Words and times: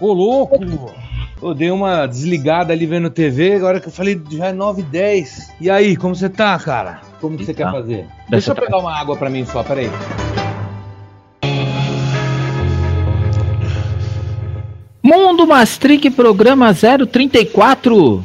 Ô, 0.00 0.12
louco! 0.12 0.58
Eu 1.42 1.54
dei 1.54 1.70
uma 1.70 2.06
desligada 2.06 2.72
ali 2.72 2.86
vendo 2.86 3.10
TV, 3.10 3.54
agora 3.54 3.80
que 3.80 3.88
eu 3.88 3.92
falei 3.92 4.20
já 4.30 4.46
é 4.46 4.52
9 4.52 4.82
h 4.82 4.90
10. 4.90 5.52
E 5.60 5.70
aí, 5.70 5.96
como 5.96 6.14
você 6.14 6.28
tá, 6.28 6.58
cara? 6.58 7.00
Como 7.20 7.36
que 7.36 7.44
você 7.44 7.54
quer 7.54 7.70
fazer? 7.70 8.06
Deixa 8.28 8.50
eu 8.50 8.54
pegar 8.54 8.78
uma 8.78 8.94
água 8.94 9.16
pra 9.16 9.30
mim 9.30 9.44
só, 9.44 9.62
peraí. 9.62 9.90
Mundo 15.02 15.46
Mastric, 15.46 16.10
programa 16.10 16.74
034. 16.74 18.24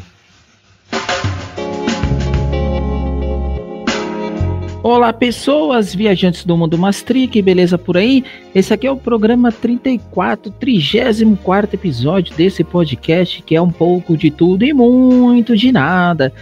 Olá 4.84 5.14
pessoas, 5.14 5.94
viajantes 5.94 6.44
do 6.44 6.58
mundo 6.58 6.76
Mastric, 6.76 7.40
beleza 7.40 7.78
por 7.78 7.98
aí? 7.98 8.24
Esse 8.54 8.74
aqui 8.74 8.88
é 8.88 8.92
o 8.92 8.98
programa 8.98 9.52
34, 9.52 10.52
34 10.54 11.76
episódio 11.76 12.36
desse 12.36 12.64
podcast 12.64 13.44
que 13.44 13.56
é 13.56 13.62
um 13.62 13.70
pouco 13.70 14.18
de 14.18 14.32
tudo 14.32 14.66
e 14.66 14.74
muito 14.74 15.56
de 15.56 15.72
nada. 15.72 16.34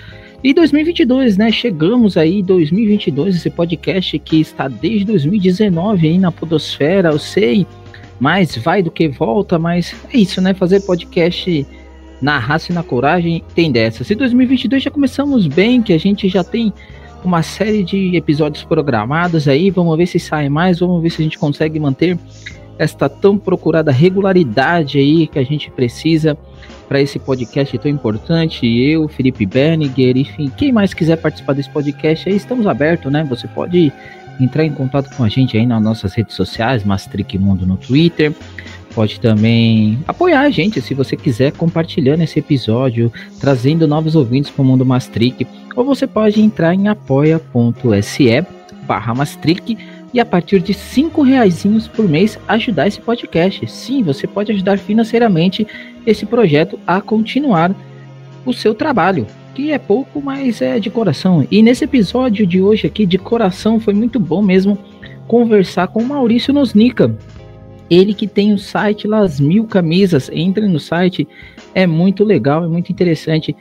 E 0.42 0.54
2022, 0.54 1.36
né? 1.36 1.52
Chegamos 1.52 2.16
aí 2.16 2.42
2022, 2.42 3.36
esse 3.36 3.50
podcast 3.50 4.18
que 4.20 4.40
está 4.40 4.70
desde 4.70 5.04
2019 5.04 6.08
aí 6.08 6.18
na 6.18 6.32
podosfera, 6.32 7.10
eu 7.10 7.20
sei, 7.20 7.68
mas 8.22 8.56
vai 8.56 8.82
do 8.82 8.90
que 8.90 9.10
volta, 9.10 9.60
mas 9.60 9.94
é 10.14 10.18
isso, 10.18 10.40
né? 10.40 10.54
Fazer 10.54 10.80
podcast 10.86 11.68
na 12.22 12.40
raça 12.40 12.72
e 12.72 12.76
na 12.76 12.84
coragem 12.84 13.44
tem 13.54 13.70
dessas. 13.70 14.10
E 14.10 14.16
2022 14.16 14.82
já 14.82 14.90
começamos 14.90 15.46
bem, 15.46 15.82
que 15.82 15.92
a 15.92 16.00
gente 16.00 16.30
já 16.30 16.42
tem 16.42 16.74
uma 17.24 17.42
série 17.42 17.84
de 17.84 18.16
episódios 18.16 18.64
programados 18.64 19.48
aí. 19.48 19.70
Vamos 19.70 19.98
ver 19.98 20.06
se 20.06 20.20
sai 20.20 20.50
mais, 20.50 20.80
vamos 20.80 21.02
ver 21.02 21.10
se 21.10 21.22
a 21.22 21.24
gente 21.24 21.38
consegue 21.38 21.80
manter 21.80 22.18
esta 22.78 23.10
tão 23.10 23.38
procurada 23.38 23.92
regularidade 23.92 24.98
aí 24.98 25.28
que 25.28 25.38
a 25.38 25.44
gente 25.44 25.70
precisa 25.70 26.38
para 26.88 27.02
esse 27.02 27.20
podcast 27.20 27.78
tão 27.78 27.92
importante. 27.92 28.66
Eu, 28.66 29.08
Felipe 29.08 29.46
Berniger, 29.46 30.18
enfim, 30.18 30.52
quem 30.56 30.72
mais 30.72 30.94
quiser 30.94 31.18
participar 31.18 31.54
desse 31.54 31.70
podcast 31.70 32.28
aí, 32.28 32.36
estamos 32.36 32.66
abertos, 32.66 33.12
né? 33.12 33.24
Você 33.30 33.48
pode 33.48 33.92
entrar 34.40 34.64
em 34.64 34.72
contato 34.72 35.14
com 35.16 35.24
a 35.24 35.30
gente 35.30 35.58
aí 35.58 35.66
nas 35.66 35.84
nossas 35.84 36.14
redes 36.14 36.36
sociais, 36.36 36.84
Mastric 36.84 37.38
Mundo 37.38 37.66
no 37.66 37.76
Twitter. 37.76 38.34
Pode 39.00 39.18
também 39.22 39.98
apoiar 40.06 40.42
a 40.42 40.50
gente 40.50 40.82
se 40.82 40.94
você 40.94 41.16
quiser 41.16 41.54
compartilhando 41.54 42.22
esse 42.22 42.38
episódio, 42.38 43.10
trazendo 43.40 43.88
novos 43.88 44.14
ouvintes 44.14 44.52
para 44.52 44.62
o 44.62 44.66
Mundo 44.66 44.86
Mastric 44.86 45.48
ou 45.74 45.86
você 45.86 46.06
pode 46.06 46.42
entrar 46.42 46.76
em 46.76 46.90
apoia.se 46.90 48.46
barra 48.86 49.16
Mastric 49.16 49.78
e 50.14 50.20
a 50.20 50.26
partir 50.26 50.60
de 50.60 50.74
cinco 50.74 51.22
reais 51.22 51.66
por 51.96 52.10
mês 52.10 52.38
ajudar 52.46 52.90
esse 52.90 53.00
podcast. 53.00 53.66
Sim, 53.72 54.04
você 54.04 54.28
pode 54.28 54.52
ajudar 54.52 54.78
financeiramente 54.78 55.66
esse 56.06 56.26
projeto 56.26 56.78
a 56.86 57.00
continuar 57.00 57.74
o 58.46 58.52
seu 58.52 58.76
trabalho, 58.76 59.26
que 59.56 59.72
é 59.72 59.78
pouco, 59.78 60.22
mas 60.22 60.62
é 60.62 60.78
de 60.78 60.90
coração. 60.90 61.48
E 61.50 61.64
nesse 61.64 61.86
episódio 61.86 62.46
de 62.46 62.62
hoje 62.62 62.86
aqui, 62.86 63.06
de 63.06 63.18
coração, 63.18 63.80
foi 63.80 63.94
muito 63.94 64.20
bom 64.20 64.42
mesmo 64.42 64.78
conversar 65.26 65.88
com 65.88 66.02
o 66.02 66.06
Maurício 66.06 66.54
Nosnica. 66.54 67.16
Ele 67.90 68.14
que 68.14 68.28
tem 68.28 68.54
o 68.54 68.58
site 68.58 69.08
Las 69.08 69.40
Mil 69.40 69.66
Camisas, 69.66 70.30
entre 70.32 70.68
no 70.68 70.80
site, 70.80 71.28
é 71.74 71.88
muito 71.88 72.24
legal, 72.24 72.64
é 72.64 72.68
muito 72.68 72.92
interessante. 72.92 73.56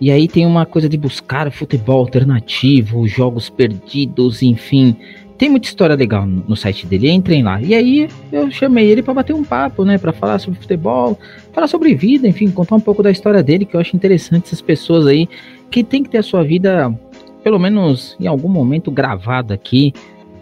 E 0.00 0.10
aí 0.10 0.26
tem 0.26 0.46
uma 0.46 0.66
coisa 0.66 0.88
de 0.88 0.96
buscar 0.96 1.50
futebol 1.50 2.00
alternativo, 2.00 3.06
jogos 3.06 3.48
perdidos, 3.48 4.42
enfim. 4.42 4.96
Tem 5.38 5.48
muita 5.48 5.66
história 5.66 5.96
legal 5.96 6.26
no 6.26 6.56
site 6.56 6.86
dele, 6.86 7.10
entrem 7.10 7.42
lá. 7.42 7.60
E 7.60 7.74
aí 7.74 8.08
eu 8.30 8.50
chamei 8.50 8.88
ele 8.88 9.02
para 9.02 9.14
bater 9.14 9.34
um 9.34 9.44
papo, 9.44 9.84
né, 9.84 9.98
para 9.98 10.12
falar 10.12 10.38
sobre 10.38 10.60
futebol, 10.60 11.18
falar 11.52 11.66
sobre 11.66 11.94
vida, 11.94 12.28
enfim, 12.28 12.50
contar 12.50 12.76
um 12.76 12.80
pouco 12.80 13.02
da 13.02 13.10
história 13.10 13.42
dele, 13.42 13.64
que 13.64 13.74
eu 13.74 13.80
acho 13.80 13.96
interessante 13.96 14.46
essas 14.46 14.60
pessoas 14.60 15.06
aí 15.06 15.28
que 15.70 15.82
tem 15.82 16.02
que 16.02 16.10
ter 16.10 16.18
a 16.18 16.22
sua 16.22 16.44
vida 16.44 16.92
pelo 17.42 17.58
menos 17.58 18.16
em 18.20 18.26
algum 18.26 18.48
momento 18.48 18.90
gravada 18.90 19.54
aqui 19.54 19.92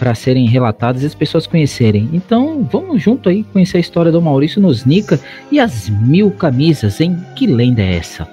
para 0.00 0.14
serem 0.14 0.46
relatadas 0.46 1.02
e 1.02 1.06
as 1.06 1.14
pessoas 1.14 1.46
conhecerem. 1.46 2.08
Então, 2.14 2.66
vamos 2.72 3.02
junto 3.02 3.28
aí 3.28 3.44
conhecer 3.44 3.76
a 3.76 3.80
história 3.80 4.10
do 4.10 4.22
Maurício 4.22 4.58
Nosnica 4.58 5.20
e 5.52 5.60
as 5.60 5.90
mil 5.90 6.30
camisas, 6.30 7.02
hein? 7.02 7.22
Que 7.36 7.46
lenda 7.46 7.82
é 7.82 7.96
essa? 7.96 8.26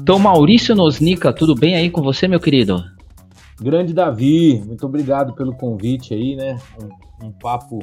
Então, 0.00 0.18
Maurício 0.18 0.74
Nosnica, 0.74 1.32
tudo 1.32 1.54
bem 1.54 1.76
aí 1.76 1.88
com 1.88 2.02
você, 2.02 2.26
meu 2.26 2.40
querido? 2.40 2.82
Grande 3.60 3.92
Davi, 3.94 4.60
muito 4.66 4.84
obrigado 4.84 5.34
pelo 5.34 5.54
convite 5.54 6.12
aí, 6.12 6.34
né? 6.34 6.58
Um, 7.22 7.32
papo 7.32 7.78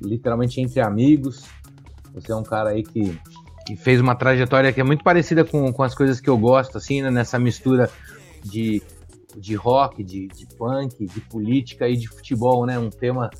literalmente 0.00 0.60
entre 0.60 0.80
amigos. 0.80 1.44
Você 2.12 2.30
é 2.30 2.36
um 2.36 2.42
cara 2.42 2.70
aí 2.70 2.82
que, 2.82 3.18
que 3.66 3.76
fez 3.76 4.00
uma 4.00 4.14
trajetória 4.14 4.72
que 4.72 4.80
é 4.80 4.84
muito 4.84 5.02
parecida 5.02 5.44
com, 5.44 5.72
com 5.72 5.82
as 5.82 5.94
coisas 5.94 6.20
que 6.20 6.28
eu 6.28 6.36
gosto, 6.38 6.78
assim, 6.78 7.02
né? 7.02 7.10
Nessa 7.10 7.38
mistura 7.38 7.90
de 8.44 8.82
de 9.36 9.54
rock, 9.54 10.02
de, 10.02 10.28
de 10.28 10.46
punk, 10.56 11.06
de 11.06 11.20
política 11.22 11.88
e 11.88 11.96
de 11.96 12.08
futebol, 12.08 12.64
né? 12.66 12.78
Um 12.78 12.90
tema, 12.90 13.30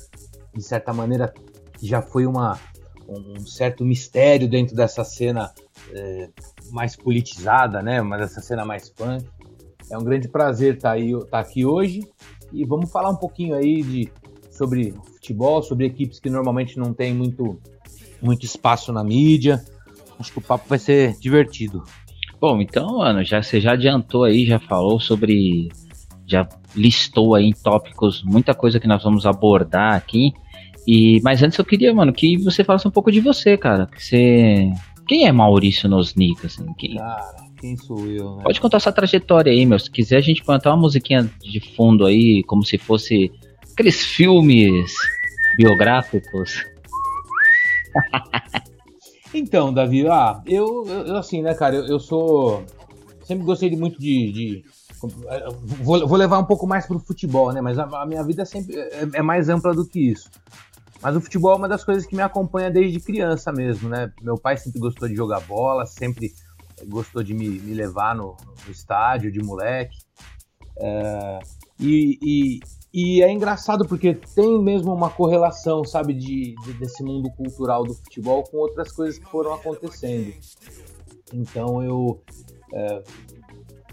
de 0.53 0.61
certa 0.61 0.93
maneira, 0.93 1.33
que 1.77 1.87
já 1.87 2.01
foi 2.01 2.25
uma, 2.25 2.59
um 3.07 3.45
certo 3.45 3.85
mistério 3.85 4.47
dentro 4.47 4.75
dessa 4.75 5.03
cena 5.03 5.53
é, 5.93 6.29
mais 6.71 6.95
politizada, 6.95 7.81
né? 7.81 8.01
Mas 8.01 8.21
essa 8.21 8.41
cena 8.41 8.65
mais 8.65 8.89
punk. 8.89 9.25
É 9.89 9.97
um 9.97 10.03
grande 10.03 10.27
prazer 10.27 10.75
estar, 10.75 10.89
tá 10.89 10.95
aí, 10.95 11.11
estar 11.11 11.27
tá 11.27 11.39
aqui 11.39 11.63
hoje 11.63 12.01
e 12.51 12.65
vamos 12.65 12.91
falar 12.91 13.09
um 13.09 13.15
pouquinho 13.15 13.55
aí 13.55 13.83
de, 13.83 14.11
sobre 14.55 14.93
futebol, 15.13 15.61
sobre 15.61 15.85
equipes 15.85 16.19
que 16.19 16.29
normalmente 16.29 16.77
não 16.77 16.93
tem 16.93 17.13
muito, 17.13 17.59
muito 18.21 18.45
espaço 18.45 18.91
na 18.91 19.03
mídia. 19.03 19.63
Acho 20.19 20.31
que 20.31 20.39
o 20.39 20.41
papo 20.41 20.67
vai 20.67 20.79
ser 20.79 21.13
divertido. 21.19 21.83
Bom, 22.39 22.61
então, 22.61 22.99
mano, 22.99 23.23
já, 23.23 23.41
você 23.41 23.59
já 23.59 23.73
adiantou 23.73 24.23
aí, 24.23 24.45
já 24.45 24.59
falou 24.59 24.99
sobre 24.99 25.69
já 26.27 26.47
listou 26.75 27.35
aí 27.35 27.45
em 27.45 27.53
tópicos 27.53 28.23
muita 28.23 28.53
coisa 28.55 28.79
que 28.79 28.87
nós 28.87 29.03
vamos 29.03 29.25
abordar 29.25 29.95
aqui. 29.95 30.31
E 30.87 31.19
mas 31.23 31.41
antes 31.41 31.57
eu 31.57 31.65
queria, 31.65 31.93
mano, 31.93 32.13
que 32.13 32.37
você 32.37 32.63
falasse 32.63 32.87
um 32.87 32.91
pouco 32.91 33.11
de 33.11 33.19
você, 33.19 33.57
cara. 33.57 33.87
Que 33.87 34.03
você 34.03 34.71
quem 35.07 35.27
é 35.27 35.31
Maurício 35.31 35.87
Nosnica, 35.87 36.47
assim? 36.47 36.65
Quem... 36.77 36.95
Cara, 36.95 37.35
quem 37.59 37.77
sou 37.77 38.07
eu, 38.07 38.37
né? 38.37 38.43
Pode 38.43 38.59
contar 38.59 38.79
sua 38.79 38.91
trajetória 38.91 39.51
aí, 39.51 39.65
meu. 39.65 39.77
Se 39.77 39.89
quiser, 39.89 40.17
a 40.17 40.21
gente 40.21 40.43
cantar 40.43 40.71
uma 40.71 40.81
musiquinha 40.81 41.29
de 41.41 41.59
fundo 41.59 42.05
aí, 42.05 42.43
como 42.43 42.63
se 42.63 42.77
fosse 42.77 43.31
aqueles 43.75 44.03
filmes 44.03 44.95
biográficos. 45.57 46.65
então, 49.33 49.73
Davi, 49.73 50.07
ah, 50.07 50.41
eu, 50.45 50.85
eu 50.87 51.17
assim, 51.17 51.41
né, 51.41 51.53
cara, 51.53 51.75
eu, 51.75 51.85
eu 51.85 51.99
sou. 51.99 52.65
Sempre 53.23 53.43
gostei 53.43 53.75
muito 53.75 53.99
de, 53.99 54.31
de 54.31 54.65
Vou, 55.83 56.07
vou 56.07 56.17
levar 56.17 56.39
um 56.39 56.45
pouco 56.45 56.65
mais 56.65 56.85
para 56.85 56.97
o 56.97 56.99
futebol, 56.99 57.51
né? 57.51 57.61
Mas 57.61 57.77
a, 57.77 57.83
a 57.83 58.05
minha 58.05 58.23
vida 58.23 58.45
sempre 58.45 58.77
é, 58.77 59.07
é, 59.13 59.21
mais 59.21 59.49
ampla 59.49 59.73
do 59.73 59.85
que 59.85 60.11
isso. 60.11 60.29
Mas 61.01 61.15
o 61.15 61.21
futebol 61.21 61.53
é 61.53 61.55
uma 61.55 61.67
das 61.67 61.83
coisas 61.83 62.05
que 62.05 62.15
me 62.15 62.21
acompanha 62.21 62.71
desde 62.71 62.99
criança 62.99 63.51
mesmo, 63.51 63.89
né? 63.89 64.11
Meu 64.21 64.37
pai 64.37 64.57
sempre 64.57 64.79
gostou 64.79 65.07
de 65.07 65.15
jogar 65.15 65.41
bola, 65.41 65.85
sempre 65.85 66.33
gostou 66.87 67.21
de 67.21 67.33
me, 67.33 67.47
me 67.47 67.73
levar 67.73 68.15
no, 68.15 68.35
no, 68.65 68.71
estádio 68.71 69.31
de 69.31 69.43
moleque. 69.43 69.97
É, 70.77 71.39
e, 71.79 72.17
e, 72.21 72.59
e, 72.95 73.21
é 73.21 73.31
engraçado 73.31 73.85
porque 73.87 74.13
tem 74.13 74.61
mesmo 74.61 74.93
uma 74.93 75.09
correlação, 75.09 75.83
sabe, 75.83 76.13
de, 76.13 76.55
de, 76.63 76.73
desse 76.73 77.03
mundo 77.03 77.29
cultural 77.31 77.83
do 77.83 77.93
futebol 77.93 78.43
com 78.43 78.57
outras 78.57 78.91
coisas 78.91 79.17
que 79.17 79.25
foram 79.25 79.53
acontecendo. 79.53 80.33
Então 81.33 81.83
eu 81.83 82.21
é, 82.73 83.03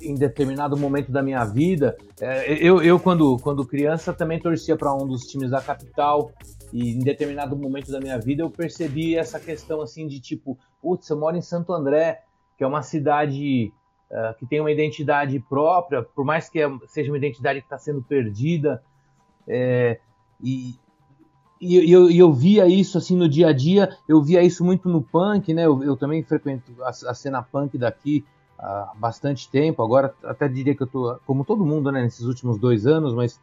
em 0.03 0.15
determinado 0.15 0.77
momento 0.77 1.11
da 1.11 1.23
minha 1.23 1.45
vida, 1.45 1.97
é, 2.21 2.53
eu, 2.55 2.83
eu 2.83 2.99
quando, 2.99 3.39
quando 3.39 3.67
criança 3.67 4.13
também 4.13 4.41
torcia 4.41 4.77
para 4.77 4.95
um 4.95 5.07
dos 5.07 5.23
times 5.23 5.51
da 5.51 5.61
capital 5.61 6.31
e 6.73 6.93
em 6.93 6.99
determinado 6.99 7.57
momento 7.57 7.91
da 7.91 8.01
minha 8.01 8.19
vida 8.19 8.43
eu 8.43 8.51
percebi 8.51 9.17
essa 9.17 9.39
questão 9.39 9.81
assim 9.81 10.07
de 10.07 10.21
tipo, 10.21 10.59
putz, 10.81 11.09
eu 11.09 11.19
moro 11.19 11.37
em 11.37 11.43
Santo 11.43 11.73
André, 11.73 12.23
que 12.57 12.65
é 12.65 12.67
uma 12.67 12.83
cidade 12.83 13.73
uh, 14.11 14.37
que 14.39 14.47
tem 14.47 14.61
uma 14.61 14.71
identidade 14.71 15.39
própria, 15.41 16.03
por 16.03 16.25
mais 16.25 16.49
que 16.49 16.61
seja 16.89 17.11
uma 17.11 17.19
identidade 17.19 17.61
que 17.61 17.67
está 17.67 17.79
sendo 17.79 18.03
perdida, 18.03 18.83
é, 19.49 19.99
e, 20.43 20.77
e 21.61 21.93
eu, 21.93 22.11
eu, 22.11 22.33
via 22.33 22.67
isso 22.67 22.99
assim 22.99 23.17
no 23.17 23.29
dia 23.29 23.49
a 23.49 23.53
dia, 23.53 23.97
eu 24.09 24.23
via 24.23 24.43
isso 24.43 24.65
muito 24.65 24.89
no 24.89 25.03
punk, 25.03 25.55
né? 25.55 25.67
Eu, 25.67 25.83
eu 25.83 25.97
também 25.97 26.23
frequento 26.23 26.73
a, 26.83 26.89
a, 26.89 27.15
cena 27.15 27.43
punk 27.43 27.79
daqui, 27.79 28.25
há 28.59 28.93
bastante 28.97 29.49
tempo. 29.49 29.83
Agora, 29.83 30.15
até 30.25 30.49
diria 30.49 30.75
que 30.75 30.83
eu 30.83 30.87
tô, 30.87 31.19
como 31.27 31.45
todo 31.45 31.65
mundo, 31.65 31.93
né, 31.93 32.03
nesses 32.03 32.27
últimos 32.27 32.59
dois 32.59 32.87
anos, 32.87 33.15
mas 33.15 33.41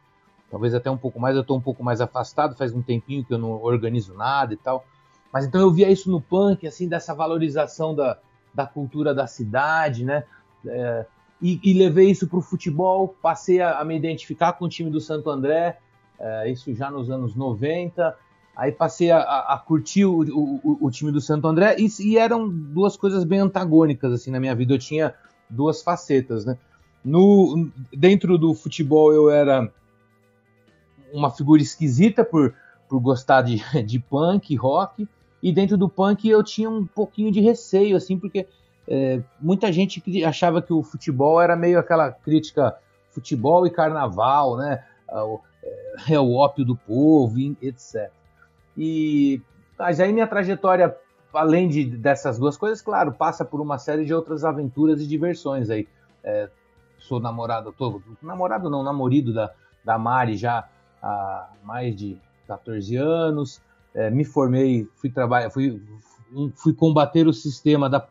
talvez 0.50 0.74
até 0.74 0.90
um 0.90 0.98
pouco 0.98 1.18
mais. 1.18 1.34
Eu 1.34 1.42
estou 1.42 1.56
um 1.56 1.62
pouco 1.62 1.82
mais 1.82 2.00
afastado, 2.00 2.56
faz 2.56 2.74
um 2.74 2.82
tempinho 2.82 3.24
que 3.24 3.32
eu 3.32 3.38
não 3.38 3.62
organizo 3.62 4.14
nada 4.14 4.52
e 4.52 4.56
tal. 4.56 4.84
Mas 5.32 5.46
então 5.46 5.60
eu 5.60 5.70
via 5.70 5.90
isso 5.90 6.10
no 6.10 6.20
punk, 6.20 6.66
assim, 6.66 6.88
dessa 6.88 7.14
valorização 7.14 7.94
da, 7.94 8.18
da 8.52 8.66
cultura 8.66 9.14
da 9.14 9.26
cidade, 9.26 10.04
né? 10.04 10.24
É, 10.66 11.06
e, 11.40 11.58
e, 11.62 11.72
levei 11.72 12.10
isso 12.10 12.28
para 12.28 12.38
o 12.38 12.42
futebol, 12.42 13.16
passei 13.22 13.60
a, 13.62 13.78
a, 13.78 13.84
me 13.84 13.96
identificar 13.96 14.52
com 14.52 14.66
o 14.66 14.68
time 14.68 14.90
do 14.90 15.00
Santo 15.00 15.30
André, 15.30 15.78
é, 16.20 16.50
isso 16.50 16.72
já 16.74 16.90
nos 16.90 17.10
anos 17.10 17.34
90, 17.34 18.14
aí 18.54 18.70
passei 18.70 19.10
a, 19.10 19.20
a 19.20 19.58
curtir 19.58 20.04
o, 20.04 20.20
o, 20.20 20.78
o, 20.82 20.90
time 20.90 21.10
do 21.10 21.20
Santo 21.20 21.48
André, 21.48 21.76
e, 21.78 21.88
e, 22.00 22.18
eram 22.18 22.48
duas 22.48 22.96
coisas 22.96 23.24
bem 23.24 23.40
antagônicas 23.40 24.12
assim 24.12 24.30
na 24.30 24.38
minha 24.38 24.54
vida, 24.54 24.74
eu 24.74 24.78
tinha 24.78 25.14
duas 25.48 25.82
facetas, 25.82 26.44
né? 26.44 26.58
No, 27.02 27.70
dentro 27.90 28.36
do 28.36 28.52
futebol 28.52 29.12
eu 29.12 29.30
era 29.30 29.72
uma 31.12 31.30
figura 31.30 31.62
esquisita 31.62 32.22
por, 32.22 32.54
por 32.86 33.00
gostar 33.00 33.40
de, 33.42 33.62
de 33.82 33.98
punk, 33.98 34.54
rock, 34.56 35.08
e 35.42 35.52
dentro 35.52 35.78
do 35.78 35.88
punk 35.88 36.28
eu 36.28 36.44
tinha 36.44 36.68
um 36.68 36.86
pouquinho 36.86 37.32
de 37.32 37.40
receio, 37.40 37.96
assim, 37.96 38.18
porque 38.18 38.46
é, 38.86 39.22
muita 39.40 39.72
gente 39.72 40.02
achava 40.24 40.60
que 40.60 40.72
o 40.72 40.82
futebol 40.82 41.40
era 41.40 41.56
meio 41.56 41.78
aquela 41.78 42.12
crítica 42.12 42.76
futebol 43.10 43.66
e 43.66 43.70
carnaval, 43.70 44.56
né? 44.56 44.84
É, 46.08 46.18
o 46.18 46.32
ópio 46.32 46.64
do 46.64 46.76
povo, 46.76 47.38
etc. 47.60 48.10
E 48.76 49.40
mas 49.80 49.98
aí 49.98 50.12
minha 50.12 50.26
trajetória, 50.26 50.94
além 51.32 51.66
de, 51.66 51.84
dessas 51.84 52.38
duas 52.38 52.54
coisas, 52.54 52.82
claro, 52.82 53.12
passa 53.12 53.46
por 53.46 53.62
uma 53.62 53.78
série 53.78 54.04
de 54.04 54.12
outras 54.12 54.44
aventuras 54.44 55.00
e 55.00 55.06
diversões 55.06 55.70
aí. 55.70 55.88
É, 56.22 56.50
sou 56.98 57.18
namorado, 57.18 57.72
tô, 57.72 58.02
namorado 58.22 58.68
não, 58.68 58.82
namorido 58.82 59.32
da, 59.32 59.50
da 59.82 59.96
Mari 59.96 60.36
já 60.36 60.68
há 61.02 61.48
mais 61.64 61.96
de 61.96 62.18
14 62.46 62.94
anos. 62.96 63.62
É, 63.94 64.10
me 64.10 64.22
formei, 64.22 64.86
fui 64.96 65.08
trabalhar, 65.08 65.48
fui, 65.48 65.82
fui 66.56 66.74
combater 66.74 67.26
o 67.26 67.32
sistema 67.32 67.88
da, 67.88 68.06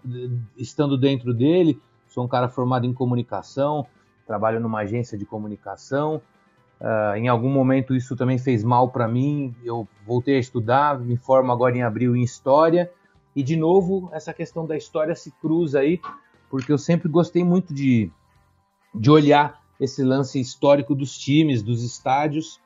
estando 0.58 0.98
dentro 0.98 1.36
dele. 1.36 1.80
Sou 2.08 2.26
um 2.26 2.28
cara 2.28 2.50
formado 2.50 2.88
em 2.88 2.94
comunicação, 2.94 3.86
trabalho 4.26 4.60
numa 4.60 4.80
agência 4.80 5.16
de 5.16 5.26
comunicação. 5.26 6.20
Uh, 6.80 7.18
em 7.18 7.28
algum 7.28 7.50
momento 7.50 7.94
isso 7.94 8.16
também 8.16 8.38
fez 8.38 8.64
mal 8.64 8.90
para 8.90 9.08
mim. 9.08 9.54
Eu 9.64 9.88
voltei 10.06 10.38
a 10.38 10.40
estudar, 10.40 11.00
me 11.00 11.18
formo 11.18 11.52
agora 11.52 11.76
em 11.76 11.84
abril 11.84 12.16
em 12.16 12.24
história. 12.24 12.92
E 13.36 13.44
de 13.44 13.56
novo, 13.56 14.10
essa 14.14 14.34
questão 14.34 14.66
da 14.66 14.78
história 14.78 15.14
se 15.16 15.32
cruza 15.32 15.80
aí, 15.80 16.00
porque 16.50 16.72
eu 16.72 16.78
sempre 16.78 17.10
gostei 17.10 17.44
muito 17.44 17.74
de, 17.74 18.12
de 18.96 19.12
olhar 19.12 19.62
esse 19.80 20.04
lance 20.04 20.40
histórico 20.40 20.96
dos 20.96 21.18
times, 21.18 21.62
dos 21.62 21.84
estádios. 21.84 22.60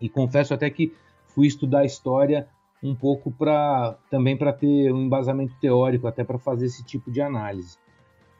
E 0.00 0.08
confesso 0.08 0.52
até 0.52 0.68
que 0.68 0.94
fui 1.28 1.46
estudar 1.46 1.84
história 1.84 2.48
um 2.82 2.94
pouco 2.94 3.32
para 3.32 3.96
também 4.10 4.36
para 4.36 4.52
ter 4.52 4.92
um 4.92 5.02
embasamento 5.02 5.54
teórico 5.60 6.06
até 6.06 6.22
para 6.22 6.38
fazer 6.38 6.66
esse 6.66 6.84
tipo 6.84 7.10
de 7.10 7.20
análise. 7.20 7.78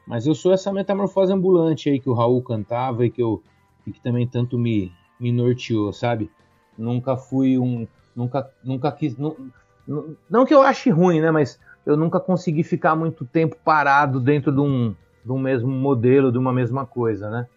Mas 0.05 0.25
eu 0.25 0.33
sou 0.33 0.53
essa 0.53 0.71
metamorfose 0.71 1.33
ambulante 1.33 1.89
aí 1.89 1.99
que 1.99 2.09
o 2.09 2.13
Raul 2.13 2.41
cantava 2.41 3.05
e 3.05 3.09
que 3.09 3.21
eu 3.21 3.41
e 3.87 3.91
que 3.91 4.01
também 4.01 4.27
tanto 4.27 4.59
me, 4.59 4.91
me 5.19 5.31
norteou, 5.31 5.93
sabe? 5.93 6.29
Nunca 6.77 7.15
fui 7.15 7.57
um 7.57 7.87
nunca 8.15 8.49
nunca 8.63 8.91
quis 8.91 9.17
não, 9.17 9.35
não 10.29 10.45
que 10.45 10.53
eu 10.53 10.61
ache 10.61 10.89
ruim, 10.89 11.21
né, 11.21 11.31
mas 11.31 11.59
eu 11.85 11.95
nunca 11.95 12.19
consegui 12.19 12.63
ficar 12.63 12.95
muito 12.95 13.25
tempo 13.25 13.55
parado 13.63 14.19
dentro 14.19 14.51
de 14.51 14.59
um, 14.59 14.93
de 15.23 15.31
um 15.31 15.39
mesmo 15.39 15.69
modelo, 15.69 16.31
de 16.31 16.37
uma 16.37 16.51
mesma 16.51 16.85
coisa, 16.85 17.29
né? 17.29 17.47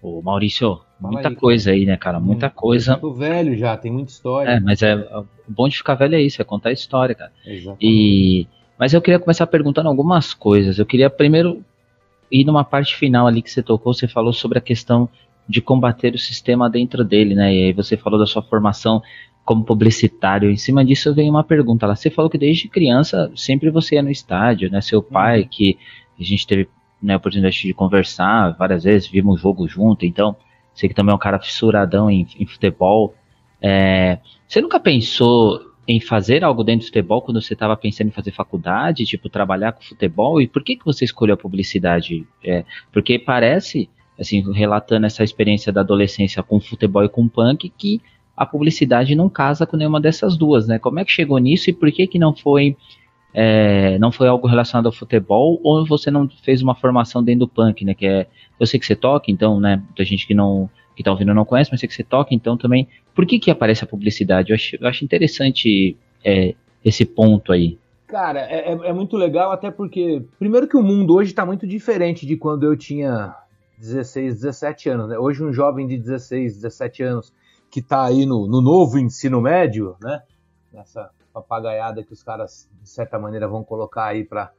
Ô, 0.00 0.22
Maurício, 0.22 0.80
muita 0.98 1.28
aí, 1.28 1.36
coisa 1.36 1.70
aí, 1.70 1.84
né, 1.84 1.96
cara? 1.96 2.18
Muita 2.18 2.48
coisa. 2.48 2.96
Tô 2.96 3.12
velho 3.12 3.56
já, 3.56 3.76
tem 3.76 3.92
muita 3.92 4.10
história. 4.10 4.50
É, 4.50 4.60
mas 4.60 4.82
é 4.82 4.96
o 4.96 5.26
bom 5.48 5.68
de 5.68 5.76
ficar 5.76 5.94
velho 5.94 6.14
é 6.14 6.22
isso, 6.22 6.40
é 6.40 6.44
contar 6.44 6.70
a 6.70 6.72
história, 6.72 7.14
cara. 7.14 7.32
Exatamente. 7.44 7.84
E 7.84 8.46
mas 8.78 8.92
eu 8.92 9.00
queria 9.00 9.20
começar 9.20 9.46
perguntando 9.46 9.88
algumas 9.88 10.34
coisas. 10.34 10.78
Eu 10.78 10.86
queria 10.86 11.08
primeiro 11.08 11.64
ir 12.30 12.44
numa 12.44 12.64
parte 12.64 12.96
final 12.96 13.26
ali 13.26 13.40
que 13.40 13.50
você 13.50 13.62
tocou, 13.62 13.94
você 13.94 14.08
falou 14.08 14.32
sobre 14.32 14.58
a 14.58 14.60
questão 14.60 15.08
de 15.48 15.60
combater 15.60 16.14
o 16.14 16.18
sistema 16.18 16.70
dentro 16.70 17.04
dele, 17.04 17.34
né? 17.34 17.54
E 17.54 17.64
aí 17.66 17.72
você 17.72 17.96
falou 17.96 18.18
da 18.18 18.26
sua 18.26 18.42
formação 18.42 19.02
como 19.44 19.64
publicitário. 19.64 20.50
Em 20.50 20.56
cima 20.56 20.84
disso 20.84 21.14
vem 21.14 21.28
uma 21.28 21.44
pergunta 21.44 21.86
lá. 21.86 21.94
Você 21.94 22.10
falou 22.10 22.30
que 22.30 22.38
desde 22.38 22.68
criança 22.68 23.30
sempre 23.36 23.70
você 23.70 23.96
ia 23.96 24.02
no 24.02 24.10
estádio, 24.10 24.70
né? 24.70 24.80
Seu 24.80 25.02
pai, 25.02 25.42
uhum. 25.42 25.48
que 25.50 25.78
a 26.18 26.22
gente 26.22 26.46
teve 26.46 26.68
né, 27.02 27.14
a 27.14 27.16
oportunidade 27.18 27.60
de 27.60 27.74
conversar 27.74 28.56
várias 28.56 28.84
vezes, 28.84 29.08
vimos 29.08 29.40
o 29.40 29.42
jogo 29.42 29.68
junto, 29.68 30.06
então 30.06 30.34
sei 30.74 30.88
que 30.88 30.94
também 30.94 31.12
é 31.12 31.14
um 31.14 31.18
cara 31.18 31.38
fissuradão 31.38 32.10
em, 32.10 32.26
em 32.38 32.46
futebol. 32.46 33.14
É, 33.60 34.18
você 34.48 34.60
nunca 34.60 34.80
pensou 34.80 35.60
em 35.86 36.00
fazer 36.00 36.42
algo 36.42 36.64
dentro 36.64 36.86
do 36.86 36.86
futebol 36.86 37.20
quando 37.20 37.40
você 37.40 37.52
estava 37.52 37.76
pensando 37.76 38.08
em 38.08 38.12
fazer 38.12 38.32
faculdade, 38.32 39.04
tipo, 39.04 39.28
trabalhar 39.28 39.72
com 39.72 39.82
futebol? 39.82 40.40
E 40.40 40.48
por 40.48 40.64
que, 40.64 40.76
que 40.76 40.84
você 40.84 41.04
escolheu 41.04 41.34
a 41.34 41.38
publicidade? 41.38 42.26
É, 42.42 42.64
porque 42.90 43.18
parece, 43.18 43.88
assim, 44.18 44.40
relatando 44.52 45.06
essa 45.06 45.24
experiência 45.24 45.72
da 45.72 45.80
adolescência 45.80 46.42
com 46.42 46.60
futebol 46.60 47.04
e 47.04 47.08
com 47.08 47.28
punk, 47.28 47.72
que 47.76 48.00
a 48.36 48.44
publicidade 48.44 49.14
não 49.14 49.28
casa 49.28 49.66
com 49.66 49.76
nenhuma 49.76 50.00
dessas 50.00 50.36
duas, 50.36 50.66
né? 50.66 50.78
Como 50.78 50.98
é 50.98 51.04
que 51.04 51.12
chegou 51.12 51.38
nisso 51.38 51.70
e 51.70 51.72
por 51.72 51.90
que 51.90 52.06
que 52.06 52.18
não 52.18 52.34
foi 52.34 52.76
é, 53.32 53.98
não 53.98 54.12
foi 54.12 54.28
algo 54.28 54.46
relacionado 54.46 54.86
ao 54.86 54.92
futebol 54.92 55.60
ou 55.62 55.84
você 55.84 56.10
não 56.10 56.28
fez 56.28 56.62
uma 56.62 56.74
formação 56.74 57.22
dentro 57.22 57.40
do 57.40 57.48
punk, 57.48 57.84
né? 57.84 57.94
Que 57.94 58.06
é, 58.06 58.26
eu 58.58 58.66
sei 58.66 58.78
que 58.78 58.86
você 58.86 58.94
toca, 58.94 59.30
então, 59.30 59.58
né? 59.58 59.76
Muita 59.76 60.04
gente 60.04 60.26
que 60.26 60.34
não 60.34 60.70
que 60.96 61.02
tá 61.02 61.10
ouvindo 61.10 61.34
não 61.34 61.44
conhece, 61.44 61.70
mas 61.72 61.80
sei 61.80 61.88
que 61.88 61.94
você 61.94 62.04
toca, 62.04 62.34
então 62.34 62.56
também. 62.56 62.86
Por 63.14 63.26
que 63.26 63.38
que 63.40 63.50
aparece 63.50 63.82
a 63.82 63.86
publicidade? 63.86 64.50
Eu 64.50 64.54
acho, 64.54 64.76
eu 64.80 64.86
acho 64.86 65.04
interessante 65.04 65.96
é, 66.24 66.54
esse 66.84 67.04
ponto 67.04 67.52
aí. 67.52 67.76
Cara, 68.06 68.40
é, 68.40 68.72
é, 68.72 68.90
é 68.90 68.92
muito 68.92 69.16
legal, 69.16 69.50
até 69.50 69.72
porque, 69.72 70.22
primeiro 70.38 70.68
que 70.68 70.76
o 70.76 70.82
mundo 70.82 71.14
hoje 71.16 71.30
está 71.30 71.44
muito 71.44 71.66
diferente 71.66 72.24
de 72.24 72.36
quando 72.36 72.62
eu 72.62 72.76
tinha 72.76 73.34
16, 73.78 74.34
17 74.34 74.88
anos, 74.88 75.08
né? 75.08 75.18
Hoje 75.18 75.44
um 75.44 75.52
jovem 75.52 75.86
de 75.86 75.98
16, 75.98 76.56
17 76.56 77.02
anos 77.02 77.32
que 77.70 77.80
está 77.80 78.04
aí 78.04 78.24
no, 78.24 78.46
no 78.46 78.60
novo 78.60 78.98
ensino 78.98 79.40
médio, 79.40 79.96
né? 80.00 80.22
Nessa 80.72 81.10
papagaiada 81.32 82.04
que 82.04 82.12
os 82.12 82.22
caras, 82.22 82.68
de 82.82 82.88
certa 82.88 83.18
maneira, 83.18 83.48
vão 83.48 83.64
colocar 83.64 84.06
aí 84.06 84.24
para 84.24 84.52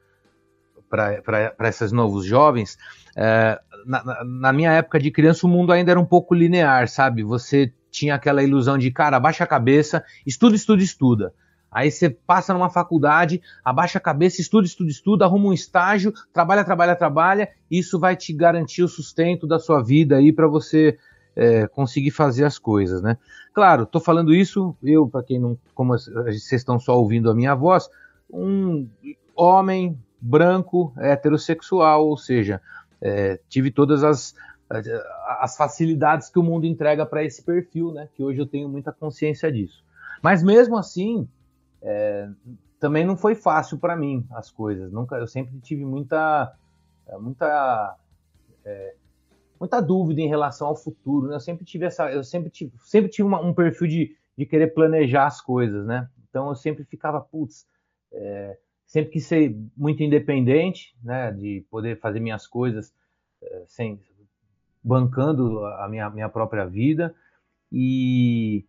para 0.90 1.68
esses 1.68 1.92
novos 1.92 2.26
jovens, 2.26 2.78
é, 3.16 3.60
na, 3.86 4.24
na, 4.24 4.54
minha 4.54 4.72
época 4.72 5.00
de 5.00 5.12
criança 5.12 5.46
o 5.46 5.50
mundo 5.50 5.74
ainda 5.74 5.92
era 5.92 6.00
um 6.00 6.06
pouco 6.06 6.34
linear, 6.34 6.88
sabe? 6.88 7.24
Você 7.24 7.74
tinha 7.90 8.16
aquela 8.16 8.44
ilusão 8.44 8.78
de, 8.78 8.92
cara, 8.92 9.18
abaixa 9.18 9.44
a 9.44 9.48
cabeça, 9.48 10.04
estuda, 10.26 10.56
estuda, 10.56 10.84
estuda. 10.84 11.34
Aí 11.76 11.92
você 11.92 12.10
passa 12.10 12.54
numa 12.54 12.70
faculdade, 12.70 13.42
abaixa 13.62 13.98
a 13.98 14.02
cabeça, 14.02 14.40
estuda, 14.40 14.66
estuda, 14.66 14.90
estuda, 14.90 15.26
arruma 15.26 15.48
um 15.50 15.54
estágio, 15.54 16.14
trabalha, 16.32 16.64
trabalha, 16.64 16.96
trabalha, 16.96 17.50
isso 17.70 18.00
vai 18.00 18.16
te 18.16 18.32
garantir 18.32 18.82
o 18.82 18.88
sustento 18.88 19.46
da 19.46 19.60
sua 19.60 19.84
vida 19.84 20.16
aí 20.16 20.32
para 20.32 20.48
você 20.48 20.98
é, 21.36 21.68
conseguir 21.68 22.12
fazer 22.12 22.46
as 22.46 22.58
coisas, 22.58 23.02
né? 23.02 23.18
Claro, 23.54 23.84
estou 23.84 24.00
falando 24.00 24.34
isso, 24.34 24.74
eu, 24.82 25.06
para 25.06 25.22
quem 25.22 25.38
não, 25.38 25.58
como 25.74 25.92
vocês 25.92 26.50
estão 26.50 26.80
só 26.80 26.98
ouvindo 26.98 27.30
a 27.30 27.36
minha 27.36 27.54
voz, 27.54 27.90
um 28.32 28.88
homem 29.36 30.00
branco, 30.22 30.94
heterossexual, 30.98 32.08
ou 32.08 32.16
seja, 32.16 32.62
é, 33.02 33.38
tive 33.50 33.70
todas 33.70 34.02
as, 34.02 34.34
as 35.42 35.58
facilidades 35.58 36.30
que 36.30 36.40
o 36.40 36.44
mundo 36.44 36.66
entrega 36.66 37.06
para 37.06 37.22
esse 37.22 37.44
perfil, 37.44 37.92
né? 37.92 38.08
Que 38.16 38.24
hoje 38.24 38.40
eu 38.40 38.46
tenho 38.46 38.70
muita 38.70 38.94
consciência 38.94 39.52
disso. 39.52 39.84
Mas 40.24 40.42
mesmo 40.42 40.78
assim, 40.78 41.28
é, 41.86 42.28
também 42.80 43.06
não 43.06 43.16
foi 43.16 43.36
fácil 43.36 43.78
para 43.78 43.96
mim 43.96 44.26
as 44.32 44.50
coisas. 44.52 44.92
Nunca, 44.92 45.16
eu 45.16 45.28
sempre 45.28 45.60
tive 45.60 45.86
muita, 45.86 46.54
muita 47.20 47.96
é, 48.66 48.96
muita 49.60 49.80
dúvida 49.82 50.20
em 50.22 50.28
relação 50.28 50.68
ao 50.68 50.76
futuro, 50.76 51.28
né? 51.28 51.36
Eu 51.36 51.40
sempre 51.40 51.64
tive 51.64 51.86
essa, 51.86 52.12
eu 52.12 52.24
sempre 52.24 52.50
tive, 52.50 52.74
sempre 52.80 53.10
tive 53.10 53.28
uma, 53.28 53.40
um 53.40 53.54
perfil 53.54 53.88
de, 53.88 54.18
de 54.38 54.46
querer 54.46 54.74
planejar 54.74 55.28
as 55.28 55.40
coisas, 55.40 55.86
né? 55.86 56.10
Então 56.30 56.50
eu 56.50 56.56
sempre 56.56 56.84
ficava, 56.84 57.22
putz, 57.22 57.68
é, 58.12 58.58
sempre 58.86 59.12
quis 59.12 59.26
ser 59.26 59.56
muito 59.78 60.04
independente, 60.04 60.96
né? 61.04 61.32
De 61.32 61.66
poder 61.70 62.00
fazer 62.00 62.20
minhas 62.20 62.48
coisas 62.48 62.94
é, 63.42 63.64
sem 63.68 64.00
bancando 64.84 65.66
a 65.66 65.88
minha, 65.90 66.10
minha 66.10 66.30
própria 66.30 66.66
vida 66.66 67.16
e 67.72 68.64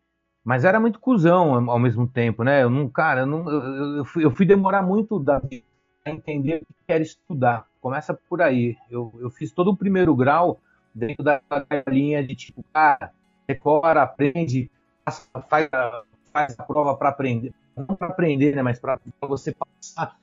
mas 0.46 0.64
era 0.64 0.78
muito 0.78 1.00
cuzão 1.00 1.68
ao 1.68 1.76
mesmo 1.76 2.06
tempo, 2.06 2.44
né? 2.44 2.62
Eu 2.62 2.70
não, 2.70 2.88
cara, 2.88 3.22
eu, 3.22 3.26
não, 3.26 3.50
eu, 3.50 3.96
eu, 3.96 4.04
fui, 4.04 4.24
eu 4.24 4.30
fui 4.30 4.46
demorar 4.46 4.80
muito 4.80 5.18
da 5.18 5.42
a 6.04 6.10
entender 6.10 6.62
o 6.62 6.66
que 6.86 6.92
era 6.92 7.02
estudar. 7.02 7.66
Começa 7.80 8.14
por 8.14 8.40
aí. 8.40 8.76
Eu, 8.88 9.12
eu 9.18 9.28
fiz 9.28 9.50
todo 9.50 9.72
o 9.72 9.76
primeiro 9.76 10.14
grau 10.14 10.60
dentro 10.94 11.24
da 11.24 11.42
linha 11.88 12.24
de 12.24 12.36
tipo, 12.36 12.64
cara, 12.72 13.12
decora, 13.44 14.02
aprende, 14.02 14.70
faz, 15.48 15.68
faz 16.32 16.60
a 16.60 16.62
prova 16.62 16.96
para 16.96 17.08
aprender. 17.08 17.52
Não 17.76 17.96
para 17.96 18.06
aprender, 18.06 18.54
né, 18.54 18.62
mas 18.62 18.78
para 18.78 19.00
você 19.22 19.52
passar, 19.52 20.16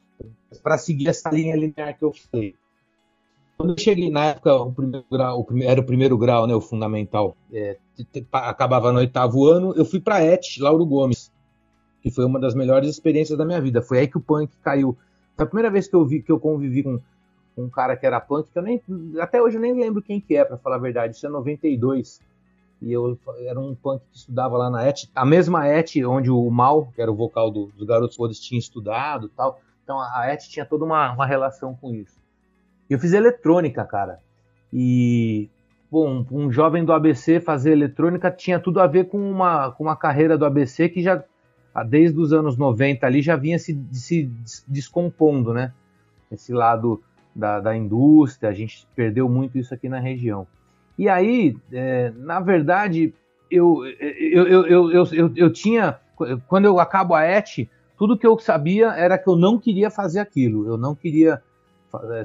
para 0.64 0.78
seguir 0.78 1.10
essa 1.10 1.30
linha 1.32 1.54
linear 1.58 1.98
que 1.98 2.06
eu 2.06 2.14
falei. 2.14 2.56
Quando 3.64 3.80
eu 3.80 3.82
cheguei 3.82 4.12
na 4.12 4.26
época, 4.26 4.54
o 4.54 4.74
primeiro 4.74 5.06
grau, 5.10 5.40
o 5.40 5.44
primeiro, 5.46 5.72
era 5.72 5.80
o 5.80 5.86
primeiro 5.86 6.18
grau, 6.18 6.46
né, 6.46 6.54
o 6.54 6.60
fundamental, 6.60 7.38
é, 7.50 7.78
acabava 8.30 8.92
no 8.92 9.00
oitavo 9.00 9.48
ano, 9.48 9.74
eu 9.78 9.86
fui 9.86 10.02
para 10.02 10.22
ET, 10.22 10.58
Lauro 10.60 10.86
Gomes, 10.86 11.32
que 12.02 12.12
foi 12.12 12.26
uma 12.26 12.42
das 12.42 12.54
melhores 12.54 12.90
experiências 12.90 13.38
da 13.38 13.46
minha 13.46 13.62
vida. 13.62 13.82
Foi 13.82 14.00
aí 14.00 14.08
que 14.10 14.18
o 14.18 14.22
punk 14.22 14.52
caiu 14.62 14.98
Foi 15.38 15.46
a 15.46 15.48
primeira 15.48 15.72
vez 15.72 15.88
que 15.88 15.96
eu 15.96 16.06
vi 16.06 16.22
que 16.22 16.30
eu 16.30 16.42
convivi 16.42 16.84
com, 16.84 17.00
com 17.56 17.64
um 17.64 17.70
cara 17.70 17.96
que 17.96 18.06
era 18.06 18.20
punk, 18.20 18.50
que 18.52 18.60
eu 18.60 18.64
nem 18.64 18.82
até 19.18 19.42
hoje 19.42 19.56
eu 19.56 19.62
nem 19.62 19.74
lembro 19.74 20.02
quem 20.02 20.20
que 20.20 20.36
é, 20.36 20.44
para 20.44 20.58
falar 20.58 20.76
a 20.76 20.80
verdade. 20.80 21.16
Isso 21.16 21.26
é 21.26 21.30
92. 21.30 22.20
E 22.82 22.92
eu 22.92 23.18
era 23.46 23.58
um 23.58 23.74
punk 23.74 24.02
que 24.12 24.18
estudava 24.18 24.58
lá 24.58 24.70
na 24.70 24.86
ET, 24.86 25.06
a 25.16 25.26
mesma 25.26 25.66
ET 25.70 25.90
onde 26.06 26.30
o 26.30 26.50
Mal, 26.50 26.92
que 26.94 27.02
era 27.02 27.10
o 27.10 27.16
vocal 27.16 27.50
do, 27.50 27.68
dos 27.68 27.88
Garotos 27.88 28.18
Podres, 28.18 28.42
tinha 28.42 28.60
estudado, 28.60 29.30
tal. 29.30 29.62
Então 29.86 30.02
a 30.02 30.26
ET 30.28 30.42
tinha 30.50 30.66
toda 30.66 30.84
uma, 30.84 31.14
uma 31.14 31.26
relação 31.26 31.74
com 31.74 31.96
isso. 31.96 32.23
Eu 32.90 33.00
fiz 33.00 33.14
eletrônica, 33.14 33.84
cara. 33.86 34.20
E 34.72 35.50
bom, 35.90 36.26
um 36.32 36.52
jovem 36.52 36.84
do 36.84 36.92
ABC 36.92 37.40
fazer 37.40 37.72
eletrônica 37.72 38.32
tinha 38.32 38.60
tudo 38.60 38.80
a 38.80 38.88
ver 38.88 39.06
com 39.06 39.20
uma, 39.20 39.72
com 39.72 39.84
uma 39.84 39.96
carreira 39.96 40.38
do 40.38 40.46
ABC 40.46 40.90
que 40.90 41.02
já 41.02 41.24
desde 41.88 42.20
os 42.20 42.34
anos 42.34 42.58
90 42.58 43.06
ali 43.06 43.22
já 43.22 43.36
vinha 43.36 43.58
se, 43.58 43.80
se 43.92 44.30
descompondo, 44.68 45.54
né? 45.54 45.74
Esse 46.32 46.54
lado 46.54 47.02
da, 47.36 47.60
da 47.60 47.76
indústria, 47.76 48.50
a 48.50 48.54
gente 48.54 48.88
perdeu 48.96 49.28
muito 49.28 49.58
isso 49.58 49.74
aqui 49.74 49.90
na 49.90 50.00
região. 50.00 50.46
E 50.98 51.10
aí, 51.10 51.56
é, 51.72 52.12
na 52.18 52.40
verdade, 52.40 53.14
eu, 53.50 53.84
eu, 54.00 54.48
eu, 54.48 54.68
eu, 54.68 55.06
eu, 55.12 55.32
eu, 55.36 55.54
tinha, 55.54 56.00
quando 56.48 56.66
eu 56.66 56.80
acabo 56.80 57.16
a 57.16 57.24
ET, 57.24 57.68
tudo 57.98 58.18
que 58.18 58.28
eu 58.28 58.38
sabia 58.38 58.90
era 58.90 59.18
que 59.18 59.28
eu 59.28 59.36
não 59.36 59.58
queria 59.58 59.90
fazer 59.90 60.20
aquilo, 60.20 60.68
eu 60.68 60.78
não 60.78 60.94
queria 60.94 61.42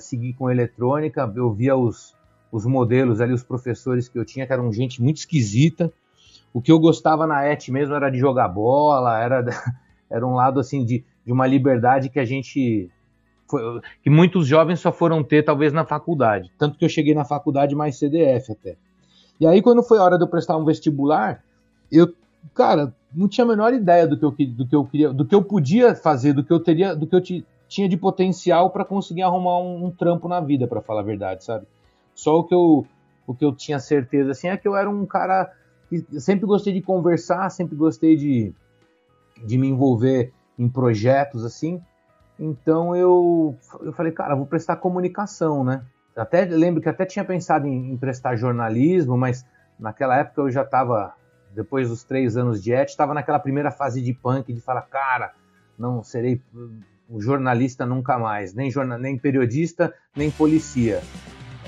seguir 0.00 0.34
com 0.34 0.50
eletrônica, 0.50 1.30
eu 1.36 1.52
via 1.52 1.76
os, 1.76 2.14
os 2.50 2.64
modelos 2.64 3.20
ali, 3.20 3.32
os 3.32 3.42
professores 3.42 4.08
que 4.08 4.18
eu 4.18 4.24
tinha, 4.24 4.46
que 4.46 4.52
eram 4.52 4.72
gente 4.72 5.02
muito 5.02 5.18
esquisita. 5.18 5.92
O 6.52 6.60
que 6.62 6.72
eu 6.72 6.78
gostava 6.78 7.26
na 7.26 7.44
ET 7.44 7.68
mesmo 7.68 7.94
era 7.94 8.10
de 8.10 8.18
jogar 8.18 8.48
bola, 8.48 9.18
era, 9.18 9.44
era 10.10 10.26
um 10.26 10.34
lado 10.34 10.58
assim 10.58 10.84
de, 10.84 11.04
de 11.24 11.32
uma 11.32 11.46
liberdade 11.46 12.08
que 12.08 12.18
a 12.18 12.24
gente. 12.24 12.90
Foi, 13.46 13.80
que 14.02 14.10
muitos 14.10 14.46
jovens 14.46 14.80
só 14.80 14.92
foram 14.92 15.22
ter, 15.22 15.42
talvez, 15.42 15.72
na 15.72 15.84
faculdade. 15.84 16.50
Tanto 16.58 16.78
que 16.78 16.84
eu 16.84 16.88
cheguei 16.88 17.14
na 17.14 17.24
faculdade 17.24 17.74
mais 17.74 17.98
CDF 17.98 18.52
até. 18.52 18.76
E 19.40 19.46
aí, 19.46 19.62
quando 19.62 19.82
foi 19.82 19.98
a 19.98 20.02
hora 20.02 20.18
de 20.18 20.24
eu 20.24 20.28
prestar 20.28 20.56
um 20.56 20.64
vestibular, 20.64 21.42
eu, 21.90 22.12
cara, 22.54 22.94
não 23.14 23.28
tinha 23.28 23.44
a 23.44 23.48
menor 23.48 23.72
ideia 23.72 24.06
do 24.06 24.18
que 24.18 24.24
eu, 24.24 24.30
do 24.48 24.66
que 24.66 24.74
eu 24.74 24.84
queria, 24.84 25.12
do 25.12 25.24
que 25.24 25.34
eu 25.34 25.42
podia 25.42 25.94
fazer, 25.94 26.32
do 26.32 26.44
que 26.44 26.52
eu 26.52 26.60
teria, 26.60 26.94
do 26.94 27.06
que 27.06 27.14
eu 27.14 27.20
tinha 27.68 27.88
de 27.88 27.96
potencial 27.96 28.70
para 28.70 28.84
conseguir 28.84 29.22
arrumar 29.22 29.58
um, 29.58 29.86
um 29.86 29.90
trampo 29.90 30.26
na 30.26 30.40
vida, 30.40 30.66
para 30.66 30.80
falar 30.80 31.00
a 31.00 31.04
verdade, 31.04 31.44
sabe? 31.44 31.66
Só 32.14 32.38
o 32.38 32.44
que 32.44 32.54
eu, 32.54 32.86
o 33.26 33.34
que 33.34 33.44
eu 33.44 33.54
tinha 33.54 33.78
certeza 33.78 34.32
assim 34.32 34.48
é 34.48 34.56
que 34.56 34.66
eu 34.66 34.74
era 34.74 34.88
um 34.88 35.04
cara 35.04 35.52
que 35.88 36.04
sempre 36.20 36.46
gostei 36.46 36.72
de 36.72 36.80
conversar, 36.80 37.48
sempre 37.50 37.76
gostei 37.76 38.16
de, 38.16 38.52
de 39.44 39.58
me 39.58 39.68
envolver 39.68 40.32
em 40.58 40.68
projetos 40.68 41.44
assim. 41.44 41.80
Então 42.40 42.96
eu, 42.96 43.54
eu 43.80 43.92
falei, 43.92 44.12
cara, 44.12 44.34
vou 44.34 44.46
prestar 44.46 44.76
comunicação, 44.76 45.62
né? 45.62 45.82
Até 46.16 46.44
lembro 46.44 46.80
que 46.80 46.88
até 46.88 47.04
tinha 47.04 47.24
pensado 47.24 47.66
em, 47.66 47.92
em 47.92 47.96
prestar 47.96 48.34
jornalismo, 48.34 49.16
mas 49.16 49.46
naquela 49.78 50.16
época 50.16 50.40
eu 50.40 50.50
já 50.50 50.62
estava, 50.62 51.14
depois 51.54 51.88
dos 51.88 52.02
três 52.02 52.36
anos 52.36 52.62
de 52.62 52.72
ET, 52.72 52.88
estava 52.88 53.14
naquela 53.14 53.38
primeira 53.38 53.70
fase 53.70 54.02
de 54.02 54.12
punk 54.12 54.52
de 54.52 54.60
falar, 54.60 54.82
cara, 54.82 55.32
não 55.78 56.02
serei 56.02 56.42
jornalista 57.16 57.86
nunca 57.86 58.18
mais, 58.18 58.52
nem, 58.52 58.70
jornal, 58.70 58.98
nem 58.98 59.16
periodista, 59.16 59.94
nem 60.14 60.30
policia. 60.30 61.02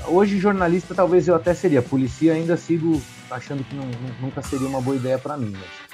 Hoje, 0.06 0.38
jornalista, 0.38 0.94
talvez 0.94 1.28
eu 1.28 1.34
até 1.34 1.54
seria. 1.54 1.82
Polícia, 1.82 2.32
ainda 2.32 2.56
sigo 2.56 3.00
achando 3.30 3.62
que 3.64 3.74
não, 3.74 3.84
nunca 4.20 4.42
seria 4.42 4.66
uma 4.66 4.80
boa 4.80 4.96
ideia 4.96 5.18
para 5.18 5.36
mim. 5.36 5.52
Mas... 5.52 5.89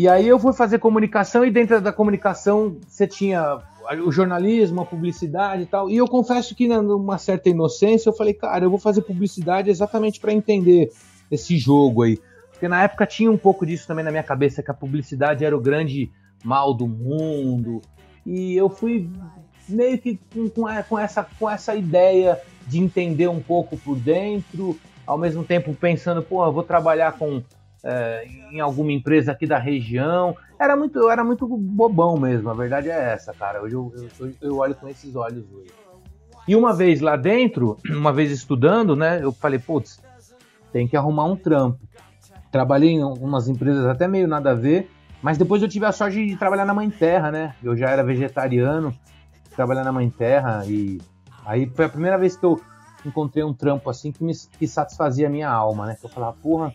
E 0.00 0.08
aí 0.08 0.26
eu 0.26 0.38
fui 0.38 0.54
fazer 0.54 0.78
comunicação 0.78 1.44
e 1.44 1.50
dentro 1.50 1.78
da 1.78 1.92
comunicação 1.92 2.74
você 2.88 3.06
tinha 3.06 3.58
o 4.02 4.10
jornalismo, 4.10 4.80
a 4.80 4.86
publicidade 4.86 5.64
e 5.64 5.66
tal. 5.66 5.90
E 5.90 5.98
eu 5.98 6.08
confesso 6.08 6.54
que 6.54 6.66
numa 6.66 7.18
certa 7.18 7.50
inocência 7.50 8.08
eu 8.08 8.14
falei, 8.14 8.32
cara, 8.32 8.64
eu 8.64 8.70
vou 8.70 8.78
fazer 8.78 9.02
publicidade 9.02 9.68
exatamente 9.68 10.18
para 10.18 10.32
entender 10.32 10.90
esse 11.30 11.58
jogo 11.58 12.02
aí. 12.02 12.18
Porque 12.50 12.66
na 12.66 12.82
época 12.82 13.04
tinha 13.04 13.30
um 13.30 13.36
pouco 13.36 13.66
disso 13.66 13.86
também 13.86 14.02
na 14.02 14.10
minha 14.10 14.22
cabeça, 14.22 14.62
que 14.62 14.70
a 14.70 14.74
publicidade 14.74 15.44
era 15.44 15.54
o 15.54 15.60
grande 15.60 16.10
mal 16.42 16.72
do 16.72 16.88
mundo. 16.88 17.82
E 18.24 18.56
eu 18.56 18.70
fui 18.70 19.06
meio 19.68 19.98
que 19.98 20.18
com, 20.32 20.48
com, 20.48 20.98
essa, 20.98 21.26
com 21.38 21.50
essa 21.50 21.74
ideia 21.74 22.40
de 22.66 22.78
entender 22.78 23.28
um 23.28 23.42
pouco 23.42 23.76
por 23.76 23.98
dentro, 23.98 24.78
ao 25.06 25.18
mesmo 25.18 25.44
tempo 25.44 25.74
pensando, 25.74 26.22
pô, 26.22 26.42
eu 26.42 26.52
vou 26.54 26.62
trabalhar 26.62 27.18
com 27.18 27.42
é, 27.84 28.26
em 28.50 28.60
alguma 28.60 28.92
empresa 28.92 29.32
aqui 29.32 29.46
da 29.46 29.58
região. 29.58 30.36
Era 30.58 30.76
muito, 30.76 30.98
eu 30.98 31.10
era 31.10 31.24
muito 31.24 31.46
bobão 31.46 32.18
mesmo, 32.18 32.50
a 32.50 32.54
verdade 32.54 32.90
é 32.90 33.12
essa, 33.12 33.32
cara. 33.32 33.62
Hoje 33.62 33.74
eu, 33.74 33.92
eu, 34.18 34.32
eu 34.40 34.56
olho 34.58 34.74
com 34.74 34.88
esses 34.88 35.14
olhos 35.16 35.44
hoje. 35.52 35.70
E 36.46 36.56
uma 36.56 36.74
vez 36.74 37.00
lá 37.00 37.16
dentro, 37.16 37.76
uma 37.88 38.12
vez 38.12 38.30
estudando, 38.30 38.96
né, 38.96 39.22
eu 39.22 39.32
falei, 39.32 39.58
putz, 39.58 40.00
tem 40.72 40.86
que 40.86 40.96
arrumar 40.96 41.24
um 41.24 41.36
trampo. 41.36 41.78
Trabalhei 42.50 42.90
em 42.90 43.02
algumas 43.02 43.48
empresas 43.48 43.86
até 43.86 44.08
meio 44.08 44.26
nada 44.26 44.50
a 44.50 44.54
ver, 44.54 44.90
mas 45.22 45.38
depois 45.38 45.62
eu 45.62 45.68
tive 45.68 45.86
a 45.86 45.92
sorte 45.92 46.26
de 46.26 46.36
trabalhar 46.36 46.64
na 46.64 46.74
Mãe 46.74 46.90
Terra, 46.90 47.30
né? 47.30 47.54
Eu 47.62 47.76
já 47.76 47.88
era 47.88 48.02
vegetariano, 48.02 48.92
trabalhar 49.54 49.84
na 49.84 49.92
Mãe 49.92 50.10
Terra 50.10 50.64
e 50.66 51.00
aí 51.44 51.66
foi 51.66 51.84
a 51.84 51.88
primeira 51.88 52.18
vez 52.18 52.36
que 52.36 52.44
eu 52.44 52.60
encontrei 53.04 53.44
um 53.44 53.54
trampo 53.54 53.88
assim 53.88 54.10
que 54.10 54.22
me 54.22 54.32
que 54.58 54.66
satisfazia 54.66 55.26
a 55.26 55.30
minha 55.30 55.48
alma, 55.48 55.86
né? 55.86 55.96
Que 55.98 56.04
eu 56.04 56.10
falava, 56.10 56.36
porra, 56.42 56.74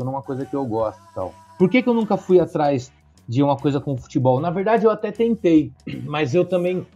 tô 0.00 0.04
numa 0.04 0.22
coisa 0.22 0.46
que 0.46 0.56
eu 0.56 0.64
gosto 0.64 1.00
e 1.10 1.14
tal. 1.14 1.34
Por 1.58 1.68
que, 1.68 1.82
que 1.82 1.88
eu 1.88 1.94
nunca 1.94 2.16
fui 2.16 2.40
atrás 2.40 2.90
de 3.28 3.42
uma 3.42 3.56
coisa 3.56 3.78
com 3.80 3.96
futebol? 3.96 4.40
Na 4.40 4.50
verdade, 4.50 4.86
eu 4.86 4.90
até 4.90 5.12
tentei, 5.12 5.72
mas 6.04 6.34
eu 6.34 6.44
também 6.44 6.86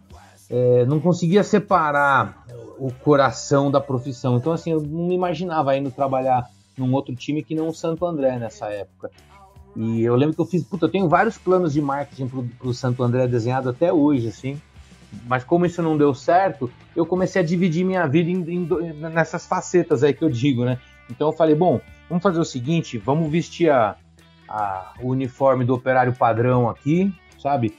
é, 0.49 0.87
não 0.87 0.99
conseguia 0.99 1.45
separar 1.45 2.47
o 2.79 2.91
coração 2.91 3.71
da 3.71 3.81
profissão. 3.81 4.39
Então, 4.39 4.53
assim, 4.53 4.73
eu 4.73 4.81
não 4.81 5.07
me 5.07 5.15
imaginava 5.15 5.77
indo 5.77 5.91
trabalhar 5.91 6.49
num 6.79 6.93
outro 6.95 7.15
time 7.15 7.43
que 7.43 7.55
não 7.55 7.69
o 7.69 7.75
Santo 7.75 8.07
André 8.07 8.39
nessa 8.39 8.67
época. 8.67 9.11
E 9.77 10.03
eu 10.03 10.15
lembro 10.17 10.35
que 10.35 10.41
eu 10.41 10.47
fiz, 10.47 10.65
puta, 10.65 10.87
eu 10.87 10.91
tenho 10.91 11.09
vários 11.09 11.37
planos 11.37 11.73
de 11.73 11.83
marketing 11.83 12.29
pro, 12.29 12.45
pro 12.59 12.73
Santo 12.73 13.03
André 13.03 13.27
desenhado 13.27 13.69
até 13.69 13.93
hoje, 13.93 14.29
assim. 14.29 14.61
Mas 15.27 15.45
como 15.45 15.67
isso 15.67 15.83
não 15.83 15.97
deu 15.97 16.15
certo, 16.15 16.71
eu 16.97 17.05
comecei 17.05 17.43
a 17.43 17.45
dividir 17.45 17.85
minha 17.85 18.07
vida 18.07 18.31
em, 18.31 18.43
em, 18.51 18.93
nessas 19.13 19.47
facetas 19.47 20.03
aí 20.03 20.15
que 20.15 20.25
eu 20.25 20.31
digo, 20.31 20.65
né? 20.65 20.79
Então 21.11 21.29
eu 21.29 21.33
falei, 21.33 21.55
bom, 21.55 21.81
vamos 22.09 22.23
fazer 22.23 22.39
o 22.39 22.45
seguinte, 22.45 22.99
vamos 22.99 23.31
vestir 23.31 23.71
a, 23.71 23.97
a, 24.49 24.93
o 25.01 25.09
uniforme 25.09 25.65
do 25.65 25.75
operário 25.75 26.13
padrão 26.15 26.69
aqui, 26.69 27.13
sabe? 27.39 27.77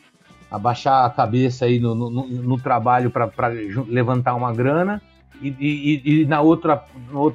Abaixar 0.50 1.06
a 1.06 1.10
cabeça 1.10 1.66
aí 1.66 1.80
no, 1.80 1.96
no, 1.96 2.10
no 2.10 2.58
trabalho 2.58 3.10
para 3.10 3.32
levantar 3.88 4.36
uma 4.36 4.54
grana 4.54 5.02
e, 5.42 5.50
e, 5.60 6.22
e, 6.22 6.26
na, 6.26 6.42
outra, 6.42 6.84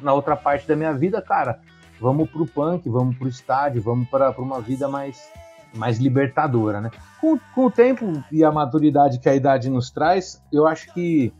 na 0.02 0.12
outra 0.12 0.36
parte 0.36 0.66
da 0.66 0.76
minha 0.76 0.92
vida, 0.92 1.20
cara, 1.20 1.60
vamos 2.00 2.30
pro 2.30 2.46
punk, 2.46 2.88
vamos 2.88 3.16
pro 3.16 3.28
estádio, 3.28 3.82
vamos 3.82 4.08
para 4.08 4.30
uma 4.38 4.60
vida 4.60 4.88
mais, 4.88 5.30
mais 5.74 5.98
libertadora, 5.98 6.80
né? 6.80 6.90
Com, 7.20 7.38
com 7.54 7.66
o 7.66 7.70
tempo 7.70 8.22
e 8.32 8.42
a 8.42 8.50
maturidade 8.50 9.18
que 9.18 9.28
a 9.28 9.34
idade 9.34 9.68
nos 9.68 9.90
traz, 9.90 10.42
eu 10.52 10.66
acho 10.66 10.92
que 10.94 11.32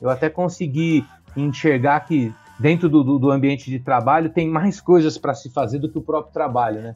eu 0.00 0.08
até 0.08 0.28
consegui 0.30 1.04
enxergar 1.36 2.00
que 2.00 2.32
dentro 2.58 2.88
do, 2.88 3.02
do, 3.02 3.18
do 3.18 3.30
ambiente 3.30 3.70
de 3.70 3.78
trabalho 3.78 4.30
tem 4.30 4.48
mais 4.48 4.80
coisas 4.80 5.18
para 5.18 5.34
se 5.34 5.50
fazer 5.50 5.78
do 5.78 5.88
que 5.88 5.98
o 5.98 6.02
próprio 6.02 6.32
trabalho, 6.32 6.80
né? 6.80 6.94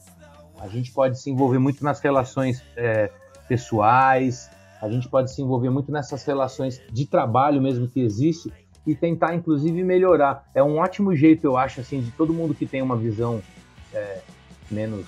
A 0.60 0.68
gente 0.68 0.92
pode 0.92 1.20
se 1.20 1.30
envolver 1.30 1.58
muito 1.58 1.84
nas 1.84 2.00
relações 2.00 2.62
é, 2.76 3.10
pessoais, 3.48 4.50
a 4.80 4.88
gente 4.88 5.08
pode 5.08 5.32
se 5.32 5.40
envolver 5.42 5.70
muito 5.70 5.90
nessas 5.90 6.24
relações 6.24 6.80
de 6.92 7.06
trabalho 7.06 7.60
mesmo 7.60 7.88
que 7.88 8.00
existe, 8.00 8.52
e 8.86 8.94
tentar, 8.94 9.34
inclusive, 9.34 9.84
melhorar. 9.84 10.48
É 10.54 10.62
um 10.62 10.78
ótimo 10.78 11.14
jeito, 11.14 11.44
eu 11.44 11.58
acho, 11.58 11.80
assim, 11.80 12.00
de 12.00 12.10
todo 12.12 12.32
mundo 12.32 12.54
que 12.54 12.64
tem 12.64 12.80
uma 12.80 12.96
visão 12.96 13.42
é, 13.92 14.20
menos. 14.70 15.06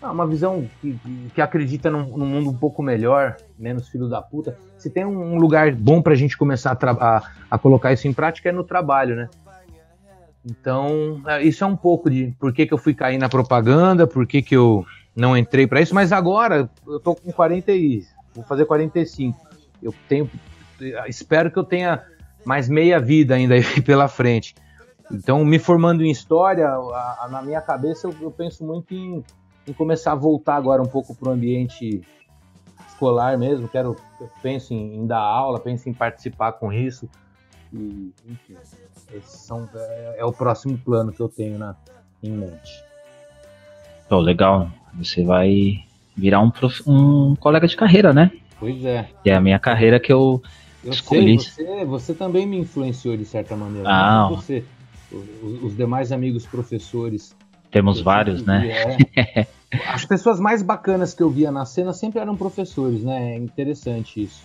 Ah, 0.00 0.10
uma 0.10 0.26
visão 0.26 0.66
que, 0.80 0.98
que 1.34 1.40
acredita 1.40 1.90
num, 1.90 2.16
num, 2.16 2.26
mundo 2.26 2.50
um 2.50 2.56
pouco 2.56 2.82
melhor, 2.82 3.36
menos 3.58 3.88
filho 3.88 4.08
da 4.08 4.22
puta. 4.22 4.56
Se 4.78 4.88
tem 4.88 5.04
um 5.04 5.36
lugar 5.36 5.74
bom 5.74 6.00
pra 6.00 6.14
gente 6.14 6.36
começar 6.36 6.78
a, 6.80 6.90
a, 6.90 7.22
a 7.50 7.58
colocar 7.58 7.92
isso 7.92 8.08
em 8.08 8.12
prática 8.12 8.48
é 8.48 8.52
no 8.52 8.64
trabalho, 8.64 9.16
né? 9.16 9.28
Então, 10.44 11.22
é, 11.26 11.42
isso 11.42 11.64
é 11.64 11.66
um 11.66 11.76
pouco 11.76 12.10
de 12.10 12.34
por 12.38 12.52
que, 12.52 12.66
que 12.66 12.74
eu 12.74 12.78
fui 12.78 12.94
cair 12.94 13.18
na 13.18 13.28
propaganda, 13.28 14.06
por 14.06 14.26
que, 14.26 14.42
que 14.42 14.54
eu 14.54 14.84
não 15.16 15.36
entrei 15.36 15.66
para 15.66 15.80
isso, 15.80 15.94
mas 15.94 16.12
agora 16.12 16.68
eu 16.86 17.00
tô 17.00 17.14
com 17.14 17.32
40 17.32 17.72
e 17.72 18.04
vou 18.34 18.44
fazer 18.44 18.66
45. 18.66 19.38
Eu 19.82 19.94
tenho 20.08 20.28
espero 21.06 21.50
que 21.50 21.58
eu 21.58 21.64
tenha 21.64 22.02
mais 22.44 22.68
meia 22.68 23.00
vida 23.00 23.34
ainda 23.34 23.54
pela 23.84 24.08
frente. 24.08 24.54
Então, 25.10 25.44
me 25.44 25.58
formando 25.58 26.02
em 26.02 26.10
história, 26.10 26.66
a, 26.66 27.24
a, 27.24 27.28
na 27.30 27.42
minha 27.42 27.60
cabeça 27.60 28.06
eu, 28.06 28.14
eu 28.20 28.30
penso 28.30 28.64
muito 28.64 28.94
em, 28.94 29.22
em, 29.66 29.72
começar 29.72 30.12
a 30.12 30.16
voltar 30.16 30.56
agora 30.56 30.82
um 30.82 30.86
pouco 30.86 31.14
para 31.14 31.28
o 31.28 31.32
ambiente 31.32 32.02
escolar 32.88 33.38
mesmo. 33.38 33.68
Quero, 33.68 33.96
penso 34.42 34.72
em, 34.72 34.96
em, 34.96 35.06
dar 35.06 35.20
aula, 35.20 35.60
penso 35.60 35.88
em 35.88 35.94
participar 35.94 36.52
com 36.52 36.72
isso. 36.72 37.08
E, 37.72 38.12
enfim, 38.26 38.56
são, 39.22 39.68
é, 39.74 40.16
é, 40.18 40.24
o 40.24 40.32
próximo 40.32 40.76
plano 40.78 41.12
que 41.12 41.20
eu 41.20 41.28
tenho 41.28 41.58
na, 41.58 41.76
em 42.22 42.30
mente. 42.30 42.84
Pô, 44.08 44.20
legal. 44.20 44.70
Você 44.94 45.24
vai 45.24 45.84
virar 46.16 46.40
um, 46.40 46.50
prof, 46.50 46.82
um 46.86 47.34
colega 47.36 47.66
de 47.66 47.76
carreira, 47.76 48.12
né? 48.12 48.30
Pois 48.58 48.84
é. 48.84 49.08
É 49.24 49.34
a 49.34 49.40
minha 49.40 49.58
carreira 49.58 49.98
que 49.98 50.12
eu, 50.12 50.42
eu 50.84 50.92
escolhi. 50.92 51.40
Sei, 51.40 51.66
você, 51.66 51.84
você 51.84 52.14
também 52.14 52.46
me 52.46 52.58
influenciou 52.58 53.16
de 53.16 53.24
certa 53.24 53.56
maneira. 53.56 53.88
Ah. 53.88 54.28
Você, 54.30 54.64
os, 55.10 55.62
os, 55.62 55.76
demais 55.76 56.12
amigos 56.12 56.46
professores. 56.46 57.36
Temos 57.70 58.00
vários, 58.00 58.44
né? 58.44 59.06
É, 59.16 59.46
as 59.88 60.04
pessoas 60.04 60.38
mais 60.38 60.62
bacanas 60.62 61.12
que 61.12 61.22
eu 61.22 61.30
via 61.30 61.50
na 61.50 61.64
cena 61.64 61.92
sempre 61.92 62.20
eram 62.20 62.36
professores, 62.36 63.02
né? 63.02 63.34
É 63.34 63.36
interessante 63.36 64.22
isso. 64.22 64.44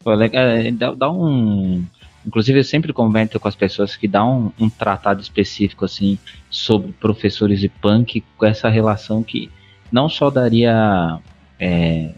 Pô, 0.00 0.12
é, 0.12 0.70
dá, 0.72 0.92
dá 0.92 1.10
um. 1.10 1.84
Inclusive, 2.26 2.58
eu 2.58 2.64
sempre 2.64 2.92
comento 2.92 3.38
com 3.38 3.48
as 3.48 3.54
pessoas 3.54 3.96
que 3.96 4.08
dá 4.08 4.24
um, 4.24 4.52
um 4.58 4.68
tratado 4.68 5.20
específico 5.20 5.84
assim 5.84 6.18
sobre 6.50 6.92
professores 6.92 7.62
e 7.62 7.68
punk 7.68 8.22
com 8.36 8.46
essa 8.46 8.68
relação 8.68 9.22
que 9.22 9.50
não 9.90 10.08
só 10.08 10.28
daria 10.28 11.18
é, 11.58 12.12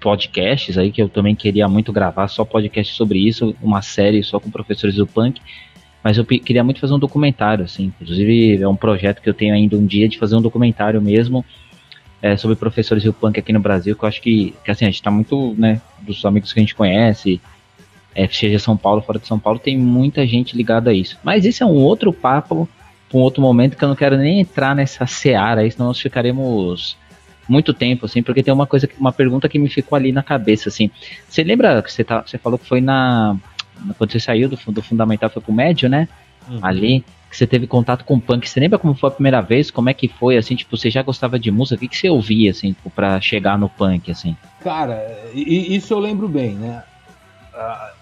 podcasts 0.00 0.76
aí, 0.76 0.90
que 0.90 1.00
eu 1.00 1.08
também 1.08 1.36
queria 1.36 1.68
muito 1.68 1.92
gravar, 1.92 2.28
só 2.28 2.44
podcast 2.44 2.94
sobre 2.94 3.18
isso, 3.18 3.54
uma 3.62 3.82
série 3.82 4.22
só 4.22 4.40
com 4.40 4.50
professores 4.50 4.96
do 4.96 5.06
punk, 5.06 5.40
mas 6.02 6.16
eu 6.16 6.24
queria 6.24 6.64
muito 6.64 6.80
fazer 6.80 6.94
um 6.94 6.98
documentário, 6.98 7.64
assim, 7.64 7.92
inclusive 8.00 8.60
é 8.60 8.66
um 8.66 8.76
projeto 8.76 9.20
que 9.20 9.28
eu 9.28 9.34
tenho 9.34 9.54
ainda 9.54 9.76
um 9.76 9.86
dia 9.86 10.08
de 10.08 10.18
fazer 10.18 10.34
um 10.34 10.40
documentário 10.40 11.00
mesmo 11.00 11.44
é, 12.22 12.36
sobre 12.36 12.56
professores 12.56 13.04
do 13.04 13.12
punk 13.12 13.38
aqui 13.38 13.52
no 13.52 13.60
Brasil, 13.60 13.94
que 13.94 14.02
eu 14.02 14.08
acho 14.08 14.20
que, 14.20 14.54
que 14.64 14.70
assim, 14.70 14.86
a 14.86 14.90
gente 14.90 15.02
tá 15.02 15.10
muito, 15.10 15.54
né, 15.58 15.80
dos 16.00 16.24
amigos 16.24 16.52
que 16.52 16.58
a 16.58 16.62
gente 16.62 16.74
conhece, 16.74 17.40
é, 18.14 18.26
seja 18.28 18.58
São 18.58 18.76
Paulo, 18.76 19.02
fora 19.02 19.18
de 19.18 19.26
São 19.26 19.38
Paulo, 19.38 19.58
tem 19.58 19.78
muita 19.78 20.26
gente 20.26 20.56
ligada 20.56 20.90
a 20.90 20.94
isso. 20.94 21.18
Mas 21.22 21.44
isso 21.44 21.62
é 21.62 21.66
um 21.66 21.74
outro 21.74 22.12
papo, 22.12 22.68
um 23.12 23.18
outro 23.18 23.42
momento 23.42 23.76
que 23.76 23.84
eu 23.84 23.88
não 23.88 23.96
quero 23.96 24.16
nem 24.16 24.40
entrar 24.40 24.74
nessa 24.74 25.06
seara 25.06 25.62
aí, 25.62 25.70
senão 25.70 25.88
nós 25.88 26.00
ficaremos 26.00 26.96
muito 27.48 27.74
tempo, 27.74 28.06
assim, 28.06 28.22
porque 28.22 28.42
tem 28.42 28.54
uma 28.54 28.66
coisa, 28.66 28.88
uma 28.98 29.12
pergunta 29.12 29.48
que 29.48 29.58
me 29.58 29.68
ficou 29.68 29.96
ali 29.96 30.12
na 30.12 30.22
cabeça, 30.22 30.68
assim. 30.68 30.90
Você 31.28 31.42
lembra 31.42 31.82
que 31.82 31.92
você, 31.92 32.04
tá, 32.04 32.22
você 32.24 32.38
falou 32.38 32.58
que 32.58 32.66
foi 32.66 32.80
na. 32.80 33.36
Quando 33.98 34.12
você 34.12 34.20
saiu 34.20 34.48
do, 34.48 34.56
do 34.68 34.82
fundamental, 34.82 35.30
foi 35.30 35.42
pro 35.42 35.52
médio, 35.52 35.88
né? 35.88 36.08
Uhum. 36.48 36.60
Ali, 36.62 37.04
que 37.28 37.36
você 37.36 37.46
teve 37.46 37.66
contato 37.66 38.04
com 38.04 38.20
punk. 38.20 38.48
Você 38.48 38.60
lembra 38.60 38.78
como 38.78 38.94
foi 38.94 39.08
a 39.08 39.12
primeira 39.12 39.40
vez? 39.40 39.70
Como 39.70 39.88
é 39.88 39.94
que 39.94 40.06
foi, 40.06 40.36
assim, 40.36 40.54
tipo, 40.54 40.76
você 40.76 40.90
já 40.90 41.02
gostava 41.02 41.38
de 41.38 41.50
música? 41.50 41.76
O 41.76 41.78
que, 41.78 41.88
que 41.88 41.96
você 41.96 42.08
ouvia, 42.08 42.50
assim, 42.50 42.72
tipo, 42.72 42.90
pra 42.90 43.20
chegar 43.20 43.58
no 43.58 43.68
punk, 43.68 44.10
assim? 44.10 44.36
Cara, 44.62 45.02
isso 45.34 45.92
eu 45.92 45.98
lembro 45.98 46.28
bem, 46.28 46.54
né? 46.54 46.82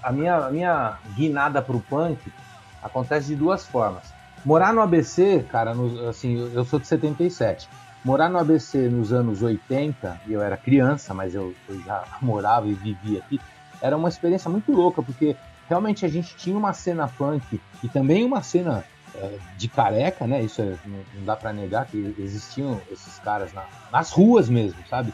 A, 0.02 0.12
minha, 0.12 0.36
a 0.36 0.50
minha 0.50 0.98
guinada 1.14 1.60
pro 1.60 1.80
punk 1.80 2.18
acontece 2.82 3.28
de 3.28 3.36
duas 3.36 3.66
formas. 3.66 4.12
Morar 4.44 4.72
no 4.72 4.80
ABC, 4.80 5.44
cara, 5.50 5.74
no, 5.74 6.08
assim, 6.08 6.50
eu 6.54 6.64
sou 6.64 6.78
de 6.78 6.86
77. 6.86 7.68
Morar 8.04 8.28
no 8.28 8.38
ABC 8.38 8.88
nos 8.88 9.12
anos 9.12 9.42
80, 9.42 10.20
e 10.26 10.32
eu 10.32 10.40
era 10.40 10.56
criança, 10.56 11.12
mas 11.12 11.34
eu, 11.34 11.54
eu 11.68 11.80
já 11.82 12.04
morava 12.22 12.68
e 12.68 12.74
vivia 12.74 13.18
aqui, 13.18 13.40
era 13.82 13.96
uma 13.96 14.08
experiência 14.08 14.50
muito 14.50 14.72
louca, 14.72 15.02
porque 15.02 15.36
realmente 15.68 16.04
a 16.04 16.08
gente 16.08 16.36
tinha 16.36 16.56
uma 16.56 16.72
cena 16.72 17.08
punk 17.08 17.60
e 17.82 17.88
também 17.88 18.24
uma 18.24 18.42
cena 18.42 18.84
é, 19.14 19.38
de 19.56 19.68
careca, 19.68 20.26
né? 20.26 20.42
Isso 20.42 20.62
é, 20.62 20.76
não, 20.84 20.98
não, 21.14 21.24
dá 21.24 21.36
para 21.36 21.52
negar 21.52 21.86
que 21.86 22.14
existiam 22.18 22.80
esses 22.90 23.18
caras 23.18 23.52
na, 23.52 23.64
nas 23.92 24.10
ruas 24.10 24.48
mesmo, 24.48 24.78
sabe? 24.88 25.12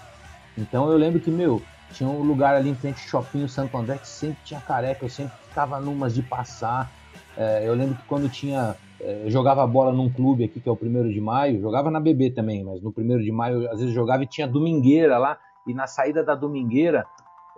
Então 0.57 0.91
eu 0.91 0.97
lembro 0.97 1.21
que, 1.21 1.31
meu, 1.31 1.63
tinha 1.93 2.09
um 2.09 2.23
lugar 2.23 2.55
ali 2.55 2.71
em 2.71 2.75
frente 2.75 3.01
ao 3.03 3.09
Shopping 3.23 3.47
Santo 3.49 3.77
André 3.77 3.99
que 3.99 4.09
sempre 4.09 4.39
tinha 4.45 4.61
careca, 4.61 5.05
eu 5.05 5.11
sempre 5.11 5.33
ficava 5.49 5.81
numas 5.81 6.15
de 6.15 6.23
passar. 6.23 6.91
É, 7.37 7.67
eu 7.67 7.75
lembro 7.75 7.97
que 7.97 8.05
quando 8.05 8.29
tinha 8.29 8.77
eu 9.01 9.31
jogava 9.31 9.67
bola 9.67 9.93
num 9.93 10.09
clube 10.09 10.45
aqui 10.45 10.61
que 10.61 10.69
é 10.69 10.73
o 10.73 10.77
primeiro 10.77 11.13
de 11.13 11.21
maio, 11.21 11.61
jogava 11.61 11.91
na 11.91 12.01
BB 12.01 12.31
também, 12.31 12.65
mas 12.65 12.81
no 12.81 12.91
primeiro 12.91 13.23
de 13.23 13.31
maio 13.31 13.71
às 13.71 13.79
vezes 13.79 13.95
jogava 13.95 14.23
e 14.23 14.27
tinha 14.27 14.49
domingueira 14.49 15.19
lá, 15.19 15.39
e 15.67 15.75
na 15.75 15.87
saída 15.87 16.25
da 16.25 16.35
domingueira 16.35 17.07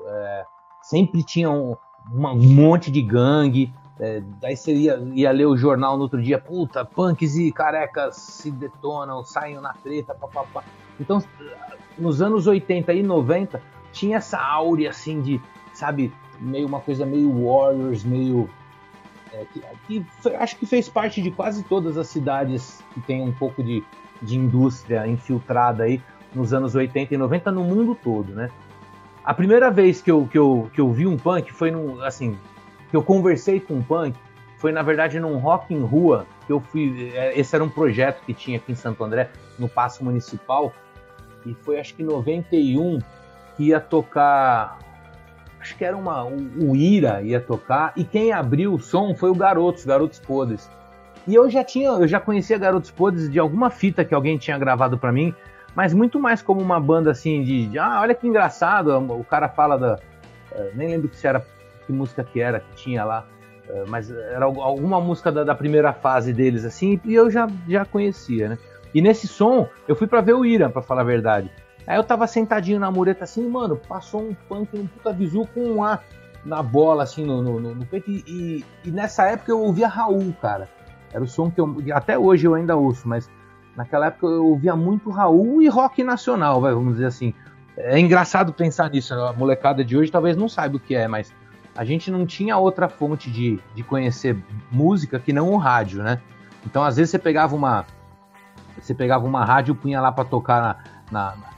é, 0.05 0.45
sempre 0.83 1.23
tinha 1.23 1.51
um, 1.51 1.77
um, 2.13 2.55
monte 2.55 2.91
de 2.91 3.01
gangue. 3.01 3.73
É, 3.99 4.23
daí 4.41 4.57
você 4.57 4.75
ia, 4.75 4.97
ia, 5.15 5.31
ler 5.31 5.47
o 5.47 5.57
jornal 5.57 5.97
no 5.97 6.03
outro 6.03 6.21
dia, 6.21 6.39
puta, 6.39 6.85
punks 6.85 7.37
e 7.37 7.51
carecas 7.53 8.17
se 8.17 8.51
detonam, 8.51 9.25
saem 9.25 9.61
na 9.61 9.73
treta, 9.73 10.15
papapá. 10.15 10.65
Então, 11.01 11.23
nos 11.97 12.21
anos 12.21 12.47
80 12.47 12.93
e 12.93 13.03
90, 13.03 13.63
tinha 13.97 14.19
essa 14.19 14.39
áurea 14.39 14.91
assim 14.91 15.21
de, 15.23 15.41
sabe, 15.73 16.13
meio 16.39 16.67
uma 16.67 16.81
coisa 16.81 17.07
meio 17.07 17.33
Warriors, 17.33 18.05
meio 18.05 18.49
é, 19.33 19.45
que, 19.53 19.63
que 19.87 20.07
foi, 20.21 20.37
acho 20.37 20.57
que 20.57 20.67
fez 20.67 20.89
parte 20.89 21.23
de 21.23 21.31
quase 21.31 21.65
todas 21.65 21.97
as 21.97 22.07
cidades 22.07 22.85
que 22.93 23.01
tem 23.01 23.23
um 23.23 23.33
pouco 23.33 23.63
de, 23.63 23.83
de 24.21 24.37
indústria 24.37 25.07
infiltrada 25.09 25.85
aí 25.85 26.01
nos 26.35 26.53
anos 26.53 26.75
80 26.75 27.15
e 27.15 27.17
90 27.17 27.51
no 27.51 27.65
mundo 27.65 27.95
todo, 27.95 28.35
né? 28.35 28.51
A 29.25 29.33
primeira 29.33 29.71
vez 29.71 30.03
que 30.03 30.11
eu, 30.11 30.29
que 30.31 30.39
eu, 30.39 30.71
que 30.73 30.81
eu 30.81 30.93
vi 30.93 31.07
um 31.07 31.17
punk 31.17 31.51
foi 31.53 31.71
num, 31.71 32.01
assim, 32.03 32.39
que 32.91 32.97
eu 32.97 33.03
conversei 33.03 33.59
com 33.59 33.75
um 33.75 33.83
punk, 33.83 34.17
foi 34.59 34.73
na 34.73 34.83
verdade 34.83 35.19
num 35.19 35.39
rock 35.39 35.73
em 35.73 35.81
rua, 35.81 36.27
que 36.47 36.53
eu 36.53 36.61
fui, 36.61 37.11
é, 37.15 37.39
esse 37.39 37.55
era 37.55 37.65
um 37.65 37.69
projeto 37.69 38.23
que 38.25 38.35
tinha 38.35 38.59
aqui 38.59 38.73
em 38.73 38.77
Santo 38.77 39.03
André, 39.03 39.31
no 39.59 39.69
Paço 39.69 40.05
Municipal, 40.05 40.73
e 41.47 41.55
foi 41.55 41.81
acho 41.81 41.95
que 41.95 42.03
em 42.03 42.07
91 42.07 42.99
que 42.99 43.05
ia 43.59 43.81
tocar 43.81 44.79
acho 45.67 45.77
que 45.77 45.85
era 45.85 45.97
uma. 45.97 46.25
O, 46.25 46.77
Ira 46.77 47.23
ia 47.23 47.41
tocar, 47.41 47.93
e 47.97 48.05
quem 48.05 48.33
abriu 48.33 48.73
o 48.73 48.79
som 48.79 49.15
foi 49.15 49.31
o 49.31 49.35
Garotos, 49.35 49.85
Garotos 49.85 50.21
Podres. 50.21 50.71
E 51.27 51.35
eu 51.35 51.51
já 51.51 51.65
tinha, 51.65 51.89
eu 51.89 52.07
já 52.07 52.21
conhecia 52.21 52.57
Garotos 52.57 52.93
Podres 52.93 53.29
de 53.29 53.39
alguma 53.39 53.69
fita 53.69 54.05
que 54.05 54.15
alguém 54.15 54.39
tinha 54.39 54.57
gravado 54.57 54.97
para 54.97 55.11
mim, 55.11 55.35
mas 55.75 55.93
muito 55.93 56.21
mais 56.21 56.41
como 56.41 56.61
uma 56.61 56.79
banda 56.79 57.11
assim 57.11 57.43
de, 57.43 57.67
de, 57.67 57.79
ah, 57.79 58.01
olha 58.01 58.15
que 58.15 58.27
engraçado, 58.27 58.97
o 58.97 59.25
cara 59.25 59.49
fala 59.49 59.77
da, 59.77 59.95
uh, 60.53 60.71
nem 60.75 60.89
lembro 60.89 61.09
que 61.09 61.27
era 61.27 61.45
que 61.85 61.93
música 61.93 62.23
que 62.23 62.41
era 62.41 62.61
que 62.61 62.77
tinha 62.77 63.05
lá, 63.05 63.27
uh, 63.69 63.85
mas 63.89 64.09
era 64.09 64.45
alguma 64.45 65.01
música 65.01 65.33
da, 65.33 65.43
da, 65.43 65.55
primeira 65.55 65.93
fase 65.93 66.33
deles 66.33 66.65
assim, 66.65 67.01
e 67.05 67.15
eu 67.15 67.29
já 67.29 67.49
já 67.69 67.85
conhecia, 67.85 68.51
né? 68.51 68.59
E 68.95 69.03
nesse 69.03 69.27
som 69.27 69.69
eu 69.89 69.97
fui 69.97 70.07
para 70.07 70.21
ver 70.21 70.35
o 70.35 70.45
Ira, 70.45 70.71
para 70.71 70.81
falar 70.81 71.01
a 71.01 71.05
verdade. 71.05 71.51
Aí 71.87 71.97
eu 71.97 72.05
tava 72.05 72.27
sentadinho 72.27 72.81
na 72.81 72.91
mureta 72.91 73.25
assim, 73.25 73.49
mano, 73.49 73.77
passou 73.77 74.21
um 74.21 74.35
punk 74.49 74.77
um 74.77 74.87
puta 74.87 75.13
visu 75.13 75.47
com 75.55 75.61
um 75.61 75.85
A 75.85 76.01
na 76.45 76.63
bola, 76.63 77.03
assim, 77.03 77.25
no, 77.25 77.43
no, 77.43 77.75
no 77.75 77.87
peito. 77.87 78.11
E, 78.11 78.65
e, 78.85 78.91
nessa 78.91 79.25
época 79.25 79.51
eu 79.51 79.61
ouvia 79.61 79.89
Raul, 79.89 80.33
cara. 80.41 80.69
Era 81.13 81.23
o 81.23 81.27
som 81.27 81.51
que 81.51 81.61
eu. 81.61 81.77
Até 81.93 82.19
hoje 82.19 82.47
eu 82.47 82.55
ainda 82.55 82.77
ouço, 82.77 83.09
mas 83.09 83.29
naquela 83.77 84.07
época 84.07 84.27
eu 84.27 84.47
ouvia 84.47 84.75
muito 84.77 85.11
Raul 85.11 85.61
e 85.61 85.69
rock 85.69 86.03
nacional, 86.03 86.61
vai, 86.61 86.73
vamos 86.73 86.95
dizer 86.95 87.07
assim. 87.07 87.35
É 87.77 87.99
engraçado 87.99 88.53
pensar 88.53 88.91
nisso. 88.91 89.13
A 89.15 89.33
molecada 89.33 89.85
de 89.85 89.97
hoje 89.97 90.11
talvez 90.11 90.37
não 90.37 90.49
saiba 90.49 90.77
o 90.77 90.81
que 90.81 90.95
é, 90.95 91.07
mas 91.07 91.33
a 91.77 91.85
gente 91.85 92.11
não 92.11 92.25
tinha 92.25 92.57
outra 92.57 92.89
fonte 92.89 93.31
de, 93.31 93.61
de 93.75 93.83
conhecer 93.83 94.37
música 94.71 95.19
que 95.19 95.33
não 95.33 95.51
o 95.51 95.57
rádio, 95.57 96.03
né? 96.03 96.21
Então 96.65 96.83
às 96.83 96.97
vezes 96.97 97.11
você 97.11 97.19
pegava 97.19 97.55
uma. 97.55 97.85
Você 98.81 98.95
pegava 98.95 99.27
uma 99.27 99.45
rádio 99.45 99.75
punha 99.75 100.01
lá 100.01 100.11
para 100.13 100.25
tocar 100.25 100.61
na, 101.11 101.35
na 101.35 101.56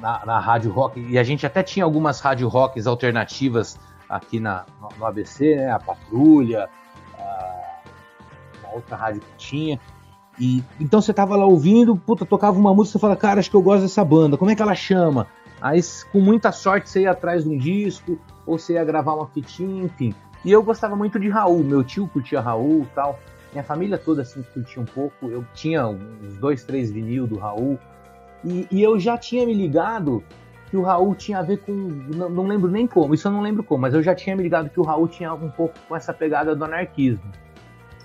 na, 0.00 0.24
na 0.24 0.38
rádio 0.38 0.70
rock, 0.70 1.00
e 1.00 1.18
a 1.18 1.22
gente 1.22 1.46
até 1.46 1.62
tinha 1.62 1.84
algumas 1.84 2.20
rádio 2.20 2.48
rocks 2.48 2.86
alternativas 2.86 3.78
aqui 4.08 4.38
na, 4.38 4.64
no, 4.98 5.06
ABC, 5.06 5.56
né? 5.56 5.70
A 5.70 5.78
Patrulha, 5.78 6.68
a, 7.18 7.80
uma 8.62 8.74
outra 8.74 8.96
rádio 8.96 9.20
que 9.20 9.36
tinha. 9.36 9.80
E 10.38 10.62
então 10.80 11.00
você 11.00 11.12
tava 11.12 11.36
lá 11.36 11.46
ouvindo, 11.46 11.96
puta, 11.96 12.24
tocava 12.24 12.58
uma 12.58 12.74
música, 12.74 12.98
você 12.98 13.00
fala, 13.00 13.16
cara, 13.16 13.40
acho 13.40 13.50
que 13.50 13.56
eu 13.56 13.62
gosto 13.62 13.82
dessa 13.82 14.04
banda, 14.04 14.36
como 14.36 14.50
é 14.50 14.54
que 14.54 14.62
ela 14.62 14.74
chama? 14.74 15.26
Aí, 15.60 15.80
com 16.12 16.20
muita 16.20 16.52
sorte, 16.52 16.90
você 16.90 17.02
ia 17.02 17.12
atrás 17.12 17.44
de 17.44 17.48
um 17.48 17.56
disco, 17.56 18.18
ou 18.44 18.58
você 18.58 18.74
ia 18.74 18.84
gravar 18.84 19.14
uma 19.14 19.26
fitinha, 19.28 19.84
enfim. 19.84 20.14
E 20.44 20.52
eu 20.52 20.62
gostava 20.62 20.94
muito 20.94 21.18
de 21.18 21.28
Raul, 21.28 21.64
meu 21.64 21.82
tio 21.82 22.06
curtia 22.06 22.40
Raul 22.40 22.86
tal. 22.94 23.18
Minha 23.52 23.64
família 23.64 23.96
toda 23.96 24.22
assim 24.22 24.42
curtia 24.52 24.82
um 24.82 24.84
pouco. 24.84 25.28
Eu 25.30 25.44
tinha 25.54 25.86
uns 25.86 26.36
dois, 26.36 26.64
três 26.64 26.90
vinil 26.90 27.26
do 27.26 27.38
Raul. 27.38 27.78
E, 28.44 28.66
e, 28.70 28.82
eu 28.82 28.98
já 28.98 29.16
tinha 29.16 29.46
me 29.46 29.54
ligado 29.54 30.22
que 30.70 30.76
o 30.76 30.82
Raul 30.82 31.14
tinha 31.14 31.38
a 31.38 31.42
ver 31.42 31.58
com. 31.58 31.72
Não, 31.72 32.28
não, 32.28 32.46
lembro 32.46 32.70
nem 32.70 32.86
como, 32.86 33.14
isso 33.14 33.26
eu 33.28 33.32
não 33.32 33.40
lembro 33.40 33.62
como, 33.62 33.82
mas 33.82 33.94
eu 33.94 34.02
já 34.02 34.14
tinha 34.14 34.36
me 34.36 34.42
ligado 34.42 34.68
que 34.68 34.78
o 34.78 34.82
Raul 34.82 35.08
tinha 35.08 35.32
um 35.32 35.50
pouco 35.50 35.74
com 35.88 35.96
essa 35.96 36.12
pegada 36.12 36.54
do 36.54 36.64
anarquismo. 36.64 37.30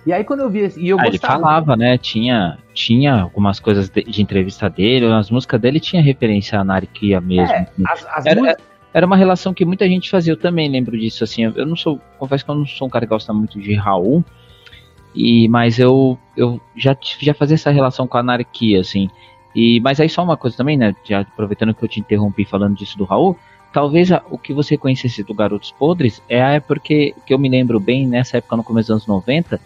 E 0.05 0.13
aí 0.13 0.23
quando 0.23 0.39
eu 0.41 0.49
vi 0.49 0.71
e 0.77 0.89
eu 0.89 0.99
ah, 0.99 1.07
ele 1.07 1.17
falava, 1.17 1.75
né? 1.75 1.97
Tinha, 1.97 2.57
tinha 2.73 3.21
algumas 3.21 3.59
coisas 3.59 3.89
de, 3.89 4.01
de, 4.03 4.21
entrevista 4.21 4.69
dele, 4.69 5.05
as 5.07 5.29
músicas 5.29 5.59
dele 5.59 5.79
tinha 5.79 6.01
referência 6.01 6.57
à 6.57 6.61
anarquia 6.61 7.19
mesmo. 7.19 7.53
É, 7.53 7.67
as, 7.85 8.07
as 8.07 8.25
era, 8.25 8.57
era 8.93 9.05
uma 9.05 9.17
relação 9.17 9.53
que 9.53 9.65
muita 9.65 9.87
gente 9.87 10.09
fazia, 10.09 10.33
eu 10.33 10.37
também 10.37 10.69
lembro 10.69 10.97
disso, 10.97 11.23
assim, 11.23 11.43
eu 11.43 11.65
não 11.65 11.75
sou, 11.75 11.99
confesso 12.17 12.43
que 12.43 12.51
eu 12.51 12.55
não 12.55 12.65
sou 12.65 12.87
um 12.87 12.89
cara 12.89 13.05
que 13.05 13.09
gosta 13.09 13.33
muito 13.33 13.59
de 13.59 13.73
Raul, 13.75 14.23
e, 15.13 15.47
mas 15.49 15.79
eu, 15.79 16.17
eu 16.35 16.59
já, 16.75 16.97
já 17.19 17.33
fazia 17.33 17.55
essa 17.55 17.71
relação 17.71 18.07
com 18.07 18.17
a 18.17 18.21
anarquia, 18.21 18.79
assim, 18.79 19.09
e, 19.55 19.79
mas 19.81 19.99
aí 19.99 20.09
só 20.09 20.23
uma 20.23 20.37
coisa 20.37 20.55
também, 20.55 20.77
né, 20.77 20.95
já 21.03 21.21
aproveitando 21.21 21.73
que 21.73 21.83
eu 21.83 21.89
te 21.89 21.99
interrompi 21.99 22.45
falando 22.45 22.75
disso 22.75 22.97
do 22.97 23.03
Raul, 23.03 23.37
talvez 23.73 24.11
a, 24.11 24.21
o 24.29 24.37
que 24.37 24.53
você 24.53 24.77
conhecesse 24.77 25.23
do 25.23 25.33
Garotos 25.33 25.71
Podres 25.71 26.21
é 26.29 26.41
a 26.41 26.51
época 26.51 26.79
que, 26.79 27.15
que 27.25 27.33
eu 27.33 27.39
me 27.39 27.49
lembro 27.49 27.79
bem, 27.79 28.07
nessa 28.07 28.37
época 28.37 28.57
no 28.57 28.63
começo 28.63 28.87
dos 28.87 29.07
anos 29.07 29.07
90, 29.07 29.59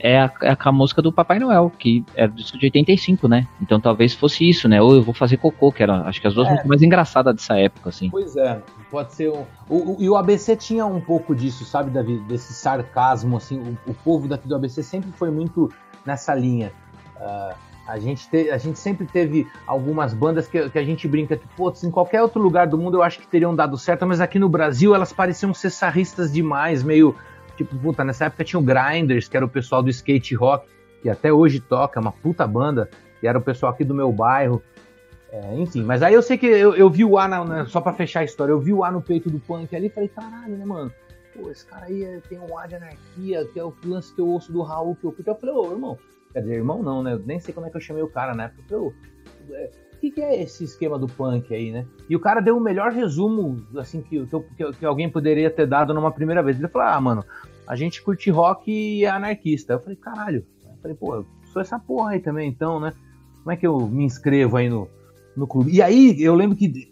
é 0.00 0.18
a, 0.18 0.32
é 0.42 0.56
a 0.58 0.72
música 0.72 1.02
do 1.02 1.12
Papai 1.12 1.38
Noel, 1.38 1.72
que 1.76 2.04
é 2.14 2.26
do 2.26 2.34
disco 2.34 2.56
de 2.56 2.66
85, 2.66 3.26
né? 3.26 3.46
Então 3.60 3.80
talvez 3.80 4.14
fosse 4.14 4.48
isso, 4.48 4.68
né? 4.68 4.80
Ou 4.80 4.94
eu 4.94 5.02
vou 5.02 5.12
fazer 5.12 5.36
cocô, 5.38 5.72
que 5.72 5.82
era 5.82 6.02
acho 6.02 6.20
que 6.20 6.26
as 6.26 6.34
duas 6.34 6.46
é. 6.46 6.50
músicas 6.50 6.68
mais 6.68 6.82
engraçadas 6.82 7.34
dessa 7.34 7.58
época, 7.58 7.88
assim. 7.88 8.08
Pois 8.08 8.36
é, 8.36 8.62
pode 8.90 9.12
ser. 9.12 9.30
Um, 9.30 9.44
o, 9.68 9.96
o, 9.96 9.96
e 9.98 10.08
o 10.08 10.16
ABC 10.16 10.56
tinha 10.56 10.86
um 10.86 11.00
pouco 11.00 11.34
disso, 11.34 11.64
sabe, 11.64 11.90
Davi? 11.90 12.18
Desse 12.20 12.52
sarcasmo, 12.54 13.36
assim. 13.36 13.58
O, 13.58 13.90
o 13.90 13.94
povo 13.94 14.28
daqui 14.28 14.46
do 14.46 14.54
ABC 14.54 14.82
sempre 14.82 15.10
foi 15.10 15.30
muito 15.30 15.68
nessa 16.06 16.32
linha. 16.32 16.70
Uh, 17.16 17.67
a 17.88 17.98
gente, 17.98 18.28
te, 18.30 18.50
a 18.50 18.58
gente 18.58 18.78
sempre 18.78 19.06
teve 19.06 19.48
algumas 19.66 20.14
bandas 20.14 20.46
que, 20.46 20.68
que 20.70 20.78
a 20.78 20.84
gente 20.84 21.08
brinca 21.08 21.36
que, 21.36 21.48
putz, 21.56 21.82
em 21.82 21.90
qualquer 21.90 22.22
outro 22.22 22.40
lugar 22.40 22.66
do 22.66 22.78
mundo 22.78 22.98
eu 22.98 23.02
acho 23.02 23.18
que 23.18 23.26
teriam 23.26 23.56
dado 23.56 23.76
certo, 23.76 24.06
mas 24.06 24.20
aqui 24.20 24.38
no 24.38 24.48
Brasil 24.48 24.94
elas 24.94 25.12
pareciam 25.12 25.52
ser 25.52 25.70
sarristas 25.70 26.32
demais, 26.32 26.82
meio 26.82 27.16
Tipo, 27.58 27.76
puta, 27.76 28.04
nessa 28.04 28.26
época 28.26 28.44
tinha 28.44 28.60
o 28.60 28.62
Grinders, 28.62 29.26
que 29.26 29.36
era 29.36 29.44
o 29.44 29.48
pessoal 29.48 29.82
do 29.82 29.90
skate 29.90 30.32
rock, 30.36 30.68
que 31.02 31.10
até 31.10 31.32
hoje 31.32 31.58
toca, 31.58 31.98
é 31.98 32.00
uma 32.00 32.12
puta 32.12 32.46
banda, 32.46 32.88
e 33.20 33.26
era 33.26 33.36
o 33.36 33.42
pessoal 33.42 33.72
aqui 33.72 33.82
do 33.82 33.92
meu 33.92 34.12
bairro. 34.12 34.62
É, 35.32 35.56
enfim, 35.56 35.82
mas 35.82 36.00
aí 36.00 36.14
eu 36.14 36.22
sei 36.22 36.38
que 36.38 36.46
eu, 36.46 36.76
eu 36.76 36.88
vi 36.88 37.04
o 37.04 37.18
A, 37.18 37.26
na, 37.26 37.66
só 37.66 37.80
pra 37.80 37.92
fechar 37.92 38.20
a 38.20 38.24
história, 38.24 38.52
eu 38.52 38.60
vi 38.60 38.72
o 38.72 38.84
A 38.84 38.92
no 38.92 39.02
peito 39.02 39.28
do 39.28 39.40
punk 39.40 39.74
ali 39.74 39.86
e 39.86 39.90
falei, 39.90 40.08
caralho, 40.08 40.56
né, 40.56 40.64
mano? 40.64 40.92
Pô, 41.34 41.50
esse 41.50 41.66
cara 41.66 41.86
aí 41.86 42.04
é, 42.04 42.20
tem 42.28 42.38
um 42.38 42.56
A 42.56 42.68
de 42.68 42.76
anarquia, 42.76 43.44
que 43.52 43.58
é 43.58 43.64
o 43.64 43.74
lance 43.84 44.14
que 44.14 44.20
eu 44.20 44.28
ouço 44.28 44.52
do 44.52 44.62
Raul, 44.62 44.94
que 44.94 45.04
eu 45.04 45.10
curto. 45.10 45.28
Eu 45.28 45.34
falei, 45.34 45.54
ô, 45.56 45.72
irmão, 45.72 45.98
quer 46.32 46.40
dizer, 46.40 46.54
irmão 46.54 46.82
não, 46.82 47.02
né? 47.02 47.14
Eu 47.14 47.20
nem 47.20 47.40
sei 47.40 47.54
como 47.54 47.66
é 47.66 47.70
que 47.70 47.76
eu 47.76 47.80
chamei 47.80 48.02
o 48.02 48.08
cara, 48.08 48.34
né? 48.34 48.52
Porque 48.54 48.74
eu, 48.74 48.92
é, 49.50 49.70
o 49.98 50.00
que, 50.00 50.12
que, 50.12 50.20
é 50.20 50.40
esse 50.42 50.62
esquema 50.62 50.98
do 50.98 51.08
punk 51.08 51.52
aí, 51.52 51.72
né? 51.72 51.84
E 52.08 52.14
o 52.14 52.20
cara 52.20 52.40
deu 52.40 52.56
o 52.56 52.60
melhor 52.60 52.92
resumo, 52.92 53.66
assim, 53.76 54.00
que, 54.00 54.24
que, 54.56 54.72
que, 54.72 54.86
alguém 54.86 55.10
poderia 55.10 55.50
ter 55.50 55.66
dado 55.66 55.92
numa 55.92 56.12
primeira 56.12 56.40
vez. 56.42 56.56
Ele 56.56 56.68
falou, 56.68 56.86
ah, 56.86 57.00
mano, 57.00 57.24
a 57.66 57.74
gente 57.74 58.00
curte 58.02 58.30
rock 58.30 58.70
e 58.70 59.04
é 59.04 59.08
anarquista. 59.08 59.72
Eu 59.72 59.80
falei, 59.80 59.96
caralho. 59.96 60.46
Eu 60.64 60.76
falei, 60.80 60.96
pô, 60.96 61.16
eu 61.16 61.26
sou 61.52 61.60
essa 61.60 61.80
porra 61.80 62.12
aí 62.12 62.20
também, 62.20 62.48
então, 62.48 62.78
né? 62.78 62.92
Como 63.38 63.50
é 63.50 63.56
que 63.56 63.66
eu 63.66 63.88
me 63.88 64.04
inscrevo 64.04 64.56
aí 64.56 64.68
no, 64.68 64.88
no 65.36 65.48
clube? 65.48 65.72
E 65.72 65.82
aí, 65.82 66.14
eu 66.22 66.34
lembro 66.36 66.56
que 66.56 66.88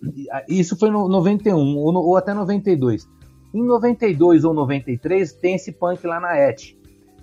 isso 0.48 0.76
foi 0.76 0.90
no 0.90 1.08
91 1.08 1.76
ou, 1.76 1.92
no, 1.92 2.00
ou 2.00 2.16
até 2.16 2.34
92. 2.34 3.08
Em 3.54 3.62
92 3.62 4.42
ou 4.42 4.52
93 4.52 5.32
tem 5.34 5.54
esse 5.54 5.70
punk 5.70 6.04
lá 6.04 6.18
na 6.18 6.36
ET. 6.36 6.76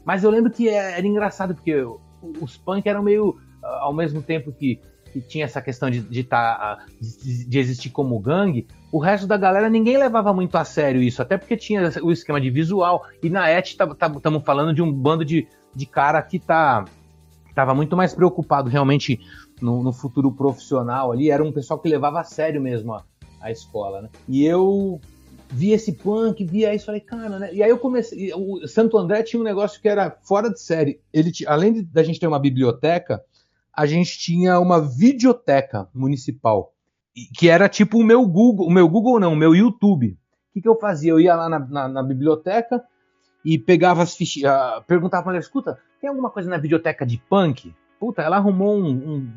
Mas 0.06 0.24
eu 0.24 0.32
lembro 0.32 0.50
que 0.50 0.70
é, 0.70 0.98
era 0.98 1.06
engraçado, 1.06 1.54
porque 1.56 1.86
os 2.40 2.58
punk 2.58 2.88
eram 2.88 3.04
meio, 3.04 3.38
ao 3.62 3.94
mesmo 3.94 4.22
tempo 4.22 4.52
que 4.52 4.80
que 5.14 5.22
tinha 5.22 5.46
essa 5.46 5.62
questão 5.62 5.92
de, 5.92 6.00
de, 6.02 6.24
tá, 6.24 6.80
de, 7.00 7.46
de, 7.46 7.60
existir 7.60 7.92
como 7.92 8.20
gangue, 8.20 8.68
o 8.92 8.98
resto 8.98 9.28
da 9.28 9.38
galera 9.38 9.70
ninguém 9.70 9.96
levava 9.96 10.34
muito 10.34 10.58
a 10.58 10.66
sério 10.66 11.04
isso, 11.04 11.22
até 11.22 11.38
porque 11.38 11.56
tinha 11.56 11.92
o 12.02 12.12
esquema 12.12 12.42
de 12.42 12.50
visual. 12.50 13.06
E 13.22 13.30
na 13.30 13.48
ET 13.48 13.64
estamos 13.68 13.96
tá, 13.96 14.10
tá, 14.10 14.40
falando 14.40 14.74
de 14.74 14.82
um 14.82 14.92
bando 14.92 15.24
de, 15.24 15.48
de 15.76 15.86
cara 15.86 16.20
que 16.24 16.40
tá 16.40 16.84
estava 17.48 17.76
muito 17.76 17.96
mais 17.96 18.16
preocupado 18.16 18.68
realmente 18.68 19.20
no, 19.62 19.84
no, 19.84 19.94
futuro 19.94 20.32
profissional 20.32 21.12
ali. 21.12 21.30
Era 21.30 21.44
um 21.44 21.52
pessoal 21.52 21.80
que 21.80 21.88
levava 21.88 22.20
a 22.20 22.24
sério 22.24 22.60
mesmo 22.60 22.94
a, 22.94 23.04
a 23.40 23.52
escola, 23.52 24.02
né? 24.02 24.10
E 24.28 24.44
eu 24.44 25.00
vi 25.54 25.72
esse 25.72 25.94
punk, 25.94 26.44
via 26.44 26.74
isso, 26.74 26.86
falei, 26.86 27.02
cara, 27.02 27.38
né? 27.38 27.54
E 27.54 27.62
aí 27.62 27.70
eu 27.70 27.78
comecei. 27.78 28.34
O 28.34 28.68
Santo 28.68 28.98
André 28.98 29.22
tinha 29.24 29.40
um 29.40 29.46
negócio 29.46 29.80
que 29.80 29.88
era 29.88 30.10
fora 30.24 30.50
de 30.50 30.60
série. 30.60 31.00
Ele, 31.14 31.32
além 31.48 31.74
de, 31.74 31.84
da 31.84 32.04
gente 32.04 32.20
ter 32.20 32.28
uma 32.28 32.40
biblioteca, 32.40 33.24
a 33.72 33.86
gente 33.86 34.18
tinha 34.18 34.60
uma 34.60 34.82
videoteca 34.82 35.88
municipal, 35.94 36.74
que 37.38 37.50
era 37.50 37.70
tipo 37.70 38.00
o 38.00 38.04
meu 38.04 38.26
Google, 38.28 38.68
o 38.68 38.72
meu 38.72 38.90
Google 38.90 39.20
não, 39.20 39.34
o 39.34 39.38
meu 39.38 39.56
YouTube. 39.56 40.18
O 40.50 40.54
que, 40.54 40.62
que 40.62 40.68
eu 40.68 40.80
fazia? 40.80 41.12
Eu 41.12 41.20
ia 41.20 41.36
lá 41.36 41.48
na, 41.48 41.60
na, 41.60 41.88
na 41.88 42.04
biblioteca 42.04 42.84
e 43.46 43.58
pegava 43.58 44.04
as 44.04 44.16
fichas, 44.16 44.52
perguntava 44.88 45.24
pra 45.24 45.34
ela, 45.34 45.40
escuta, 45.40 45.80
tem 46.00 46.10
alguma 46.10 46.30
coisa 46.30 46.50
na 46.50 46.58
videoteca 46.58 47.06
de 47.06 47.18
punk? 47.30 47.74
Puta, 48.00 48.22
ela 48.22 48.38
arrumou 48.38 48.76
um, 48.76 48.90
um, 48.90 49.32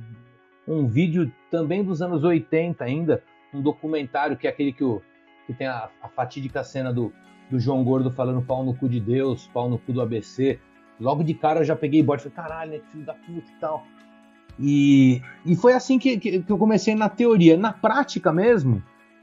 um 0.68 0.86
vídeo 0.86 1.32
também 1.50 1.84
dos 1.84 2.02
anos 2.02 2.24
80 2.24 2.84
ainda, 2.84 3.22
um 3.52 3.60
documentário 3.62 4.36
que 4.36 4.46
é 4.46 4.50
aquele 4.50 4.72
que, 4.72 4.84
o, 4.84 5.02
que 5.46 5.54
tem 5.54 5.66
a, 5.66 5.88
a 6.02 6.08
fatídica 6.08 6.64
cena 6.64 6.92
do, 6.92 7.12
do 7.50 7.58
João 7.58 7.84
Gordo 7.84 8.10
falando 8.10 8.42
pau 8.42 8.64
no 8.64 8.74
cu 8.74 8.88
de 8.88 9.00
Deus, 9.00 9.48
pau 9.52 9.68
no 9.68 9.78
cu 9.78 9.92
do 9.92 10.00
ABC. 10.00 10.58
Logo 10.98 11.22
de 11.22 11.34
cara 11.34 11.60
eu 11.60 11.64
já 11.64 11.76
peguei 11.76 12.02
bode 12.02 12.22
e 12.22 12.30
falei, 12.30 12.48
caralho, 12.48 12.70
né, 12.72 12.78
que 12.78 12.90
filho 12.92 13.04
da 13.04 13.14
puta 13.14 13.50
e 13.50 13.60
tal. 13.60 13.86
E, 14.58 15.22
e 15.44 15.54
foi 15.54 15.74
assim 15.74 15.98
que, 15.98 16.18
que, 16.18 16.42
que 16.42 16.50
eu 16.50 16.58
comecei 16.58 16.94
na 16.94 17.08
teoria. 17.08 17.56
Na 17.56 17.72
prática 17.72 18.32
mesmo, 18.32 18.82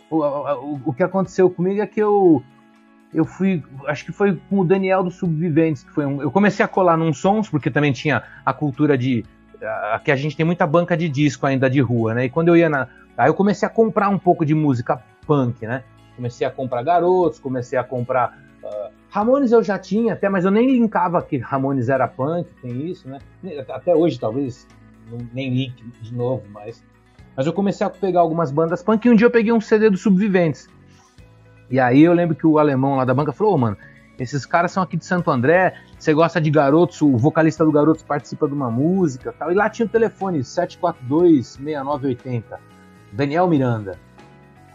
o, 0.09 0.19
o, 0.19 0.81
o, 0.85 0.93
que 0.93 1.03
aconteceu 1.03 1.49
comigo 1.49 1.81
é 1.81 1.87
que 1.87 1.99
eu, 1.99 2.43
eu 3.13 3.25
fui, 3.25 3.63
acho 3.87 4.05
que 4.05 4.11
foi 4.11 4.39
com 4.49 4.59
o 4.59 4.65
Daniel 4.65 5.03
dos 5.03 5.15
Subviventes, 5.15 5.83
que 5.83 5.91
foi 5.91 6.05
um, 6.05 6.21
eu 6.21 6.31
comecei 6.31 6.63
a 6.63 6.67
colar 6.67 6.97
num 6.97 7.13
sons, 7.13 7.49
porque 7.49 7.71
também 7.71 7.91
tinha 7.91 8.23
a 8.45 8.53
cultura 8.53 8.97
de, 8.97 9.25
aqui 9.93 10.11
a 10.11 10.15
gente 10.15 10.37
tem 10.37 10.45
muita 10.45 10.67
banca 10.67 10.95
de 10.95 11.09
disco 11.09 11.45
ainda 11.45 11.69
de 11.69 11.79
rua, 11.79 12.13
né, 12.13 12.25
e 12.25 12.29
quando 12.29 12.49
eu 12.49 12.57
ia 12.57 12.69
na, 12.69 12.87
aí 13.17 13.29
eu 13.29 13.33
comecei 13.33 13.67
a 13.67 13.71
comprar 13.71 14.09
um 14.09 14.19
pouco 14.19 14.45
de 14.45 14.53
música 14.53 15.01
punk, 15.25 15.65
né, 15.65 15.83
comecei 16.15 16.45
a 16.45 16.51
comprar 16.51 16.83
Garotos, 16.83 17.39
comecei 17.39 17.77
a 17.77 17.83
comprar, 17.83 18.37
uh, 18.63 18.91
Ramones 19.09 19.51
eu 19.51 19.63
já 19.63 19.77
tinha 19.77 20.13
até, 20.13 20.29
mas 20.29 20.45
eu 20.45 20.51
nem 20.51 20.67
linkava 20.67 21.21
que 21.21 21.37
Ramones 21.37 21.89
era 21.89 22.07
punk, 22.07 22.49
tem 22.61 22.87
isso, 22.87 23.07
né, 23.07 23.19
até 23.69 23.95
hoje 23.95 24.19
talvez 24.19 24.67
nem 25.33 25.53
link 25.53 25.83
de 26.01 26.13
novo, 26.13 26.43
mas. 26.51 26.83
Mas 27.35 27.47
eu 27.47 27.53
comecei 27.53 27.85
a 27.85 27.89
pegar 27.89 28.19
algumas 28.19 28.51
bandas 28.51 28.83
punk 28.83 29.05
e 29.05 29.09
um 29.09 29.15
dia 29.15 29.25
eu 29.25 29.31
peguei 29.31 29.51
um 29.51 29.59
CD 29.59 29.89
dos 29.89 30.01
Subviventes. 30.01 30.67
E 31.69 31.79
aí 31.79 32.03
eu 32.03 32.13
lembro 32.13 32.35
que 32.35 32.45
o 32.45 32.59
alemão 32.59 32.95
lá 32.95 33.05
da 33.05 33.13
banca 33.13 33.31
falou, 33.31 33.55
oh, 33.55 33.57
mano, 33.57 33.75
esses 34.19 34.45
caras 34.45 34.71
são 34.71 34.83
aqui 34.83 34.95
de 34.95 35.05
Santo 35.05 35.31
André, 35.31 35.73
você 35.97 36.13
gosta 36.13 36.39
de 36.39 36.51
garotos, 36.51 37.01
o 37.01 37.17
vocalista 37.17 37.65
do 37.65 37.71
Garotos 37.71 38.03
participa 38.03 38.47
de 38.47 38.53
uma 38.53 38.69
música 38.69 39.33
tal. 39.33 39.51
E 39.51 39.55
lá 39.55 39.67
tinha 39.69 39.87
o 39.87 39.89
telefone 39.89 40.41
742-6980, 40.41 42.43
Daniel 43.11 43.47
Miranda. 43.47 43.97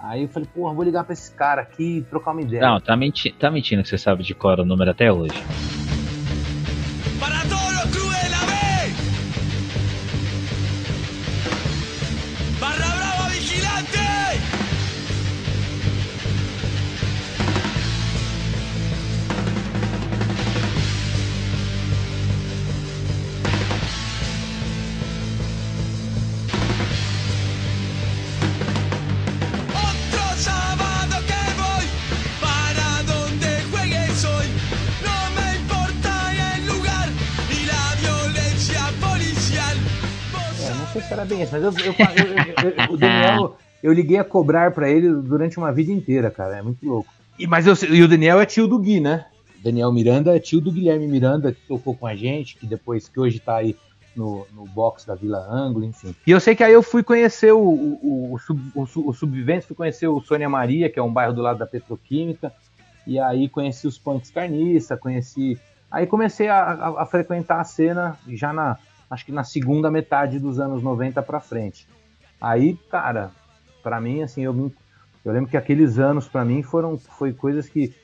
Aí 0.03 0.23
eu 0.23 0.29
falei, 0.29 0.49
porra, 0.55 0.75
vou 0.75 0.85
ligar 0.85 1.05
pra 1.05 1.13
esse 1.13 1.33
cara 1.33 1.63
aqui 1.63 1.99
e 1.99 2.03
trocar 2.03 2.33
uma 2.33 2.43
ideia. 2.43 2.63
Não, 2.63 2.81
tá, 2.81 2.97
menti 2.97 3.33
tá 3.33 3.51
mentindo 3.51 3.83
que 3.83 3.89
você 3.89 3.99
sabe 3.99 4.23
de 4.23 4.35
cor 4.35 4.61
o 4.61 4.65
número 4.65 4.91
até 4.91 5.13
hoje. 5.13 5.43
Mas 41.51 41.63
eu, 41.63 41.73
eu, 41.73 41.95
eu, 41.97 42.95
o 42.95 42.97
Daniel, 42.97 43.57
eu 43.83 43.93
liguei 43.93 44.19
a 44.19 44.25
cobrar 44.25 44.73
para 44.73 44.91
ele 44.91 45.09
durante 45.13 45.59
uma 45.59 45.73
vida 45.73 45.93
inteira, 45.93 46.31
cara, 46.31 46.59
é 46.59 46.63
muito 46.63 46.85
louco. 46.87 47.11
E, 47.39 47.47
mas 47.47 47.67
eu, 47.67 47.75
e 47.91 48.03
o 48.03 48.09
Daniel 48.09 48.41
é 48.41 48.47
tio 48.47 48.67
do 48.67 48.79
Gui, 48.79 49.01
né? 49.01 49.27
Daniel 49.63 49.93
Miranda 49.93 50.37
é 50.37 50.41
tio 50.41 50.61
do 50.61 50.73
Guilherme 50.73 51.07
Miranda, 51.07 51.53
que 51.53 51.61
tocou 51.67 51.95
com 51.95 52.07
a 52.07 52.15
gente, 52.15 52.57
que 52.57 52.67
depois, 52.67 53.09
que 53.09 53.19
hoje 53.19 53.41
tá 53.41 53.57
aí 53.57 53.77
no, 54.15 54.47
no 54.53 54.65
box 54.65 55.07
da 55.07 55.15
Vila 55.15 55.39
Ângulo, 55.39 55.85
enfim. 55.85 56.15
E 56.27 56.31
eu 56.31 56.41
sei 56.41 56.55
que 56.55 56.65
aí 56.65 56.73
eu 56.73 56.83
fui 56.83 57.03
conhecer 57.03 57.53
o, 57.53 57.61
o, 57.61 58.35
o, 58.35 58.39
sub, 58.39 58.61
o, 58.75 58.83
o 58.83 59.13
Subviventes, 59.13 59.67
fui 59.67 59.77
conhecer 59.77 60.09
o 60.09 60.21
Sônia 60.21 60.49
Maria, 60.49 60.91
que 60.91 60.99
é 60.99 61.03
um 61.03 61.13
bairro 61.13 61.33
do 61.33 61.43
lado 61.43 61.59
da 61.59 61.67
Petroquímica, 61.67 62.53
e 63.07 63.19
aí 63.19 63.49
conheci 63.49 63.87
os 63.87 63.99
punks 63.99 64.31
carniça, 64.31 64.97
conheci... 64.97 65.59
Aí 65.91 66.07
comecei 66.07 66.49
a, 66.49 66.61
a, 66.61 67.03
a 67.03 67.07
frequentar 67.07 67.61
a 67.61 67.65
cena 67.65 68.19
já 68.29 68.53
na, 68.53 68.77
acho 69.11 69.25
que 69.25 69.33
na 69.33 69.45
segunda 69.45 69.91
metade 69.91 70.39
dos 70.39 70.61
anos 70.61 70.83
90 70.83 71.23
para 71.23 71.41
frente. 71.41 71.89
Aí, 72.41 72.77
cara, 72.91 73.31
para 73.83 74.01
mim, 74.01 74.23
assim, 74.23 74.43
eu, 74.43 74.73
eu 75.25 75.33
lembro 75.33 75.51
que 75.51 75.57
aqueles 75.57 75.99
anos 75.99 76.29
para 76.29 76.45
mim 76.45 76.63
foram 76.63 76.99
foi 76.99 77.33
coisas 77.33 77.69
que 77.69 77.95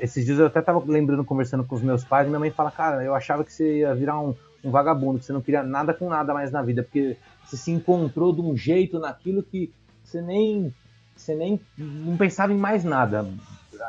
Esses 0.00 0.24
dias 0.24 0.38
eu 0.38 0.46
até 0.46 0.60
tava 0.62 0.82
lembrando, 0.86 1.24
conversando 1.24 1.64
com 1.64 1.74
os 1.74 1.82
meus 1.82 2.04
pais, 2.04 2.26
minha 2.26 2.40
mãe 2.40 2.50
fala, 2.50 2.70
cara, 2.70 3.04
eu 3.04 3.14
achava 3.14 3.44
que 3.44 3.52
você 3.52 3.80
ia 3.80 3.94
virar 3.94 4.20
um, 4.20 4.34
um 4.64 4.70
vagabundo, 4.70 5.18
que 5.18 5.26
você 5.26 5.32
não 5.32 5.42
queria 5.42 5.62
nada 5.62 5.92
com 5.92 6.08
nada 6.08 6.32
mais 6.32 6.50
na 6.50 6.62
vida, 6.62 6.82
porque 6.82 7.16
você 7.44 7.56
se 7.56 7.70
encontrou 7.70 8.34
de 8.34 8.40
um 8.40 8.56
jeito 8.56 8.98
naquilo 8.98 9.42
que 9.42 9.72
você 10.02 10.22
nem, 10.22 10.74
você 11.14 11.34
nem 11.34 11.60
não 11.76 12.16
pensava 12.16 12.52
em 12.52 12.56
mais 12.56 12.84
nada. 12.84 13.26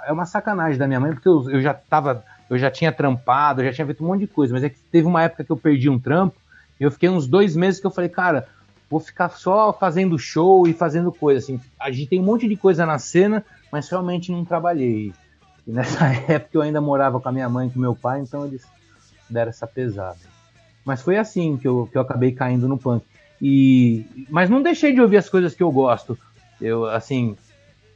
É 0.06 0.12
uma 0.12 0.26
sacanagem 0.26 0.78
da 0.78 0.88
minha 0.88 1.00
mãe, 1.00 1.14
porque 1.14 1.30
eu, 1.30 1.50
eu 1.50 1.62
já 1.62 1.74
tava, 1.74 2.24
eu 2.50 2.58
já 2.58 2.70
tinha 2.70 2.92
trampado, 2.92 3.62
eu 3.62 3.66
já 3.66 3.74
tinha 3.74 3.86
feito 3.86 4.04
um 4.04 4.08
monte 4.08 4.22
de 4.22 4.28
coisa, 4.28 4.54
mas 4.54 4.64
é 4.64 4.70
que 4.70 4.78
teve 4.92 5.08
uma 5.08 5.24
época 5.24 5.44
que 5.44 5.52
eu 5.52 5.58
perdi 5.58 5.90
um 5.90 6.00
trampo, 6.00 6.36
e 6.80 6.84
eu 6.84 6.92
fiquei 6.92 7.10
uns 7.10 7.28
dois 7.28 7.56
meses 7.56 7.80
que 7.80 7.88
eu 7.88 7.92
falei, 7.92 8.10
cara, 8.10 8.48
vou 8.90 9.00
ficar 9.00 9.30
só 9.30 9.74
fazendo 9.74 10.18
show 10.20 10.68
e 10.68 10.74
fazendo 10.74 11.12
coisa, 11.12 11.40
assim, 11.40 11.60
a 11.80 11.90
gente 11.92 12.10
tem 12.10 12.20
um 12.20 12.26
monte 12.26 12.48
de 12.48 12.56
coisa 12.56 12.86
na 12.86 13.00
cena, 13.00 13.44
mas 13.72 13.90
realmente 13.90 14.32
não 14.32 14.46
trabalhei. 14.46 15.14
E 15.66 15.72
nessa 15.72 16.06
época 16.32 16.58
eu 16.58 16.62
ainda 16.62 16.80
morava 16.80 17.20
com 17.20 17.30
a 17.30 17.32
minha 17.32 17.50
mãe 17.50 17.68
e 17.68 17.72
com 17.72 17.80
meu 17.80 17.96
pai, 17.96 18.22
então 18.22 18.46
eles 18.46 18.66
deram 19.30 19.50
essa 19.50 19.66
pesada. 19.66 20.20
Mas 20.84 21.02
foi 21.02 21.18
assim 21.18 21.58
que 21.58 21.68
eu, 21.68 21.90
que 21.92 21.98
eu 21.98 22.02
acabei 22.02 22.32
caindo 22.32 22.68
no 22.68 22.78
punk. 22.78 23.04
E, 23.42 24.06
mas 24.30 24.50
não 24.50 24.62
deixei 24.62 24.94
de 24.94 25.02
ouvir 25.02 25.18
as 25.18 25.28
coisas 25.28 25.56
que 25.56 25.64
eu 25.64 25.72
gosto. 25.72 26.18
Eu, 26.62 26.86
assim, 26.86 27.36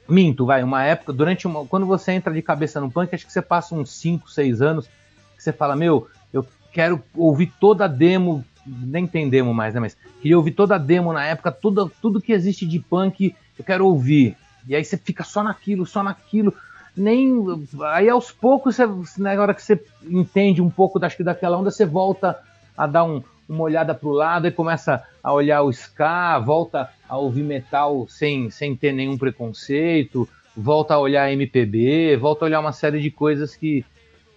minto, 0.09 0.45
vai, 0.45 0.63
uma 0.63 0.83
época, 0.83 1.13
durante 1.13 1.47
uma. 1.47 1.65
Quando 1.65 1.85
você 1.85 2.11
entra 2.11 2.33
de 2.33 2.41
cabeça 2.41 2.81
no 2.81 2.91
punk, 2.91 3.13
acho 3.13 3.25
que 3.25 3.33
você 3.33 3.41
passa 3.41 3.75
uns 3.75 3.91
5, 3.91 4.29
6 4.29 4.61
anos, 4.61 4.87
que 5.35 5.43
você 5.43 5.53
fala, 5.53 5.75
meu, 5.75 6.07
eu 6.33 6.45
quero 6.71 7.01
ouvir 7.15 7.51
toda 7.59 7.85
a 7.85 7.87
demo, 7.87 8.43
nem 8.65 9.07
tem 9.07 9.29
demo 9.29 9.53
mais, 9.53 9.73
né? 9.73 9.79
Mas 9.79 9.97
queria 10.21 10.37
ouvir 10.37 10.51
toda 10.51 10.75
a 10.75 10.79
demo 10.79 11.13
na 11.13 11.25
época, 11.25 11.51
tudo, 11.51 11.91
tudo 12.01 12.21
que 12.21 12.33
existe 12.33 12.65
de 12.65 12.79
punk, 12.79 13.35
eu 13.57 13.63
quero 13.63 13.85
ouvir. 13.85 14.35
E 14.67 14.75
aí 14.75 14.83
você 14.83 14.97
fica 14.97 15.23
só 15.23 15.43
naquilo, 15.43 15.85
só 15.85 16.03
naquilo 16.03 16.53
nem. 16.95 17.45
Aí 17.93 18.09
aos 18.09 18.31
poucos, 18.31 18.75
você, 18.75 19.21
na 19.21 19.31
hora 19.41 19.53
que 19.53 19.63
você 19.63 19.81
entende 20.03 20.61
um 20.61 20.69
pouco 20.69 21.03
acho 21.03 21.17
que 21.17 21.23
daquela 21.23 21.57
onda, 21.57 21.71
você 21.71 21.85
volta 21.85 22.37
a 22.77 22.85
dar 22.85 23.03
um, 23.03 23.23
uma 23.49 23.63
olhada 23.63 23.95
para 23.95 24.07
o 24.07 24.13
lado 24.13 24.47
e 24.47 24.51
começa 24.51 25.03
a 25.23 25.33
olhar 25.33 25.63
o 25.63 25.71
ska, 25.71 26.37
volta 26.39 26.89
a 27.07 27.17
ouvir 27.17 27.43
metal 27.43 28.07
sem, 28.07 28.51
sem 28.51 28.75
ter 28.75 28.93
nenhum 28.93 29.17
preconceito, 29.17 30.29
volta 30.55 30.93
a 30.93 30.99
olhar 30.99 31.31
MPB, 31.33 32.15
volta 32.17 32.45
a 32.45 32.47
olhar 32.47 32.59
uma 32.59 32.71
série 32.71 33.01
de 33.01 33.09
coisas 33.09 33.55
que. 33.55 33.83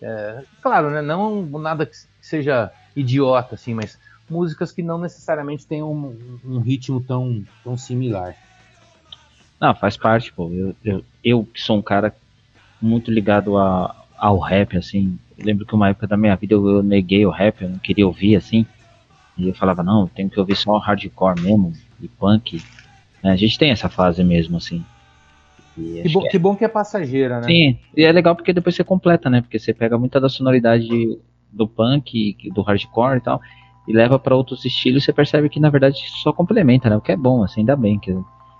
É, 0.01 0.43
claro, 0.61 0.91
né, 0.91 1.03
não 1.03 1.43
nada 1.43 1.87
que 1.87 1.95
seja 2.21 2.73
idiota, 2.97 3.55
assim, 3.55 3.75
mas 3.75 3.99
músicas 4.29 4.73
que 4.73 4.83
não 4.83 4.99
necessariamente 4.99 5.67
tenham 5.67 5.93
um, 5.93 6.39
um 6.45 6.59
ritmo 6.59 7.01
tão, 7.01 7.45
tão 7.63 7.77
similar. 7.77 8.35
Não, 9.61 9.75
faz 9.75 9.97
parte, 9.97 10.33
pô. 10.33 10.51
Eu, 10.51 10.75
eu, 10.85 11.05
eu 11.23 11.49
sou 11.55 11.77
um 11.77 11.83
cara 11.83 12.13
muito 12.81 13.13
ligado 13.13 13.57
a, 13.57 13.95
ao 14.17 14.39
rap, 14.39 14.77
assim. 14.77 15.19
Lembro 15.39 15.67
que 15.67 15.75
uma 15.75 15.91
época 15.91 16.07
da 16.07 16.17
minha 16.17 16.35
vida 16.35 16.55
eu, 16.55 16.67
eu, 16.69 16.83
neguei 16.83 17.25
o 17.25 17.31
rap, 17.31 17.63
eu 17.63 17.69
não 17.69 17.79
queria 17.79 18.07
ouvir, 18.07 18.35
assim. 18.35 18.67
E 19.37 19.49
eu 19.49 19.55
falava, 19.55 19.83
não, 19.83 20.07
tenho 20.07 20.29
que 20.29 20.39
ouvir 20.39 20.57
só 20.57 20.77
hardcore 20.79 21.41
mesmo, 21.41 21.73
e 22.01 22.09
punk. 22.09 22.63
É, 23.23 23.31
a 23.31 23.37
gente 23.37 23.59
tem 23.59 23.71
essa 23.71 23.89
fase 23.89 24.23
mesmo, 24.23 24.57
assim. 24.57 24.85
Que 25.75 26.09
bom, 26.13 26.21
que, 26.21 26.27
é... 26.27 26.31
que 26.31 26.39
bom 26.39 26.57
que 26.57 26.65
é 26.65 26.69
passageira, 26.69 27.41
né? 27.41 27.47
Sim, 27.47 27.79
e 27.97 28.05
é 28.05 28.13
legal 28.13 28.37
porque 28.37 28.53
depois 28.53 28.75
você 28.75 28.85
completa, 28.85 29.31
né? 29.31 29.41
Porque 29.41 29.59
você 29.59 29.73
pega 29.73 29.97
muita 29.97 30.21
da 30.21 30.29
sonoridade 30.29 30.89
do 31.51 31.67
punk, 31.67 32.37
do 32.51 32.63
hardcore 32.63 33.19
e 33.19 33.21
tal, 33.21 33.41
e 33.87 33.93
leva 33.93 34.19
para 34.19 34.37
outros 34.37 34.65
estilos, 34.65 35.05
você 35.05 35.13
percebe 35.13 35.49
que 35.49 35.59
na 35.59 35.71
verdade 35.71 35.99
só 36.23 36.33
complementa, 36.33 36.89
né? 36.89 36.97
O 36.97 37.01
que 37.01 37.13
é 37.13 37.17
bom, 37.17 37.43
assim, 37.43 37.61
ainda 37.61 37.77
bem 37.77 37.99
que. 37.99 38.11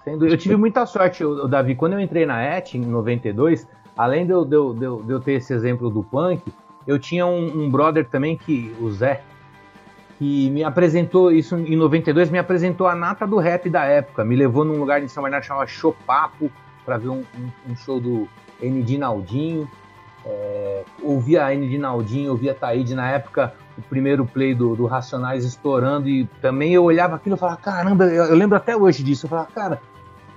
Eu 0.07 0.37
tive 0.37 0.57
muita 0.57 0.85
sorte, 0.85 1.23
Davi, 1.49 1.77
quando 1.77 1.93
eu 1.93 2.01
entrei 2.01 2.27
na 2.27 2.43
ET 2.43 2.75
em 2.75 2.81
92, 2.81 3.69
além 3.97 4.27
de 4.27 4.33
eu, 4.33 4.45
de, 4.45 4.57
eu, 4.57 4.75
de, 4.75 4.85
eu, 4.85 5.03
de 5.03 5.13
eu, 5.13 5.21
ter 5.21 5.35
esse 5.35 5.53
exemplo 5.53 5.89
do 5.91 6.03
punk, 6.03 6.43
eu 6.87 6.99
tinha 6.99 7.25
um, 7.25 7.65
um, 7.65 7.71
brother 7.71 8.09
também, 8.09 8.37
que 8.37 8.75
o 8.81 8.91
Zé, 8.91 9.23
que 10.23 10.51
me 10.51 10.63
apresentou 10.63 11.33
isso 11.33 11.57
em 11.57 11.75
92, 11.75 12.31
me 12.31 12.39
apresentou 12.39 12.87
a 12.87 12.95
nata 12.95 13.27
do 13.27 13.39
rap 13.39 13.69
da 13.69 13.83
época, 13.87 14.25
me 14.25 14.37
levou 14.37 14.65
num 14.65 14.79
lugar 14.79 15.03
em 15.03 15.09
São 15.09 15.25
Bernardo 15.25 15.43
chamado 15.43 15.67
Chopapo, 15.67 16.49
para 16.85 16.97
ver 16.97 17.09
um, 17.09 17.25
um, 17.37 17.73
um, 17.73 17.75
show 17.75 17.99
do 17.99 18.29
N. 18.61 18.99
Naldinho. 18.99 19.69
É, 20.25 20.85
ouvia 21.03 21.45
a 21.45 21.53
N. 21.53 21.77
Naldinho, 21.77 22.31
ouvia 22.31 22.55
Taíde 22.55 22.95
na 22.95 23.11
época, 23.11 23.53
o 23.77 23.83
primeiro 23.83 24.25
play 24.25 24.55
do, 24.55 24.77
do, 24.77 24.87
Racionais 24.87 25.45
estourando, 25.45 26.09
e 26.09 26.25
também 26.41 26.73
eu 26.73 26.85
olhava 26.85 27.17
aquilo 27.17 27.35
e 27.35 27.39
falava, 27.39 27.59
caramba, 27.59 28.05
eu, 28.05 28.27
eu 28.27 28.37
lembro 28.37 28.57
até 28.57 28.77
hoje 28.77 29.03
disso, 29.03 29.27
eu 29.27 29.31
falava, 29.31 29.49
cara, 29.53 29.83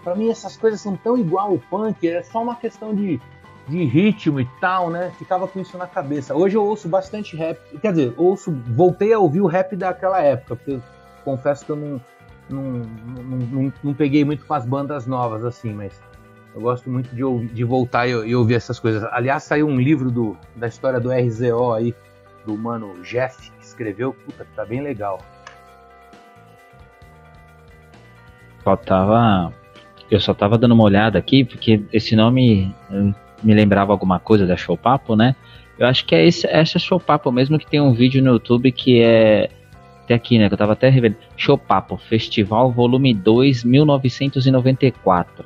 para 0.03 0.15
mim 0.15 0.31
essas 0.31 0.57
coisas 0.57 0.81
são 0.81 0.95
tão 0.95 1.15
igual 1.15 1.51
ao 1.51 1.59
punk, 1.59 2.07
é 2.07 2.23
só 2.23 2.41
uma 2.41 2.55
questão 2.55 2.91
de, 2.91 3.21
de 3.67 3.83
ritmo 3.83 4.39
e 4.39 4.45
tal, 4.59 4.89
né? 4.89 5.11
Ficava 5.17 5.47
com 5.47 5.59
isso 5.59 5.77
na 5.77 5.87
cabeça. 5.87 6.35
Hoje 6.35 6.55
eu 6.55 6.63
ouço 6.63 6.87
bastante 6.87 7.35
rap, 7.35 7.59
quer 7.79 7.91
dizer, 7.91 8.13
ouço, 8.17 8.51
voltei 8.67 9.13
a 9.13 9.19
ouvir 9.19 9.41
o 9.41 9.47
rap 9.47 9.75
daquela 9.75 10.21
época, 10.21 10.55
porque 10.55 10.79
confesso 11.23 11.65
que 11.65 11.71
eu 11.71 11.75
não, 11.75 12.01
não, 12.49 12.61
não, 12.61 13.37
não, 13.37 13.73
não 13.83 13.93
peguei 13.93 14.23
muito 14.23 14.45
com 14.45 14.53
as 14.53 14.65
bandas 14.65 15.07
novas 15.07 15.43
assim, 15.43 15.73
mas 15.73 15.99
eu 16.53 16.61
gosto 16.61 16.89
muito 16.89 17.13
de, 17.13 17.23
ouvir, 17.23 17.47
de 17.47 17.63
voltar 17.63 18.07
e, 18.07 18.11
e, 18.11 18.35
ouvir 18.35 18.53
essas 18.53 18.79
coisas. 18.79 19.03
Aliás, 19.11 19.43
saiu 19.43 19.67
um 19.67 19.79
livro 19.79 20.11
do, 20.11 20.37
da 20.55 20.67
história 20.67 20.99
do 20.99 21.11
RZO 21.11 21.73
aí, 21.73 21.93
do 22.45 22.55
mano 22.55 23.01
Jeff, 23.01 23.51
que 23.51 23.65
escreveu, 23.65 24.13
puta, 24.13 24.47
tá 24.55 24.63
bem 24.63 24.81
legal. 24.81 25.19
Faltava. 28.63 29.53
Eu 30.09 30.19
só 30.19 30.33
tava 30.33 30.57
dando 30.57 30.73
uma 30.73 30.83
olhada 30.83 31.17
aqui, 31.17 31.43
porque 31.43 31.83
esse 31.91 32.15
nome 32.15 32.73
me 33.45 33.53
lembrava 33.53 33.91
alguma 33.91 34.19
coisa 34.19 34.45
da 34.45 34.57
Showpapo, 34.57 35.15
né? 35.15 35.35
Eu 35.77 35.87
acho 35.87 36.05
que 36.05 36.15
é 36.15 36.25
esse, 36.25 36.47
essa 36.47 36.79
Showpapo 36.79 37.31
mesmo 37.31 37.59
que 37.59 37.69
tem 37.69 37.79
um 37.79 37.93
vídeo 37.93 38.23
no 38.23 38.31
YouTube 38.31 38.71
que 38.71 39.01
é. 39.01 39.49
Tem 40.07 40.15
aqui, 40.15 40.37
né? 40.37 40.47
Que 40.47 40.53
eu 40.53 40.57
tava 40.57 40.73
até 40.73 40.89
revendo. 40.89 41.15
Showpapo, 41.37 41.97
Festival 41.97 42.71
Volume 42.71 43.13
2, 43.13 43.63
1994. 43.63 45.45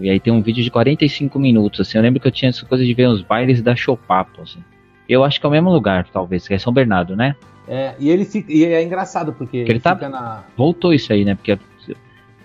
E 0.00 0.08
aí 0.08 0.18
tem 0.18 0.32
um 0.32 0.40
vídeo 0.40 0.64
de 0.64 0.70
45 0.70 1.38
minutos, 1.38 1.80
assim. 1.80 1.98
Eu 1.98 2.02
lembro 2.02 2.20
que 2.20 2.26
eu 2.26 2.32
tinha 2.32 2.48
essa 2.48 2.64
coisa 2.64 2.84
de 2.84 2.94
ver 2.94 3.08
os 3.08 3.22
bailes 3.22 3.60
da 3.60 3.76
Showpapo, 3.76 4.42
assim. 4.42 4.60
Eu 5.08 5.24
acho 5.24 5.38
que 5.38 5.46
é 5.46 5.48
o 5.48 5.52
mesmo 5.52 5.70
lugar, 5.70 6.06
talvez, 6.12 6.48
que 6.48 6.54
é 6.54 6.58
São 6.58 6.72
Bernardo, 6.72 7.14
né? 7.14 7.36
É, 7.68 7.94
e 7.98 8.10
ele 8.10 8.24
fica, 8.24 8.52
e 8.52 8.64
é 8.64 8.82
engraçado 8.82 9.32
porque 9.32 9.58
ele, 9.58 9.72
ele 9.72 9.80
tá, 9.80 9.94
na... 10.08 10.42
voltou 10.56 10.92
isso 10.92 11.12
aí, 11.12 11.24
né? 11.24 11.34
Porque 11.34 11.56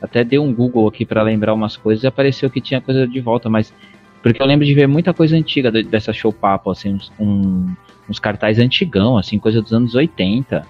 até 0.02 0.24
deu 0.24 0.44
um 0.44 0.54
Google 0.54 0.88
aqui 0.88 1.06
para 1.06 1.24
lembrar 1.24 1.54
umas 1.54 1.76
coisas 1.76 2.04
e 2.04 2.08
apareceu 2.08 2.50
que 2.50 2.62
tinha 2.62 2.80
coisa 2.80 3.08
de 3.08 3.20
volta, 3.20 3.50
mas 3.50 3.74
porque 4.22 4.42
eu 4.42 4.46
lembro 4.46 4.66
de 4.66 4.74
ver 4.74 4.88
muita 4.88 5.14
coisa 5.14 5.36
antiga 5.36 5.72
dessa 5.72 6.12
show 6.12 6.34
papo, 6.34 6.72
assim, 6.72 6.96
uns, 6.96 7.12
um, 7.20 7.74
uns 8.10 8.20
cartazes 8.20 8.64
antigão, 8.64 9.18
assim, 9.18 9.40
coisa 9.40 9.62
dos 9.62 9.74
anos 9.74 9.96
80. 9.96 10.66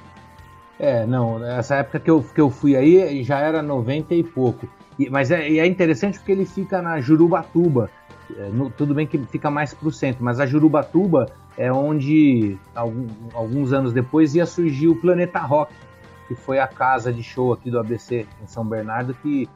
É, 0.80 1.06
não, 1.06 1.44
essa 1.44 1.76
época 1.76 2.00
que 2.00 2.10
eu, 2.10 2.24
que 2.24 2.40
eu 2.40 2.50
fui 2.50 2.76
aí 2.76 3.24
já 3.24 3.40
era 3.40 3.62
90 3.62 4.14
e 4.14 4.24
pouco. 4.24 4.68
E, 5.00 5.10
mas 5.10 5.32
é, 5.32 5.48
é 5.48 5.66
interessante 5.66 6.20
porque 6.20 6.32
ele 6.32 6.46
fica 6.46 6.82
na 6.82 7.00
Jurubatuba. 7.00 7.90
É, 8.38 8.50
no, 8.50 8.70
tudo 8.70 8.94
bem 8.94 9.08
que 9.08 9.18
fica 9.18 9.50
mais 9.50 9.74
pro 9.74 9.92
centro, 9.92 10.24
mas 10.24 10.40
a 10.40 10.46
Jurubatuba 10.46 11.32
é 11.58 11.72
onde, 11.72 12.58
algum, 12.76 13.08
alguns 13.34 13.74
anos 13.74 13.94
depois, 13.94 14.36
ia 14.36 14.46
surgir 14.46 14.90
o 14.90 14.96
Planeta 14.96 15.40
Rock, 15.40 15.74
que 16.28 16.36
foi 16.36 16.60
a 16.60 16.68
casa 16.68 17.12
de 17.12 17.24
show 17.24 17.54
aqui 17.54 17.72
do 17.72 17.80
ABC 17.80 18.28
em 18.44 18.48
São 18.48 18.66
Bernardo, 18.66 19.14
que, 19.16 19.50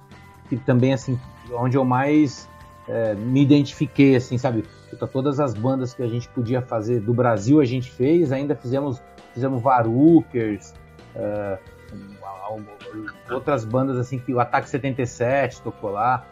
que 0.50 0.56
também, 0.56 0.94
assim, 0.94 1.20
onde 1.52 1.78
eu 1.78 1.84
mais 1.84 2.50
é, 2.88 3.14
me 3.16 3.42
identifiquei, 3.42 4.16
assim, 4.16 4.38
sabe? 4.38 4.64
Todas 5.12 5.40
as 5.40 5.54
bandas 5.54 5.94
que 5.94 6.04
a 6.04 6.08
gente 6.08 6.28
podia 6.30 6.62
fazer 6.62 7.00
do 7.00 7.14
Brasil 7.14 7.62
a 7.62 7.66
gente 7.66 7.90
fez, 7.90 8.32
ainda 8.32 8.56
fizemos, 8.56 9.02
fizemos 9.34 9.62
Varukers, 9.62 10.74
é, 11.16 11.58
outras 13.30 13.66
bandas 13.66 13.98
assim 13.98 14.20
que 14.20 14.34
o 14.34 14.40
Ataque 14.40 14.70
77 14.70 15.62
tocou 15.62 15.92
lá. 15.92 16.26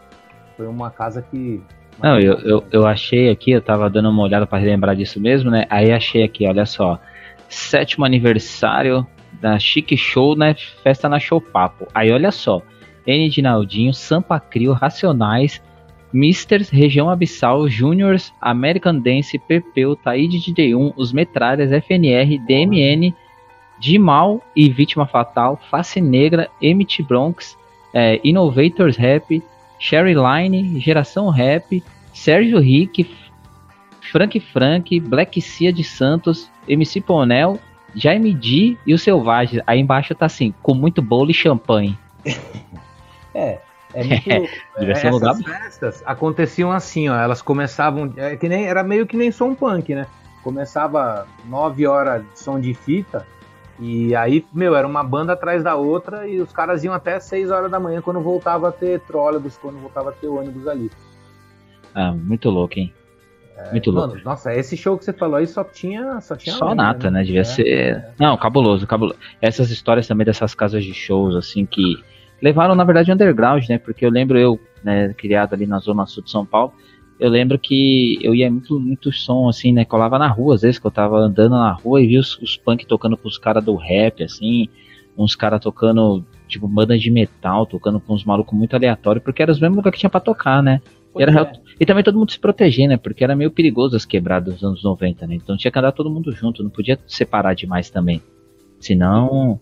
Foi 0.58 0.68
uma 0.68 0.90
casa 0.90 1.22
que. 1.22 1.62
Não, 2.02 2.20
eu, 2.20 2.38
eu, 2.40 2.64
eu 2.72 2.88
achei 2.88 3.30
aqui, 3.30 3.52
eu 3.52 3.62
tava 3.62 3.90
dando 3.90 4.10
uma 4.10 4.24
olhada 4.24 4.46
para 4.46 4.64
lembrar 4.64 4.94
disso 4.94 5.20
mesmo, 5.20 5.50
né? 5.50 5.66
Aí 5.70 5.92
achei 5.92 6.24
aqui, 6.24 6.46
olha 6.46 6.66
só. 6.66 7.00
Sétimo 7.48 8.06
aniversário 8.06 9.08
da 9.42 9.58
Chique 9.58 9.98
Show, 9.98 10.36
né? 10.36 10.56
Festa 10.84 11.10
na 11.10 11.20
Show 11.20 11.42
Papo. 11.42 11.88
Aí 11.94 12.12
olha 12.12 12.32
só. 12.32 12.62
N 13.06 13.30
de 13.30 13.42
Naldinho, 13.42 13.94
Sampa 13.94 14.40
Crio, 14.40 14.74
Racionais, 14.74 15.62
Misters, 16.12 16.70
Região 16.70 17.10
Abissal, 17.10 17.68
Juniors, 17.68 18.34
American 18.42 19.00
Dance, 19.00 19.38
Pepeu, 19.38 19.96
Taíde 19.96 20.40
de 20.40 20.54
D1, 20.54 20.94
Os 20.96 21.12
Metralhas, 21.12 21.72
FNR, 21.72 22.38
DMN, 22.40 23.14
Dimal 23.80 24.42
e 24.56 24.70
Vítima 24.70 25.06
Fatal, 25.06 25.60
Face 25.70 26.02
Negra, 26.02 26.50
Emmett 26.62 27.02
Bronx, 27.04 27.58
é, 27.94 28.20
Innovators 28.24 28.98
Rap, 28.98 29.42
Sherry 29.80 30.14
Line, 30.16 30.80
Geração 30.80 31.30
Rap, 31.30 31.82
Sérgio 32.14 32.60
Rick, 32.60 33.10
Frank 34.12 34.40
Frank, 34.40 35.00
Black 35.00 35.40
Cia 35.42 35.72
de 35.72 35.84
Santos, 35.84 36.52
MC 36.68 37.00
Ponel, 37.00 37.60
Jaime 37.96 38.34
D 38.34 38.78
e 38.86 38.94
o 38.94 39.00
Selvagem. 39.00 39.62
Aí 39.66 39.80
embaixo 39.80 40.14
tá 40.16 40.26
assim, 40.26 40.54
com 40.62 40.74
muito 40.74 41.02
bolo 41.02 41.32
e 41.32 41.34
champanhe. 41.34 41.98
é, 43.34 43.60
É 43.94 44.04
muito 44.04 44.30
é, 44.78 44.92
Essas 44.92 45.12
lugar... 45.12 45.36
festas 45.36 46.04
aconteciam 46.06 46.72
assim, 46.72 47.10
ó. 47.10 47.16
Elas 47.16 47.42
começavam. 47.42 48.14
É, 48.16 48.36
que 48.36 48.48
nem, 48.48 48.66
era 48.66 48.84
meio 48.84 49.06
que 49.06 49.18
nem 49.18 49.32
som 49.32 49.54
punk, 49.56 49.94
né? 49.94 50.08
Começava 50.44 51.28
9 51.46 51.86
horas 51.88 52.24
de 52.24 52.40
som 52.40 52.60
de 52.60 52.74
fita. 52.74 53.26
E 53.80 54.14
aí, 54.14 54.46
meu, 54.54 54.76
era 54.76 54.86
uma 54.86 55.04
banda 55.04 55.34
atrás 55.34 55.64
da 55.64 55.76
outra 55.76 56.28
e 56.28 56.42
os 56.42 56.52
caras 56.52 56.84
iam 56.84 56.94
até 56.94 57.20
6 57.20 57.50
horas 57.50 57.72
da 57.72 57.80
manhã 57.80 58.02
quando 58.02 58.20
voltava 58.20 58.70
a 58.70 58.72
ter 58.72 59.00
trólebus, 59.02 59.58
quando 59.58 59.80
voltava 59.80 60.10
a 60.10 60.14
ter 60.14 60.28
ônibus 60.28 60.68
ali. 60.68 60.92
Ah, 61.96 62.12
muito 62.12 62.50
louco, 62.50 62.78
hein? 62.78 62.94
É, 63.58 63.72
muito 63.72 63.90
louco. 63.90 64.10
Mano, 64.10 64.22
nossa, 64.24 64.54
esse 64.54 64.76
show 64.76 64.98
que 64.98 65.06
você 65.06 65.14
falou 65.14 65.38
aí 65.38 65.48
só 65.48 65.64
tinha. 65.64 66.20
Só, 66.22 66.36
tinha 66.36 66.56
só 66.56 66.76
nata, 66.76 67.10
né? 67.10 67.20
né? 67.20 67.26
Devia 67.26 67.42
é, 67.42 67.46
ser. 67.46 67.68
É. 67.68 68.12
Não, 68.20 68.38
cabuloso, 68.38 68.86
cabuloso. 68.86 69.20
Essas 69.42 69.70
histórias 69.70 70.08
também 70.08 70.26
dessas 70.26 70.54
casas 70.54 70.84
de 70.84 70.94
shows, 70.94 71.36
assim, 71.36 71.66
que 71.66 72.04
levaram, 72.42 72.76
na 72.76 72.84
verdade, 72.84 73.12
underground, 73.12 73.68
né? 73.68 73.78
Porque 73.78 74.06
eu 74.06 74.10
lembro 74.10 74.38
eu, 74.38 74.60
né, 74.84 75.14
criado 75.14 75.54
ali 75.54 75.66
na 75.66 75.80
Zona 75.80 76.06
Sul 76.06 76.24
de 76.24 76.32
São 76.32 76.46
Paulo, 76.46 76.74
eu 77.20 77.30
lembro 77.30 77.60
que 77.60 78.18
eu 78.22 78.34
ia 78.34 78.50
muito, 78.50 78.80
muito 78.80 79.12
som, 79.12 79.50
assim, 79.50 79.74
né? 79.74 79.84
Colava 79.84 80.18
na 80.18 80.28
rua, 80.28 80.56
às 80.56 80.62
vezes, 80.62 80.80
que 80.80 80.88
eu 80.88 80.92
tava 80.92 81.18
andando 81.18 81.52
na 81.52 81.72
rua 81.74 82.02
e 82.02 82.08
vi 82.08 82.18
os, 82.18 82.38
os 82.40 82.56
punk 82.56 82.86
tocando 82.86 83.18
com 83.18 83.28
os 83.28 83.38
caras 83.38 83.64
do 83.64 83.76
rap, 83.76 84.24
assim, 84.24 84.70
uns 85.18 85.36
caras 85.36 85.60
tocando, 85.60 86.26
tipo, 86.48 86.66
banda 86.66 86.98
de 86.98 87.12
metal, 87.12 87.66
tocando 87.66 88.00
com 88.00 88.14
uns 88.14 88.24
malucos 88.24 88.58
muito 88.58 88.74
aleatórios, 88.74 89.24
porque 89.24 89.42
era 89.42 89.52
os 89.52 89.60
mesmos 89.60 89.78
lugares 89.78 89.96
que 89.96 90.00
tinha 90.00 90.10
pra 90.10 90.22
tocar, 90.22 90.64
né? 90.64 90.82
E, 91.18 91.22
era, 91.22 91.42
é. 91.42 91.52
e 91.80 91.86
também 91.86 92.04
todo 92.04 92.18
mundo 92.18 92.32
se 92.32 92.40
proteger, 92.40 92.88
né? 92.88 92.96
Porque 92.96 93.24
era 93.24 93.36
meio 93.36 93.52
perigoso 93.52 93.98
as 93.98 94.06
quebradas 94.06 94.54
dos 94.54 94.64
anos 94.64 94.84
90, 94.84 95.28
né? 95.28 95.36
Então 95.36 95.58
tinha 95.58 95.72
que 95.72 95.78
andar 95.78 95.92
todo 95.92 96.10
mundo 96.10 96.32
junto, 96.32 96.64
não 96.64 96.70
podia 96.70 96.98
separar 97.06 97.54
demais 97.54 97.90
também. 97.90 98.22
Senão, 98.80 99.60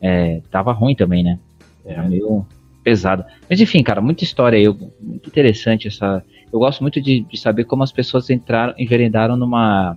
é, 0.00 0.40
tava 0.50 0.72
ruim 0.72 0.94
também, 0.94 1.22
né? 1.22 1.38
É. 1.84 2.00
meio 2.08 2.46
pesado. 2.82 3.24
Mas 3.48 3.60
enfim, 3.60 3.82
cara, 3.82 4.00
muita 4.00 4.24
história 4.24 4.58
aí, 4.58 4.68
muito 5.00 5.28
interessante 5.28 5.88
essa. 5.88 6.22
Eu 6.52 6.58
gosto 6.58 6.82
muito 6.82 7.00
de, 7.00 7.20
de 7.22 7.36
saber 7.38 7.64
como 7.64 7.82
as 7.82 7.90
pessoas 7.90 8.30
entraram, 8.30 8.74
enveredaram 8.78 9.36
numa 9.36 9.96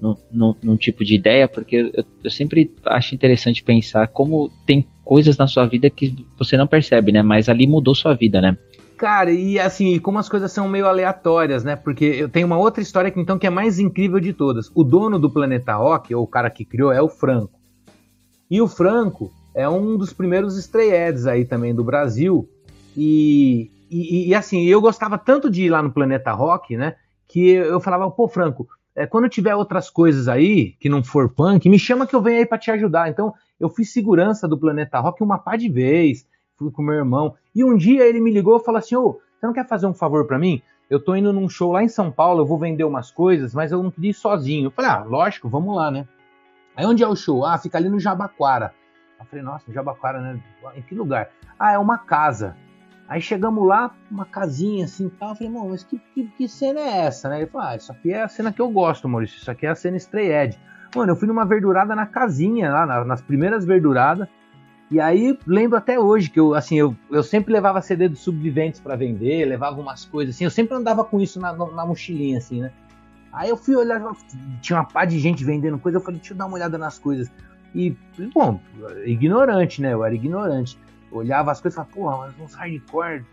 num, 0.00 0.54
num, 0.62 0.76
tipo 0.76 1.04
de 1.04 1.14
ideia, 1.14 1.48
porque 1.48 1.90
eu, 1.94 2.04
eu, 2.22 2.30
sempre 2.30 2.72
acho 2.86 3.14
interessante 3.14 3.62
pensar 3.62 4.06
como 4.08 4.50
tem 4.64 4.86
coisas 5.04 5.36
na 5.36 5.46
sua 5.46 5.66
vida 5.66 5.90
que 5.90 6.14
você 6.38 6.56
não 6.56 6.66
percebe, 6.66 7.10
né? 7.10 7.22
Mas 7.22 7.48
ali 7.48 7.66
mudou 7.66 7.94
sua 7.94 8.14
vida, 8.14 8.40
né? 8.40 8.56
Cara, 8.96 9.30
e 9.30 9.58
assim, 9.58 9.98
como 9.98 10.18
as 10.18 10.28
coisas 10.28 10.50
são 10.50 10.68
meio 10.68 10.86
aleatórias, 10.86 11.64
né? 11.64 11.76
Porque 11.76 12.04
eu 12.04 12.28
tenho 12.28 12.46
uma 12.46 12.58
outra 12.58 12.82
história 12.82 13.10
que 13.10 13.20
então 13.20 13.38
que 13.38 13.46
é 13.46 13.50
mais 13.50 13.78
incrível 13.78 14.20
de 14.20 14.32
todas. 14.32 14.70
O 14.74 14.84
dono 14.84 15.18
do 15.18 15.30
Planeta 15.30 15.74
Rock, 15.74 16.14
ou 16.14 16.24
o 16.24 16.26
cara 16.26 16.50
que 16.50 16.64
criou, 16.64 16.92
é 16.92 17.00
o 17.00 17.08
Franco. 17.08 17.58
E 18.50 18.60
o 18.60 18.68
Franco, 18.68 19.32
é 19.58 19.68
um 19.68 19.96
dos 19.96 20.12
primeiros 20.12 20.56
stray 20.56 20.92
aí 21.28 21.44
também 21.44 21.74
do 21.74 21.82
Brasil. 21.82 22.48
E, 22.96 23.68
e, 23.90 24.28
e, 24.28 24.34
assim, 24.34 24.64
eu 24.66 24.80
gostava 24.80 25.18
tanto 25.18 25.50
de 25.50 25.64
ir 25.64 25.68
lá 25.68 25.82
no 25.82 25.90
Planeta 25.90 26.30
Rock, 26.30 26.76
né? 26.76 26.94
Que 27.26 27.50
eu 27.50 27.80
falava, 27.80 28.08
pô, 28.08 28.28
Franco, 28.28 28.68
é, 28.94 29.04
quando 29.04 29.28
tiver 29.28 29.56
outras 29.56 29.90
coisas 29.90 30.28
aí, 30.28 30.76
que 30.78 30.88
não 30.88 31.02
for 31.02 31.28
punk, 31.28 31.68
me 31.68 31.76
chama 31.76 32.06
que 32.06 32.14
eu 32.14 32.22
venho 32.22 32.38
aí 32.38 32.46
para 32.46 32.56
te 32.56 32.70
ajudar. 32.70 33.10
Então, 33.10 33.34
eu 33.58 33.68
fiz 33.68 33.92
segurança 33.92 34.46
do 34.46 34.56
Planeta 34.56 35.00
Rock 35.00 35.24
uma 35.24 35.38
par 35.38 35.58
de 35.58 35.68
vez, 35.68 36.24
fui 36.56 36.70
com 36.70 36.80
meu 36.80 36.94
irmão. 36.94 37.34
E 37.52 37.64
um 37.64 37.76
dia 37.76 38.06
ele 38.06 38.20
me 38.20 38.30
ligou 38.30 38.58
e 38.58 38.64
falou 38.64 38.78
assim: 38.78 38.94
Ô, 38.94 39.14
você 39.40 39.44
não 39.44 39.52
quer 39.52 39.66
fazer 39.66 39.88
um 39.88 39.94
favor 39.94 40.24
para 40.24 40.38
mim? 40.38 40.62
Eu 40.88 41.00
tô 41.00 41.16
indo 41.16 41.32
num 41.32 41.48
show 41.48 41.72
lá 41.72 41.82
em 41.82 41.88
São 41.88 42.12
Paulo, 42.12 42.42
eu 42.42 42.46
vou 42.46 42.58
vender 42.58 42.84
umas 42.84 43.10
coisas, 43.10 43.52
mas 43.52 43.72
eu 43.72 43.82
não 43.82 43.90
queria 43.90 44.12
ir 44.12 44.14
sozinho. 44.14 44.66
Eu 44.66 44.70
falei, 44.70 44.90
ah, 44.90 45.02
lógico, 45.02 45.48
vamos 45.48 45.74
lá, 45.74 45.90
né? 45.90 46.06
Aí 46.76 46.86
onde 46.86 47.02
é 47.02 47.08
o 47.08 47.16
show? 47.16 47.44
Ah, 47.44 47.58
fica 47.58 47.76
ali 47.76 47.88
no 47.88 47.98
Jabaquara. 47.98 48.72
Eu 49.18 49.26
falei, 49.26 49.44
nossa, 49.44 49.72
Jabaquara, 49.72 50.20
né? 50.20 50.40
Em 50.74 50.82
que 50.82 50.94
lugar? 50.94 51.30
Ah, 51.58 51.72
é 51.72 51.78
uma 51.78 51.98
casa. 51.98 52.56
Aí 53.08 53.20
chegamos 53.20 53.66
lá, 53.66 53.94
uma 54.10 54.26
casinha 54.26 54.84
assim 54.84 55.08
tal. 55.08 55.30
Eu 55.30 55.36
falei, 55.36 55.52
mas 55.52 55.82
que, 55.82 55.98
que, 56.14 56.24
que, 56.36 56.48
cena 56.48 56.80
é 56.80 57.06
essa, 57.06 57.28
né? 57.28 57.38
Ele 57.38 57.46
falou, 57.46 57.68
ah, 57.68 57.76
isso 57.76 57.90
aqui 57.90 58.12
é 58.12 58.22
a 58.22 58.28
cena 58.28 58.52
que 58.52 58.60
eu 58.60 58.70
gosto, 58.70 59.08
Maurício. 59.08 59.38
Isso 59.38 59.50
aqui 59.50 59.66
é 59.66 59.70
a 59.70 59.74
cena 59.74 59.96
Stray 59.96 60.30
Edge. 60.30 60.58
Mano, 60.94 61.12
eu 61.12 61.16
fui 61.16 61.26
numa 61.26 61.44
verdurada 61.44 61.94
na 61.94 62.06
casinha, 62.06 62.70
lá 62.70 63.04
nas 63.04 63.20
primeiras 63.20 63.64
verduradas. 63.64 64.28
E 64.90 65.00
aí 65.00 65.38
lembro 65.46 65.76
até 65.76 65.98
hoje 65.98 66.30
que 66.30 66.40
eu, 66.40 66.54
assim, 66.54 66.76
eu, 66.76 66.96
eu 67.10 67.22
sempre 67.22 67.52
levava 67.52 67.80
CD 67.82 68.08
dos 68.08 68.20
subviventes 68.20 68.80
para 68.80 68.96
vender, 68.96 69.44
levava 69.44 69.78
umas 69.80 70.04
coisas 70.06 70.34
assim. 70.34 70.44
Eu 70.44 70.50
sempre 70.50 70.74
andava 70.74 71.04
com 71.04 71.20
isso 71.20 71.38
na, 71.38 71.52
na 71.52 71.84
mochilinha, 71.84 72.38
assim, 72.38 72.62
né? 72.62 72.72
Aí 73.30 73.50
eu 73.50 73.56
fui 73.56 73.76
olhar, 73.76 74.02
tinha 74.62 74.78
uma 74.78 74.84
pá 74.86 75.04
de 75.04 75.18
gente 75.18 75.44
vendendo 75.44 75.78
coisa. 75.78 75.98
Eu 75.98 76.02
falei, 76.02 76.18
deixa 76.18 76.32
eu 76.32 76.38
dar 76.38 76.46
uma 76.46 76.54
olhada 76.54 76.78
nas 76.78 76.98
coisas. 76.98 77.30
E, 77.74 77.96
bom, 78.34 78.60
ignorante, 79.04 79.82
né? 79.82 79.92
Eu 79.92 80.04
era 80.04 80.14
ignorante. 80.14 80.78
olhava 81.10 81.52
as 81.52 81.60
coisas 81.60 81.74
e 81.74 81.76
falava, 81.76 81.94
porra, 81.94 82.26
mas 82.26 82.40
uns 82.40 82.54
hardcore, 82.54 83.24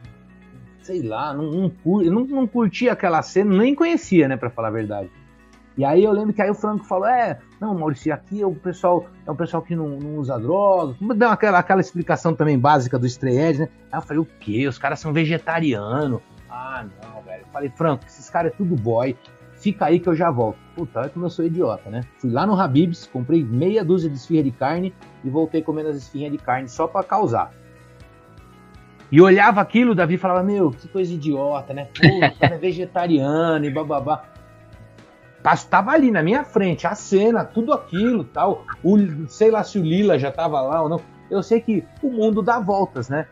sei 0.82 1.02
lá, 1.02 1.34
não, 1.34 1.52
não, 1.52 1.72
não, 1.86 2.26
não 2.26 2.48
curtia 2.48 2.94
aquela 2.94 3.22
cena, 3.22 3.56
nem 3.58 3.74
conhecia, 3.74 4.28
né, 4.28 4.38
pra 4.38 4.50
falar 4.50 4.68
a 4.70 4.72
verdade. 4.72 5.10
E 5.78 5.84
aí 5.84 6.04
eu 6.04 6.12
lembro 6.12 6.34
que 6.34 6.42
aí 6.42 6.50
o 6.50 6.56
Franco 6.56 6.86
falou, 6.86 7.08
é, 7.08 7.38
não, 7.60 7.78
Maurício, 7.78 8.14
aqui 8.14 8.42
é 8.42 8.48
o 8.48 8.56
pessoal, 8.56 9.08
é 9.26 9.32
um 9.32 9.36
pessoal 9.36 9.62
que 9.62 9.76
não, 9.76 9.90
não 10.00 10.16
usa 10.18 10.40
drogas. 10.40 10.96
Deu 11.18 11.30
aquela, 11.30 11.60
aquela 11.60 11.82
explicação 11.82 12.34
também 12.34 12.58
básica 12.58 12.98
do 12.98 13.06
Stray 13.06 13.38
Edge, 13.38 13.60
né? 13.60 13.70
Aí 13.92 13.98
eu 13.98 14.02
falei, 14.02 14.22
o 14.22 14.26
quê? 14.40 14.68
Os 14.68 14.78
caras 14.78 15.00
são 15.00 15.12
vegetarianos. 15.12 16.22
Ah, 16.50 16.86
não, 17.04 17.22
velho. 17.24 17.42
Eu 17.42 17.48
falei, 17.52 17.70
Franco, 17.76 18.06
esses 18.06 18.30
caras 18.30 18.54
é 18.54 18.56
tudo 18.56 18.74
boy 18.76 19.18
fica 19.66 19.86
aí 19.86 20.00
que 20.00 20.08
eu 20.08 20.14
já 20.14 20.30
volto. 20.30 20.60
Puta, 20.76 21.00
olha 21.00 21.10
como 21.10 21.26
eu 21.26 21.30
sou 21.32 21.44
idiota, 21.44 21.90
né? 21.90 22.02
Fui 22.20 22.30
lá 22.30 22.46
no 22.46 22.54
Habib's, 22.54 23.08
comprei 23.08 23.44
meia 23.44 23.84
dúzia 23.84 24.08
de 24.08 24.16
esfirra 24.16 24.44
de 24.44 24.52
carne 24.52 24.94
e 25.24 25.30
voltei 25.30 25.64
comendo 25.64 25.90
as 25.90 25.96
esfirras 25.96 26.32
de 26.32 26.38
carne 26.38 26.70
só 26.70 26.86
para 26.86 27.04
causar. 27.04 27.52
E 29.12 29.20
olhava 29.20 29.62
aquilo, 29.62 29.94
o 29.94 29.96
Davi 29.96 30.20
falava, 30.20 30.44
meu, 30.44 30.70
que 30.70 30.88
coisa 30.88 31.12
idiota, 31.12 31.74
né? 31.74 31.88
Pô, 32.00 32.08
o 32.08 32.40
cara 32.40 32.54
é 32.54 32.58
vegetariano 32.60 33.66
e 33.66 33.72
bababá. 33.72 34.26
Tava 35.68 35.92
ali 35.92 36.12
na 36.12 36.22
minha 36.22 36.44
frente, 36.44 36.86
a 36.86 36.94
cena, 36.94 37.44
tudo 37.44 37.74
aquilo 37.74 38.24
tal. 38.24 38.66
O, 38.84 39.00
sei 39.28 39.50
lá 39.50 39.64
se 39.64 39.80
o 39.80 39.84
Lila 39.84 40.20
já 40.20 40.32
tava 40.32 40.62
lá 40.62 40.84
ou 40.84 40.90
não. 40.90 41.02
Eu 41.32 41.42
sei 41.42 41.60
que 41.60 41.84
o 42.04 42.12
mundo 42.12 42.44
dá 42.44 42.60
voltas, 42.60 43.10
né? 43.10 43.26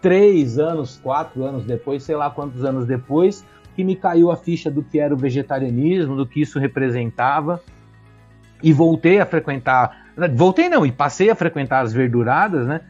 Três 0.00 0.58
anos, 0.58 0.98
quatro 1.02 1.44
anos 1.44 1.64
depois, 1.64 2.02
sei 2.02 2.16
lá 2.16 2.30
quantos 2.30 2.64
anos 2.64 2.86
depois, 2.86 3.44
que 3.76 3.84
me 3.84 3.94
caiu 3.94 4.30
a 4.30 4.36
ficha 4.36 4.70
do 4.70 4.82
que 4.82 4.98
era 4.98 5.12
o 5.12 5.18
vegetarianismo, 5.18 6.16
do 6.16 6.26
que 6.26 6.40
isso 6.40 6.58
representava, 6.58 7.60
e 8.62 8.72
voltei 8.72 9.20
a 9.20 9.26
frequentar. 9.26 10.06
Voltei 10.34 10.70
não, 10.70 10.86
e 10.86 10.90
passei 10.90 11.28
a 11.28 11.34
frequentar 11.34 11.80
as 11.80 11.92
verduradas, 11.92 12.66
né? 12.66 12.80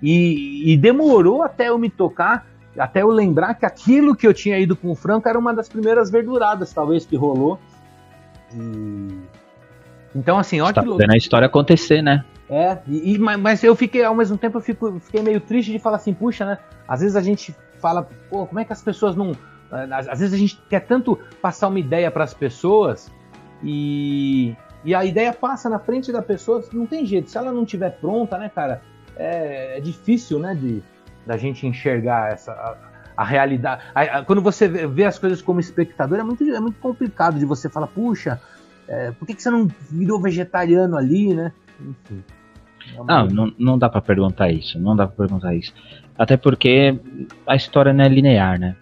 E, 0.00 0.72
e, 0.72 0.76
demorou 0.76 1.42
até 1.42 1.68
eu 1.68 1.78
me 1.78 1.90
tocar, 1.90 2.46
até 2.78 3.02
eu 3.02 3.08
lembrar 3.08 3.54
que 3.54 3.66
aquilo 3.66 4.14
que 4.14 4.24
eu 4.24 4.32
tinha 4.32 4.56
ido 4.56 4.76
com 4.76 4.90
o 4.90 4.94
Franco 4.94 5.28
era 5.28 5.36
uma 5.36 5.52
das 5.52 5.68
primeiras 5.68 6.10
verduradas, 6.10 6.72
talvez, 6.72 7.04
que 7.04 7.16
rolou. 7.16 7.58
E... 8.54 9.18
Então, 10.14 10.38
assim, 10.38 10.60
ó, 10.60 10.72
tá 10.72 10.82
que 10.82 10.96
vendo 10.96 11.12
a 11.12 11.16
história 11.16 11.46
acontecer, 11.46 12.02
né? 12.02 12.24
É, 12.48 12.78
e, 12.86 13.18
mas 13.18 13.64
eu 13.64 13.74
fiquei, 13.74 14.04
ao 14.04 14.14
mesmo 14.14 14.38
tempo, 14.38 14.58
eu 14.58 14.62
fico, 14.62 15.00
fiquei 15.00 15.22
meio 15.22 15.40
triste 15.40 15.72
de 15.72 15.80
falar 15.80 15.96
assim, 15.96 16.14
puxa, 16.14 16.44
né? 16.44 16.58
Às 16.86 17.00
vezes 17.00 17.16
a 17.16 17.22
gente 17.22 17.52
fala, 17.80 18.08
pô, 18.30 18.46
como 18.46 18.60
é 18.60 18.64
que 18.64 18.72
as 18.72 18.82
pessoas 18.82 19.16
não, 19.16 19.32
às 19.70 20.18
vezes 20.18 20.34
a 20.34 20.38
gente 20.38 20.60
quer 20.68 20.80
tanto 20.80 21.18
passar 21.40 21.68
uma 21.68 21.78
ideia 21.78 22.10
para 22.10 22.24
as 22.24 22.34
pessoas 22.34 23.10
e, 23.62 24.54
e 24.84 24.94
a 24.94 25.04
ideia 25.04 25.32
passa 25.32 25.68
na 25.68 25.78
frente 25.78 26.12
da 26.12 26.22
pessoa, 26.22 26.62
não 26.72 26.86
tem 26.86 27.04
jeito. 27.04 27.30
Se 27.30 27.38
ela 27.38 27.52
não 27.52 27.62
estiver 27.62 27.90
pronta, 27.98 28.38
né, 28.38 28.48
cara, 28.48 28.82
é, 29.16 29.78
é, 29.78 29.80
difícil, 29.80 30.38
né, 30.38 30.54
de 30.54 30.82
da 31.26 31.36
gente 31.36 31.66
enxergar 31.66 32.32
essa 32.32 32.52
a, 32.52 32.76
a 33.16 33.24
realidade. 33.24 33.82
A, 33.94 34.02
a, 34.02 34.24
quando 34.24 34.40
você 34.40 34.68
vê 34.68 35.04
as 35.04 35.18
coisas 35.18 35.42
como 35.42 35.58
espectador, 35.58 36.18
é 36.18 36.22
muito, 36.22 36.44
é 36.44 36.60
muito 36.60 36.78
complicado 36.78 37.38
de 37.38 37.44
você 37.44 37.68
falar, 37.68 37.88
puxa, 37.88 38.40
é, 38.86 39.10
por 39.10 39.26
que, 39.26 39.34
que 39.34 39.42
você 39.42 39.50
não 39.50 39.68
virou 39.90 40.20
vegetariano 40.20 40.96
ali, 40.96 41.34
né? 41.34 41.52
Enfim. 41.80 42.22
É 42.94 43.02
não, 43.02 43.26
não, 43.26 43.52
não 43.58 43.78
dá 43.78 43.88
para 43.88 44.00
perguntar 44.00 44.52
isso, 44.52 44.78
não 44.78 44.94
dá 44.94 45.08
para 45.08 45.16
perguntar 45.16 45.54
isso. 45.54 45.74
Até 46.16 46.36
porque 46.36 46.98
a 47.46 47.56
história 47.56 47.92
não 47.92 48.04
é 48.04 48.08
linear, 48.08 48.60
né? 48.60 48.76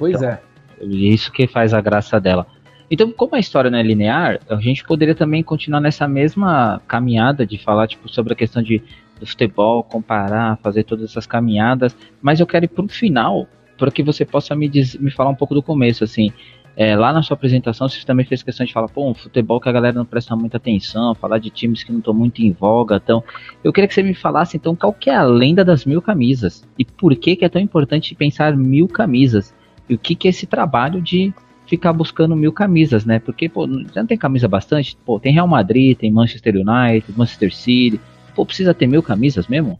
Pois 0.00 0.16
então, 0.16 0.30
é. 0.30 0.40
Isso 0.82 1.30
que 1.30 1.46
faz 1.46 1.74
a 1.74 1.80
graça 1.80 2.18
dela. 2.18 2.46
Então, 2.90 3.12
como 3.12 3.36
a 3.36 3.38
história 3.38 3.70
não 3.70 3.78
é 3.78 3.82
linear, 3.82 4.40
a 4.48 4.56
gente 4.56 4.82
poderia 4.82 5.14
também 5.14 5.42
continuar 5.42 5.78
nessa 5.78 6.08
mesma 6.08 6.80
caminhada 6.88 7.46
de 7.46 7.58
falar 7.58 7.86
tipo, 7.86 8.08
sobre 8.08 8.32
a 8.32 8.36
questão 8.36 8.62
de, 8.62 8.82
do 9.20 9.26
futebol, 9.26 9.84
comparar, 9.84 10.58
fazer 10.62 10.84
todas 10.84 11.10
essas 11.10 11.26
caminhadas, 11.26 11.94
mas 12.20 12.40
eu 12.40 12.46
quero 12.46 12.64
ir 12.64 12.68
para 12.68 12.84
o 12.84 12.88
final, 12.88 13.46
para 13.78 13.90
que 13.90 14.02
você 14.02 14.24
possa 14.24 14.56
me, 14.56 14.68
diz, 14.68 14.96
me 14.96 15.10
falar 15.10 15.30
um 15.30 15.34
pouco 15.34 15.54
do 15.54 15.62
começo, 15.62 16.02
assim. 16.02 16.32
É, 16.76 16.96
lá 16.96 17.12
na 17.12 17.22
sua 17.22 17.34
apresentação, 17.34 17.88
você 17.88 18.04
também 18.06 18.24
fez 18.24 18.42
questão 18.42 18.64
de 18.64 18.72
falar, 18.72 18.88
pô, 18.88 19.08
um 19.08 19.14
futebol 19.14 19.60
que 19.60 19.68
a 19.68 19.72
galera 19.72 19.98
não 19.98 20.06
presta 20.06 20.34
muita 20.34 20.56
atenção, 20.56 21.14
falar 21.14 21.38
de 21.38 21.50
times 21.50 21.84
que 21.84 21.92
não 21.92 21.98
estão 21.98 22.14
muito 22.14 22.40
em 22.40 22.52
voga, 22.52 22.96
então, 22.96 23.22
eu 23.62 23.72
queria 23.72 23.86
que 23.86 23.94
você 23.94 24.02
me 24.02 24.14
falasse, 24.14 24.56
então, 24.56 24.74
qual 24.74 24.92
que 24.92 25.10
é 25.10 25.14
a 25.14 25.22
lenda 25.22 25.64
das 25.64 25.84
mil 25.84 26.00
camisas? 26.00 26.66
E 26.78 26.84
por 26.84 27.14
que 27.14 27.36
que 27.36 27.44
é 27.44 27.48
tão 27.48 27.60
importante 27.60 28.14
pensar 28.14 28.56
mil 28.56 28.88
camisas? 28.88 29.54
E 29.90 29.94
o 29.94 29.98
que, 29.98 30.14
que 30.14 30.28
é 30.28 30.30
esse 30.30 30.46
trabalho 30.46 31.02
de 31.02 31.34
ficar 31.66 31.92
buscando 31.92 32.36
mil 32.36 32.52
camisas, 32.52 33.04
né? 33.04 33.18
Porque, 33.18 33.48
pô, 33.48 33.66
já 33.66 34.00
não 34.00 34.06
tem 34.06 34.16
camisa 34.16 34.46
bastante? 34.46 34.96
Pô, 35.04 35.18
tem 35.18 35.32
Real 35.32 35.48
Madrid, 35.48 35.98
tem 35.98 36.12
Manchester 36.12 36.54
United, 36.54 37.12
Manchester 37.16 37.52
City. 37.52 38.00
Pô, 38.32 38.46
precisa 38.46 38.72
ter 38.72 38.86
mil 38.86 39.02
camisas 39.02 39.48
mesmo? 39.48 39.76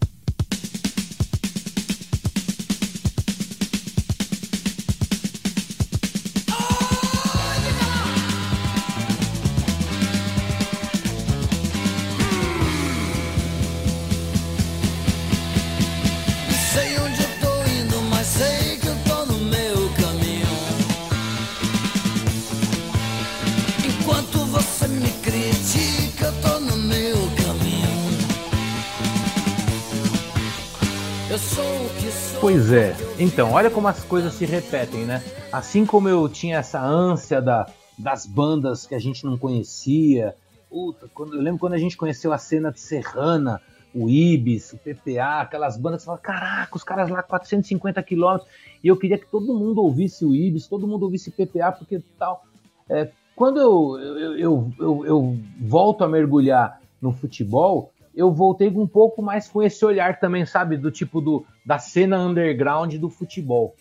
Então, 33.33 33.53
olha 33.53 33.71
como 33.71 33.87
as 33.87 34.03
coisas 34.03 34.35
se 34.35 34.45
repetem, 34.45 35.05
né? 35.05 35.23
Assim 35.53 35.87
como 35.87 36.09
eu 36.09 36.29
tinha 36.29 36.59
essa 36.59 36.83
ânsia 36.83 37.41
da, 37.41 37.65
das 37.97 38.27
bandas 38.27 38.87
que 38.87 38.95
a 38.95 38.99
gente 38.99 39.25
não 39.25 39.39
conhecia. 39.39 40.35
Puta, 40.69 41.09
quando, 41.15 41.37
eu 41.37 41.41
lembro 41.41 41.61
quando 41.61 41.75
a 41.75 41.79
gente 41.79 41.97
conheceu 41.97 42.33
a 42.33 42.39
cena 42.39 42.73
de 42.73 42.81
Serrana, 42.81 43.63
o 43.95 44.11
Ibis, 44.11 44.73
o 44.73 44.79
PPA, 44.79 45.43
aquelas 45.43 45.77
bandas 45.77 46.01
que 46.01 46.03
você 46.03 46.07
fala, 46.07 46.19
caraca, 46.19 46.77
os 46.77 46.83
caras 46.83 47.09
lá 47.09 47.23
450 47.23 48.03
quilômetros. 48.03 48.51
E 48.83 48.89
eu 48.89 48.97
queria 48.97 49.17
que 49.17 49.27
todo 49.27 49.55
mundo 49.55 49.81
ouvisse 49.81 50.25
o 50.25 50.35
Ibis, 50.35 50.67
todo 50.67 50.89
mundo 50.89 51.05
ouvisse 51.05 51.31
PPA, 51.31 51.71
porque 51.71 52.03
tal. 52.19 52.45
É, 52.89 53.11
quando 53.37 53.61
eu, 53.61 53.97
eu, 53.97 54.39
eu, 54.39 54.73
eu, 54.77 55.07
eu 55.07 55.39
volto 55.61 56.03
a 56.03 56.09
mergulhar 56.09 56.81
no 57.01 57.13
futebol, 57.13 57.90
eu 58.15 58.33
voltei 58.33 58.69
um 58.69 58.87
pouco 58.87 59.23
mais 59.23 59.49
com 59.49 59.63
esse 59.63 59.85
olhar 59.85 60.19
também, 60.19 60.45
sabe? 60.45 60.77
Do 60.77 60.91
tipo 60.91 61.21
do, 61.21 61.45
da 61.65 61.79
cena 61.79 62.19
underground 62.19 62.95
do 62.97 63.09
futebol. 63.09 63.75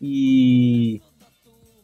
E, 0.00 1.00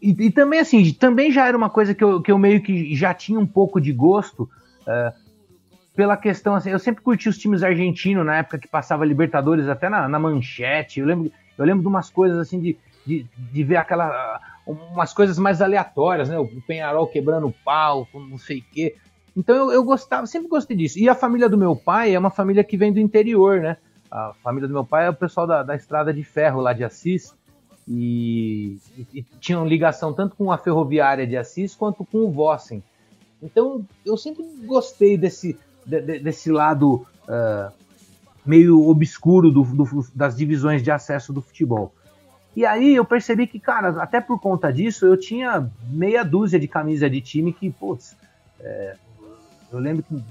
e, 0.01 0.11
e, 0.27 0.31
também, 0.31 0.61
assim, 0.61 0.93
também 0.93 1.31
já 1.31 1.47
era 1.47 1.57
uma 1.57 1.71
coisa 1.71 1.95
que 1.95 2.05
eu, 2.05 2.21
que 2.21 2.31
eu 2.31 2.39
meio 2.39 2.63
que 2.63 2.95
já 2.95 3.13
tinha 3.13 3.39
um 3.39 3.47
pouco 3.47 3.81
de 3.81 3.93
gosto 3.93 4.49
uh, 4.83 5.23
pela 5.95 6.17
questão, 6.17 6.55
assim, 6.55 6.71
eu 6.71 6.79
sempre 6.79 7.03
curti 7.03 7.29
os 7.29 7.39
times 7.39 7.63
argentinos 7.63 8.25
na 8.25 8.37
época 8.39 8.59
que 8.59 8.69
passava 8.69 9.05
Libertadores 9.05 9.69
até 9.69 9.89
na, 9.89 10.09
na 10.09 10.19
manchete. 10.19 11.01
Eu 11.01 11.07
lembro, 11.07 11.33
eu 11.59 11.65
lembro 11.65 11.83
de 11.83 11.89
umas 11.89 12.11
coisas 12.11 12.39
assim 12.39 12.61
de, 12.61 12.79
de, 13.07 13.27
de 13.53 13.65
ver 13.65 13.77
aquela. 13.77 14.41
umas 14.67 15.13
coisas 15.13 15.39
mais 15.39 15.61
aleatórias, 15.61 16.29
né? 16.29 16.39
O 16.39 16.49
Penharol 16.67 17.07
quebrando 17.07 17.49
o 17.49 17.55
pau, 17.65 18.09
não 18.15 18.39
sei 18.39 18.61
o 18.61 18.65
quê. 18.73 18.97
Então 19.37 19.55
eu, 19.55 19.73
eu 19.73 19.85
gostava, 19.85 20.27
sempre 20.27 20.49
gostei 20.49 20.77
disso. 20.77 20.99
E 20.99 21.09
a 21.09 21.15
família 21.15 21.49
do 21.49 21.59
meu 21.59 21.75
pai 21.75 22.15
é 22.15 22.19
uma 22.19 22.31
família 22.31 22.63
que 22.63 22.77
vem 22.77 22.93
do 22.93 23.01
interior, 23.01 23.61
né? 23.61 23.77
A 24.11 24.35
família 24.43 24.69
do 24.69 24.75
meu 24.75 24.85
pai 24.85 25.07
é 25.07 25.11
o 25.11 25.15
pessoal 25.15 25.47
da, 25.47 25.63
da 25.63 25.75
estrada 25.75 26.13
de 26.13 26.23
ferro 26.23 26.61
lá 26.61 26.73
de 26.73 26.85
Assis. 26.85 27.35
E, 27.89 28.79
e, 28.97 29.07
e 29.15 29.23
tinham 29.41 29.67
ligação 29.67 30.13
tanto 30.13 30.37
com 30.37 30.53
a 30.53 30.59
ferroviária 30.59 31.27
de 31.27 31.37
Assis 31.37 31.75
quanto 31.75 32.05
com 32.05 32.19
o 32.19 32.31
Vossen. 32.31 32.83
Então 33.43 33.85
eu 34.05 34.17
sempre 34.17 34.45
gostei 34.65 35.17
desse, 35.17 35.59
de, 35.85 36.01
de, 36.01 36.19
desse 36.21 36.51
lado 36.51 37.07
uh, 37.25 37.73
meio 38.45 38.87
obscuro 38.89 39.51
do, 39.51 39.63
do, 39.63 40.07
das 40.15 40.37
divisões 40.37 40.83
de 40.83 40.91
acesso 40.91 41.33
do 41.33 41.41
futebol. 41.41 41.93
E 42.55 42.67
aí 42.67 42.95
eu 42.95 43.05
percebi 43.05 43.47
que, 43.47 43.59
cara, 43.59 44.03
até 44.03 44.21
por 44.21 44.39
conta 44.39 44.71
disso, 44.71 45.07
eu 45.07 45.17
tinha 45.17 45.71
meia 45.89 46.23
dúzia 46.23 46.61
de 46.61 46.69
camisa 46.69 47.09
de 47.09 47.21
time 47.21 47.53
que, 47.53 47.71
putz, 47.71 48.15
é, 48.61 48.97
eu 49.73 49.81
lembro 49.81 50.03
que 50.03 50.23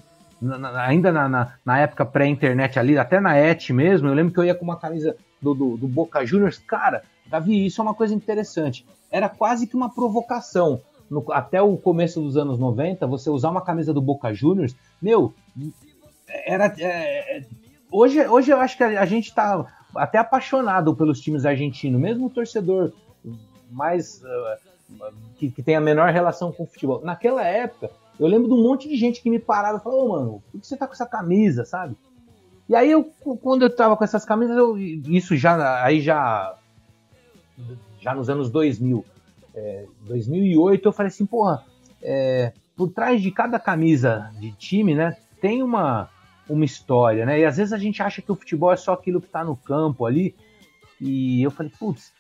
na, 0.42 0.86
ainda 0.86 1.12
na, 1.12 1.30
na, 1.30 1.54
na 1.64 1.80
época 1.80 2.06
pré-internet 2.06 2.80
ali, 2.80 2.98
até 2.98 3.20
na 3.20 3.38
ET 3.38 3.70
mesmo, 3.70 4.08
eu 4.08 4.14
lembro 4.14 4.34
que 4.34 4.40
eu 4.40 4.46
ia 4.46 4.56
com 4.56 4.64
uma 4.64 4.78
camisa 4.78 5.16
do, 5.42 5.54
do, 5.54 5.78
do, 5.78 5.88
Boca 5.88 6.26
Juniors. 6.26 6.58
Cara, 6.58 7.04
Davi, 7.28 7.66
isso 7.66 7.80
é 7.82 7.84
uma 7.84 7.94
coisa 7.94 8.14
interessante. 8.14 8.86
Era 9.12 9.30
quase 9.30 9.68
que 9.68 9.76
uma 9.76 9.94
provocação. 9.94 10.82
No, 11.10 11.26
até 11.32 11.62
o 11.62 11.76
começo 11.78 12.22
dos 12.22 12.38
anos 12.38 12.58
90, 12.58 13.06
você 13.06 13.30
usar 13.30 13.50
uma 13.50 13.62
camisa 13.62 13.94
do 13.94 14.02
Boca 14.02 14.34
Juniors, 14.34 14.76
meu, 15.02 15.34
era. 16.46 16.74
É 16.80 17.44
hoje, 17.92 18.26
hoje 18.26 18.52
eu 18.52 18.60
acho 18.60 18.78
que 18.78 18.84
a, 18.84 19.02
a 19.02 19.06
gente 19.06 19.34
tá 19.34 19.66
até 19.96 20.18
apaixonado 20.18 20.96
pelos 20.96 21.20
times 21.20 21.46
argentinos, 21.46 22.00
mesmo 22.00 22.28
o 22.28 22.30
torcedor 22.30 22.94
mais. 23.70 24.22
Uh, 24.24 24.72
que, 25.38 25.50
que 25.50 25.64
tem 25.64 25.76
a 25.76 25.82
menor 25.82 26.12
relação 26.12 26.52
com 26.52 26.64
o 26.64 26.68
futebol. 26.68 27.02
Naquela 27.04 27.44
época, 27.44 27.90
eu 28.22 28.28
lembro 28.28 28.48
de 28.48 28.54
um 28.54 28.62
monte 28.62 28.88
de 28.88 28.96
gente 28.96 29.20
que 29.20 29.32
me 29.32 29.40
parava 29.40 29.80
e 29.80 29.82
falou, 29.82 30.06
ô, 30.06 30.10
mano, 30.10 30.44
por 30.52 30.62
que 30.62 30.68
você 30.68 30.78
tá 30.78 30.86
com 30.86 30.94
essa 30.94 31.08
camisa, 31.08 31.66
sabe? 31.66 31.96
E 32.70 32.76
aí 32.76 32.92
eu, 32.92 33.12
quando 33.42 33.64
eu 33.64 33.76
tava 33.76 33.98
com 33.98 34.04
essas 34.04 34.24
camisas, 34.24 34.56
eu, 34.56 34.78
isso 34.78 35.36
já, 35.36 35.84
aí 35.84 36.00
já, 36.00 36.56
já 38.00 38.14
nos 38.14 38.30
anos 38.30 38.52
2000, 38.52 39.04
é, 39.56 39.86
2008, 40.02 40.88
eu 40.88 40.94
falei 40.94 41.08
assim, 41.08 41.26
porra, 41.26 41.66
é, 42.00 42.54
por 42.76 42.90
trás 42.90 43.24
de 43.24 43.32
cada 43.32 43.60
camisa 43.60 44.32
de 44.40 44.52
time, 44.52 44.94
né, 44.94 45.18
tem 45.42 45.64
uma, 45.64 46.08
uma 46.48 46.64
história, 46.64 47.26
né? 47.26 47.40
E 47.40 47.46
às 47.46 47.58
vezes 47.58 47.74
a 47.74 47.78
gente 47.80 48.04
acha 48.04 48.22
que 48.22 48.32
o 48.32 48.36
futebol 48.36 48.72
é 48.72 48.78
só 48.78 48.94
aquilo 48.94 49.20
que 49.20 49.30
tá 49.30 49.44
no 49.44 49.56
campo 49.56 50.06
ali. 50.06 50.36
E 51.00 51.42
eu 51.42 51.50
falei, 51.50 51.72
putz, 51.80 52.14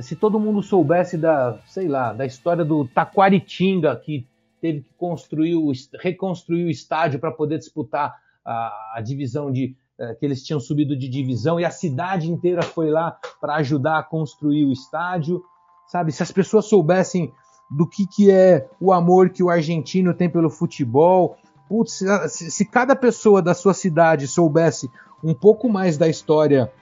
se 0.00 0.16
todo 0.16 0.40
mundo 0.40 0.62
soubesse 0.62 1.18
da, 1.18 1.58
sei 1.66 1.88
lá, 1.88 2.14
da 2.14 2.24
história 2.24 2.64
do 2.64 2.88
Taquaritinga, 2.88 3.94
que 3.96 4.26
teve 4.62 4.82
que 4.82 4.94
construir 4.96 5.56
o, 5.56 5.72
reconstruir 6.00 6.64
o 6.64 6.70
estádio 6.70 7.18
para 7.18 7.32
poder 7.32 7.58
disputar 7.58 8.14
a, 8.44 8.94
a 8.94 9.00
divisão 9.00 9.50
de 9.50 9.76
eh, 9.98 10.14
que 10.14 10.24
eles 10.24 10.44
tinham 10.44 10.60
subido 10.60 10.96
de 10.96 11.08
divisão 11.08 11.58
e 11.58 11.64
a 11.64 11.70
cidade 11.70 12.30
inteira 12.30 12.62
foi 12.62 12.88
lá 12.88 13.18
para 13.40 13.56
ajudar 13.56 13.98
a 13.98 14.02
construir 14.04 14.64
o 14.64 14.72
estádio, 14.72 15.42
sabe? 15.88 16.12
Se 16.12 16.22
as 16.22 16.30
pessoas 16.30 16.66
soubessem 16.66 17.32
do 17.68 17.88
que, 17.88 18.06
que 18.06 18.30
é 18.30 18.68
o 18.80 18.92
amor 18.92 19.30
que 19.30 19.42
o 19.42 19.50
argentino 19.50 20.14
tem 20.14 20.30
pelo 20.30 20.48
futebol, 20.48 21.36
putz, 21.68 22.04
se, 22.28 22.50
se 22.50 22.64
cada 22.64 22.94
pessoa 22.94 23.42
da 23.42 23.54
sua 23.54 23.74
cidade 23.74 24.28
soubesse 24.28 24.88
um 25.24 25.34
pouco 25.34 25.68
mais 25.68 25.98
da 25.98 26.08
história 26.08 26.72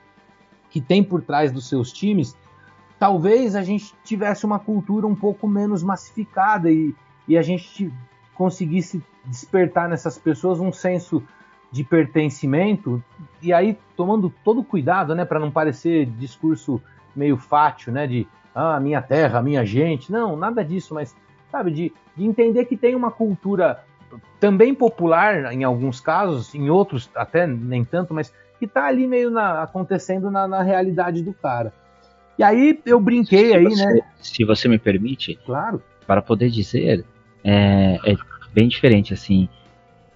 que 0.69 0.83
tem 0.83 1.03
por 1.03 1.23
trás 1.23 1.51
dos 1.51 1.67
seus 1.67 1.91
times, 1.91 2.37
talvez 2.99 3.57
a 3.57 3.63
gente 3.63 3.95
tivesse 4.05 4.45
uma 4.45 4.59
cultura 4.59 5.07
um 5.07 5.17
pouco 5.17 5.49
menos 5.49 5.83
massificada 5.83 6.71
e, 6.71 6.95
e 7.31 7.39
a 7.39 7.43
gente 7.43 7.93
conseguisse 8.35 9.01
despertar 9.25 9.89
nessas 9.89 10.19
pessoas 10.19 10.59
um 10.59 10.73
senso 10.73 11.23
de 11.71 11.85
pertencimento 11.85 13.01
e 13.41 13.53
aí 13.53 13.79
tomando 13.97 14.35
todo 14.45 14.65
cuidado, 14.65 15.15
né, 15.15 15.25
para 15.25 15.39
não 15.39 15.49
parecer 15.49 16.07
discurso 16.07 16.83
meio 17.15 17.37
fátil, 17.37 17.93
né, 17.93 18.05
de 18.05 18.27
ah, 18.53 18.81
minha 18.81 19.01
terra, 19.01 19.41
minha 19.41 19.65
gente, 19.65 20.11
não, 20.11 20.37
nada 20.37 20.65
disso, 20.65 20.93
mas 20.93 21.15
sabe, 21.53 21.71
de, 21.71 21.93
de 22.17 22.25
entender 22.25 22.65
que 22.65 22.77
tem 22.77 22.97
uma 22.97 23.13
cultura 23.13 23.85
também 24.41 24.75
popular 24.75 25.53
em 25.53 25.63
alguns 25.63 26.01
casos, 26.01 26.53
em 26.53 26.69
outros 26.69 27.09
até 27.15 27.47
nem 27.47 27.85
tanto, 27.85 28.13
mas 28.13 28.35
que 28.59 28.67
tá 28.67 28.87
ali 28.87 29.07
meio 29.07 29.31
na, 29.31 29.63
acontecendo 29.63 30.33
na, 30.33 30.49
na 30.49 30.63
realidade 30.65 31.23
do 31.23 31.33
cara. 31.33 31.73
E 32.37 32.43
aí 32.43 32.81
eu 32.85 32.99
brinquei 32.99 33.51
se 33.51 33.55
aí, 33.55 33.65
você, 33.65 33.87
né? 33.87 34.01
Se 34.19 34.45
você 34.45 34.67
me 34.67 34.81
permite, 34.81 35.39
claro, 35.47 35.81
para 36.09 36.21
poder 36.21 36.51
dizer, 36.51 37.05
é, 37.45 37.99
é 38.05 38.17
bem 38.53 38.69
diferente, 38.69 39.13
assim. 39.13 39.49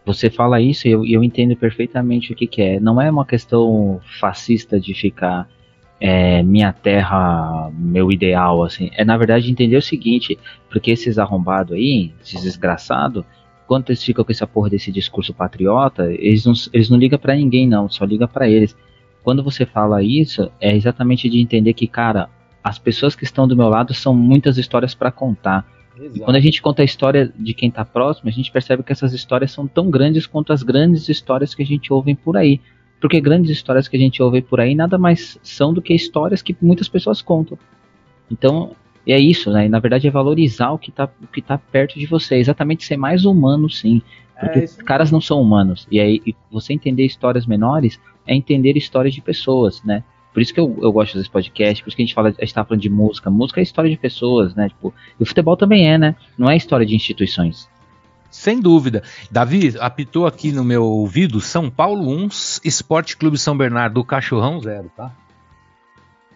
Você 0.05 0.29
fala 0.29 0.61
isso 0.61 0.87
e 0.87 0.91
eu, 0.91 1.05
eu, 1.05 1.25
entendo 1.25 1.57
perfeitamente 1.57 2.33
o 2.33 2.37
que, 2.37 2.47
que, 2.47 2.62
é. 2.62 2.81
Não 2.81 3.01
é 3.01 3.11
uma 3.11 3.25
questão 3.25 4.01
fascista 4.20 4.79
de 4.79 4.93
ficar 4.93 5.49
é, 6.01 6.43
minha 6.43 6.72
terra, 6.72 7.70
meu 7.72 8.12
ideal, 8.12 8.62
assim. 8.62 8.91
É 8.95 9.05
na 9.05 9.16
verdade 9.16 9.51
entender 9.51 9.77
o 9.77 9.83
seguinte, 9.83 10.39
porque 10.68 10.91
esses 10.91 11.18
arrombados 11.18 11.72
aí, 11.72 12.12
esses 12.22 12.43
desgraçados, 12.43 13.25
quando 13.66 13.89
eles 13.89 14.03
ficam 14.03 14.25
com 14.25 14.33
essa 14.33 14.47
porra 14.47 14.68
desse 14.68 14.93
discurso 14.93 15.33
patriota, 15.33 16.12
eles 16.12 16.45
não, 16.45 16.53
eles 16.72 16.91
não 16.91 16.99
ligam 16.99 17.18
para 17.18 17.35
ninguém, 17.35 17.66
não, 17.66 17.89
só 17.89 18.05
liga 18.05 18.29
para 18.29 18.49
eles. 18.49 18.77
Quando 19.22 19.43
você 19.43 19.64
fala 19.64 20.03
isso, 20.03 20.51
é 20.61 20.77
exatamente 20.77 21.31
de 21.31 21.41
entender 21.41 21.72
que, 21.72 21.87
cara, 21.87 22.29
as 22.62 22.79
pessoas 22.79 23.16
que 23.16 23.25
estão 23.25 23.49
do 23.49 23.57
meu 23.57 23.68
lado 23.68 23.95
são 23.95 24.14
muitas 24.14 24.59
histórias 24.59 24.95
para 24.95 25.11
contar. 25.11 25.66
E 25.99 26.20
quando 26.20 26.36
a 26.36 26.40
gente 26.40 26.61
conta 26.61 26.82
a 26.82 26.84
história 26.84 27.32
de 27.36 27.55
quem 27.55 27.68
está 27.68 27.84
próximo, 27.84 28.28
a 28.28 28.32
gente 28.32 28.51
percebe 28.51 28.82
que 28.82 28.92
essas 28.92 29.12
histórias 29.12 29.53
são 29.53 29.66
tão 29.66 29.90
grandes 29.90 30.26
quanto 30.26 30.53
as 30.53 30.62
grandes 30.62 31.09
histórias 31.09 31.55
que 31.55 31.62
a 31.62 31.66
gente 31.66 31.92
ouve 31.92 32.14
por 32.14 32.36
aí. 32.36 32.61
Porque 33.01 33.20
grandes 33.20 33.51
histórias 33.51 33.86
que 33.86 33.97
a 33.97 34.01
gente 34.01 34.22
ouve 34.22 34.42
por 34.42 34.61
aí 34.61 34.74
nada 34.74 34.99
mais 34.99 35.38
são 35.42 35.72
do 35.72 35.82
que 35.82 35.95
histórias 35.95 36.42
que 36.42 36.57
muitas 36.61 36.88
pessoas 36.88 37.22
contam. 37.22 37.59
Então, 38.30 38.74
é 39.07 39.18
isso, 39.18 39.51
né? 39.53 39.66
E, 39.66 39.68
na 39.68 39.78
verdade 39.78 40.09
é 40.09 40.11
valorizar 40.11 40.70
o 40.70 40.78
que 40.78 40.90
está 40.90 41.09
tá 41.47 41.59
perto 41.59 41.99
de 41.99 42.07
você, 42.07 42.36
exatamente 42.36 42.84
ser 42.84 42.97
mais 42.97 43.24
humano, 43.24 43.68
sim. 43.68 44.01
Porque 44.38 44.61
é, 44.61 44.64
os 44.64 44.76
caras 44.76 45.11
não 45.11 45.20
são 45.20 45.40
humanos. 45.40 45.86
E 45.90 46.01
aí 46.01 46.20
e 46.26 46.34
você 46.51 46.72
entender 46.72 47.05
histórias 47.05 47.47
menores 47.47 48.01
é 48.26 48.34
entender 48.34 48.76
histórias 48.76 49.14
de 49.14 49.20
pessoas, 49.20 49.82
né? 49.84 50.03
Por 50.35 50.43
isso 50.43 50.53
que 50.53 50.59
eu, 50.59 50.76
eu 50.82 50.93
gosto 50.93 51.16
desse 51.16 51.30
podcast, 51.30 51.80
por 51.80 51.89
isso 51.89 51.97
que 51.97 52.03
a 52.03 52.07
gente 52.07 52.14
fala, 52.14 52.28
a 52.28 52.45
gente 52.45 52.53
tá 52.53 52.64
falando 52.64 52.82
de 52.82 52.91
música. 52.91 53.30
Música 53.30 53.61
é 53.61 53.62
história 53.62 53.89
de 53.89 53.97
pessoas, 53.97 54.53
né? 54.53 54.68
Tipo, 54.68 54.93
e 55.18 55.22
o 55.22 55.26
futebol 55.26 55.57
também 55.57 55.89
é, 55.89 55.97
né? 55.97 56.16
Não 56.37 56.51
é 56.51 56.57
história 56.57 56.85
de 56.85 56.93
instituições. 56.93 57.68
Sem 58.28 58.61
dúvida. 58.61 59.05
Davi, 59.30 59.76
apitou 59.78 60.26
aqui 60.26 60.51
no 60.51 60.64
meu 60.64 60.82
ouvido 60.82 61.41
São 61.41 61.70
Paulo 61.70 62.11
1, 62.11 62.28
Esporte 62.64 63.16
Clube 63.16 63.39
São 63.39 63.57
Bernardo, 63.57 63.95
do 63.95 64.05
Cachorrão 64.05 64.61
0, 64.61 64.91
tá? 64.97 65.14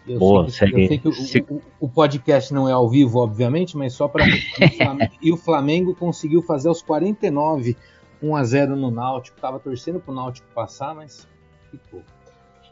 Eu, 0.07 0.17
Boa, 0.17 0.49
sei, 0.49 0.71
que, 0.71 1.07
eu 1.07 1.11
sei 1.11 1.41
que 1.41 1.53
o, 1.53 1.57
o, 1.57 1.61
o, 1.81 1.89
podcast 1.89 2.53
não 2.53 2.69
é 2.69 2.71
ao 2.71 2.89
vivo, 2.89 3.19
obviamente, 3.19 3.75
mas 3.75 3.93
só 3.93 4.07
para. 4.07 4.23
e 5.21 5.31
o 5.31 5.37
Flamengo 5.37 5.93
conseguiu 5.93 6.41
fazer 6.41 6.69
aos 6.69 6.81
49 6.81 7.75
1 8.23 8.35
a 8.35 8.43
0 8.43 8.75
no 8.75 8.89
Náutico. 8.89 9.39
Tava 9.39 9.59
torcendo 9.59 9.99
pro 9.99 10.13
Náutico 10.13 10.47
passar, 10.55 10.95
mas 10.95 11.27
ficou. 11.69 12.01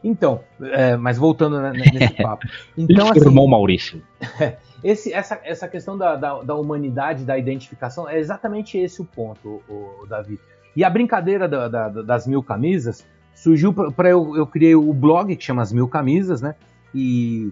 Então, 0.02 0.40
é, 0.60 0.96
mas 0.96 1.18
voltando 1.18 1.60
nesse 1.72 2.14
papo. 2.22 2.46
Então, 2.76 3.10
assim, 3.10 3.20
irmão 3.20 3.46
Maurício. 3.46 4.02
Esse, 4.82 5.12
essa, 5.12 5.40
essa 5.42 5.66
questão 5.66 5.98
da, 5.98 6.14
da, 6.14 6.40
da, 6.40 6.54
humanidade, 6.54 7.24
da 7.24 7.36
identificação, 7.36 8.08
é 8.08 8.16
exatamente 8.16 8.78
esse 8.78 9.02
o 9.02 9.04
ponto, 9.04 9.60
o, 9.68 10.02
o 10.02 10.06
Davi. 10.06 10.38
E 10.76 10.84
a 10.84 10.90
brincadeira 10.90 11.48
da, 11.48 11.66
da, 11.66 11.88
das 11.88 12.28
mil 12.28 12.44
camisas 12.44 13.04
surgiu 13.34 13.72
para 13.72 14.10
eu, 14.10 14.36
eu 14.36 14.46
criei 14.46 14.76
o 14.76 14.92
blog 14.92 15.34
que 15.34 15.44
chama 15.44 15.62
As 15.62 15.72
Mil 15.72 15.88
Camisas, 15.88 16.40
né? 16.40 16.54
E, 16.94 17.50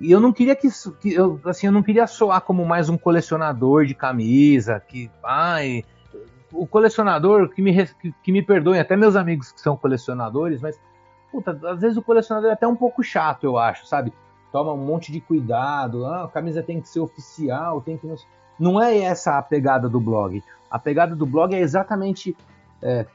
e 0.00 0.10
eu 0.10 0.20
não 0.20 0.32
queria 0.32 0.56
que, 0.56 0.68
que 1.00 1.12
eu, 1.12 1.40
assim, 1.44 1.66
eu 1.66 1.72
não 1.72 1.82
queria 1.82 2.06
soar 2.06 2.40
como 2.40 2.64
mais 2.64 2.88
um 2.88 2.96
colecionador 2.96 3.84
de 3.84 3.94
camisa, 3.94 4.80
que 4.80 5.10
ai, 5.22 5.84
o 6.52 6.66
colecionador 6.66 7.48
que 7.48 7.62
me 7.62 7.86
que, 7.86 8.14
que 8.22 8.32
me 8.32 8.42
perdoem 8.42 8.80
até 8.80 8.96
meus 8.96 9.16
amigos 9.16 9.52
que 9.52 9.60
são 9.60 9.76
colecionadores, 9.76 10.60
mas 10.60 10.78
puta, 11.32 11.58
às 11.68 11.80
vezes 11.80 11.96
o 11.96 12.02
colecionador 12.02 12.50
é 12.50 12.52
até 12.52 12.68
um 12.68 12.76
pouco 12.76 13.02
chato, 13.02 13.44
eu 13.44 13.56
acho, 13.56 13.86
sabe? 13.86 14.12
Toma 14.52 14.72
um 14.74 14.84
monte 14.84 15.10
de 15.10 15.20
cuidado, 15.20 16.04
ah, 16.04 16.24
a 16.24 16.28
camisa 16.28 16.62
tem 16.62 16.80
que 16.80 16.88
ser 16.88 17.00
oficial, 17.00 17.80
tem 17.80 17.96
que 17.96 18.06
não 18.60 18.80
é 18.80 18.98
essa 18.98 19.38
a 19.38 19.42
pegada 19.42 19.88
do 19.88 19.98
blog. 19.98 20.44
A 20.70 20.78
pegada 20.78 21.16
do 21.16 21.24
blog 21.24 21.54
é 21.54 21.58
exatamente 21.58 22.36
é, 22.82 23.06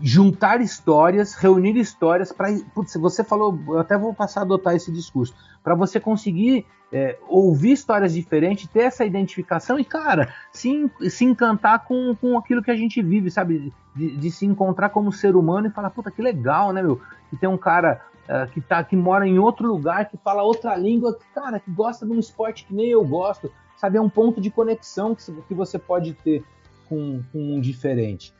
juntar 0.00 0.60
histórias, 0.60 1.34
reunir 1.34 1.76
histórias 1.76 2.32
para. 2.32 2.48
Você 2.96 3.24
falou, 3.24 3.58
eu 3.68 3.78
até 3.78 3.98
vou 3.98 4.14
passar 4.14 4.40
a 4.40 4.42
adotar 4.44 4.74
esse 4.74 4.92
discurso, 4.92 5.34
para 5.62 5.74
você 5.74 5.98
conseguir 5.98 6.66
é, 6.92 7.18
ouvir 7.28 7.72
histórias 7.72 8.14
diferentes, 8.14 8.68
ter 8.68 8.82
essa 8.82 9.04
identificação 9.04 9.78
e, 9.78 9.84
cara, 9.84 10.32
se, 10.52 10.90
se 11.10 11.24
encantar 11.24 11.84
com, 11.84 12.14
com 12.14 12.38
aquilo 12.38 12.62
que 12.62 12.70
a 12.70 12.76
gente 12.76 13.02
vive, 13.02 13.30
sabe? 13.30 13.72
De, 13.94 14.16
de 14.16 14.30
se 14.30 14.46
encontrar 14.46 14.90
como 14.90 15.12
ser 15.12 15.34
humano 15.34 15.66
e 15.66 15.70
falar, 15.70 15.90
puta, 15.90 16.10
que 16.10 16.22
legal, 16.22 16.72
né, 16.72 16.82
meu? 16.82 17.00
Que 17.28 17.36
tem 17.36 17.48
um 17.48 17.58
cara 17.58 18.00
uh, 18.24 18.50
que, 18.52 18.60
tá, 18.60 18.82
que 18.84 18.96
mora 18.96 19.26
em 19.26 19.38
outro 19.38 19.66
lugar, 19.66 20.08
que 20.08 20.16
fala 20.16 20.42
outra 20.42 20.76
língua, 20.76 21.14
que, 21.14 21.24
cara, 21.34 21.58
que 21.58 21.70
gosta 21.70 22.06
de 22.06 22.12
um 22.12 22.18
esporte 22.18 22.64
que 22.64 22.74
nem 22.74 22.88
eu 22.88 23.04
gosto, 23.04 23.50
sabe? 23.76 23.98
É 23.98 24.00
um 24.00 24.08
ponto 24.08 24.40
de 24.40 24.50
conexão 24.50 25.14
que, 25.14 25.32
que 25.48 25.54
você 25.54 25.78
pode 25.78 26.14
ter 26.14 26.44
com, 26.88 27.22
com 27.32 27.56
um 27.56 27.60
diferente. 27.60 28.32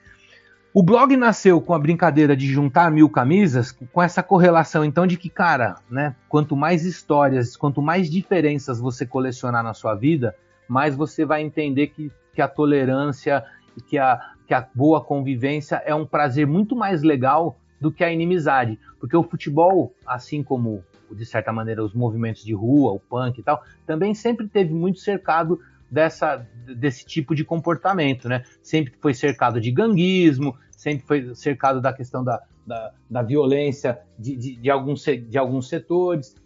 O 0.72 0.82
blog 0.82 1.16
nasceu 1.16 1.62
com 1.62 1.72
a 1.72 1.78
brincadeira 1.78 2.36
de 2.36 2.46
juntar 2.46 2.90
mil 2.90 3.08
camisas, 3.08 3.72
com 3.72 4.02
essa 4.02 4.22
correlação 4.22 4.84
então 4.84 5.06
de 5.06 5.16
que, 5.16 5.30
cara, 5.30 5.76
né, 5.90 6.14
quanto 6.28 6.54
mais 6.54 6.84
histórias, 6.84 7.56
quanto 7.56 7.80
mais 7.80 8.10
diferenças 8.10 8.78
você 8.78 9.06
colecionar 9.06 9.64
na 9.64 9.72
sua 9.72 9.94
vida, 9.94 10.36
mais 10.68 10.94
você 10.94 11.24
vai 11.24 11.42
entender 11.42 11.88
que, 11.88 12.12
que 12.34 12.42
a 12.42 12.46
tolerância, 12.46 13.42
que 13.88 13.96
a, 13.96 14.20
que 14.46 14.52
a 14.52 14.68
boa 14.74 15.02
convivência 15.02 15.82
é 15.86 15.94
um 15.94 16.04
prazer 16.04 16.46
muito 16.46 16.76
mais 16.76 17.02
legal 17.02 17.56
do 17.80 17.90
que 17.90 18.04
a 18.04 18.12
inimizade. 18.12 18.78
Porque 19.00 19.16
o 19.16 19.22
futebol, 19.22 19.94
assim 20.06 20.42
como, 20.42 20.84
de 21.10 21.24
certa 21.24 21.50
maneira, 21.50 21.82
os 21.82 21.94
movimentos 21.94 22.44
de 22.44 22.52
rua, 22.52 22.92
o 22.92 23.00
punk 23.00 23.38
e 23.38 23.42
tal, 23.42 23.62
também 23.86 24.14
sempre 24.14 24.46
teve 24.46 24.74
muito 24.74 24.98
cercado 24.98 25.58
dessa, 25.90 26.46
desse 26.76 27.04
tipo 27.04 27.34
de 27.34 27.44
comportamento, 27.44 28.28
né? 28.28 28.44
Sempre 28.62 28.94
foi 29.00 29.14
cercado 29.14 29.60
de 29.60 29.70
ganguismo, 29.70 30.56
sempre 30.76 31.06
foi 31.06 31.34
cercado 31.34 31.80
da 31.80 31.92
questão 31.92 32.22
da, 32.22 32.40
da, 32.66 32.92
da 33.10 33.22
violência 33.22 33.98
de, 34.18 34.36
de, 34.36 34.56
de, 34.56 34.70
alguns, 34.70 35.02
de 35.02 35.38
alguns 35.38 35.68
setores, 35.68 36.36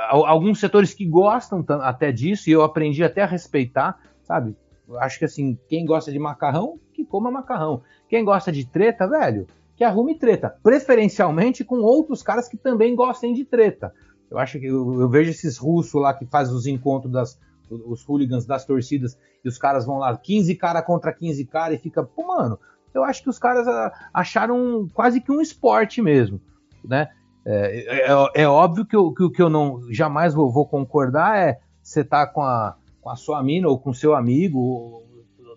alguns 0.00 0.60
setores 0.60 0.94
que 0.94 1.04
gostam 1.04 1.64
até 1.80 2.12
disso, 2.12 2.48
e 2.48 2.52
eu 2.52 2.62
aprendi 2.62 3.02
até 3.02 3.22
a 3.22 3.26
respeitar, 3.26 3.98
sabe? 4.22 4.56
Acho 4.98 5.18
que 5.18 5.24
assim, 5.24 5.58
quem 5.68 5.84
gosta 5.84 6.12
de 6.12 6.18
macarrão, 6.18 6.78
que 6.92 7.04
coma 7.04 7.30
macarrão. 7.30 7.82
Quem 8.08 8.24
gosta 8.24 8.52
de 8.52 8.66
treta, 8.66 9.08
velho, 9.08 9.46
que 9.76 9.84
arrume 9.84 10.14
treta. 10.14 10.56
Preferencialmente 10.62 11.64
com 11.64 11.76
outros 11.76 12.22
caras 12.22 12.48
que 12.48 12.56
também 12.56 12.94
gostem 12.94 13.32
de 13.32 13.44
treta. 13.44 13.92
Eu 14.30 14.38
acho 14.38 14.58
que 14.58 14.66
eu, 14.66 15.00
eu 15.00 15.08
vejo 15.08 15.30
esses 15.30 15.58
russos 15.58 16.00
lá 16.00 16.14
que 16.14 16.26
fazem 16.26 16.54
os 16.54 16.66
encontros 16.66 17.12
das, 17.12 17.38
os 17.86 18.06
hooligans 18.08 18.46
das 18.46 18.64
torcidas, 18.64 19.18
e 19.44 19.48
os 19.48 19.58
caras 19.58 19.86
vão 19.86 19.98
lá, 19.98 20.16
15 20.16 20.54
cara 20.56 20.82
contra 20.82 21.12
15 21.12 21.44
cara, 21.46 21.74
e 21.74 21.78
fica, 21.78 22.02
pô, 22.02 22.26
mano, 22.26 22.58
eu 22.94 23.04
acho 23.04 23.22
que 23.22 23.30
os 23.30 23.38
caras 23.38 23.66
acharam 24.12 24.88
quase 24.92 25.20
que 25.20 25.32
um 25.32 25.40
esporte 25.40 26.02
mesmo, 26.02 26.40
né? 26.84 27.08
É, 27.44 28.12
é, 28.12 28.42
é 28.42 28.48
óbvio 28.48 28.86
que 28.86 28.96
o 28.96 29.12
que, 29.12 29.28
que, 29.30 29.42
eu 29.42 29.50
não 29.50 29.80
jamais 29.90 30.32
vou, 30.32 30.52
vou 30.52 30.66
concordar 30.66 31.36
é 31.36 31.58
você 31.82 32.04
tá 32.04 32.24
com 32.24 32.40
a, 32.40 32.76
com 33.00 33.10
a 33.10 33.16
sua 33.16 33.42
mina 33.42 33.68
ou 33.68 33.78
com 33.78 33.92
seu 33.92 34.14
amigo 34.14 35.02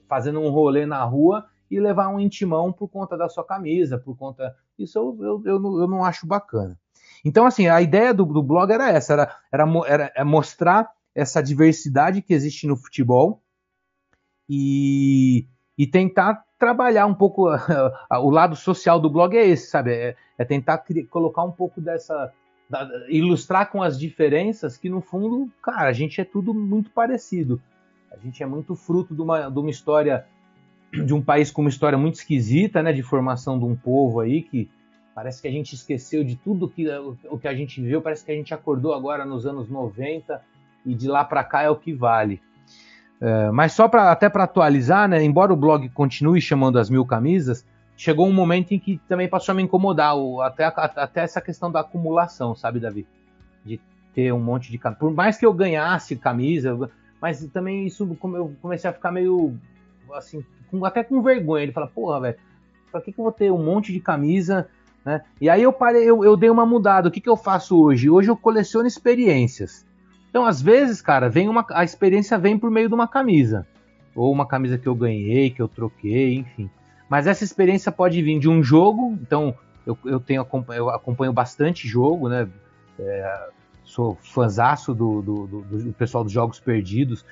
fazendo 0.07 0.39
um 0.39 0.49
rolê 0.49 0.86
na 0.86 1.03
rua 1.03 1.45
e 1.70 1.80
levar 1.80 2.07
um 2.07 2.20
intimão 2.20 2.72
por 2.72 2.88
conta 2.88 3.18
da 3.18 3.30
sua 3.30 3.43
camisa, 3.43 3.97
por 3.97 4.18
conta. 4.18 4.55
Isso 4.78 4.97
eu, 4.97 5.18
eu, 5.24 5.41
eu, 5.45 5.59
não, 5.59 5.80
eu 5.80 5.88
não 5.88 6.05
acho 6.05 6.26
bacana. 6.28 6.78
Então, 7.24 7.45
assim, 7.45 7.68
a 7.68 7.82
ideia 7.82 8.13
do, 8.13 8.26
do 8.26 8.43
blog 8.43 8.72
era 8.72 8.89
essa: 8.89 9.13
era, 9.13 9.36
era, 9.51 9.66
era, 9.88 10.11
é 10.16 10.24
mostrar 10.24 10.89
essa 11.16 11.41
diversidade 11.41 12.22
que 12.22 12.34
existe 12.34 12.68
no 12.68 12.76
futebol 12.76 13.41
e, 14.49 15.47
e 15.78 15.88
tentar 15.88 16.43
trabalhar 16.59 17.05
um 17.05 17.13
pouco 17.16 17.47
o 18.11 18.30
lado 18.30 18.55
social 18.55 18.99
do 18.99 19.09
blog 19.09 19.36
é 19.36 19.47
esse, 19.47 19.68
sabe? 19.68 19.93
É, 19.93 20.16
é 20.38 20.45
tentar 20.45 20.84
colocar 21.09 21.43
um 21.43 21.51
pouco 21.51 21.80
dessa 21.80 22.32
da, 22.70 22.88
ilustrar 23.07 23.72
com 23.72 23.82
as 23.82 23.97
diferenças 23.97 24.78
que 24.78 24.89
no 24.89 24.99
fundo, 24.99 25.49
cara, 25.61 25.88
a 25.88 25.93
gente 25.93 26.20
é 26.20 26.26
tudo 26.26 26.53
muito 26.53 26.89
parecido. 26.91 27.61
A 28.11 28.18
gente 28.18 28.41
é 28.43 28.45
muito 28.45 28.76
fruto 28.76 29.16
de 29.16 29.22
uma, 29.22 29.49
de 29.49 29.59
uma 29.59 29.70
história 29.70 30.26
de 30.91 31.13
um 31.13 31.22
país 31.22 31.51
com 31.51 31.61
uma 31.61 31.70
história 31.70 31.97
muito 31.97 32.16
esquisita, 32.16 32.82
né, 32.82 32.93
de 32.93 33.03
formação 33.03 33.59
de 33.59 33.66
um 33.66 33.76
povo 33.76 34.22
aí 34.22 34.41
que 34.41 34.70
parece 35.13 35.41
que 35.41 35.47
a 35.47 35.51
gente 35.51 35.74
esqueceu 35.74 36.24
de 36.24 36.36
tudo 36.38 36.70
que 36.70 36.88
o 37.30 37.38
que 37.38 37.47
a 37.47 37.53
gente 37.53 37.82
viu, 37.82 38.01
parece 38.01 38.24
que 38.24 38.32
a 38.32 38.36
gente 38.36 38.53
acordou 38.53 38.93
agora 38.93 39.26
nos 39.26 39.45
anos 39.45 39.70
90 39.70 40.41
e 40.86 40.93
de 40.93 41.07
lá 41.07 41.23
para 41.23 41.43
cá 41.43 41.63
é 41.63 41.69
o 41.69 41.75
que 41.75 41.93
vale. 41.93 42.41
É, 43.19 43.49
mas 43.51 43.73
só 43.73 43.88
para 43.88 44.11
até 44.11 44.29
para 44.29 44.43
atualizar, 44.43 45.07
né, 45.07 45.23
embora 45.23 45.53
o 45.53 45.55
blog 45.55 45.88
continue 45.89 46.41
chamando 46.41 46.77
as 46.77 46.89
mil 46.89 47.05
camisas, 47.05 47.65
chegou 47.95 48.27
um 48.27 48.33
momento 48.33 48.73
em 48.73 48.79
que 48.79 48.99
também 49.07 49.27
passou 49.27 49.53
a 49.53 49.55
me 49.55 49.63
incomodar, 49.63 50.17
o, 50.17 50.41
até, 50.41 50.65
a, 50.65 50.69
até 50.69 51.21
essa 51.21 51.41
questão 51.41 51.71
da 51.71 51.79
acumulação, 51.79 52.53
sabe, 52.55 52.79
Davi? 52.79 53.07
De 53.63 53.79
ter 54.13 54.33
um 54.33 54.39
monte 54.39 54.69
de 54.69 54.77
camisa. 54.77 54.99
Por 54.99 55.13
mais 55.13 55.38
que 55.38 55.45
eu 55.45 55.53
ganhasse 55.53 56.15
camisa, 56.15 56.89
mas 57.21 57.45
também 57.47 57.86
isso 57.86 58.17
eu 58.36 58.53
comecei 58.61 58.89
a 58.89 58.93
ficar 58.93 59.11
meio 59.11 59.57
assim, 60.13 60.43
com, 60.69 60.83
até 60.86 61.03
com 61.03 61.21
vergonha. 61.21 61.63
Ele 61.63 61.71
fala, 61.71 61.88
porra, 61.88 62.19
velho, 62.19 62.38
pra 62.91 63.01
que, 63.01 63.11
que 63.11 63.19
eu 63.19 63.23
vou 63.23 63.31
ter 63.31 63.51
um 63.51 63.63
monte 63.63 63.91
de 63.91 63.99
camisa? 63.99 64.67
Né? 65.03 65.21
E 65.39 65.49
aí 65.49 65.63
eu 65.63 65.71
parei, 65.71 66.03
eu, 66.03 66.23
eu 66.23 66.36
dei 66.36 66.49
uma 66.49 66.65
mudada. 66.65 67.07
O 67.07 67.11
que, 67.11 67.21
que 67.21 67.29
eu 67.29 67.38
faço 67.38 67.79
hoje? 67.79 68.09
Hoje 68.09 68.29
eu 68.29 68.38
coleciono 68.38 68.88
experiências. 68.88 69.84
Então, 70.36 70.45
às 70.45 70.61
vezes, 70.61 71.01
cara, 71.01 71.29
vem 71.29 71.47
uma, 71.47 71.65
a 71.69 71.86
experiência 71.86 72.38
vem 72.38 72.59
por 72.59 72.69
meio 72.69 72.89
de 72.89 72.93
uma 72.93 73.07
camisa. 73.07 73.65
Ou 74.13 74.33
uma 74.33 74.45
camisa 74.45 74.77
que 74.77 74.86
eu 74.86 74.93
ganhei, 74.93 75.49
que 75.49 75.61
eu 75.61 75.67
troquei, 75.69 76.36
enfim. 76.36 76.69
Mas 77.09 77.25
essa 77.25 77.45
experiência 77.45 77.89
pode 77.89 78.21
vir 78.21 78.38
de 78.38 78.49
um 78.49 78.61
jogo, 78.61 79.17
então 79.21 79.55
eu, 79.88 79.97
eu 80.03 80.19
tenho 80.19 80.45
eu 80.75 80.89
acompanho 80.89 81.31
bastante 81.31 81.88
jogo, 81.88 82.27
né? 82.27 82.49
É, 82.99 83.47
sou 83.86 84.17
fãzaço 84.23 84.93
do, 84.93 85.21
do, 85.21 85.47
do, 85.47 85.61
do, 85.61 85.93
pessoal 85.93 86.21
dos 86.21 86.33
Jogos 86.33 86.59
Perdidos, 86.59 87.23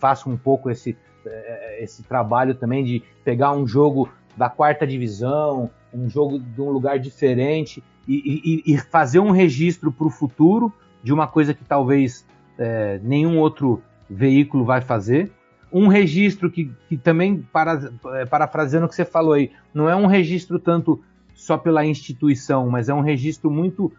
faço 0.00 0.30
um 0.30 0.36
pouco 0.38 0.70
esse, 0.70 0.96
é, 1.26 1.84
esse 1.84 2.02
trabalho 2.02 2.54
também 2.54 2.82
de 2.82 3.02
pegar 3.22 3.52
um 3.52 3.66
jogo 3.66 4.08
da 4.38 4.48
quarta 4.48 4.86
divisão, 4.86 5.68
um 5.92 6.08
jogo 6.08 6.38
de 6.38 6.62
um 6.62 6.70
lugar 6.70 6.98
diferente 6.98 7.84
e, 8.08 8.62
e, 8.66 8.72
e 8.72 8.78
fazer 8.78 9.18
um 9.18 9.32
registro 9.32 9.92
para 9.92 10.06
o 10.06 10.10
futuro 10.10 10.72
de 11.02 11.12
uma 11.12 11.26
coisa 11.26 11.52
que 11.52 11.64
talvez 11.64 12.26
é, 12.58 13.00
nenhum 13.02 13.38
outro 13.38 13.82
veículo 14.08 14.64
vai 14.64 14.80
fazer. 14.80 15.32
Um 15.72 15.88
registro 15.88 16.50
que, 16.50 16.70
que 16.88 16.96
também, 16.96 17.40
para, 17.52 17.90
é, 18.14 18.26
parafraseando 18.26 18.86
o 18.86 18.88
que 18.88 18.94
você 18.94 19.04
falou 19.04 19.32
aí, 19.32 19.50
não 19.72 19.88
é 19.88 19.96
um 19.96 20.06
registro 20.06 20.58
tanto 20.58 21.02
só 21.34 21.56
pela 21.56 21.84
instituição, 21.84 22.68
mas 22.68 22.88
é 22.88 22.94
um 22.94 23.00
registro 23.00 23.50
muito 23.50 23.92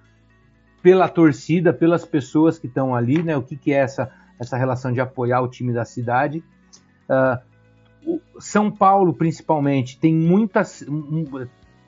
pela 0.82 1.08
torcida, 1.08 1.74
pelas 1.74 2.06
pessoas 2.06 2.60
que 2.60 2.68
estão 2.68 2.94
ali, 2.94 3.24
né? 3.24 3.36
O 3.36 3.42
que, 3.42 3.56
que 3.56 3.74
é 3.74 3.78
essa, 3.78 4.12
essa 4.40 4.58
relação 4.58 4.92
de 4.92 5.02
apoiar 5.02 5.42
o 5.42 5.48
time 5.48 5.74
da 5.74 5.86
cidade. 5.86 6.44
Uh, 7.10 8.20
São 8.40 8.70
Paulo, 8.70 9.14
principalmente, 9.14 9.98
tem 9.98 10.14
muitas, 10.14 10.86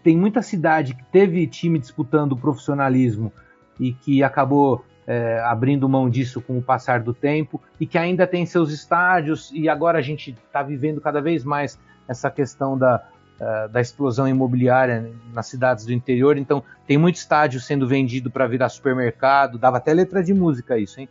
tem 0.01 0.17
muita 0.17 0.41
cidade 0.41 0.95
que 0.95 1.03
teve 1.11 1.45
time 1.45 1.77
disputando 1.77 2.31
o 2.31 2.37
profissionalismo 2.37 3.31
e 3.79 3.93
que 3.93 4.23
acabou 4.23 4.83
é, 5.07 5.39
abrindo 5.39 5.87
mão 5.87 6.09
disso 6.09 6.41
com 6.41 6.57
o 6.57 6.61
passar 6.61 7.01
do 7.01 7.13
tempo 7.13 7.61
e 7.79 7.85
que 7.85 7.97
ainda 7.97 8.25
tem 8.25 8.45
seus 8.45 8.71
estádios 8.71 9.51
e 9.53 9.69
agora 9.69 9.99
a 9.99 10.01
gente 10.01 10.31
está 10.31 10.63
vivendo 10.63 10.99
cada 10.99 11.21
vez 11.21 11.43
mais 11.43 11.79
essa 12.07 12.29
questão 12.29 12.77
da, 12.77 13.03
uh, 13.39 13.69
da 13.69 13.81
explosão 13.81 14.27
imobiliária 14.27 15.11
nas 15.33 15.47
cidades 15.47 15.85
do 15.85 15.93
interior. 15.93 16.37
Então 16.37 16.63
tem 16.87 16.97
muito 16.97 17.15
estádio 17.15 17.59
sendo 17.59 17.87
vendido 17.87 18.31
para 18.31 18.47
virar 18.47 18.69
supermercado, 18.69 19.57
dava 19.57 19.77
até 19.77 19.93
letra 19.93 20.23
de 20.23 20.33
música 20.33 20.77
isso, 20.77 20.99
hein? 20.99 21.09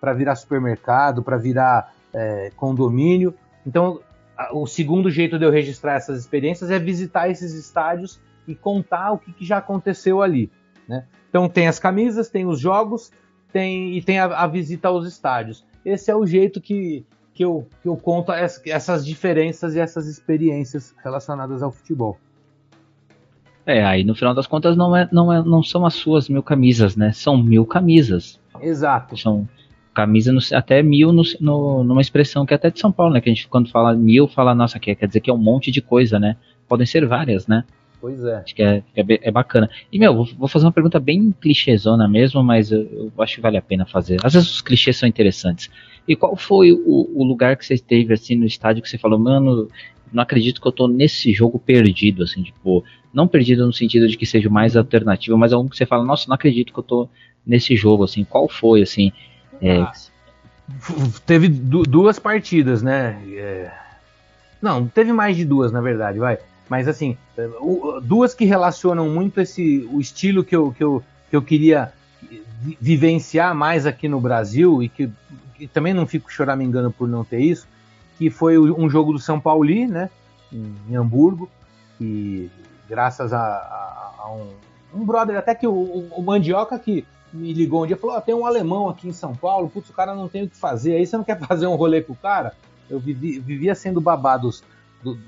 Para 0.00 0.12
virar 0.12 0.34
supermercado, 0.34 1.22
para 1.22 1.36
virar 1.36 1.92
é, 2.12 2.50
condomínio. 2.56 3.34
Então 3.64 4.00
o 4.52 4.66
segundo 4.66 5.10
jeito 5.10 5.38
de 5.38 5.44
eu 5.44 5.50
registrar 5.50 5.94
essas 5.94 6.20
experiências 6.20 6.70
é 6.70 6.78
visitar 6.78 7.28
esses 7.28 7.54
estádios 7.54 8.20
e 8.46 8.54
contar 8.54 9.12
o 9.12 9.18
que, 9.18 9.32
que 9.32 9.44
já 9.44 9.58
aconteceu 9.58 10.22
ali. 10.22 10.50
Né? 10.88 11.04
Então 11.28 11.48
tem 11.48 11.66
as 11.66 11.78
camisas, 11.78 12.28
tem 12.28 12.46
os 12.46 12.60
jogos, 12.60 13.10
tem, 13.56 13.96
e 13.96 14.02
tem 14.02 14.18
a, 14.18 14.26
a, 14.26 14.46
visita 14.46 14.88
aos 14.88 15.06
estádios. 15.06 15.64
Esse 15.82 16.10
é 16.10 16.14
o 16.14 16.26
jeito 16.26 16.60
que, 16.60 17.06
que, 17.32 17.42
eu, 17.42 17.66
que 17.80 17.88
eu 17.88 17.96
conto 17.96 18.30
essas 18.30 19.06
diferenças 19.06 19.74
e 19.74 19.80
essas 19.80 20.06
experiências 20.06 20.94
relacionadas 21.02 21.62
ao 21.62 21.72
futebol. 21.72 22.18
É, 23.64 23.82
aí 23.82 24.04
no 24.04 24.14
final 24.14 24.34
das 24.34 24.46
contas 24.46 24.76
não, 24.76 24.94
é, 24.94 25.08
não, 25.10 25.32
é, 25.32 25.42
não 25.42 25.62
são 25.62 25.86
as 25.86 25.94
suas 25.94 26.28
mil 26.28 26.42
camisas, 26.42 26.96
né? 26.96 27.12
São 27.12 27.42
mil 27.42 27.64
camisas. 27.64 28.38
Exato. 28.60 29.16
São 29.16 29.48
camisas 29.94 30.52
até 30.52 30.82
mil 30.82 31.10
no, 31.10 31.22
no, 31.40 31.82
numa 31.82 32.02
expressão 32.02 32.44
que 32.44 32.52
é 32.52 32.56
até 32.56 32.70
de 32.70 32.78
São 32.78 32.92
Paulo, 32.92 33.14
né? 33.14 33.22
Que 33.22 33.30
a 33.30 33.34
gente 33.34 33.48
quando 33.48 33.70
fala 33.70 33.94
mil, 33.94 34.28
fala, 34.28 34.54
nossa, 34.54 34.78
quer, 34.78 34.94
quer 34.96 35.06
dizer 35.06 35.20
que 35.20 35.30
é 35.30 35.32
um 35.32 35.38
monte 35.38 35.70
de 35.70 35.80
coisa, 35.80 36.20
né? 36.20 36.36
Podem 36.68 36.86
ser 36.86 37.06
várias, 37.06 37.46
né? 37.46 37.64
Pois 38.00 38.22
é. 38.24 38.36
Acho 38.36 38.54
que 38.54 38.62
é, 38.62 38.82
é, 38.94 39.04
é 39.28 39.30
bacana. 39.30 39.70
E, 39.90 39.98
meu, 39.98 40.14
vou, 40.14 40.26
vou, 40.38 40.48
fazer 40.48 40.66
uma 40.66 40.72
pergunta 40.72 41.00
bem 41.00 41.34
clichêzona 41.40 42.06
mesmo, 42.06 42.42
mas 42.42 42.70
eu, 42.70 42.82
eu, 42.82 43.22
acho 43.22 43.36
que 43.36 43.40
vale 43.40 43.56
a 43.56 43.62
pena 43.62 43.86
fazer. 43.86 44.18
Às 44.22 44.34
vezes 44.34 44.50
os 44.50 44.60
clichês 44.60 44.96
são 44.96 45.08
interessantes. 45.08 45.70
E 46.06 46.14
qual 46.14 46.36
foi 46.36 46.72
o, 46.72 47.10
o 47.14 47.24
lugar 47.24 47.56
que 47.56 47.64
você 47.64 47.74
esteve, 47.74 48.12
assim, 48.12 48.36
no 48.36 48.46
estádio 48.46 48.82
que 48.82 48.88
você 48.88 48.98
falou, 48.98 49.18
mano, 49.18 49.68
não 50.12 50.22
acredito 50.22 50.60
que 50.60 50.68
eu 50.68 50.72
tô 50.72 50.86
nesse 50.86 51.32
jogo 51.32 51.58
perdido, 51.58 52.22
assim, 52.22 52.42
tipo, 52.42 52.84
não 53.12 53.26
perdido 53.26 53.66
no 53.66 53.72
sentido 53.72 54.06
de 54.06 54.16
que 54.16 54.26
seja 54.26 54.48
mais 54.48 54.76
alternativo, 54.76 55.36
mas 55.36 55.52
algum 55.52 55.68
que 55.68 55.76
você 55.76 55.86
fala, 55.86 56.04
nossa, 56.04 56.28
não 56.28 56.34
acredito 56.34 56.72
que 56.72 56.78
eu 56.78 56.84
tô 56.84 57.08
nesse 57.46 57.74
jogo, 57.76 58.04
assim, 58.04 58.24
qual 58.24 58.48
foi, 58.48 58.82
assim? 58.82 59.12
É... 59.60 59.80
Ah, 59.80 59.92
teve 61.24 61.48
duas 61.48 62.18
partidas, 62.18 62.82
né? 62.82 63.20
É... 63.34 63.72
Não, 64.60 64.86
teve 64.86 65.12
mais 65.12 65.36
de 65.36 65.44
duas, 65.44 65.72
na 65.72 65.80
verdade, 65.80 66.18
vai. 66.18 66.38
Mas 66.68 66.88
assim, 66.88 67.16
duas 68.02 68.34
que 68.34 68.44
relacionam 68.44 69.08
muito 69.08 69.40
esse 69.40 69.88
o 69.92 70.00
estilo 70.00 70.42
que 70.44 70.56
eu, 70.56 70.72
que 70.72 70.82
eu, 70.82 71.02
que 71.30 71.36
eu 71.36 71.42
queria 71.42 71.92
vivenciar 72.80 73.54
mais 73.54 73.86
aqui 73.86 74.08
no 74.08 74.20
Brasil 74.20 74.82
e 74.82 74.88
que, 74.88 75.10
também 75.72 75.94
não 75.94 76.06
fico 76.06 76.30
choramingando 76.30 76.90
por 76.90 77.08
não 77.08 77.24
ter 77.24 77.40
isso, 77.40 77.66
que 78.18 78.30
foi 78.30 78.58
um 78.58 78.88
jogo 78.90 79.12
do 79.12 79.18
São 79.18 79.40
Paulo, 79.40 79.64
né, 79.64 80.10
em, 80.52 80.96
Hamburgo, 80.96 81.48
e 82.00 82.50
graças 82.88 83.32
a, 83.32 83.38
a, 83.38 84.14
a 84.18 84.32
um, 84.32 85.00
um, 85.00 85.04
brother, 85.04 85.38
até 85.38 85.54
que 85.54 85.66
o, 85.66 85.72
o, 85.72 86.22
Mandioca 86.22 86.78
que 86.78 87.06
me 87.32 87.52
ligou 87.52 87.84
um 87.84 87.86
dia 87.86 87.96
falou: 87.96 88.16
oh, 88.16 88.20
tem 88.20 88.34
um 88.34 88.46
alemão 88.46 88.88
aqui 88.88 89.08
em 89.08 89.12
São 89.12 89.34
Paulo, 89.34 89.68
putz, 89.68 89.88
o 89.88 89.94
cara 89.94 90.14
não 90.14 90.28
tem 90.28 90.42
o 90.42 90.48
que 90.48 90.56
fazer, 90.56 90.94
aí 90.94 91.06
você 91.06 91.16
não 91.16 91.24
quer 91.24 91.38
fazer 91.46 91.66
um 91.66 91.76
rolê 91.76 92.02
com 92.02 92.12
o 92.12 92.16
cara? 92.16 92.54
Eu 92.88 93.00
vivi, 93.00 93.38
vivia 93.40 93.74
sendo 93.74 94.00
babados 94.00 94.62
do, 95.02 95.18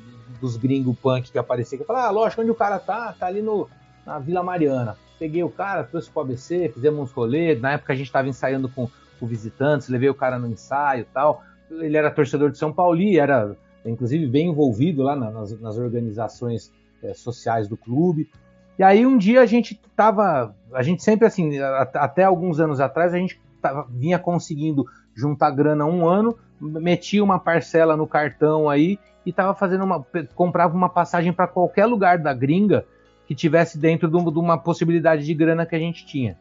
dos 0.41 0.57
gringos 0.57 0.99
punk 0.99 1.30
que 1.30 1.39
aparecia, 1.39 1.76
que 1.76 1.82
eu 1.82 1.86
falava, 1.86 2.09
ah, 2.09 2.11
lógico, 2.11 2.43
onde 2.43 2.51
o 2.51 2.55
cara 2.55 2.78
tá? 2.78 3.12
Tá 3.12 3.26
ali 3.26 3.43
no, 3.43 3.68
na 4.07 4.18
Vila 4.18 4.43
Mariana. 4.43 4.97
Peguei 5.18 5.43
o 5.43 5.51
cara, 5.51 5.84
trouxe 5.84 6.11
pro 6.11 6.22
ABC, 6.22 6.70
fizemos 6.72 7.01
uns 7.01 7.12
rolês, 7.12 7.61
na 7.61 7.72
época 7.72 7.93
a 7.93 7.97
gente 7.97 8.11
tava 8.11 8.28
ensaiando 8.28 8.68
com, 8.68 8.89
com 9.18 9.26
visitantes, 9.26 9.89
levei 9.89 10.09
o 10.09 10.14
cara 10.14 10.39
no 10.39 10.47
ensaio 10.47 11.07
tal. 11.12 11.43
Ele 11.70 11.97
era 11.97 12.11
torcedor 12.11 12.51
de 12.51 12.59
São 12.59 12.72
Paulo 12.72 13.01
e 13.01 13.18
era, 13.18 13.57
inclusive, 13.84 14.26
bem 14.26 14.49
envolvido 14.49 15.03
lá 15.03 15.16
nas, 15.16 15.59
nas 15.61 15.76
organizações 15.76 16.72
é, 17.03 17.12
sociais 17.14 17.68
do 17.68 17.76
clube. 17.76 18.30
E 18.78 18.82
aí 18.82 19.05
um 19.05 19.18
dia 19.18 19.41
a 19.41 19.47
gente 19.47 19.80
tava, 19.97 20.55
a 20.72 20.82
gente 20.82 21.03
sempre 21.03 21.26
assim, 21.26 21.59
até 21.95 22.22
alguns 22.22 22.61
anos 22.61 22.80
atrás, 22.80 23.12
a 23.12 23.18
gente 23.18 23.41
tava, 23.61 23.89
vinha 23.91 24.18
conseguindo 24.18 24.86
juntar 25.14 25.51
grana 25.51 25.84
um 25.84 26.07
ano, 26.07 26.39
metia 26.61 27.22
uma 27.22 27.38
parcela 27.38 27.96
no 27.96 28.06
cartão 28.06 28.68
aí 28.68 28.98
e 29.24 29.32
tava 29.32 29.54
fazendo 29.54 29.84
uma. 29.84 30.04
comprava 30.34 30.74
uma 30.74 30.88
passagem 30.88 31.32
para 31.32 31.46
qualquer 31.46 31.86
lugar 31.86 32.18
da 32.18 32.32
gringa 32.32 32.84
que 33.26 33.34
tivesse 33.34 33.78
dentro 33.78 34.09
de 34.09 34.38
uma 34.38 34.56
possibilidade 34.56 35.24
de 35.24 35.34
grana 35.34 35.66
que 35.66 35.76
a 35.76 35.78
gente 35.78 36.06
tinha. 36.06 36.38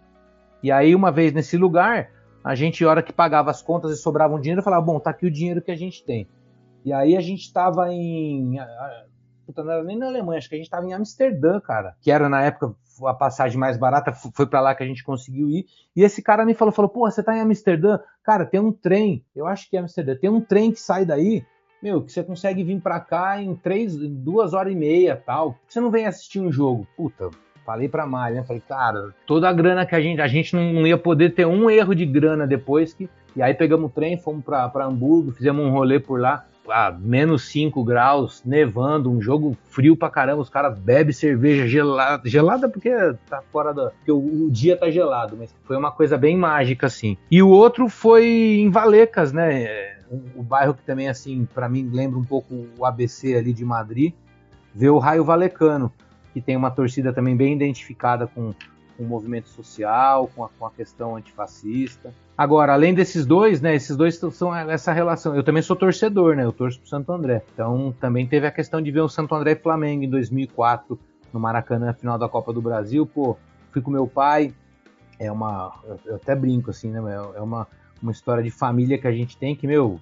E 0.63 0.71
aí, 0.71 0.95
uma 0.95 1.11
vez 1.11 1.33
nesse 1.33 1.57
lugar, 1.57 2.09
a 2.43 2.55
gente, 2.55 2.85
hora 2.85 3.03
que 3.03 3.11
pagava 3.11 3.51
as 3.51 3.61
contas 3.61 3.91
e 3.91 3.97
sobrava 3.97 4.33
um 4.33 4.39
dinheiro, 4.39 4.63
falava, 4.63 4.85
bom, 4.85 4.99
tá 4.99 5.09
aqui 5.09 5.25
o 5.25 5.31
dinheiro 5.31 5.61
que 5.61 5.69
a 5.69 5.75
gente 5.75 6.03
tem. 6.03 6.27
E 6.85 6.93
aí 6.93 7.17
a 7.17 7.21
gente 7.21 7.41
estava 7.41 7.91
em. 7.91 8.57
Puta, 9.45 9.63
não 9.63 9.71
era 9.71 9.83
nem 9.83 9.97
na 9.97 10.07
Alemanha, 10.07 10.37
acho 10.37 10.47
que 10.47 10.55
a 10.55 10.57
gente 10.57 10.67
estava 10.67 10.85
em 10.85 10.93
Amsterdã, 10.93 11.59
cara. 11.59 11.95
Que 12.01 12.09
era 12.09 12.29
na 12.29 12.41
época 12.41 12.73
a 13.05 13.13
passagem 13.13 13.59
mais 13.59 13.77
barata, 13.77 14.13
foi 14.13 14.47
para 14.47 14.61
lá 14.61 14.73
que 14.73 14.83
a 14.83 14.85
gente 14.85 15.03
conseguiu 15.03 15.49
ir. 15.49 15.65
E 15.95 16.03
esse 16.03 16.21
cara 16.21 16.45
me 16.45 16.53
falou, 16.53 16.71
falou, 16.71 16.89
pô, 16.89 17.01
você 17.01 17.21
tá 17.21 17.35
em 17.35 17.41
Amsterdã? 17.41 17.99
Cara, 18.27 18.45
tem 18.45 18.59
um 18.59 18.71
trem, 18.71 19.23
eu 19.33 19.47
acho 19.47 19.69
que 19.69 19.75
é 19.75 19.79
Amsterdã, 19.79 20.13
tem 20.13 20.29
um 20.29 20.41
trem 20.41 20.71
que 20.71 20.79
sai 20.79 21.05
daí 21.05 21.43
meu, 21.81 22.01
que 22.01 22.11
você 22.11 22.23
consegue 22.23 22.63
vir 22.63 22.81
para 22.81 22.99
cá 22.99 23.41
em 23.41 23.55
três, 23.55 23.95
duas 23.95 24.53
horas 24.53 24.73
e 24.73 24.75
meia, 24.75 25.15
tal. 25.15 25.55
Você 25.67 25.79
não 25.79 25.91
vem 25.91 26.05
assistir 26.05 26.39
um 26.39 26.51
jogo, 26.51 26.87
puta. 26.95 27.29
Falei 27.65 27.87
pra 27.89 28.05
Mari, 28.05 28.35
né? 28.35 28.43
Falei, 28.43 28.61
cara, 28.67 29.13
toda 29.25 29.47
a 29.47 29.53
grana 29.53 29.85
que 29.85 29.93
a 29.93 30.01
gente. 30.01 30.21
A 30.21 30.27
gente 30.27 30.55
não 30.55 30.87
ia 30.87 30.97
poder 30.97 31.35
ter 31.35 31.45
um 31.45 31.69
erro 31.69 31.93
de 31.93 32.05
grana 32.05 32.47
depois 32.47 32.93
que. 32.93 33.09
E 33.35 33.41
aí 33.41 33.53
pegamos 33.53 33.91
o 33.91 33.93
trem, 33.93 34.17
fomos 34.17 34.43
pra, 34.43 34.67
pra 34.69 34.85
Hamburgo, 34.85 35.31
fizemos 35.31 35.63
um 35.63 35.69
rolê 35.69 35.99
por 35.99 36.19
lá. 36.19 36.46
Ah, 36.69 36.95
menos 36.97 37.49
5 37.49 37.83
graus, 37.83 38.41
nevando, 38.45 39.11
um 39.11 39.21
jogo 39.21 39.55
frio 39.69 39.95
pra 39.95 40.09
caramba, 40.09 40.41
os 40.41 40.49
caras 40.49 40.77
bebem 40.77 41.13
cerveja 41.13 41.67
gelada, 41.67 42.27
gelada 42.27 42.69
porque 42.69 42.91
tá 43.29 43.41
fora 43.51 43.73
da. 43.73 43.89
porque 43.91 44.11
o, 44.11 44.45
o, 44.45 44.51
dia 44.51 44.75
tá 44.75 44.89
gelado, 44.89 45.35
mas 45.37 45.53
foi 45.63 45.77
uma 45.77 45.91
coisa 45.91 46.17
bem 46.17 46.37
mágica 46.37 46.87
assim. 46.87 47.17
E 47.31 47.41
o 47.41 47.49
outro 47.49 47.87
foi 47.87 48.25
em 48.59 48.69
Valecas, 48.69 49.31
né? 49.31 49.95
o, 50.09 50.43
bairro 50.43 50.73
que 50.73 50.83
também, 50.83 51.07
assim, 51.07 51.47
para 51.53 51.67
mim 51.67 51.89
lembra 51.91 52.17
um 52.17 52.23
pouco 52.23 52.67
o 52.77 52.85
ABC 52.85 53.35
ali 53.35 53.53
de 53.53 53.65
Madrid, 53.65 54.13
ver 54.73 54.89
o 54.89 54.97
Raio 54.97 55.23
Valecano, 55.23 55.91
que 56.33 56.41
tem 56.41 56.55
uma 56.55 56.71
torcida 56.71 57.11
também 57.11 57.35
bem 57.35 57.53
identificada 57.53 58.27
com, 58.27 58.53
com 58.97 59.03
o 59.03 59.07
movimento 59.07 59.47
social, 59.49 60.29
com 60.35 60.43
a, 60.43 60.49
com 60.49 60.65
a, 60.65 60.71
questão 60.71 61.15
antifascista. 61.15 62.11
Agora, 62.37 62.73
além 62.73 62.93
desses 62.93 63.25
dois, 63.25 63.61
né, 63.61 63.75
esses 63.75 63.95
dois 63.95 64.19
são 64.31 64.55
essa 64.55 64.91
relação. 64.91 65.35
Eu 65.35 65.43
também 65.43 65.61
sou 65.61 65.75
torcedor, 65.75 66.35
né, 66.35 66.43
eu 66.43 66.51
torço 66.51 66.79
pro 66.79 66.89
Santo 66.89 67.11
André. 67.11 67.43
Então, 67.53 67.93
também 67.99 68.25
teve 68.25 68.47
a 68.47 68.51
questão 68.51 68.81
de 68.81 68.91
ver 68.91 69.01
o 69.01 69.09
Santo 69.09 69.35
André 69.35 69.51
e 69.51 69.55
Flamengo 69.55 70.03
em 70.03 70.09
2004, 70.09 70.99
no 71.31 71.39
Maracanã, 71.39 71.93
final 71.93 72.17
da 72.17 72.27
Copa 72.27 72.51
do 72.51 72.61
Brasil. 72.61 73.05
Pô, 73.05 73.37
fui 73.71 73.81
com 73.81 73.91
meu 73.91 74.07
pai, 74.07 74.53
é 75.19 75.31
uma. 75.31 75.73
Eu 76.05 76.15
até 76.15 76.35
brinco, 76.35 76.71
assim, 76.71 76.89
né, 76.89 76.99
é 77.35 77.41
uma 77.41 77.67
uma 78.01 78.11
história 78.11 78.43
de 78.43 78.51
família 78.51 78.97
que 78.97 79.07
a 79.07 79.11
gente 79.11 79.37
tem 79.37 79.55
que, 79.55 79.67
meu, 79.67 79.99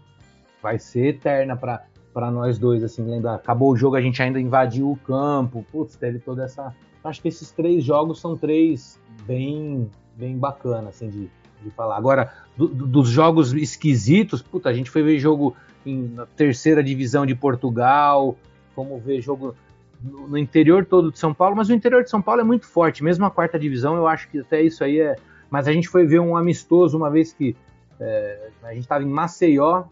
vai 0.61 0.79
ser 0.79 1.07
eterna 1.07 1.55
para 1.55 1.83
para 2.13 2.31
nós 2.31 2.57
dois, 2.57 2.81
assim, 2.81 3.03
lembrar. 3.03 3.35
Acabou 3.35 3.73
o 3.73 3.75
jogo, 3.75 3.97
a 3.97 4.01
gente 4.01 4.23
ainda 4.23 4.39
invadiu 4.39 4.89
o 4.89 4.95
campo, 4.95 5.65
putz, 5.69 5.97
teve 5.97 6.17
toda 6.17 6.45
essa. 6.45 6.73
Acho 7.05 7.21
que 7.21 7.27
esses 7.27 7.51
três 7.51 7.83
jogos 7.83 8.19
são 8.19 8.35
três 8.35 8.99
bem, 9.27 9.89
bem 10.17 10.37
bacana, 10.37 10.89
assim, 10.89 11.07
de, 11.07 11.29
de 11.63 11.69
falar. 11.69 11.97
Agora, 11.97 12.33
do, 12.57 12.67
do, 12.67 12.87
dos 12.87 13.09
jogos 13.09 13.53
esquisitos, 13.53 14.41
puta, 14.41 14.69
a 14.69 14.73
gente 14.73 14.89
foi 14.89 15.03
ver 15.03 15.19
jogo 15.19 15.55
em, 15.85 16.07
na 16.09 16.25
terceira 16.25 16.83
divisão 16.83 17.25
de 17.25 17.35
Portugal, 17.35 18.35
fomos 18.73 19.03
ver 19.03 19.21
jogo 19.21 19.55
no, 20.03 20.27
no, 20.29 20.37
interior 20.37 20.83
todo 20.83 21.11
de 21.11 21.19
São 21.19 21.33
Paulo, 21.33 21.55
mas 21.55 21.69
o 21.69 21.73
interior 21.73 22.03
de 22.03 22.09
São 22.09 22.21
Paulo 22.21 22.41
é 22.41 22.43
muito 22.43 22.65
forte, 22.65 23.03
mesmo 23.03 23.23
a 23.23 23.31
quarta 23.31 23.59
divisão, 23.59 23.95
eu 23.95 24.07
acho 24.07 24.27
que 24.29 24.39
até 24.39 24.61
isso 24.61 24.83
aí 24.83 24.99
é. 24.99 25.15
Mas 25.49 25.67
a 25.67 25.71
gente 25.71 25.87
foi 25.87 26.07
ver 26.07 26.19
um 26.19 26.35
amistoso 26.35 26.97
uma 26.97 27.09
vez 27.09 27.31
que 27.31 27.55
é, 27.99 28.49
a 28.63 28.73
gente 28.73 28.81
estava 28.81 29.03
em 29.03 29.07
Maceió 29.07 29.83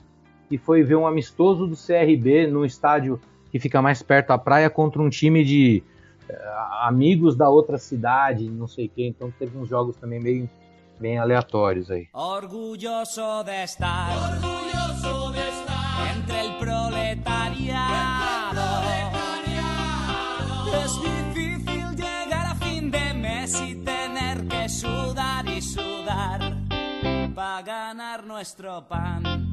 e 0.49 0.57
foi 0.57 0.83
ver 0.83 0.95
um 0.95 1.05
amistoso 1.05 1.67
do 1.67 1.75
CRB 1.75 2.47
no 2.47 2.65
estádio 2.65 3.19
que 3.51 3.59
fica 3.59 3.81
mais 3.81 4.01
perto 4.01 4.29
da 4.29 4.37
praia 4.37 4.69
contra 4.69 4.99
um 4.99 5.09
time 5.09 5.43
de 5.43 5.83
amigos 6.81 7.35
da 7.35 7.49
outra 7.49 7.77
cidade, 7.77 8.49
não 8.49 8.67
sei 8.67 8.85
o 8.87 8.89
que. 8.89 9.05
Então 9.05 9.31
teve 9.31 9.57
uns 9.57 9.69
jogos 9.69 9.95
também 9.97 10.19
meio 10.19 10.49
bem 10.99 11.17
aleatórios 11.17 11.89
aí. 11.91 12.07
Orgulhoso 12.13 13.43
de 13.43 13.63
estar, 13.63 14.09
orgulhoso 14.31 15.31
de 15.33 15.39
estar 15.39 16.17
entre 16.17 16.39
el 16.39 16.57
proletariado. 16.57 17.83
Es 20.83 20.91
difícil 21.01 21.95
llegar 21.95 22.45
a 22.47 22.55
fin 22.55 22.89
de 22.89 23.13
mes 23.13 23.61
y 23.61 23.75
tener 23.75 24.47
que 24.47 24.67
sudar 24.69 25.47
y 25.47 25.61
sudar. 25.61 25.93
para 27.33 27.61
ganar 27.61 28.25
nuestro 28.25 28.87
pan. 28.87 29.52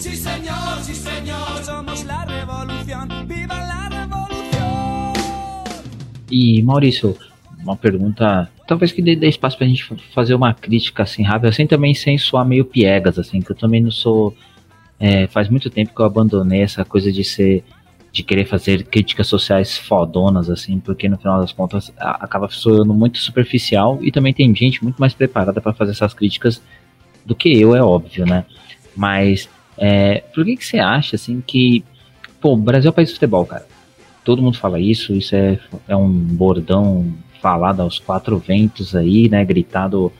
Sí, 0.00 0.16
señor, 0.16 0.80
sí, 0.80 0.94
señor. 0.94 1.62
Somos 1.62 2.04
la 2.04 2.24
revolución. 2.24 3.06
Viva 3.28 3.54
la 3.66 3.86
revolución. 3.90 5.12
E 6.32 6.62
Maurício, 6.62 7.14
uma 7.62 7.76
pergunta, 7.76 8.50
talvez 8.66 8.92
que 8.92 9.02
dê, 9.02 9.14
dê 9.14 9.28
espaço 9.28 9.58
pra 9.58 9.66
gente 9.66 9.84
fazer 10.14 10.34
uma 10.34 10.54
crítica 10.54 11.02
assim 11.02 11.22
rápida, 11.22 11.50
assim 11.50 11.66
também 11.66 11.92
sem 11.92 12.16
soar 12.16 12.46
meio 12.46 12.64
piegas, 12.64 13.18
assim, 13.18 13.42
que 13.42 13.52
eu 13.52 13.56
também 13.56 13.82
não 13.82 13.90
sou. 13.90 14.34
É, 14.98 15.26
faz 15.26 15.50
muito 15.50 15.68
tempo 15.68 15.94
que 15.94 16.00
eu 16.00 16.06
abandonei 16.06 16.62
essa 16.62 16.82
coisa 16.82 17.12
de 17.12 17.22
ser 17.22 17.62
de 18.10 18.22
querer 18.22 18.46
fazer 18.46 18.84
críticas 18.84 19.26
sociais 19.26 19.76
fodonas, 19.76 20.48
assim, 20.48 20.80
porque 20.80 21.10
no 21.10 21.18
final 21.18 21.40
das 21.40 21.52
contas 21.52 21.92
acaba 21.98 22.48
soando 22.48 22.94
muito 22.94 23.18
superficial 23.18 23.98
e 24.00 24.10
também 24.10 24.32
tem 24.32 24.52
gente 24.56 24.82
muito 24.82 24.96
mais 24.98 25.12
preparada 25.12 25.60
para 25.60 25.74
fazer 25.74 25.92
essas 25.92 26.14
críticas 26.14 26.60
do 27.24 27.34
que 27.34 27.60
eu, 27.60 27.76
é 27.76 27.82
óbvio, 27.82 28.24
né? 28.24 28.46
Mas 28.96 29.48
é, 29.80 30.22
por 30.34 30.44
que, 30.44 30.56
que 30.56 30.66
você 30.66 30.78
acha, 30.78 31.16
assim, 31.16 31.42
que. 31.44 31.82
Pô, 32.38 32.52
o 32.52 32.56
Brasil 32.56 32.88
é 32.88 32.90
o 32.90 32.94
país 32.94 33.08
de 33.08 33.14
futebol, 33.14 33.46
cara. 33.46 33.66
Todo 34.22 34.42
mundo 34.42 34.58
fala 34.58 34.78
isso, 34.78 35.14
isso 35.14 35.34
é, 35.34 35.58
é 35.88 35.96
um 35.96 36.10
bordão 36.10 37.12
falado 37.40 37.80
aos 37.80 37.98
quatro 37.98 38.38
ventos 38.38 38.94
aí, 38.94 39.28
né? 39.28 39.42
Gritado 39.44 40.12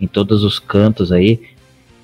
em 0.00 0.06
todos 0.06 0.42
os 0.42 0.58
cantos 0.58 1.12
aí. 1.12 1.40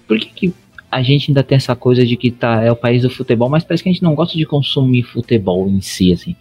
Por 0.06 0.18
que, 0.18 0.26
que 0.26 0.54
a 0.90 1.02
gente 1.02 1.30
ainda 1.30 1.42
tem 1.42 1.56
essa 1.56 1.74
coisa 1.74 2.04
de 2.04 2.16
que 2.16 2.30
tá, 2.30 2.62
é 2.62 2.70
o 2.70 2.76
país 2.76 3.02
do 3.02 3.10
futebol, 3.10 3.48
mas 3.48 3.64
parece 3.64 3.82
que 3.82 3.88
a 3.88 3.92
gente 3.92 4.02
não 4.02 4.14
gosta 4.14 4.36
de 4.36 4.46
consumir 4.46 5.02
futebol 5.02 5.68
em 5.68 5.80
si, 5.80 6.12
assim. 6.12 6.36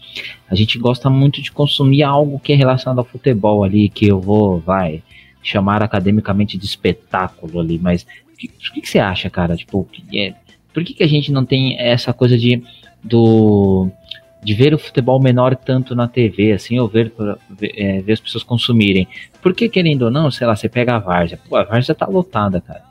A 0.49 0.55
gente 0.55 0.77
gosta 0.77 1.09
muito 1.09 1.41
de 1.41 1.51
consumir 1.51 2.03
algo 2.03 2.39
que 2.39 2.53
é 2.53 2.55
relacionado 2.55 2.99
ao 2.99 3.05
futebol 3.05 3.63
ali, 3.63 3.89
que 3.89 4.07
eu 4.07 4.19
vou, 4.21 4.59
vai, 4.59 5.03
chamar 5.41 5.83
academicamente 5.83 6.57
de 6.57 6.65
espetáculo 6.65 7.59
ali, 7.59 7.77
mas 7.77 8.05
o 8.33 8.37
que, 8.37 8.47
que, 8.47 8.81
que, 8.81 8.89
você 8.89 8.99
acha, 8.99 9.29
cara? 9.29 9.55
Tipo, 9.55 9.87
é, 10.13 10.33
por 10.73 10.83
que, 10.83 10.93
que 10.93 11.03
a 11.03 11.07
gente 11.07 11.31
não 11.31 11.45
tem 11.45 11.79
essa 11.79 12.13
coisa 12.13 12.37
de 12.37 12.61
do 13.03 13.89
de 14.43 14.53
ver 14.53 14.73
o 14.73 14.79
futebol 14.79 15.21
menor 15.21 15.55
tanto 15.55 15.95
na 15.95 16.07
TV, 16.07 16.53
assim, 16.53 16.79
ou 16.79 16.87
ver, 16.87 17.11
é, 17.61 18.01
ver 18.01 18.13
as 18.13 18.19
pessoas 18.19 18.43
consumirem? 18.43 19.07
Porque, 19.41 19.67
querendo 19.67 20.03
ou 20.03 20.11
não, 20.11 20.31
sei 20.31 20.47
lá, 20.47 20.55
você 20.55 20.69
pega 20.69 20.95
a 20.95 20.99
Várzea, 20.99 21.39
pô, 21.49 21.55
a 21.55 21.63
Várzea 21.63 21.95
tá 21.95 22.05
lotada, 22.05 22.61
cara. 22.61 22.81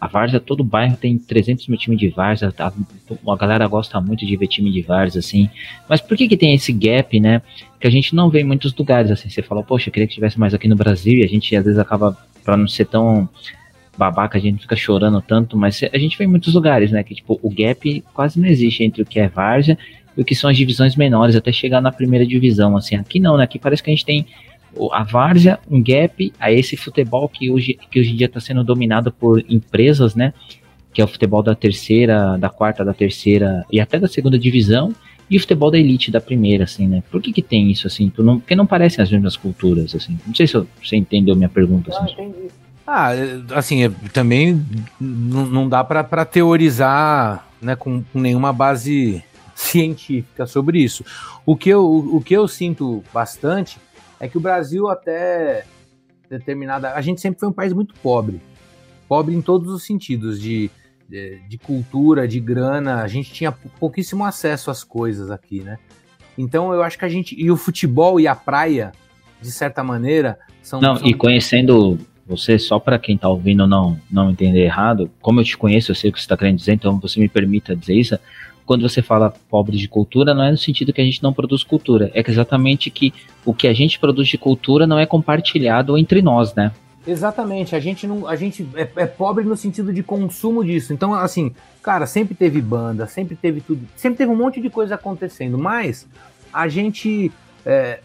A 0.00 0.06
Várzea, 0.06 0.38
todo 0.38 0.62
bairro 0.62 0.96
tem 0.96 1.18
300 1.18 1.66
mil 1.66 1.78
times 1.78 1.98
de 1.98 2.08
Várzea, 2.08 2.52
a, 2.58 2.72
a 3.32 3.36
galera 3.36 3.66
gosta 3.66 4.00
muito 4.00 4.24
de 4.24 4.36
ver 4.36 4.46
time 4.46 4.70
de 4.70 4.82
Várzea, 4.82 5.18
assim. 5.18 5.48
Mas 5.88 6.00
por 6.00 6.16
que 6.16 6.28
que 6.28 6.36
tem 6.36 6.54
esse 6.54 6.72
gap, 6.72 7.18
né? 7.18 7.42
Que 7.80 7.86
a 7.86 7.90
gente 7.90 8.14
não 8.14 8.30
vê 8.30 8.40
em 8.40 8.44
muitos 8.44 8.74
lugares, 8.74 9.10
assim. 9.10 9.28
Você 9.28 9.42
fala, 9.42 9.62
poxa, 9.62 9.88
eu 9.88 9.92
queria 9.92 10.06
que 10.06 10.14
tivesse 10.14 10.38
mais 10.38 10.54
aqui 10.54 10.68
no 10.68 10.76
Brasil 10.76 11.18
e 11.18 11.24
a 11.24 11.26
gente 11.26 11.54
às 11.56 11.64
vezes 11.64 11.78
acaba, 11.78 12.16
pra 12.44 12.56
não 12.56 12.68
ser 12.68 12.84
tão 12.84 13.28
babaca, 13.98 14.38
a 14.38 14.40
gente 14.40 14.62
fica 14.62 14.76
chorando 14.76 15.20
tanto, 15.20 15.58
mas 15.58 15.82
a 15.92 15.98
gente 15.98 16.16
vê 16.16 16.24
em 16.24 16.28
muitos 16.28 16.54
lugares, 16.54 16.92
né? 16.92 17.02
Que 17.02 17.16
tipo, 17.16 17.38
o 17.42 17.50
gap 17.50 18.04
quase 18.14 18.40
não 18.40 18.46
existe 18.46 18.84
entre 18.84 19.02
o 19.02 19.06
que 19.06 19.18
é 19.18 19.28
Várzea 19.28 19.76
e 20.16 20.22
o 20.22 20.24
que 20.24 20.36
são 20.36 20.48
as 20.48 20.56
divisões 20.56 20.94
menores, 20.94 21.34
até 21.34 21.50
chegar 21.50 21.80
na 21.80 21.90
primeira 21.90 22.24
divisão, 22.24 22.76
assim. 22.76 22.94
Aqui 22.94 23.18
não, 23.18 23.36
né? 23.36 23.42
Aqui 23.44 23.58
parece 23.58 23.82
que 23.82 23.90
a 23.90 23.92
gente 23.94 24.04
tem 24.04 24.24
a 24.92 25.02
várzea, 25.02 25.58
um 25.68 25.82
gap, 25.82 26.32
a 26.38 26.52
esse 26.52 26.76
futebol 26.76 27.28
que 27.28 27.50
hoje, 27.50 27.76
que 27.90 27.98
hoje 27.98 28.12
em 28.12 28.16
dia 28.16 28.26
está 28.26 28.38
sendo 28.38 28.62
dominado 28.62 29.10
por 29.10 29.44
empresas, 29.48 30.14
né? 30.14 30.32
Que 30.92 31.00
é 31.00 31.04
o 31.04 31.08
futebol 31.08 31.42
da 31.42 31.54
terceira, 31.54 32.36
da 32.36 32.48
quarta, 32.48 32.84
da 32.84 32.94
terceira 32.94 33.64
e 33.72 33.80
até 33.80 33.98
da 33.98 34.06
segunda 34.06 34.38
divisão, 34.38 34.94
e 35.28 35.36
o 35.36 35.40
futebol 35.40 35.70
da 35.70 35.78
elite 35.78 36.10
da 36.10 36.20
primeira, 36.20 36.64
assim, 36.64 36.86
né? 36.86 37.02
Por 37.10 37.20
que 37.20 37.32
que 37.32 37.42
tem 37.42 37.70
isso, 37.70 37.86
assim? 37.86 38.10
Porque 38.10 38.54
não 38.54 38.66
parecem 38.66 39.02
as 39.02 39.10
mesmas 39.10 39.36
culturas, 39.36 39.94
assim. 39.94 40.18
Não 40.26 40.34
sei 40.34 40.46
se 40.46 40.54
você 40.54 40.96
entendeu 40.96 41.34
minha 41.34 41.48
pergunta, 41.48 41.90
assim. 41.90 42.14
Ah, 42.16 42.22
entendi. 42.22 42.48
Ah, 42.90 43.10
assim, 43.54 43.84
é, 43.84 43.90
também 44.14 44.64
não 44.98 45.68
dá 45.68 45.84
para 45.84 46.24
teorizar 46.24 47.46
né, 47.60 47.76
com, 47.76 48.02
com, 48.02 48.18
nenhuma 48.18 48.50
base 48.50 49.22
científica 49.54 50.46
sobre 50.46 50.82
isso. 50.82 51.04
O 51.44 51.54
que 51.54 51.68
eu, 51.68 51.84
o 51.84 52.18
que 52.22 52.32
eu 52.32 52.48
sinto 52.48 53.04
bastante 53.12 53.78
é 54.18 54.26
que 54.26 54.38
o 54.38 54.40
Brasil 54.40 54.88
até 54.88 55.66
determinada, 56.30 56.94
a 56.94 57.02
gente 57.02 57.20
sempre 57.20 57.38
foi 57.38 57.50
um 57.50 57.52
país 57.52 57.74
muito 57.74 57.94
pobre, 58.02 58.40
pobre 59.06 59.34
em 59.34 59.42
todos 59.42 59.70
os 59.70 59.84
sentidos 59.84 60.40
de, 60.40 60.70
de, 61.06 61.42
de 61.46 61.58
cultura, 61.58 62.26
de 62.26 62.40
grana, 62.40 63.02
a 63.02 63.06
gente 63.06 63.30
tinha 63.30 63.52
pouquíssimo 63.52 64.24
acesso 64.24 64.70
às 64.70 64.82
coisas 64.82 65.30
aqui, 65.30 65.60
né? 65.60 65.78
Então 66.38 66.72
eu 66.72 66.82
acho 66.82 66.96
que 66.96 67.04
a 67.04 67.08
gente 67.10 67.38
e 67.38 67.50
o 67.50 67.56
futebol 67.58 68.18
e 68.18 68.26
a 68.26 68.34
praia, 68.34 68.92
de 69.42 69.50
certa 69.50 69.84
maneira, 69.84 70.38
são 70.62 70.80
não 70.80 70.96
são... 70.96 71.06
e 71.06 71.12
conhecendo 71.12 71.98
você 72.28 72.58
só 72.58 72.78
para 72.78 72.98
quem 72.98 73.16
tá 73.16 73.28
ouvindo 73.28 73.66
não 73.66 73.98
não 74.10 74.30
entender 74.30 74.64
errado, 74.64 75.10
como 75.20 75.40
eu 75.40 75.44
te 75.44 75.56
conheço, 75.56 75.90
eu 75.90 75.94
sei 75.94 76.10
o 76.10 76.12
que 76.12 76.18
você 76.18 76.24
está 76.24 76.36
querendo 76.36 76.56
dizer, 76.56 76.74
então 76.74 76.98
você 76.98 77.18
me 77.18 77.28
permita 77.28 77.74
dizer 77.74 77.94
isso 77.94 78.18
quando 78.68 78.86
você 78.86 79.00
fala 79.00 79.32
pobre 79.48 79.78
de 79.78 79.88
cultura, 79.88 80.34
não 80.34 80.42
é 80.42 80.50
no 80.50 80.58
sentido 80.58 80.92
que 80.92 81.00
a 81.00 81.04
gente 81.04 81.22
não 81.22 81.32
produz 81.32 81.64
cultura, 81.64 82.10
é 82.12 82.22
exatamente 82.28 82.90
que 82.90 83.14
o 83.42 83.54
que 83.54 83.66
a 83.66 83.72
gente 83.72 83.98
produz 83.98 84.28
de 84.28 84.36
cultura 84.36 84.86
não 84.86 84.98
é 84.98 85.06
compartilhado 85.06 85.96
entre 85.96 86.20
nós, 86.20 86.54
né? 86.54 86.70
Exatamente, 87.06 87.74
a 87.74 87.80
gente 87.80 88.06
não, 88.06 88.28
a 88.28 88.36
gente 88.36 88.68
é, 88.74 88.86
é, 88.96 89.06
pobre 89.06 89.42
no 89.42 89.56
sentido 89.56 89.90
de 89.90 90.02
consumo 90.02 90.62
disso. 90.62 90.92
Então, 90.92 91.14
assim, 91.14 91.54
cara, 91.82 92.06
sempre 92.06 92.34
teve 92.34 92.60
banda, 92.60 93.06
sempre 93.06 93.34
teve 93.34 93.62
tudo, 93.62 93.88
sempre 93.96 94.18
teve 94.18 94.30
um 94.30 94.36
monte 94.36 94.60
de 94.60 94.68
coisa 94.68 94.96
acontecendo, 94.96 95.56
mas 95.56 96.06
a 96.52 96.68
gente 96.68 97.32
é, 97.64 98.00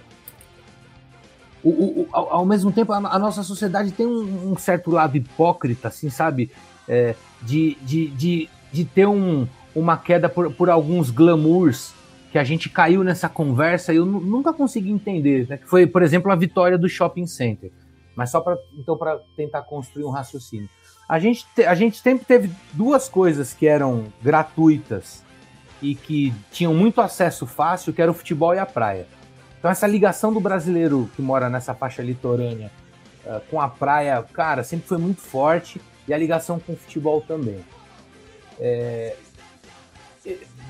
o, 1.63 1.69
o, 1.69 2.07
ao, 2.11 2.33
ao, 2.33 2.45
mesmo 2.45 2.71
tempo, 2.71 2.91
a, 2.91 2.97
a, 2.97 3.17
nossa 3.17 3.41
sociedade 3.41 3.91
tem 3.91 4.05
um, 4.05 4.51
um, 4.51 4.57
certo 4.57 4.91
lado 4.91 5.15
hipócrita, 5.15 5.87
assim, 5.87 6.09
sabe? 6.09 6.51
É, 6.87 7.15
de, 7.41 7.77
de, 7.81 8.07
de, 8.07 8.49
de 8.71 8.85
ter 8.85 9.07
um, 9.07 9.47
uma 9.73 9.97
queda 9.97 10.27
por, 10.27 10.51
por 10.51 10.69
alguns 10.69 11.09
glamours 11.09 11.93
que 12.31 12.37
a 12.37 12.43
gente 12.43 12.69
caiu 12.69 13.03
nessa 13.03 13.29
conversa 13.29 13.93
e 13.93 13.97
eu 13.97 14.05
nunca 14.05 14.51
consegui 14.51 14.91
entender, 14.91 15.47
né? 15.47 15.57
que 15.57 15.67
foi, 15.67 15.85
por 15.85 16.01
exemplo, 16.01 16.31
a 16.31 16.35
vitória 16.35 16.77
do 16.77 16.89
shopping 16.89 17.27
center. 17.27 17.71
Mas 18.15 18.31
só 18.31 18.41
para 18.41 18.57
então 18.77 18.97
para 18.97 19.19
tentar 19.35 19.61
construir 19.61 20.03
um 20.03 20.09
raciocínio. 20.09 20.69
A 21.07 21.19
gente, 21.19 21.45
te, 21.55 21.63
a 21.63 21.75
gente 21.75 21.99
sempre 21.99 22.25
teve 22.25 22.49
duas 22.73 23.07
coisas 23.07 23.53
que 23.53 23.67
eram 23.67 24.05
gratuitas 24.21 25.23
e 25.81 25.95
que 25.95 26.33
tinham 26.51 26.73
muito 26.73 27.01
acesso 27.01 27.45
fácil, 27.45 27.93
que 27.93 28.01
era 28.01 28.09
o 28.09 28.13
futebol 28.13 28.53
e 28.53 28.59
a 28.59 28.65
praia. 28.65 29.05
Então 29.63 29.71
essa 29.71 29.87
ligação 29.87 30.33
do 30.33 30.41
brasileiro 30.41 31.09
que 31.15 31.21
mora 31.21 31.49
nessa 31.49 31.73
faixa 31.73 32.03
litorânea 32.03 32.69
uh, 33.25 33.39
com 33.49 33.61
a 33.61 33.69
praia, 33.69 34.21
cara, 34.33 34.61
sempre 34.61 34.85
foi 34.89 34.97
muito 34.97 35.21
forte 35.21 35.79
e 36.05 36.13
a 36.13 36.17
ligação 36.17 36.59
com 36.59 36.73
o 36.73 36.75
futebol 36.75 37.21
também. 37.21 37.59
É, 38.59 39.15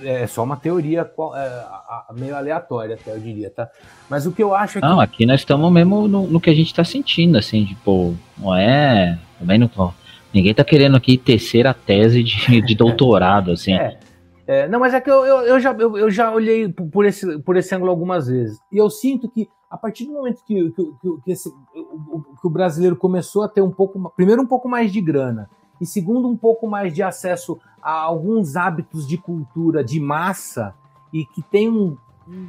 é 0.03 0.27
só 0.27 0.43
uma 0.43 0.57
teoria 0.57 1.09
é, 1.35 2.13
meio 2.13 2.35
aleatória, 2.35 2.93
até 2.93 3.09
eu 3.15 3.19
diria, 3.19 3.49
tá? 3.49 3.67
Mas 4.07 4.27
o 4.27 4.31
que 4.31 4.43
eu 4.43 4.53
acho 4.53 4.77
é 4.77 4.81
que. 4.81 4.87
Não, 4.87 4.99
aqui 4.99 5.25
nós 5.25 5.39
estamos 5.39 5.71
mesmo 5.71 6.07
no, 6.07 6.27
no, 6.27 6.39
que 6.39 6.51
a 6.51 6.55
gente 6.55 6.67
está 6.67 6.83
sentindo, 6.83 7.35
assim, 7.35 7.65
tipo, 7.65 8.15
não 8.37 8.55
é. 8.55 9.17
Também 9.39 9.57
não. 9.57 9.91
Ninguém 10.31 10.53
tá 10.53 10.63
querendo 10.63 10.95
aqui 10.95 11.17
tecer 11.17 11.65
a 11.65 11.73
tese 11.73 12.21
de, 12.21 12.61
de 12.61 12.75
doutorado, 12.75 13.53
assim. 13.53 13.73
É. 13.73 13.97
É, 14.45 14.67
não, 14.67 14.79
mas 14.79 14.93
é 14.93 14.99
que 14.99 15.09
eu, 15.09 15.25
eu, 15.25 15.37
eu 15.41 15.59
já, 15.59 15.71
eu, 15.73 15.97
eu, 15.97 16.11
já 16.11 16.31
olhei 16.31 16.67
por 16.67 17.05
esse, 17.05 17.39
por 17.39 17.55
esse 17.55 17.73
ângulo 17.73 17.91
algumas 17.91 18.27
vezes. 18.27 18.59
E 18.71 18.77
eu 18.77 18.89
sinto 18.89 19.29
que 19.29 19.49
a 19.69 19.77
partir 19.77 20.05
do 20.05 20.13
momento 20.13 20.43
que, 20.45 20.71
que, 20.71 21.21
que, 21.23 21.31
esse, 21.31 21.49
que 21.49 22.47
o 22.47 22.49
brasileiro 22.49 22.95
começou 22.95 23.43
a 23.43 23.47
ter 23.47 23.61
um 23.61 23.71
pouco. 23.71 24.11
Primeiro, 24.15 24.41
um 24.41 24.45
pouco 24.45 24.69
mais 24.69 24.91
de 24.91 25.01
grana 25.01 25.49
e 25.81 25.85
segundo, 25.85 26.29
um 26.29 26.37
pouco 26.37 26.67
mais 26.67 26.93
de 26.93 27.01
acesso 27.01 27.59
a 27.81 27.91
alguns 27.91 28.55
hábitos 28.55 29.07
de 29.07 29.17
cultura 29.17 29.83
de 29.83 29.99
massa 29.99 30.75
e 31.11 31.25
que 31.25 31.41
tem 31.41 31.69
um. 31.69 31.97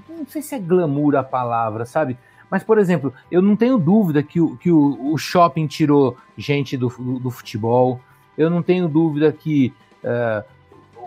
Não 0.08 0.26
sei 0.28 0.42
se 0.42 0.54
é 0.54 0.58
glamour 0.58 1.16
a 1.16 1.24
palavra, 1.24 1.84
sabe? 1.84 2.18
Mas, 2.50 2.62
por 2.62 2.78
exemplo, 2.78 3.12
eu 3.30 3.42
não 3.42 3.56
tenho 3.56 3.78
dúvida 3.78 4.22
que 4.22 4.40
o, 4.40 4.56
que 4.56 4.70
o, 4.70 5.12
o 5.12 5.18
shopping 5.18 5.66
tirou 5.66 6.16
gente 6.36 6.76
do, 6.76 6.88
do, 6.88 7.18
do, 7.18 7.30
futebol. 7.30 7.98
Eu 8.38 8.48
não 8.48 8.62
tenho 8.62 8.86
dúvida 8.86 9.32
que 9.32 9.72
uh, 10.04 10.44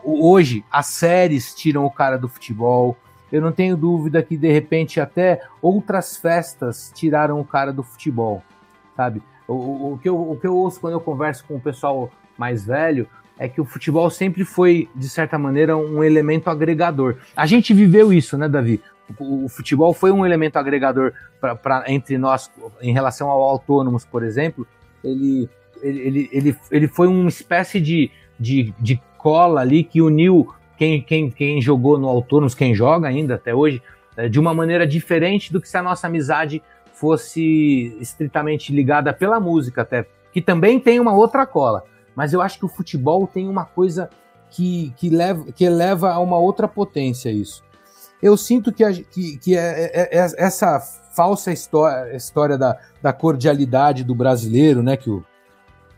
hoje 0.08 0.64
as 0.72 0.88
séries 0.88 1.54
tiram 1.54 1.86
o 1.86 1.92
cara 1.92 2.18
do 2.18 2.28
futebol. 2.28 2.98
Eu 3.32 3.42
não 3.42 3.52
tenho 3.52 3.76
dúvida 3.76 4.24
que, 4.24 4.38
de 4.38 4.52
repente, 4.52 5.02
até 5.02 5.42
outras 5.62 6.16
festas 6.16 6.92
tiraram 6.96 7.40
o 7.42 7.46
cara 7.46 7.74
do 7.74 7.84
futebol, 7.84 8.42
sabe? 8.96 9.22
O, 9.48 9.94
o, 9.94 10.00
que 10.02 10.08
eu, 10.08 10.32
o 10.32 10.38
que 10.40 10.48
eu 10.48 10.56
ouço 10.56 10.80
quando 10.80 10.94
eu 10.94 11.02
converso 11.02 11.44
com 11.46 11.56
o 11.56 11.60
pessoal 11.60 12.10
mais 12.38 12.66
velho 12.66 13.08
é 13.38 13.48
que 13.48 13.62
o 13.62 13.66
futebol 13.66 14.10
sempre 14.10 14.44
foi, 14.44 14.90
de 14.96 15.08
certa 15.10 15.38
maneira, 15.38 15.78
um 15.78 16.04
elemento 16.04 16.50
agregador. 16.50 17.18
A 17.36 17.46
gente 17.46 17.74
viveu 17.74 18.12
isso, 18.12 18.38
né, 18.38 18.48
Davi? 18.48 18.82
O, 19.20 19.46
o 19.46 19.50
futebol 19.50 19.94
foi 19.94 20.12
um 20.12 20.26
elemento 20.26 20.58
agregador 20.58 21.14
pra, 21.40 21.56
pra, 21.56 21.84
entre 21.88 22.18
nós 22.18 22.52
em 22.82 22.94
relação 22.94 23.30
ao 23.30 23.42
autônomos, 23.42 24.06
por 24.06 24.24
exemplo. 24.24 24.66
Ele, 25.04 25.50
ele, 25.82 26.00
ele, 26.00 26.30
ele, 26.32 26.58
ele 26.72 26.88
foi 26.88 27.08
uma 27.08 27.30
espécie 27.30 27.80
de, 27.80 28.10
de, 28.40 28.74
de 28.80 29.02
cola 29.18 29.62
ali 29.62 29.84
que 29.84 30.02
uniu 30.02 30.54
quem, 30.78 31.02
quem, 31.02 31.30
quem 31.30 31.62
jogou 31.62 31.98
no 31.98 32.08
autônomos, 32.08 32.54
quem 32.54 32.76
joga 32.76 33.08
ainda 33.08 33.36
até 33.36 33.54
hoje, 33.54 33.82
é, 34.16 34.30
de 34.30 34.40
uma 34.40 34.54
maneira 34.54 34.86
diferente 34.86 35.52
do 35.52 35.60
que 35.60 35.68
se 35.68 35.78
a 35.78 35.84
nossa 35.84 36.08
amizade 36.08 36.62
fosse 36.94 37.96
estritamente 38.00 38.74
ligada 38.74 39.14
pela 39.14 39.40
música, 39.40 39.82
até 39.82 40.06
que 40.32 40.42
também 40.42 40.80
tem 40.80 41.00
uma 41.00 41.14
outra 41.14 41.46
cola. 41.46 41.84
Mas 42.16 42.34
eu 42.34 42.42
acho 42.42 42.58
que 42.60 42.66
o 42.66 42.70
futebol 42.70 43.28
tem 43.28 43.48
uma 43.48 43.66
coisa 43.66 44.10
que, 44.50 44.94
que, 44.98 45.10
leva, 45.10 45.52
que 45.52 45.70
leva 45.70 46.12
a 46.12 46.20
uma 46.20 46.38
outra 46.38 46.68
potência 46.68 47.30
isso. 47.30 47.64
Eu 48.22 48.36
sinto 48.36 48.72
que, 48.72 48.84
a, 48.84 48.92
que, 48.92 49.38
que 49.38 49.56
é, 49.56 49.86
é, 49.94 50.20
é, 50.20 50.28
essa 50.38 50.80
falsa 51.16 51.52
história, 51.52 52.16
história 52.16 52.58
da, 52.58 52.78
da 53.02 53.14
cordialidade 53.14 54.04
do 54.04 54.16
brasileiro, 54.16 54.82
né? 54.82 54.98
Que 54.98 55.10
o, 55.10 55.24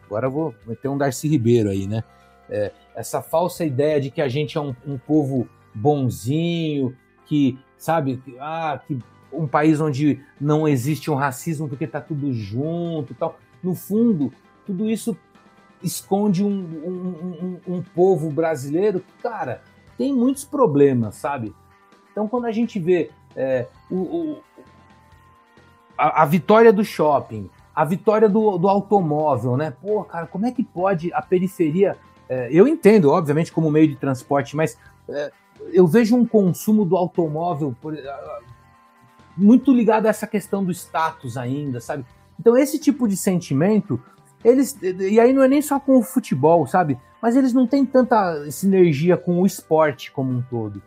agora 0.06 0.28
eu 0.28 0.32
vou 0.32 0.56
meter 0.66 0.90
um 0.90 0.98
Darcy 0.98 1.28
Ribeiro 1.30 1.70
aí, 1.70 1.88
né? 1.88 2.04
É, 2.50 2.72
essa 3.00 3.22
falsa 3.22 3.64
ideia 3.64 4.02
de 4.02 4.12
que 4.12 4.22
a 4.22 4.28
gente 4.28 4.58
é 4.58 4.62
um, 4.62 4.76
um 4.86 4.98
povo 4.98 5.48
bonzinho, 5.74 6.94
que, 7.26 7.58
sabe, 7.78 8.22
ah, 8.38 8.78
que 8.86 9.00
um 9.32 9.48
país 9.48 9.80
onde 9.80 10.20
não 10.40 10.68
existe 10.68 11.10
um 11.10 11.16
racismo 11.16 11.70
porque 11.70 11.88
tá 11.88 12.02
tudo 12.02 12.34
junto, 12.34 13.14
tal. 13.14 13.40
No 13.64 13.74
fundo, 13.74 14.34
tudo 14.66 14.90
isso 14.90 15.18
esconde 15.82 16.44
um, 16.44 16.50
um, 16.50 17.60
um, 17.68 17.76
um 17.76 17.82
povo 17.82 18.30
brasileiro 18.30 19.00
que, 19.00 19.24
cara, 19.24 19.62
tem 19.98 20.14
muitos 20.14 20.44
problemas, 20.44 21.16
sabe? 21.16 21.56
Então, 22.12 22.28
quando 22.28 22.46
a 22.48 22.52
gente 22.52 22.80
vê 22.80 23.12
é, 23.34 23.68
o, 23.90 23.96
o 23.96 24.44
a, 25.98 26.24
a, 26.24 26.26
vitória 26.26 26.74
do 26.74 26.84
shopping, 26.84 27.50
a 27.74 27.86
vitória 27.86 28.28
do, 28.28 28.58
do, 28.58 28.68
automóvel, 28.68 29.56
né? 29.56 29.72
Pô, 29.82 30.04
cara, 30.04 30.28
como 30.28 30.46
é 30.46 30.52
que 30.52 30.66
pode 30.66 31.14
a 31.14 31.22
periferia? 31.22 31.98
É, 32.30 32.48
eu 32.52 32.68
entendo, 32.68 33.10
obviamente, 33.10 33.52
como 33.52 33.72
meio 33.72 33.88
de 33.88 33.96
transporte, 33.96 34.56
mas 34.56 34.78
é, 35.10 35.32
eu 35.74 35.88
vejo 35.88 36.16
um 36.16 36.26
consumo 36.26 36.86
do 36.86 36.96
automóvel 36.96 37.76
por, 37.82 37.98
muito 39.36 39.74
ligado 39.74 40.06
a 40.06 40.10
essa 40.10 40.28
questão 40.28 40.64
do 40.64 40.72
status 40.72 41.36
ainda, 41.38 41.82
sabe? 41.82 42.06
Então, 42.40 42.56
esse 42.56 42.78
tipo 42.78 43.08
de 43.08 43.18
sentimento, 43.18 44.00
eles. 44.44 44.78
E 44.82 45.20
aí 45.20 45.34
não 45.34 45.44
é 45.44 45.48
nem 45.48 45.62
só 45.62 45.80
com 45.80 45.98
o 45.98 46.04
futebol, 46.04 46.68
sabe? 46.68 47.00
Mas 47.22 47.36
eles 47.36 47.52
não 47.52 47.68
têm 47.68 47.86
tanta 47.86 48.50
sinergia 48.52 49.18
com 49.18 49.42
o 49.42 49.46
esporte 49.46 50.12
como 50.12 50.32
um 50.32 50.42
todo. 50.42 50.82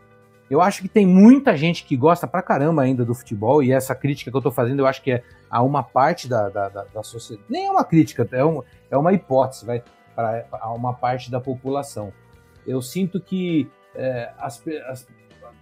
Eu 0.48 0.60
acho 0.60 0.82
que 0.82 0.88
tem 0.88 1.06
muita 1.06 1.56
gente 1.56 1.84
que 1.84 1.96
gosta 1.96 2.26
pra 2.26 2.42
caramba 2.42 2.82
ainda 2.82 3.04
do 3.04 3.14
futebol, 3.14 3.62
e 3.62 3.72
essa 3.72 3.94
crítica 3.94 4.30
que 4.30 4.36
eu 4.36 4.42
tô 4.42 4.50
fazendo, 4.50 4.80
eu 4.80 4.86
acho 4.86 5.02
que 5.02 5.10
é 5.10 5.22
a 5.50 5.62
uma 5.62 5.82
parte 5.82 6.28
da, 6.28 6.48
da, 6.48 6.68
da, 6.68 6.84
da 6.84 7.02
sociedade. 7.02 7.46
Nem 7.48 7.66
é 7.66 7.70
uma 7.70 7.84
crítica, 7.84 8.28
é, 8.32 8.44
um, 8.44 8.62
é 8.90 8.96
uma 8.96 9.12
hipótese, 9.12 9.64
vai, 9.64 9.82
para 10.14 10.46
uma 10.74 10.92
parte 10.92 11.30
da 11.30 11.40
população. 11.40 12.12
Eu 12.66 12.80
sinto 12.80 13.20
que 13.20 13.70
é, 13.94 14.30
as, 14.38 14.62
as, 14.88 15.08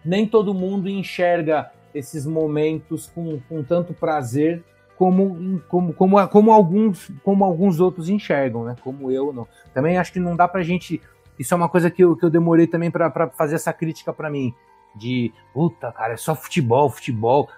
nem 0.04 0.26
todo 0.26 0.54
mundo 0.54 0.88
enxerga 0.88 1.70
esses 1.94 2.26
momentos 2.26 3.06
com, 3.06 3.40
com 3.48 3.62
tanto 3.62 3.92
prazer 3.92 4.62
como, 4.96 5.60
como, 5.68 5.94
como, 5.94 6.28
como, 6.28 6.52
alguns, 6.52 7.10
como 7.24 7.44
alguns 7.44 7.80
outros 7.80 8.08
enxergam, 8.08 8.64
né? 8.64 8.76
Como 8.82 9.10
eu 9.10 9.32
não. 9.32 9.48
Também 9.72 9.96
acho 9.96 10.12
que 10.12 10.20
não 10.20 10.36
dá 10.36 10.46
pra 10.46 10.62
gente. 10.62 11.00
Isso 11.38 11.54
é 11.54 11.56
uma 11.56 11.70
coisa 11.70 11.90
que 11.90 12.04
eu, 12.04 12.14
que 12.14 12.24
eu 12.24 12.28
demorei 12.28 12.66
também 12.66 12.90
para 12.90 13.30
fazer 13.30 13.54
essa 13.54 13.72
crítica 13.72 14.12
para 14.12 14.28
mim 14.28 14.54
de 14.94 15.32
puta, 15.54 15.92
cara, 15.92 16.14
é 16.14 16.16
só 16.16 16.34
futebol, 16.34 16.90
futebol, 16.90 17.48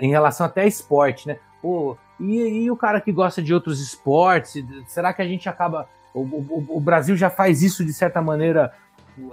em 0.00 0.10
relação 0.10 0.46
até 0.46 0.66
esporte, 0.66 1.28
né? 1.28 1.38
Pô, 1.62 1.96
e, 2.20 2.64
e 2.64 2.70
o 2.70 2.76
cara 2.76 3.00
que 3.00 3.12
gosta 3.12 3.42
de 3.42 3.54
outros 3.54 3.80
esportes, 3.80 4.62
será 4.86 5.12
que 5.12 5.22
a 5.22 5.26
gente 5.26 5.48
acaba. 5.48 5.88
O, 6.14 6.20
o, 6.20 6.76
o 6.76 6.80
Brasil 6.80 7.16
já 7.16 7.28
faz 7.28 7.62
isso 7.62 7.84
de 7.84 7.92
certa 7.92 8.22
maneira, 8.22 8.72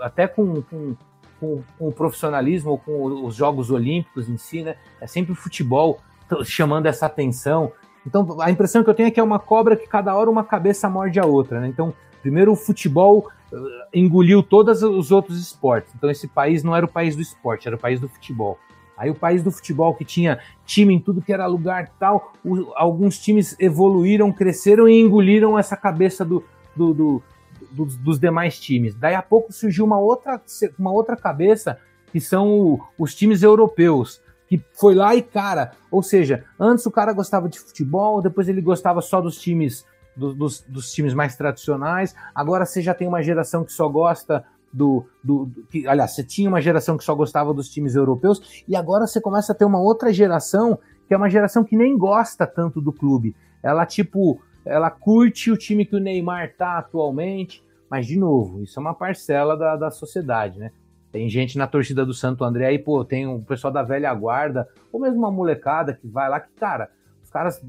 até 0.01 0.27
com, 0.27 0.63
com, 0.63 0.95
com, 1.39 1.63
com 1.77 1.87
o 1.87 1.91
profissionalismo 1.91 2.77
com 2.79 3.25
os 3.25 3.35
Jogos 3.35 3.69
Olímpicos 3.69 4.27
em 4.27 4.37
si, 4.37 4.63
né? 4.63 4.75
É 4.99 5.05
sempre 5.05 5.31
o 5.31 5.35
futebol 5.35 5.99
chamando 6.43 6.87
essa 6.87 7.05
atenção. 7.05 7.71
Então, 8.05 8.41
a 8.41 8.49
impressão 8.49 8.83
que 8.83 8.89
eu 8.89 8.93
tenho 8.93 9.07
é 9.07 9.11
que 9.11 9.19
é 9.19 9.23
uma 9.23 9.39
cobra 9.39 9.75
que 9.75 9.87
cada 9.87 10.15
hora 10.15 10.29
uma 10.29 10.43
cabeça 10.43 10.89
morde 10.89 11.19
a 11.19 11.25
outra, 11.25 11.59
né? 11.59 11.67
Então, 11.67 11.93
primeiro 12.21 12.51
o 12.51 12.55
futebol 12.55 13.29
uh, 13.51 13.57
engoliu 13.93 14.41
todos 14.41 14.81
os 14.81 15.11
outros 15.11 15.39
esportes. 15.39 15.93
Então 15.95 16.09
esse 16.09 16.27
país 16.27 16.63
não 16.63 16.75
era 16.75 16.85
o 16.85 16.89
país 16.89 17.15
do 17.15 17.21
esporte, 17.21 17.67
era 17.67 17.75
o 17.75 17.79
país 17.79 17.99
do 17.99 18.09
futebol. 18.09 18.57
Aí 18.97 19.09
o 19.09 19.15
país 19.15 19.41
do 19.43 19.51
futebol 19.51 19.95
que 19.95 20.05
tinha 20.05 20.39
time 20.65 20.93
em 20.93 20.99
tudo 20.99 21.21
que 21.21 21.33
era 21.33 21.47
lugar 21.47 21.89
tal, 21.99 22.33
o, 22.45 22.71
alguns 22.75 23.17
times 23.17 23.55
evoluíram, 23.59 24.31
cresceram 24.31 24.87
e 24.87 24.99
engoliram 24.99 25.57
essa 25.57 25.75
cabeça 25.75 26.23
do, 26.23 26.43
do, 26.75 26.93
do 26.93 27.23
dos, 27.71 27.95
dos, 27.97 28.19
demais 28.19 28.59
times. 28.59 28.95
Daí 28.95 29.15
a 29.15 29.21
pouco 29.21 29.53
surgiu 29.53 29.85
uma 29.85 29.99
outra, 29.99 30.41
uma 30.77 30.91
outra 30.91 31.15
cabeça 31.15 31.77
que 32.11 32.19
são 32.19 32.49
o, 32.49 32.83
os 32.97 33.13
times 33.15 33.43
europeus 33.43 34.21
que 34.47 34.61
foi 34.73 34.93
lá 34.93 35.15
e 35.15 35.21
cara, 35.21 35.71
ou 35.89 36.03
seja, 36.03 36.43
antes 36.59 36.85
o 36.85 36.91
cara 36.91 37.13
gostava 37.13 37.47
de 37.47 37.57
futebol, 37.57 38.21
depois 38.21 38.49
ele 38.49 38.61
gostava 38.61 38.99
só 38.99 39.21
dos 39.21 39.39
times 39.39 39.85
do, 40.13 40.33
dos, 40.33 40.59
dos, 40.67 40.91
times 40.91 41.13
mais 41.13 41.37
tradicionais. 41.37 42.13
Agora 42.35 42.65
você 42.65 42.81
já 42.81 42.93
tem 42.93 43.07
uma 43.07 43.23
geração 43.23 43.63
que 43.63 43.71
só 43.71 43.87
gosta 43.87 44.43
do, 44.73 45.05
do, 45.23 45.45
do, 45.45 45.63
que, 45.63 45.87
aliás, 45.87 46.11
você 46.11 46.21
tinha 46.21 46.49
uma 46.49 46.61
geração 46.61 46.97
que 46.97 47.03
só 47.05 47.15
gostava 47.15 47.53
dos 47.53 47.69
times 47.69 47.95
europeus 47.95 48.63
e 48.67 48.75
agora 48.75 49.07
você 49.07 49.21
começa 49.21 49.53
a 49.53 49.55
ter 49.55 49.63
uma 49.63 49.79
outra 49.79 50.11
geração 50.11 50.77
que 51.07 51.13
é 51.13 51.17
uma 51.17 51.29
geração 51.29 51.63
que 51.63 51.77
nem 51.77 51.97
gosta 51.97 52.45
tanto 52.45 52.81
do 52.81 52.91
clube. 52.91 53.33
Ela 53.63 53.85
tipo, 53.85 54.41
ela 54.65 54.89
curte 54.89 55.51
o 55.51 55.57
time 55.57 55.85
que 55.85 55.95
o 55.95 55.99
Neymar 55.99 56.53
tá 56.57 56.77
atualmente, 56.77 57.63
mas 57.89 58.05
de 58.05 58.17
novo, 58.17 58.63
isso 58.63 58.79
é 58.79 58.81
uma 58.81 58.93
parcela 58.93 59.57
da, 59.57 59.75
da 59.75 59.91
sociedade, 59.91 60.59
né? 60.59 60.71
Tem 61.11 61.27
gente 61.27 61.57
na 61.57 61.67
torcida 61.67 62.05
do 62.05 62.13
Santo 62.13 62.43
André 62.43 62.67
aí, 62.67 62.79
pô, 62.79 63.03
tem 63.03 63.27
o 63.27 63.41
pessoal 63.41 63.73
da 63.73 63.83
velha 63.83 64.13
guarda, 64.13 64.67
ou 64.91 65.01
mesmo 65.01 65.17
uma 65.17 65.31
molecada 65.31 65.93
que 65.93 66.07
vai 66.07 66.29
lá 66.29 66.39
que, 66.39 66.53
cara, 66.53 66.89
os 67.21 67.29
caras 67.29 67.61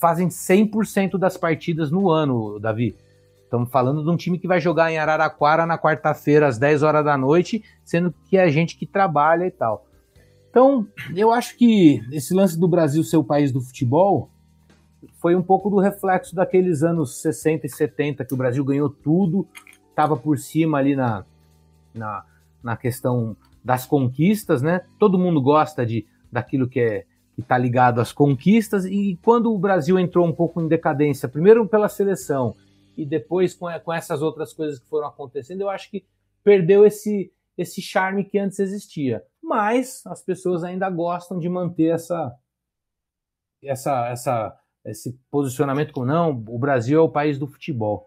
fazem 0.00 0.28
100% 0.28 1.16
das 1.16 1.36
partidas 1.36 1.90
no 1.90 2.10
ano, 2.10 2.58
Davi. 2.58 2.96
Estamos 3.44 3.70
falando 3.70 4.02
de 4.02 4.08
um 4.08 4.16
time 4.16 4.38
que 4.38 4.48
vai 4.48 4.60
jogar 4.60 4.90
em 4.90 4.98
Araraquara 4.98 5.66
na 5.66 5.78
quarta-feira 5.78 6.46
às 6.46 6.58
10 6.58 6.82
horas 6.82 7.04
da 7.04 7.16
noite, 7.16 7.62
sendo 7.84 8.14
que 8.28 8.36
é 8.36 8.48
gente 8.48 8.76
que 8.76 8.86
trabalha 8.86 9.46
e 9.46 9.50
tal. 9.50 9.86
Então, 10.48 10.86
eu 11.14 11.30
acho 11.32 11.56
que 11.56 12.00
esse 12.10 12.34
lance 12.34 12.58
do 12.58 12.66
Brasil 12.66 13.04
ser 13.04 13.16
o 13.16 13.24
país 13.24 13.52
do 13.52 13.60
futebol 13.60 14.30
foi 15.20 15.34
um 15.34 15.42
pouco 15.42 15.70
do 15.70 15.78
reflexo 15.78 16.34
daqueles 16.34 16.82
anos 16.82 17.20
60 17.20 17.66
e 17.66 17.70
70 17.70 18.24
que 18.24 18.34
o 18.34 18.36
Brasil 18.36 18.64
ganhou 18.64 18.88
tudo, 18.88 19.46
estava 19.88 20.16
por 20.16 20.38
cima 20.38 20.78
ali 20.78 20.94
na, 20.94 21.24
na, 21.94 22.24
na 22.62 22.76
questão 22.76 23.36
das 23.64 23.86
conquistas, 23.86 24.62
né? 24.62 24.82
Todo 24.98 25.18
mundo 25.18 25.40
gosta 25.40 25.84
de 25.84 26.06
daquilo 26.30 26.68
que 26.68 26.80
é 26.80 27.06
que 27.34 27.42
está 27.42 27.56
ligado 27.56 28.00
às 28.00 28.12
conquistas, 28.12 28.84
e 28.84 29.18
quando 29.22 29.52
o 29.52 29.58
Brasil 29.58 29.98
entrou 29.98 30.26
um 30.26 30.32
pouco 30.32 30.60
em 30.60 30.68
decadência, 30.68 31.28
primeiro 31.28 31.66
pela 31.66 31.88
seleção 31.88 32.54
e 32.96 33.06
depois 33.06 33.54
com, 33.54 33.66
com 33.80 33.92
essas 33.92 34.20
outras 34.20 34.52
coisas 34.52 34.78
que 34.78 34.88
foram 34.88 35.08
acontecendo, 35.08 35.62
eu 35.62 35.70
acho 35.70 35.90
que 35.90 36.04
perdeu 36.44 36.84
esse, 36.84 37.32
esse 37.56 37.80
charme 37.80 38.24
que 38.24 38.38
antes 38.38 38.58
existia. 38.58 39.24
Mas 39.42 40.04
as 40.06 40.22
pessoas 40.22 40.62
ainda 40.62 40.90
gostam 40.90 41.38
de 41.38 41.48
manter 41.48 41.94
essa, 41.94 42.34
essa, 43.62 44.08
essa, 44.08 44.59
esse 44.84 45.18
posicionamento 45.30 45.92
com 45.92 46.04
não, 46.04 46.30
o 46.30 46.58
Brasil 46.58 46.98
é 46.98 47.02
o 47.02 47.08
país 47.08 47.38
do 47.38 47.46
futebol. 47.46 48.06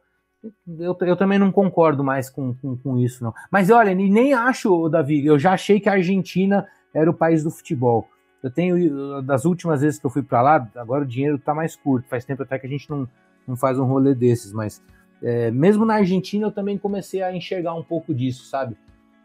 Eu, 0.67 0.97
eu 1.01 1.15
também 1.15 1.39
não 1.39 1.51
concordo 1.51 2.03
mais 2.03 2.29
com, 2.29 2.53
com, 2.55 2.75
com 2.77 2.97
isso, 2.97 3.23
não. 3.23 3.33
Mas 3.49 3.69
olha, 3.69 3.95
nem 3.95 4.33
acho, 4.33 4.89
Davi, 4.89 5.25
eu 5.25 5.39
já 5.39 5.53
achei 5.53 5.79
que 5.79 5.87
a 5.87 5.93
Argentina 5.93 6.67
era 6.93 7.09
o 7.09 7.13
país 7.13 7.43
do 7.43 7.51
futebol. 7.51 8.07
Eu 8.41 8.51
tenho, 8.51 9.21
das 9.21 9.45
últimas 9.45 9.81
vezes 9.81 9.99
que 9.99 10.05
eu 10.05 10.09
fui 10.09 10.21
para 10.21 10.41
lá, 10.41 10.69
agora 10.75 11.03
o 11.03 11.07
dinheiro 11.07 11.37
está 11.37 11.53
mais 11.53 11.77
curto, 11.77 12.09
faz 12.09 12.25
tempo 12.25 12.43
até 12.43 12.59
que 12.59 12.67
a 12.67 12.69
gente 12.69 12.89
não, 12.89 13.07
não 13.47 13.55
faz 13.55 13.79
um 13.79 13.85
rolê 13.85 14.13
desses, 14.13 14.51
mas 14.51 14.83
é, 15.21 15.49
mesmo 15.49 15.85
na 15.85 15.95
Argentina 15.95 16.47
eu 16.47 16.51
também 16.51 16.77
comecei 16.77 17.21
a 17.23 17.33
enxergar 17.33 17.73
um 17.73 17.83
pouco 17.83 18.13
disso, 18.13 18.43
sabe? 18.45 18.75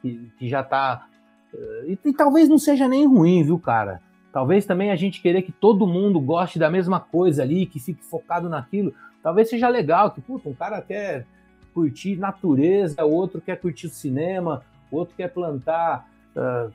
Que, 0.01 0.31
que 0.39 0.49
já 0.49 0.63
tá. 0.63 1.09
É, 1.53 1.85
e, 1.89 1.99
e, 2.05 2.13
talvez 2.13 2.49
não 2.49 2.59
seja 2.59 2.87
nem 2.87 3.09
ruim, 3.09 3.43
viu, 3.43 3.59
cara? 3.59 4.01
Talvez 4.39 4.65
também 4.65 4.93
a 4.93 4.95
gente 4.95 5.21
querer 5.21 5.43
que 5.43 5.51
todo 5.51 5.85
mundo 5.85 6.21
goste 6.21 6.61
da 6.61 6.71
mesma 6.71 7.01
coisa 7.01 7.43
ali, 7.43 7.67
que 7.67 7.81
fique 7.81 8.05
focado 8.05 8.49
naquilo. 8.49 8.95
Talvez 9.21 9.51
seja 9.51 9.69
legal, 9.69 10.13
que, 10.13 10.21
puta, 10.21 10.49
um 10.49 10.55
cara 10.55 10.81
quer 10.81 11.27
curtir 11.75 12.15
natureza, 12.15 13.05
o 13.05 13.11
outro 13.11 13.41
quer 13.41 13.57
curtir 13.57 13.89
o 13.89 13.91
cinema, 13.91 14.63
o 14.93 14.97
outro 14.99 15.17
quer 15.17 15.27
plantar 15.27 16.09
uh, 16.37 16.73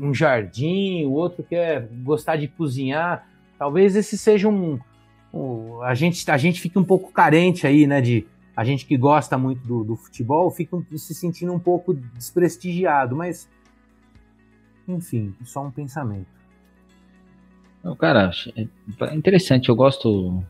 um 0.00 0.14
jardim, 0.14 1.04
o 1.04 1.12
outro 1.12 1.44
quer 1.44 1.86
gostar 2.02 2.36
de 2.36 2.48
cozinhar. 2.48 3.28
Talvez 3.58 3.94
esse 3.94 4.16
seja 4.16 4.48
um, 4.48 4.80
um. 5.34 5.82
a, 5.82 5.92
gente, 5.92 6.30
a 6.30 6.38
gente 6.38 6.62
fique 6.62 6.78
um 6.78 6.84
pouco 6.84 7.12
carente 7.12 7.66
aí, 7.66 7.86
né? 7.86 8.00
De 8.00 8.26
a 8.56 8.64
gente 8.64 8.86
que 8.86 8.96
gosta 8.96 9.36
muito 9.36 9.60
do, 9.68 9.84
do 9.84 9.96
futebol 9.96 10.50
fica 10.50 10.78
se 10.96 11.14
sentindo 11.14 11.52
um 11.52 11.60
pouco 11.60 11.92
desprestigiado, 11.92 13.14
mas 13.14 13.46
enfim, 14.88 15.34
só 15.44 15.62
um 15.62 15.70
pensamento. 15.70 16.36
Cara, 17.94 18.30
é 18.56 19.14
interessante, 19.14 19.68
eu 19.68 19.76
gosto 19.76 20.42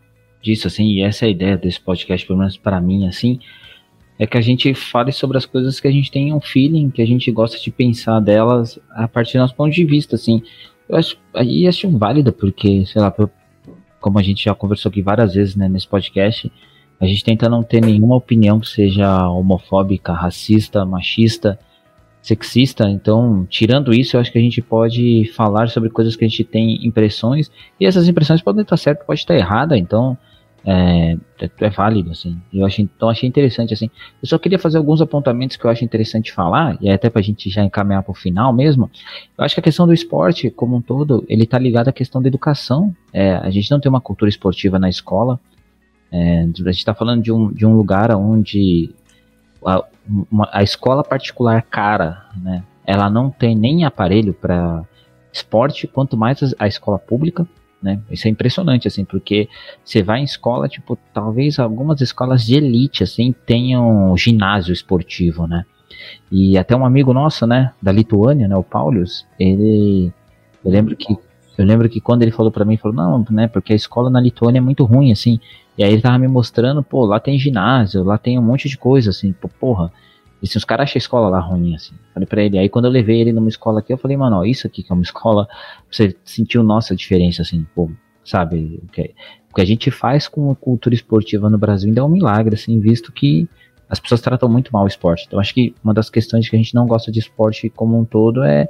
disso, 0.43 0.67
assim, 0.67 0.85
e 0.85 1.03
essa 1.03 1.25
é 1.25 1.29
a 1.29 1.31
ideia 1.31 1.57
desse 1.57 1.81
podcast, 1.81 2.27
pelo 2.27 2.39
menos 2.39 2.57
para 2.57 2.81
mim, 2.81 3.07
assim, 3.07 3.41
é 4.19 4.27
que 4.27 4.39
a 4.39 4.41
gente 4.41 4.73
fale 4.75 5.13
sobre 5.13 5.37
as 5.37 5.45
coisas 5.45 5.79
que 5.79 5.87
a 5.87 5.91
gente 5.91 6.11
tem 6.11 6.33
um 6.33 6.41
feeling, 6.41 6.91
que 6.91 7.03
a 7.03 7.07
gente 7.07 7.31
gosta 7.31 7.59
de 7.59 7.71
pensar 7.71 8.21
delas 8.21 8.79
a 8.91 9.07
partir 9.07 9.35
do 9.35 9.41
nosso 9.41 9.55
ponto 9.55 9.75
de 9.75 9.85
vista, 9.85 10.17
assim. 10.17 10.43
Eu 10.89 10.97
acho, 10.97 11.19
aí 11.35 11.67
acho 11.67 11.91
válido, 11.91 12.33
porque, 12.33 12.87
sei 12.87 13.03
lá, 13.03 13.15
como 14.01 14.19
a 14.19 14.23
gente 14.23 14.45
já 14.45 14.55
conversou 14.55 14.89
aqui 14.89 15.03
várias 15.03 15.35
vezes, 15.35 15.57
né, 15.57 15.69
nesse 15.69 15.87
podcast, 15.87 16.51
a 16.99 17.07
gente 17.07 17.25
tenta 17.25 17.49
não 17.49 17.63
ter 17.63 17.83
nenhuma 17.83 18.17
opinião 18.17 18.59
que 18.59 18.69
seja 18.69 19.29
homofóbica, 19.29 20.13
racista, 20.13 20.85
machista, 20.87 21.59
sexista. 22.27 22.91
Então, 22.91 23.47
tirando 23.49 23.95
isso, 23.95 24.17
eu 24.17 24.21
acho 24.21 24.33
que 24.33 24.39
a 24.39 24.43
gente 24.43 24.61
pode 24.61 25.31
falar 25.37 25.69
sobre 25.69 25.89
coisas 25.91 26.17
que 26.17 26.25
a 26.25 26.29
gente 26.29 26.43
tem 26.43 26.85
impressões, 26.85 27.51
e 27.79 27.87
essas 27.87 28.09
impressões 28.09 28.43
podem 28.43 28.63
estar 28.63 28.77
certas, 28.77 29.07
pode 29.07 29.21
estar 29.21 29.37
errada, 29.37 29.79
então 29.79 30.19
é, 30.65 31.17
é, 31.41 31.51
é 31.61 31.71
válido, 31.71 32.11
assim. 32.11 32.37
Eu 32.53 32.67
achei, 32.67 32.85
então 32.85 33.09
achei 33.09 33.29
interessante, 33.29 33.73
assim. 33.73 33.89
Eu 34.21 34.29
só 34.29 34.39
queria 34.39 34.59
fazer 34.59 34.77
alguns 34.77 35.01
apontamentos 35.01 35.57
que 35.57 35.65
eu 35.65 35.71
acho 35.71 35.85
interessante 35.85 36.33
falar, 36.33 36.77
e 36.81 36.91
até 36.91 37.09
pra 37.09 37.23
gente 37.23 37.49
já 37.49 37.63
encaminhar 37.63 38.03
pro 38.03 38.13
final 38.13 38.53
mesmo. 38.53 38.91
Eu 39.39 39.45
acho 39.45 39.55
que 39.55 39.61
a 39.61 39.63
questão 39.63 39.87
do 39.87 39.95
esporte, 39.95 40.51
como 40.51 40.75
um 40.75 40.83
todo, 40.83 41.25
ele 41.29 41.47
tá 41.47 41.61
ligado 41.61 41.87
à 41.87 41.93
questão 41.93 42.21
da 42.21 42.27
educação. 42.27 42.93
É, 43.13 43.37
a 43.37 43.51
gente 43.51 43.71
não 43.71 43.79
tem 43.79 43.89
uma 43.89 44.01
cultura 44.01 44.29
esportiva 44.29 44.81
na 44.81 44.89
escola. 44.89 45.39
É, 46.11 46.41
a 46.43 46.73
gente 46.73 46.85
tá 46.85 46.93
falando 46.93 47.23
de 47.23 47.31
um, 47.31 47.53
de 47.53 47.65
um 47.65 47.77
lugar 47.77 48.11
onde 48.17 48.91
a, 49.65 49.85
uma, 50.31 50.49
a 50.53 50.63
escola 50.63 51.05
particular 51.05 51.63
cara, 51.63 52.27
né? 52.37 52.63
Ela 52.85 53.11
não 53.11 53.31
tem 53.31 53.57
nem 53.57 53.85
aparelho 53.85 54.33
para 54.33 54.83
esporte, 55.33 55.87
quanto 55.87 56.17
mais 56.17 56.55
a, 56.59 56.67
escola 56.67 56.99
pública 56.99 57.47
né? 57.83 58.01
Isso 58.11 58.27
é 58.27 58.31
impressionante, 58.31 58.89
assim, 58.89 59.05
porque 59.05 59.49
você 59.85 60.03
vai 60.03 60.21
em 60.21 60.25
escola, 60.25 60.69
tipo, 60.69 60.99
talvez 61.13 61.59
algumas 61.59 62.01
escolas 62.01 62.45
de 62.45 62.57
elite, 62.57 63.03
assim, 63.03 63.35
tenham 63.45 64.17
ginásio 64.17 64.73
esportivo, 64.73 65.47
né? 65.47 65.65
E 66.31 66.59
até 66.59 66.75
um 66.75 66.85
amigo 66.85 67.13
nosso, 67.13 67.47
né, 67.47 67.73
da 67.81 67.93
Lituânia, 67.93 68.49
né, 68.49 68.57
o 68.57 68.63
Paulius, 68.63 69.27
ele, 69.39 70.13
eu 70.65 70.71
lembro 70.71 70.97
que, 70.97 71.13
eu 71.57 71.65
lembro 71.65 71.89
que 71.89 72.01
quando 72.01 72.23
ele 72.23 72.33
falou 72.33 72.51
para 72.51 72.65
mim, 72.65 72.77
falou, 72.77 72.97
não, 72.97 73.25
né, 73.31 73.47
porque 73.47 73.73
a 73.73 73.77
escola 73.77 74.11
na 74.11 74.21
Lituânia 74.21 74.59
é 74.59 74.63
muito 74.63 74.85
ruim, 74.85 75.13
assim, 75.13 75.39
e 75.77 75.85
aí 75.85 75.93
ele 75.93 76.03
tava 76.03 76.19
me 76.19 76.29
mostrando, 76.29 76.83
pô, 76.83 77.05
lá 77.05 77.21
tem 77.21 77.39
ginásio, 77.39 78.03
lá 78.03 78.17
tem 78.17 78.39
um 78.39 78.43
monte 78.43 78.69
de 78.69 78.79
coisa, 78.79 79.11
assim, 79.11 79.33
pô, 79.33 79.49
porra, 79.49 79.93
e 80.43 80.47
se 80.47 80.57
os 80.57 80.65
caras 80.65 80.85
acham 80.85 80.99
a 80.99 80.99
escola 80.99 81.29
lá 81.29 81.41
ruim, 81.41 81.75
assim. 81.75 81.95
Falei 82.13 82.27
pra 82.27 82.43
ele. 82.43 82.59
Aí 82.59 82.69
quando 82.69 82.85
eu 82.85 82.91
levei 82.91 83.21
ele 83.21 83.33
numa 83.33 83.49
escola 83.49 83.81
aqui, 83.81 83.93
eu 83.93 83.99
falei, 83.99 84.17
mano, 84.17 84.37
ó, 84.37 84.45
isso 84.45 84.67
aqui 84.67 84.83
que 84.83 84.93
é 84.93 84.95
uma 84.95 85.03
escola. 85.03 85.49
Você 85.91 86.15
sentiu 86.25 86.63
nossa 86.63 86.95
diferença, 86.95 87.43
assim, 87.43 87.67
pô, 87.75 87.91
sabe? 88.25 88.81
O 88.83 88.89
que, 88.89 89.15
o 89.51 89.55
que 89.55 89.61
a 89.61 89.65
gente 89.65 89.91
faz 89.91 90.29
com 90.29 90.51
a 90.51 90.55
cultura 90.55 90.95
esportiva 90.95 91.49
no 91.49 91.59
Brasil 91.59 91.89
ainda 91.89 92.01
é 92.01 92.05
um 92.05 92.09
milagre, 92.09 92.55
assim, 92.55 92.79
visto 92.79 93.13
que 93.13 93.49
as 93.89 94.01
pessoas 94.01 94.21
tratam 94.21 94.49
muito 94.49 94.73
mal 94.73 94.85
o 94.85 94.89
esporte. 94.89 95.25
Então 95.27 95.39
acho 95.39 95.55
que 95.55 95.75
uma 95.83 95.95
das 95.95 96.11
questões 96.11 96.49
que 96.49 96.57
a 96.57 96.59
gente 96.59 96.75
não 96.75 96.87
gosta 96.87 97.11
de 97.11 97.19
esporte 97.19 97.71
como 97.71 97.99
um 97.99 98.05
todo 98.05 98.43
é, 98.43 98.69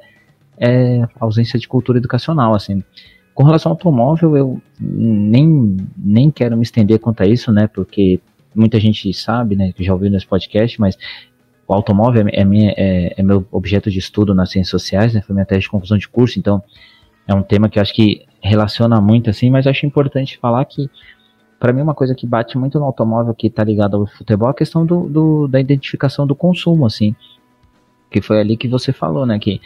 é 0.58 1.02
a 1.02 1.08
ausência 1.20 1.58
de 1.58 1.66
cultura 1.66 1.98
educacional, 1.98 2.54
assim. 2.54 2.82
Com 3.36 3.44
relação 3.44 3.70
ao 3.70 3.76
automóvel, 3.76 4.34
eu 4.34 4.62
nem, 4.80 5.76
nem 5.94 6.30
quero 6.30 6.56
me 6.56 6.62
estender 6.62 6.98
quanto 6.98 7.22
a 7.22 7.26
isso, 7.26 7.52
né? 7.52 7.66
Porque 7.66 8.18
muita 8.54 8.80
gente 8.80 9.12
sabe, 9.12 9.54
né? 9.54 9.72
Que 9.72 9.84
já 9.84 9.92
ouviu 9.92 10.10
nesse 10.10 10.26
podcast, 10.26 10.80
mas 10.80 10.96
o 11.68 11.74
automóvel 11.74 12.24
é, 12.32 12.44
minha, 12.46 12.72
é, 12.78 13.12
é, 13.14 13.22
meu 13.22 13.46
objeto 13.52 13.90
de 13.90 13.98
estudo 13.98 14.34
nas 14.34 14.50
ciências 14.50 14.70
sociais, 14.70 15.12
né? 15.12 15.20
Foi 15.20 15.34
minha 15.34 15.44
tese 15.44 15.60
de 15.60 15.68
conclusão 15.68 15.98
de 15.98 16.08
curso, 16.08 16.38
então 16.38 16.64
é 17.28 17.34
um 17.34 17.42
tema 17.42 17.68
que 17.68 17.78
eu 17.78 17.82
acho 17.82 17.92
que 17.92 18.24
relaciona 18.40 19.02
muito, 19.02 19.28
assim, 19.28 19.50
mas 19.50 19.66
acho 19.66 19.84
importante 19.84 20.38
falar 20.38 20.64
que, 20.64 20.88
para 21.60 21.74
mim, 21.74 21.82
uma 21.82 21.94
coisa 21.94 22.14
que 22.14 22.26
bate 22.26 22.56
muito 22.56 22.78
no 22.78 22.86
automóvel 22.86 23.34
que 23.34 23.48
está 23.48 23.62
ligado 23.62 23.98
ao 23.98 24.06
futebol 24.06 24.48
é 24.48 24.52
a 24.52 24.54
questão 24.54 24.86
do, 24.86 25.10
do, 25.10 25.46
da 25.46 25.60
identificação 25.60 26.26
do 26.26 26.34
consumo, 26.34 26.86
assim. 26.86 27.14
Que 28.10 28.22
foi 28.22 28.40
ali 28.40 28.56
que 28.56 28.66
você 28.66 28.94
falou, 28.94 29.26
né? 29.26 29.38
Que, 29.38 29.60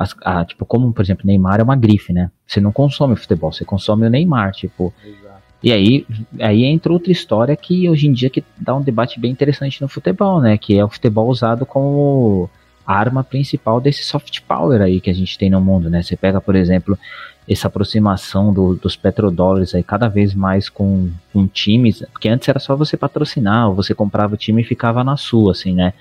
as, 0.00 0.16
a, 0.24 0.44
tipo, 0.46 0.64
como, 0.64 0.92
por 0.94 1.02
exemplo, 1.02 1.26
Neymar 1.26 1.60
é 1.60 1.62
uma 1.62 1.76
grife, 1.76 2.10
né? 2.10 2.30
Você 2.46 2.58
não 2.60 2.72
consome 2.72 3.14
futebol, 3.14 3.52
você 3.52 3.64
consome 3.64 4.06
o 4.06 4.10
Neymar, 4.10 4.52
tipo. 4.52 4.94
Exato 5.04 5.40
e 5.62 5.72
aí, 5.72 6.06
aí 6.40 6.64
entra 6.64 6.90
outra 6.90 7.12
história 7.12 7.54
que 7.54 7.88
hoje 7.88 8.06
em 8.06 8.12
dia 8.12 8.30
que 8.30 8.42
dá 8.56 8.74
um 8.74 8.80
debate 8.80 9.20
bem 9.20 9.30
interessante 9.30 9.80
no 9.82 9.88
futebol, 9.88 10.40
né? 10.40 10.56
Que 10.56 10.78
é 10.78 10.84
o 10.84 10.88
futebol 10.88 11.28
usado 11.28 11.66
como 11.66 12.48
arma 12.86 13.22
principal 13.22 13.78
desse 13.78 14.02
soft 14.02 14.40
power 14.48 14.80
aí 14.80 15.00
que 15.00 15.10
a 15.10 15.14
gente 15.14 15.36
tem 15.36 15.50
no 15.50 15.60
mundo, 15.60 15.90
né? 15.90 16.02
Você 16.02 16.16
pega, 16.16 16.40
por 16.40 16.56
exemplo, 16.56 16.98
essa 17.46 17.68
aproximação 17.68 18.54
do, 18.54 18.74
dos 18.74 18.96
petrodólares 18.96 19.74
aí 19.74 19.82
cada 19.82 20.08
vez 20.08 20.34
mais 20.34 20.70
com, 20.70 21.10
com 21.30 21.46
times, 21.46 22.02
porque 22.10 22.30
antes 22.30 22.48
era 22.48 22.58
só 22.58 22.74
você 22.74 22.96
patrocinar, 22.96 23.68
ou 23.68 23.74
você 23.74 23.94
comprava 23.94 24.34
o 24.34 24.38
time 24.38 24.62
e 24.62 24.64
ficava 24.64 25.04
na 25.04 25.18
sua, 25.18 25.52
assim, 25.52 25.74
né? 25.74 25.92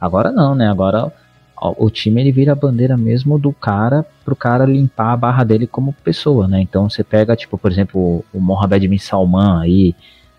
Agora 0.00 0.32
não, 0.32 0.54
né? 0.54 0.70
Agora 0.70 1.12
o 1.60 1.88
time 1.88 2.20
ele 2.20 2.32
vira 2.32 2.52
a 2.52 2.56
bandeira 2.56 2.96
mesmo 2.96 3.38
do 3.38 3.52
cara 3.52 4.04
pro 4.24 4.36
cara 4.36 4.64
limpar 4.64 5.12
a 5.12 5.16
barra 5.16 5.44
dele 5.44 5.66
como 5.66 5.92
pessoa, 6.04 6.48
né? 6.48 6.60
Então 6.60 6.88
você 6.88 7.04
pega, 7.04 7.36
tipo, 7.36 7.56
por 7.56 7.70
exemplo, 7.70 8.24
o 8.32 8.40
Mohamed 8.40 8.88
Bin 8.88 8.98
Salman 8.98 9.60
aí 9.60 9.94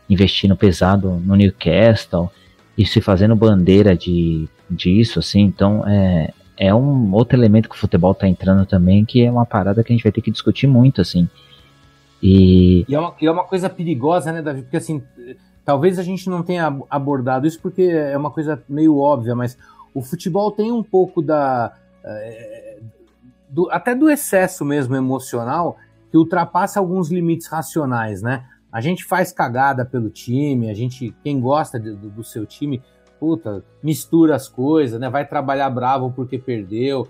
investindo 0.10 0.56
pesado 0.56 1.22
no 1.26 1.36
Newcastle 1.36 2.30
e 2.78 2.86
se 2.86 3.02
fazendo 3.02 3.36
bandeira 3.36 3.96
de 3.96 4.48
disso, 4.70 5.20
assim, 5.20 5.42
então 5.42 5.88
é, 5.88 6.34
é 6.58 6.74
um 6.74 7.14
outro 7.14 7.38
elemento 7.38 7.70
que 7.70 7.76
o 7.76 7.80
futebol 7.80 8.14
tá 8.14 8.28
entrando 8.28 8.66
também, 8.66 9.06
que 9.06 9.24
é 9.24 9.32
uma 9.32 9.46
parada 9.46 9.84
que 9.84 9.94
a 9.94 9.96
gente 9.96 10.04
vai 10.04 10.12
ter 10.12 10.22
que 10.22 10.32
discutir 10.32 10.68
muito, 10.68 11.02
assim. 11.02 11.30
E, 12.22 12.86
e, 12.88 12.96
é, 12.96 13.00
uma, 13.00 13.14
é 13.22 13.32
uma 13.32 13.44
coisa 13.44 13.70
perigosa, 13.70 14.32
né, 14.32 14.42
Davi? 14.42 14.64
Porque 14.64 14.78
assim, 14.78 15.04
talvez 15.64 16.00
a 16.00 16.04
gente 16.04 16.30
não 16.30 16.44
tenha 16.44 16.76
abordado 16.90 17.48
isso 17.48 17.60
porque 17.62 17.84
é 17.84 18.18
uma 18.18 18.32
coisa 18.32 18.62
meio 18.68 18.98
óbvia, 18.98 19.36
mas 19.36 19.58
o 19.96 20.02
futebol 20.02 20.52
tem 20.52 20.72
um 20.72 20.84
pouco 20.84 21.22
da. 21.22 21.74
É, 22.04 22.80
do, 23.50 23.72
até 23.72 23.96
do 23.96 24.10
excesso 24.10 24.66
mesmo 24.66 24.96
emocional 24.96 25.78
que 26.12 26.18
ultrapassa 26.18 26.80
alguns 26.80 27.10
limites 27.10 27.48
racionais, 27.48 28.22
né? 28.22 28.46
A 28.72 28.82
gente 28.82 29.06
faz 29.06 29.32
cagada 29.32 29.86
pelo 29.86 30.10
time, 30.10 30.70
a 30.70 30.74
gente, 30.74 31.16
quem 31.24 31.40
gosta 31.40 31.80
de, 31.80 31.92
do, 31.92 32.10
do, 32.10 32.24
seu 32.24 32.46
time, 32.46 32.84
puta, 33.18 33.64
mistura 33.82 34.36
as 34.36 34.50
coisas, 34.50 35.00
né? 35.00 35.10
Vai 35.10 35.26
trabalhar 35.26 35.70
bravo 35.70 36.12
porque 36.12 36.38
perdeu, 36.38 37.08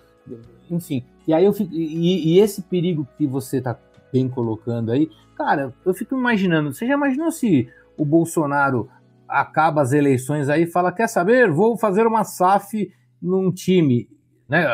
enfim. 0.69 1.03
E 1.27 1.33
aí 1.33 1.43
eu 1.43 1.53
fico, 1.53 1.73
e, 1.73 2.35
e 2.35 2.39
esse 2.39 2.61
perigo 2.61 3.07
que 3.17 3.25
você 3.25 3.59
tá 3.59 3.75
bem 4.13 4.29
colocando 4.29 4.91
aí, 4.91 5.09
cara, 5.35 5.73
eu 5.83 5.93
fico 5.93 6.15
imaginando, 6.15 6.71
você 6.71 6.85
já 6.85 6.93
imaginou 6.93 7.31
se 7.31 7.67
o 7.97 8.05
Bolsonaro 8.05 8.87
acaba 9.27 9.81
as 9.81 9.93
eleições 9.93 10.49
aí 10.49 10.65
fala: 10.65 10.91
quer 10.91 11.07
saber? 11.07 11.51
Vou 11.51 11.77
fazer 11.77 12.05
uma 12.07 12.23
SAF 12.23 12.91
num 13.21 13.51
time. 13.51 14.09
Né? 14.47 14.65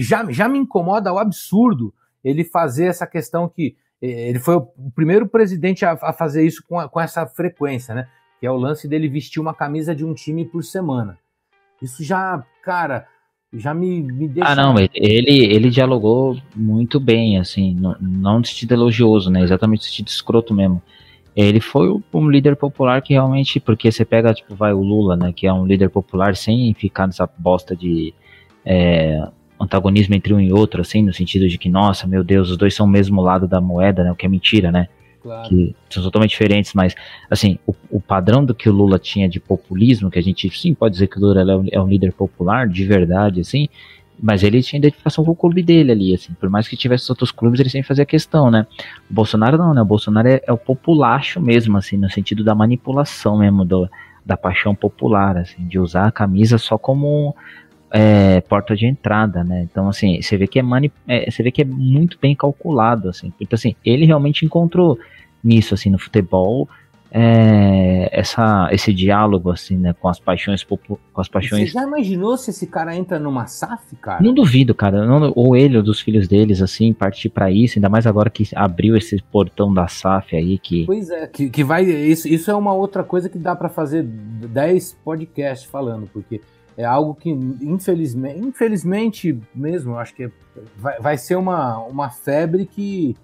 Já, 0.00 0.30
já 0.30 0.48
me 0.48 0.58
incomoda 0.58 1.12
o 1.12 1.18
absurdo 1.18 1.92
ele 2.24 2.44
fazer 2.44 2.86
essa 2.86 3.06
questão 3.06 3.48
que 3.48 3.76
ele 4.00 4.40
foi 4.40 4.56
o 4.56 4.66
primeiro 4.94 5.28
presidente 5.28 5.84
a, 5.84 5.92
a 5.92 6.12
fazer 6.12 6.44
isso 6.44 6.64
com, 6.68 6.78
a, 6.78 6.88
com 6.88 7.00
essa 7.00 7.24
frequência, 7.26 7.94
né? 7.94 8.08
Que 8.40 8.46
é 8.46 8.50
o 8.50 8.56
lance 8.56 8.88
dele 8.88 9.08
vestir 9.08 9.40
uma 9.40 9.54
camisa 9.54 9.94
de 9.94 10.04
um 10.04 10.12
time 10.12 10.44
por 10.44 10.64
semana. 10.64 11.16
Isso 11.80 12.02
já, 12.02 12.44
cara, 12.64 13.06
já 13.52 13.72
me, 13.72 14.02
me 14.02 14.26
deixa. 14.26 14.50
Ah, 14.50 14.56
não, 14.56 14.74
ele, 14.78 15.44
ele 15.44 15.70
dialogou 15.70 16.36
muito 16.54 16.98
bem, 16.98 17.38
assim, 17.38 17.74
não, 17.74 17.96
não 18.00 18.38
no 18.40 18.44
sentido 18.44 18.74
elogioso, 18.74 19.30
né? 19.30 19.42
Exatamente 19.42 19.80
no 19.80 19.84
sentido 19.84 20.08
escroto 20.08 20.52
mesmo. 20.52 20.82
Ele 21.34 21.60
foi 21.60 21.98
um 22.12 22.30
líder 22.30 22.56
popular 22.56 23.00
que 23.00 23.14
realmente, 23.14 23.58
porque 23.58 23.90
você 23.90 24.04
pega, 24.04 24.34
tipo, 24.34 24.54
vai 24.54 24.72
o 24.72 24.82
Lula, 24.82 25.16
né, 25.16 25.32
que 25.32 25.46
é 25.46 25.52
um 25.52 25.66
líder 25.66 25.88
popular 25.88 26.36
sem 26.36 26.74
ficar 26.74 27.06
nessa 27.06 27.28
bosta 27.38 27.74
de 27.74 28.12
é, 28.64 29.26
antagonismo 29.58 30.14
entre 30.14 30.34
um 30.34 30.40
e 30.40 30.52
outro, 30.52 30.82
assim, 30.82 31.02
no 31.02 31.12
sentido 31.12 31.48
de 31.48 31.56
que, 31.56 31.70
nossa, 31.70 32.06
meu 32.06 32.22
Deus, 32.22 32.50
os 32.50 32.56
dois 32.56 32.74
são 32.74 32.84
o 32.84 32.88
mesmo 32.88 33.22
lado 33.22 33.48
da 33.48 33.60
moeda, 33.60 34.04
né, 34.04 34.12
o 34.12 34.14
que 34.14 34.26
é 34.26 34.28
mentira, 34.28 34.70
né, 34.70 34.88
claro. 35.22 35.48
que 35.48 35.74
são 35.88 36.02
totalmente 36.02 36.30
diferentes, 36.32 36.74
mas, 36.74 36.94
assim, 37.30 37.58
o, 37.66 37.74
o, 37.90 38.00
padrão 38.00 38.44
do 38.44 38.54
que 38.54 38.68
o 38.68 38.72
Lula 38.72 38.98
tinha 38.98 39.26
de 39.26 39.40
populismo, 39.40 40.10
que 40.10 40.18
a 40.18 40.22
gente, 40.22 40.50
sim, 40.50 40.74
pode 40.74 40.92
dizer 40.92 41.06
que 41.06 41.18
o 41.18 41.20
Lula 41.20 41.40
é 41.40 41.56
um, 41.56 41.66
é 41.72 41.80
um 41.80 41.88
líder 41.88 42.12
popular, 42.12 42.68
de 42.68 42.84
verdade, 42.84 43.40
assim, 43.40 43.68
mas 44.22 44.44
ele 44.44 44.62
tinha 44.62 44.78
identificação 44.78 45.24
com 45.24 45.32
o 45.32 45.36
clube 45.36 45.64
dele 45.64 45.90
ali, 45.90 46.14
assim. 46.14 46.32
Por 46.34 46.48
mais 46.48 46.68
que 46.68 46.76
tivesse 46.76 47.10
outros 47.10 47.32
clubes, 47.32 47.58
ele 47.58 47.68
sempre 47.68 47.88
fazia 47.88 48.06
questão, 48.06 48.52
né? 48.52 48.68
O 49.10 49.12
Bolsonaro 49.12 49.58
não, 49.58 49.74
né? 49.74 49.82
O 49.82 49.84
Bolsonaro 49.84 50.28
é, 50.28 50.40
é 50.46 50.52
o 50.52 50.56
populacho 50.56 51.40
mesmo, 51.40 51.76
assim, 51.76 51.96
no 51.96 52.08
sentido 52.08 52.44
da 52.44 52.54
manipulação 52.54 53.38
mesmo, 53.38 53.64
do, 53.64 53.90
da 54.24 54.36
paixão 54.36 54.76
popular, 54.76 55.36
assim, 55.36 55.66
de 55.66 55.76
usar 55.76 56.06
a 56.06 56.12
camisa 56.12 56.56
só 56.56 56.78
como 56.78 57.34
é, 57.90 58.40
porta 58.42 58.76
de 58.76 58.86
entrada, 58.86 59.42
né? 59.42 59.62
Então, 59.62 59.88
assim, 59.88 60.22
você 60.22 60.36
vê 60.36 60.46
que 60.46 60.60
é, 60.60 60.62
mani 60.62 60.92
é, 61.08 61.28
você 61.28 61.42
vê 61.42 61.50
que 61.50 61.62
é 61.62 61.64
muito 61.64 62.16
bem 62.22 62.36
calculado, 62.36 63.08
assim. 63.08 63.32
Então, 63.40 63.56
assim, 63.56 63.74
ele 63.84 64.06
realmente 64.06 64.46
encontrou 64.46 65.00
nisso, 65.42 65.74
assim, 65.74 65.90
no 65.90 65.98
futebol, 65.98 66.68
é, 67.14 68.08
essa, 68.10 68.68
esse 68.72 68.92
diálogo 68.92 69.50
assim, 69.50 69.76
né, 69.76 69.92
com 69.92 70.08
as 70.08 70.18
paixões 70.18 70.64
com 70.64 70.98
as 71.20 71.28
paixões. 71.28 71.68
Você 71.68 71.74
já 71.74 71.82
imaginou 71.82 72.38
se 72.38 72.50
esse 72.50 72.66
cara 72.66 72.96
entra 72.96 73.18
numa 73.18 73.46
SAF, 73.46 73.94
cara? 73.96 74.22
Não 74.22 74.32
duvido, 74.32 74.74
cara. 74.74 75.04
Não, 75.04 75.30
ou 75.36 75.54
ele 75.54 75.76
ou 75.76 75.82
dos 75.82 76.00
filhos 76.00 76.26
deles 76.26 76.62
assim 76.62 76.92
partir 76.94 77.28
para 77.28 77.50
isso, 77.50 77.78
ainda 77.78 77.90
mais 77.90 78.06
agora 78.06 78.30
que 78.30 78.48
abriu 78.54 78.96
esse 78.96 79.22
portão 79.30 79.72
da 79.72 79.86
SAF 79.86 80.34
aí 80.34 80.58
que. 80.58 80.86
Pois 80.86 81.10
é, 81.10 81.26
que, 81.26 81.50
que 81.50 81.62
vai 81.62 81.84
isso, 81.84 82.26
isso 82.26 82.50
é 82.50 82.54
uma 82.54 82.72
outra 82.72 83.04
coisa 83.04 83.28
que 83.28 83.38
dá 83.38 83.54
para 83.54 83.68
fazer 83.68 84.02
10 84.02 85.00
podcasts 85.04 85.68
falando, 85.70 86.08
porque 86.10 86.40
é 86.78 86.84
algo 86.84 87.14
que 87.14 87.28
infelizmente, 87.28 88.40
infelizmente 88.40 89.38
mesmo, 89.54 89.98
acho 89.98 90.14
que 90.14 90.24
é, 90.24 90.30
vai, 90.78 90.98
vai 90.98 91.18
ser 91.18 91.36
uma, 91.36 91.78
uma 91.80 92.08
febre 92.08 92.64
que 92.64 93.14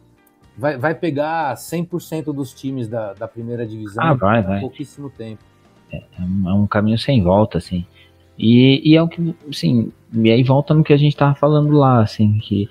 vai, 0.58 0.76
vai 0.76 0.94
pegar 0.94 1.54
100% 1.54 2.24
dos 2.34 2.52
times 2.52 2.88
da, 2.88 3.14
da 3.14 3.28
primeira 3.28 3.64
divisão 3.64 4.02
ah, 4.02 4.14
vai, 4.14 4.42
vai. 4.42 4.58
em 4.58 4.60
pouquíssimo 4.60 5.08
tempo. 5.08 5.42
É, 5.90 5.96
é, 5.96 6.22
um, 6.22 6.48
é, 6.48 6.52
um, 6.52 6.66
caminho 6.66 6.98
sem 6.98 7.22
volta, 7.22 7.58
assim. 7.58 7.86
E, 8.36 8.82
e 8.84 8.96
é 8.96 9.02
o 9.02 9.08
que, 9.08 9.34
assim, 9.48 9.92
e 10.12 10.30
aí 10.30 10.42
volta 10.42 10.74
no 10.74 10.84
que 10.84 10.92
a 10.92 10.96
gente 10.96 11.16
tava 11.16 11.34
falando 11.34 11.72
lá, 11.72 12.02
assim, 12.02 12.38
que, 12.38 12.68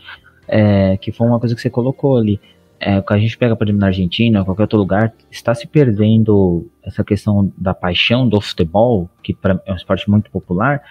é, 0.48 0.98
que 0.98 1.12
foi 1.12 1.28
uma 1.28 1.40
coisa 1.40 1.56
que 1.56 1.62
você 1.62 1.70
colocou 1.70 2.18
ali. 2.18 2.40
é, 2.80 3.04
a 3.06 3.18
gente 3.18 3.38
pega, 3.38 3.56
por 3.56 3.66
exemplo, 3.66 3.82
na 3.82 3.88
Argentina, 3.88 4.46
qualquer 4.46 4.64
outro 4.64 4.78
lugar, 4.78 5.14
está 5.32 5.56
se 5.56 5.66
perdendo 5.66 6.68
essa 6.84 7.04
questão 7.04 7.52
da 7.58 7.74
paixão 7.74 8.28
do 8.28 8.40
futebol, 8.40 9.10
que 9.24 9.34
pra, 9.34 9.60
é 9.66 9.72
um 9.72 9.76
esporte 9.76 10.10
muito 10.10 10.30
popular, 10.30 10.82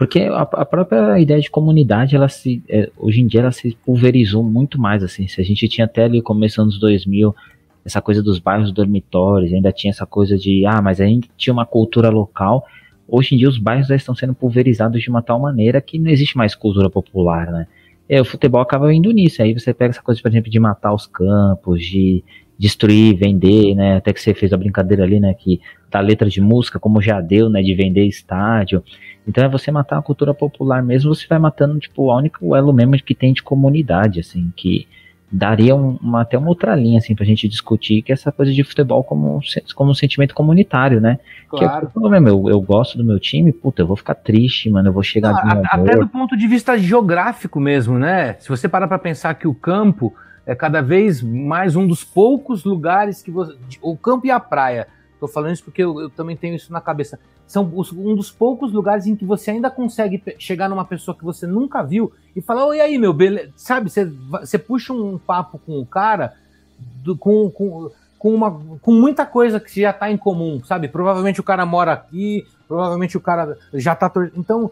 porque 0.00 0.20
a, 0.20 0.40
a 0.40 0.64
própria 0.64 1.20
ideia 1.20 1.38
de 1.38 1.50
comunidade, 1.50 2.16
ela 2.16 2.26
se, 2.26 2.62
é, 2.70 2.90
hoje 2.96 3.20
em 3.20 3.26
dia, 3.26 3.40
ela 3.40 3.52
se 3.52 3.76
pulverizou 3.84 4.42
muito 4.42 4.80
mais, 4.80 5.02
assim, 5.02 5.28
se 5.28 5.38
a 5.38 5.44
gente 5.44 5.68
tinha 5.68 5.84
até 5.84 6.04
ali, 6.04 6.22
começando 6.22 6.68
nos 6.68 6.80
2000, 6.80 7.36
essa 7.84 8.00
coisa 8.00 8.22
dos 8.22 8.38
bairros 8.38 8.72
dormitórios, 8.72 9.52
ainda 9.52 9.70
tinha 9.70 9.90
essa 9.90 10.06
coisa 10.06 10.38
de, 10.38 10.64
ah, 10.64 10.80
mas 10.80 11.02
ainda 11.02 11.28
tinha 11.36 11.52
uma 11.52 11.66
cultura 11.66 12.08
local, 12.08 12.64
hoje 13.06 13.34
em 13.34 13.38
dia 13.38 13.46
os 13.46 13.58
bairros 13.58 13.88
já 13.88 13.94
estão 13.94 14.14
sendo 14.14 14.32
pulverizados 14.32 15.02
de 15.02 15.10
uma 15.10 15.20
tal 15.20 15.38
maneira 15.38 15.82
que 15.82 15.98
não 15.98 16.10
existe 16.10 16.34
mais 16.34 16.54
cultura 16.54 16.88
popular, 16.88 17.52
né? 17.52 17.66
É, 18.08 18.22
o 18.22 18.24
futebol 18.24 18.62
acaba 18.62 18.92
indo 18.94 19.10
nisso. 19.10 19.42
Aí 19.42 19.52
você 19.52 19.74
pega 19.74 19.90
essa 19.90 20.02
coisa, 20.02 20.20
por 20.22 20.28
exemplo, 20.28 20.50
de 20.50 20.58
matar 20.58 20.94
os 20.94 21.06
campos, 21.06 21.84
de 21.84 22.24
destruir, 22.58 23.16
vender, 23.16 23.74
né? 23.74 23.96
Até 23.98 24.14
que 24.14 24.20
você 24.20 24.32
fez 24.32 24.50
a 24.52 24.56
brincadeira 24.56 25.04
ali, 25.04 25.20
né? 25.20 25.34
Que 25.34 25.60
da 25.90 26.00
letra 26.00 26.28
de 26.30 26.40
música, 26.40 26.80
como 26.80 27.02
já 27.02 27.20
deu, 27.20 27.50
né? 27.50 27.62
De 27.62 27.74
vender 27.74 28.06
estádio. 28.06 28.82
Então 29.26 29.44
é 29.44 29.48
você 29.48 29.70
matar 29.70 29.98
a 29.98 30.02
cultura 30.02 30.34
popular 30.34 30.82
mesmo, 30.82 31.14
você 31.14 31.26
vai 31.28 31.38
matando, 31.38 31.78
tipo, 31.78 32.02
o 32.02 32.16
único 32.16 32.56
elo 32.56 32.72
mesmo 32.72 32.96
que 32.96 33.14
tem 33.14 33.32
de 33.32 33.42
comunidade, 33.42 34.20
assim, 34.20 34.52
que 34.56 34.88
daria 35.30 35.76
um, 35.76 35.96
uma, 36.02 36.22
até 36.22 36.36
uma 36.36 36.48
outra 36.48 36.74
linha, 36.74 36.98
assim, 36.98 37.14
pra 37.14 37.24
gente 37.24 37.46
discutir, 37.46 38.02
que 38.02 38.10
é 38.10 38.14
essa 38.14 38.32
coisa 38.32 38.52
de 38.52 38.64
futebol 38.64 39.04
como, 39.04 39.40
como 39.76 39.92
um 39.92 39.94
sentimento 39.94 40.34
comunitário, 40.34 41.00
né? 41.00 41.20
Claro. 41.48 41.88
Que 41.88 41.98
eu, 41.98 42.26
eu, 42.26 42.48
eu 42.48 42.60
gosto 42.60 42.98
do 42.98 43.04
meu 43.04 43.20
time, 43.20 43.52
puta, 43.52 43.82
eu 43.82 43.86
vou 43.86 43.96
ficar 43.96 44.14
triste, 44.16 44.68
mano, 44.68 44.88
eu 44.88 44.92
vou 44.92 45.02
chegar... 45.02 45.32
Não, 45.44 45.62
até 45.66 45.96
do 45.96 46.08
ponto 46.08 46.36
de 46.36 46.48
vista 46.48 46.76
geográfico 46.76 47.60
mesmo, 47.60 47.98
né? 47.98 48.34
Se 48.40 48.48
você 48.48 48.68
parar 48.68 48.88
pra 48.88 48.98
pensar 48.98 49.34
que 49.34 49.46
o 49.46 49.54
campo 49.54 50.12
é 50.44 50.54
cada 50.54 50.80
vez 50.80 51.22
mais 51.22 51.76
um 51.76 51.86
dos 51.86 52.02
poucos 52.02 52.64
lugares 52.64 53.22
que 53.22 53.30
você... 53.30 53.54
O 53.80 53.96
campo 53.96 54.26
e 54.26 54.32
a 54.32 54.40
praia, 54.40 54.88
tô 55.20 55.28
falando 55.28 55.52
isso 55.52 55.64
porque 55.64 55.82
eu, 55.82 56.00
eu 56.00 56.10
também 56.10 56.36
tenho 56.36 56.54
isso 56.54 56.72
na 56.72 56.80
cabeça 56.80 57.18
são 57.50 57.68
os, 57.74 57.92
um 57.92 58.14
dos 58.14 58.30
poucos 58.30 58.72
lugares 58.72 59.06
em 59.06 59.16
que 59.16 59.24
você 59.24 59.50
ainda 59.50 59.68
consegue 59.68 60.22
chegar 60.38 60.68
numa 60.68 60.84
pessoa 60.84 61.16
que 61.16 61.24
você 61.24 61.48
nunca 61.48 61.82
viu 61.82 62.12
e 62.34 62.40
falar, 62.40 62.64
oi 62.64 62.80
aí, 62.80 62.96
meu, 62.96 63.12
beleza? 63.12 63.52
Sabe, 63.56 63.90
você, 63.90 64.04
você 64.04 64.56
puxa 64.56 64.92
um 64.92 65.18
papo 65.18 65.58
com 65.58 65.80
o 65.80 65.84
cara 65.84 66.32
do, 66.78 67.16
com, 67.16 67.50
com, 67.50 67.90
com, 68.16 68.32
uma, 68.32 68.52
com 68.80 68.92
muita 68.92 69.26
coisa 69.26 69.58
que 69.58 69.80
já 69.80 69.90
está 69.90 70.08
em 70.08 70.16
comum, 70.16 70.62
sabe? 70.62 70.86
Provavelmente 70.86 71.40
o 71.40 71.42
cara 71.42 71.66
mora 71.66 71.92
aqui, 71.92 72.46
provavelmente 72.68 73.16
o 73.16 73.20
cara 73.20 73.58
já 73.74 73.94
está... 73.94 74.12
Então, 74.36 74.70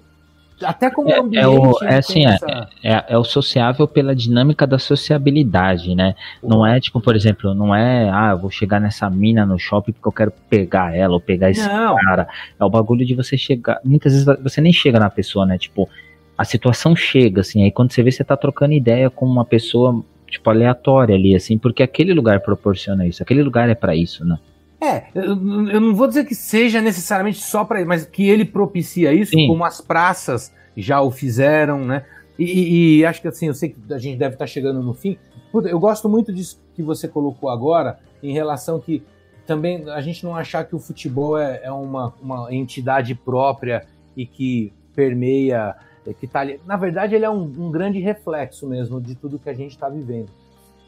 até 0.63 0.91
como 0.91 1.11
é, 1.11 1.19
ambiente, 1.19 1.45
é, 1.45 1.49
o, 1.49 1.79
é 1.83 1.99
assim, 1.99 2.27
é, 2.27 2.31
essa... 2.35 2.69
é, 2.83 3.05
é, 3.09 3.19
o 3.19 3.25
sociável 3.25 3.87
pela 3.87 4.15
dinâmica 4.15 4.67
da 4.67 4.79
sociabilidade, 4.79 5.95
né? 5.95 6.15
Não 6.43 6.67
é 6.67 6.81
tipo, 6.81 7.01
por 7.01 7.15
exemplo, 7.15 7.55
não 7.55 7.75
é, 7.75 8.11
ah, 8.11 8.31
eu 8.33 8.39
vou 8.39 8.51
chegar 8.51 8.81
nessa 8.81 9.09
mina 9.09 9.47
no 9.47 9.59
shopping 9.59 9.93
porque 9.93 10.09
eu 10.09 10.13
quero 10.13 10.33
pegar 10.49 10.95
ela 10.97 11.15
ou 11.15 11.21
pegar 11.21 11.51
esse 11.51 11.67
não. 11.69 11.97
cara. 11.97 12.29
É 12.59 12.65
o 12.65 12.71
bagulho 12.71 13.05
de 13.05 13.15
você 13.15 13.37
chegar. 13.37 13.81
Muitas 13.85 14.13
vezes 14.13 14.43
você 14.43 14.61
nem 14.61 14.73
chega 14.73 14.99
na 14.99 15.11
pessoa, 15.11 15.47
né? 15.47 15.59
Tipo, 15.59 15.89
a 16.37 16.45
situação 16.45 16.95
chega, 16.95 17.41
assim, 17.41 17.65
aí 17.65 17.71
quando 17.71 17.93
você 17.93 18.03
vê, 18.03 18.11
você 18.11 18.25
tá 18.25 18.37
trocando 18.37 18.73
ideia 18.73 19.11
com 19.11 19.27
uma 19.27 19.45
pessoa, 19.45 20.03
tipo, 20.29 20.49
aleatória 20.49 21.15
ali, 21.15 21.35
assim, 21.35 21.59
porque 21.59 21.83
aquele 21.83 22.15
lugar 22.15 22.41
proporciona 22.41 23.07
isso, 23.07 23.23
aquele 23.23 23.43
lugar 23.43 23.69
é 23.69 23.75
para 23.75 23.97
isso, 23.97 24.25
né? 24.25 24.39
É, 24.81 25.07
eu, 25.15 25.25
eu, 25.25 25.81
não 25.81 25.95
vou 25.95 26.07
dizer 26.07 26.25
que 26.25 26.35
seja 26.35 26.81
necessariamente 26.81 27.41
só 27.41 27.65
para 27.65 27.81
ele, 27.81 27.89
mas 27.89 28.05
que 28.07 28.29
ele 28.29 28.45
propicia 28.45 29.13
isso, 29.13 29.33
Sim. 29.33 29.49
como 29.49 29.65
as 29.65 29.81
praças 29.81 30.53
já 30.77 31.01
o 31.01 31.11
fizeram, 31.11 31.85
né? 31.85 32.05
E, 32.39 32.99
e, 33.01 33.05
acho 33.05 33.21
que 33.21 33.27
assim, 33.27 33.49
eu 33.49 33.55
sei 33.55 33.71
que 33.71 33.93
a 33.93 33.99
gente 33.99 34.17
deve 34.17 34.37
estar 34.37 34.47
chegando 34.47 34.81
no 34.81 34.95
fim. 34.95 35.19
Eu 35.53 35.81
gosto 35.81 36.09
muito 36.09 36.33
disso 36.33 36.61
que 36.75 36.83
você 36.83 37.09
colocou 37.09 37.51
agora, 37.51 37.99
em 38.23 38.33
relação 38.33 38.79
que 38.79 39.03
também 39.45 39.89
a 39.91 40.01
gente 40.01 40.23
não 40.23 40.37
achar 40.37 40.65
que 40.65 40.77
o 40.77 40.79
futebol 40.79 41.37
é, 41.37 41.61
é 41.65 41.73
uma, 41.73 42.15
uma 42.23 42.55
entidade 42.55 43.15
própria 43.15 43.85
e 44.17 44.25
que 44.25 44.73
permeia, 44.95 45.75
que 46.21 46.29
tá 46.29 46.41
ali. 46.41 46.61
Na 46.65 46.77
verdade, 46.77 47.17
ele 47.17 47.25
é 47.25 47.31
um, 47.31 47.43
um 47.43 47.71
grande 47.71 47.99
reflexo 47.99 48.69
mesmo 48.69 49.01
de 49.01 49.17
tudo 49.17 49.39
que 49.39 49.49
a 49.49 49.55
gente 49.55 49.73
está 49.73 49.89
vivendo. 49.89 50.31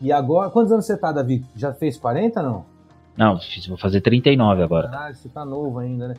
E 0.01 0.13
agora, 0.13 0.51
quantos 0.51 0.73
anos 0.73 0.87
você 0.87 0.95
está, 0.95 1.11
Davi? 1.11 1.45
Já 1.57 1.73
fez 1.73 1.97
40 1.97 2.43
não? 2.43 2.65
Não, 3.21 3.39
vou 3.69 3.77
fazer 3.77 4.01
39 4.01 4.63
agora. 4.63 4.89
Ah, 4.95 5.13
você 5.13 5.29
tá 5.29 5.45
novo 5.45 5.79
ainda, 5.79 6.09
né? 6.09 6.15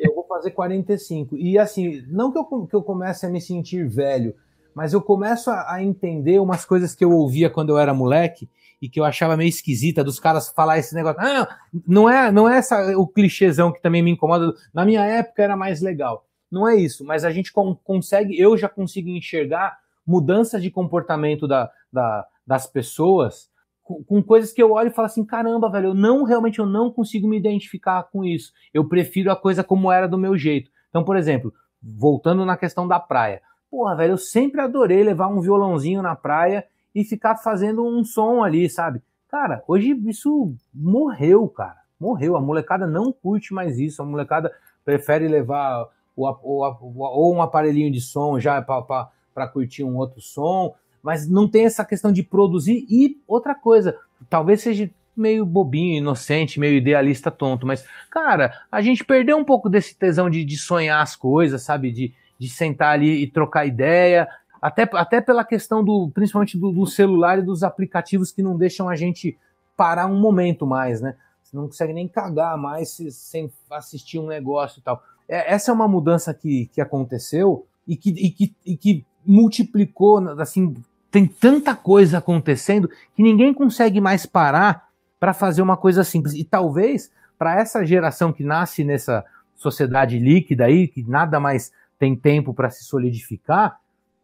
eu, 0.00 0.14
vou 0.14 0.24
fazer 0.28 0.52
45. 0.52 1.36
E 1.36 1.58
assim, 1.58 2.04
não 2.06 2.30
que 2.30 2.38
eu, 2.38 2.66
que 2.68 2.76
eu 2.76 2.84
comece 2.84 3.26
a 3.26 3.28
me 3.28 3.40
sentir 3.40 3.88
velho, 3.88 4.36
mas 4.72 4.92
eu 4.92 5.02
começo 5.02 5.50
a, 5.50 5.74
a, 5.74 5.82
entender 5.82 6.38
umas 6.38 6.64
coisas 6.64 6.94
que 6.94 7.04
eu 7.04 7.10
ouvia 7.10 7.50
quando 7.50 7.70
eu 7.70 7.78
era 7.78 7.92
moleque 7.92 8.48
e 8.80 8.88
que 8.88 9.00
eu 9.00 9.04
achava 9.04 9.36
meio 9.36 9.48
esquisita 9.48 10.04
dos 10.04 10.20
caras 10.20 10.48
falar 10.50 10.78
esse 10.78 10.94
negócio. 10.94 11.20
Ah, 11.20 11.48
não 11.84 12.08
é, 12.08 12.30
não 12.30 12.48
é 12.48 12.58
essa, 12.58 12.96
o 12.96 13.08
clichêzão 13.08 13.72
que 13.72 13.82
também 13.82 14.00
me 14.00 14.12
incomoda. 14.12 14.54
Na 14.72 14.84
minha 14.84 15.04
época 15.04 15.42
era 15.42 15.56
mais 15.56 15.80
legal. 15.80 16.24
Não 16.48 16.68
é 16.68 16.76
isso, 16.76 17.04
mas 17.04 17.24
a 17.24 17.32
gente 17.32 17.52
consegue, 17.82 18.38
eu 18.40 18.56
já 18.56 18.68
consigo 18.68 19.08
enxergar 19.08 19.80
mudanças 20.06 20.62
de 20.62 20.70
comportamento 20.70 21.48
da, 21.48 21.68
da, 21.92 22.24
das 22.46 22.68
pessoas 22.68 23.49
com, 23.82 24.22
coisas 24.22 24.52
que 24.52 24.62
eu 24.62 24.72
olho 24.72 24.88
e 24.88 24.92
falo 24.92 25.06
assim, 25.06 25.24
caramba, 25.24 25.70
velho, 25.70 25.88
eu 25.88 25.94
não 25.94 26.24
realmente 26.24 26.58
eu 26.58 26.66
não 26.66 26.90
consigo 26.90 27.26
me 27.26 27.36
identificar 27.36 28.04
com 28.04 28.24
isso. 28.24 28.52
Eu 28.72 28.88
prefiro 28.88 29.30
a 29.30 29.36
coisa 29.36 29.64
como 29.64 29.90
era 29.90 30.06
do 30.06 30.18
meu 30.18 30.36
jeito. 30.36 30.70
Então, 30.88 31.04
por 31.04 31.16
exemplo, 31.16 31.52
voltando 31.82 32.44
na 32.44 32.56
questão 32.56 32.86
da 32.86 33.00
praia. 33.00 33.42
Porra, 33.70 33.96
velho, 33.96 34.12
eu 34.12 34.18
sempre 34.18 34.60
adorei 34.60 35.02
levar 35.02 35.28
um 35.28 35.40
violãozinho 35.40 36.02
na 36.02 36.14
praia 36.14 36.66
e 36.94 37.04
ficar 37.04 37.36
fazendo 37.36 37.84
um 37.84 38.04
som 38.04 38.42
ali, 38.42 38.68
sabe? 38.68 39.00
Cara, 39.28 39.62
hoje 39.66 39.92
isso 40.06 40.52
morreu, 40.74 41.48
cara. 41.48 41.78
Morreu. 41.98 42.36
A 42.36 42.40
molecada 42.40 42.86
não 42.86 43.12
curte 43.12 43.54
mais 43.54 43.78
isso. 43.78 44.02
A 44.02 44.04
molecada 44.04 44.52
prefere 44.84 45.28
levar 45.28 45.86
o, 46.16 46.28
o, 46.28 46.66
o, 46.80 47.02
ou 47.04 47.34
um 47.34 47.40
aparelhinho 47.40 47.92
de 47.92 48.00
som 48.00 48.40
já 48.40 48.60
para 48.60 49.48
curtir 49.48 49.84
um 49.84 49.96
outro 49.96 50.20
som 50.20 50.74
mas 51.02 51.28
não 51.28 51.48
tem 51.48 51.64
essa 51.64 51.84
questão 51.84 52.12
de 52.12 52.22
produzir. 52.22 52.86
E 52.88 53.20
outra 53.26 53.54
coisa, 53.54 53.96
talvez 54.28 54.60
seja 54.62 54.90
meio 55.16 55.44
bobinho, 55.44 55.98
inocente, 55.98 56.60
meio 56.60 56.76
idealista, 56.76 57.30
tonto, 57.30 57.66
mas, 57.66 57.84
cara, 58.10 58.62
a 58.70 58.80
gente 58.80 59.04
perdeu 59.04 59.36
um 59.36 59.44
pouco 59.44 59.68
desse 59.68 59.94
tesão 59.94 60.30
de, 60.30 60.44
de 60.44 60.56
sonhar 60.56 61.02
as 61.02 61.14
coisas, 61.14 61.62
sabe? 61.62 61.92
De, 61.92 62.14
de 62.38 62.48
sentar 62.48 62.94
ali 62.94 63.22
e 63.22 63.26
trocar 63.26 63.66
ideia. 63.66 64.28
Até, 64.60 64.88
até 64.92 65.20
pela 65.20 65.44
questão 65.44 65.82
do, 65.84 66.10
principalmente 66.12 66.58
do, 66.58 66.72
do 66.72 66.86
celular 66.86 67.38
e 67.38 67.42
dos 67.42 67.62
aplicativos 67.62 68.32
que 68.32 68.42
não 68.42 68.56
deixam 68.56 68.88
a 68.88 68.96
gente 68.96 69.36
parar 69.76 70.06
um 70.06 70.18
momento 70.18 70.66
mais, 70.66 71.00
né? 71.00 71.16
Você 71.42 71.56
não 71.56 71.66
consegue 71.66 71.92
nem 71.92 72.06
cagar 72.06 72.56
mais 72.56 72.96
sem 73.10 73.50
assistir 73.70 74.18
um 74.18 74.26
negócio 74.26 74.78
e 74.78 74.82
tal. 74.82 75.02
É, 75.28 75.52
essa 75.52 75.70
é 75.70 75.74
uma 75.74 75.88
mudança 75.88 76.32
que, 76.32 76.66
que 76.72 76.80
aconteceu 76.80 77.66
e 77.86 77.96
que, 77.96 78.10
e 78.10 78.30
que, 78.30 78.56
e 78.64 78.76
que 78.76 79.04
multiplicou, 79.24 80.18
assim, 80.40 80.74
tem 81.10 81.26
tanta 81.26 81.74
coisa 81.74 82.18
acontecendo 82.18 82.88
que 83.14 83.22
ninguém 83.22 83.52
consegue 83.52 84.00
mais 84.00 84.26
parar 84.26 84.88
para 85.18 85.34
fazer 85.34 85.60
uma 85.60 85.76
coisa 85.76 86.04
simples. 86.04 86.34
E 86.34 86.44
talvez 86.44 87.10
para 87.38 87.58
essa 87.58 87.84
geração 87.84 88.32
que 88.32 88.44
nasce 88.44 88.84
nessa 88.84 89.24
sociedade 89.56 90.18
líquida 90.18 90.66
aí, 90.66 90.88
que 90.88 91.02
nada 91.02 91.40
mais 91.40 91.72
tem 91.98 92.16
tempo 92.16 92.54
para 92.54 92.70
se 92.70 92.84
solidificar, 92.84 93.78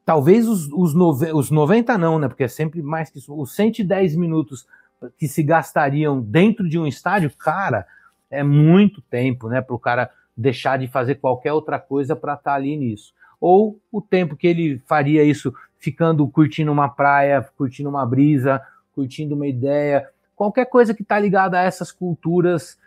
talvez 0.04 0.48
os, 0.48 0.68
os, 0.72 0.94
nove, 0.94 1.32
os 1.32 1.50
90 1.50 1.98
não, 1.98 2.18
né? 2.18 2.28
Porque 2.28 2.44
é 2.44 2.48
sempre 2.48 2.82
mais 2.82 3.10
que 3.10 3.18
isso. 3.18 3.38
Os 3.38 3.54
110 3.54 4.16
minutos 4.16 4.66
que 5.18 5.28
se 5.28 5.42
gastariam 5.42 6.20
dentro 6.20 6.68
de 6.68 6.78
um 6.78 6.86
estádio, 6.86 7.30
cara, 7.36 7.86
é 8.30 8.42
muito 8.42 9.02
tempo, 9.02 9.48
né? 9.48 9.60
Para 9.60 9.74
o 9.74 9.78
cara 9.78 10.10
deixar 10.36 10.78
de 10.78 10.86
fazer 10.86 11.16
qualquer 11.16 11.52
outra 11.52 11.78
coisa 11.78 12.14
para 12.14 12.34
estar 12.34 12.52
tá 12.52 12.56
ali 12.56 12.76
nisso. 12.76 13.12
Ou 13.40 13.78
o 13.92 14.00
tempo 14.00 14.36
que 14.36 14.46
ele 14.46 14.78
faria 14.86 15.22
isso 15.22 15.52
ficando 15.78 16.26
curtindo 16.28 16.72
uma 16.72 16.88
praia, 16.88 17.46
curtindo 17.56 17.88
uma 17.88 18.04
brisa, 18.06 18.60
curtindo 18.94 19.34
uma 19.34 19.46
ideia, 19.46 20.08
qualquer 20.34 20.66
coisa 20.66 20.94
que 20.94 21.02
está 21.02 21.18
ligada 21.18 21.58
a 21.58 21.62
essas 21.62 21.92
culturas 21.92 22.78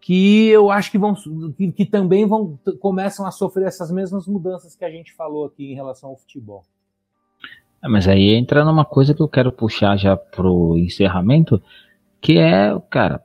que 0.00 0.48
eu 0.48 0.70
acho 0.70 0.90
que 0.90 0.98
vão 0.98 1.14
que, 1.56 1.72
que, 1.72 1.84
também 1.84 2.26
vão 2.26 2.58
começam 2.80 3.26
a 3.26 3.30
sofrer 3.30 3.66
essas 3.66 3.90
mesmas 3.90 4.26
mudanças 4.26 4.74
que 4.74 4.84
a 4.84 4.90
gente 4.90 5.12
falou 5.12 5.44
aqui 5.44 5.72
em 5.72 5.74
relação 5.74 6.10
ao 6.10 6.16
futebol. 6.16 6.64
É, 7.82 7.88
mas 7.88 8.08
aí 8.08 8.34
entra 8.34 8.64
numa 8.64 8.84
coisa 8.84 9.14
que 9.14 9.20
eu 9.20 9.28
quero 9.28 9.52
puxar 9.52 9.96
já 9.96 10.16
pro 10.16 10.76
encerramento, 10.78 11.62
que 12.20 12.38
é, 12.38 12.78
cara, 12.90 13.22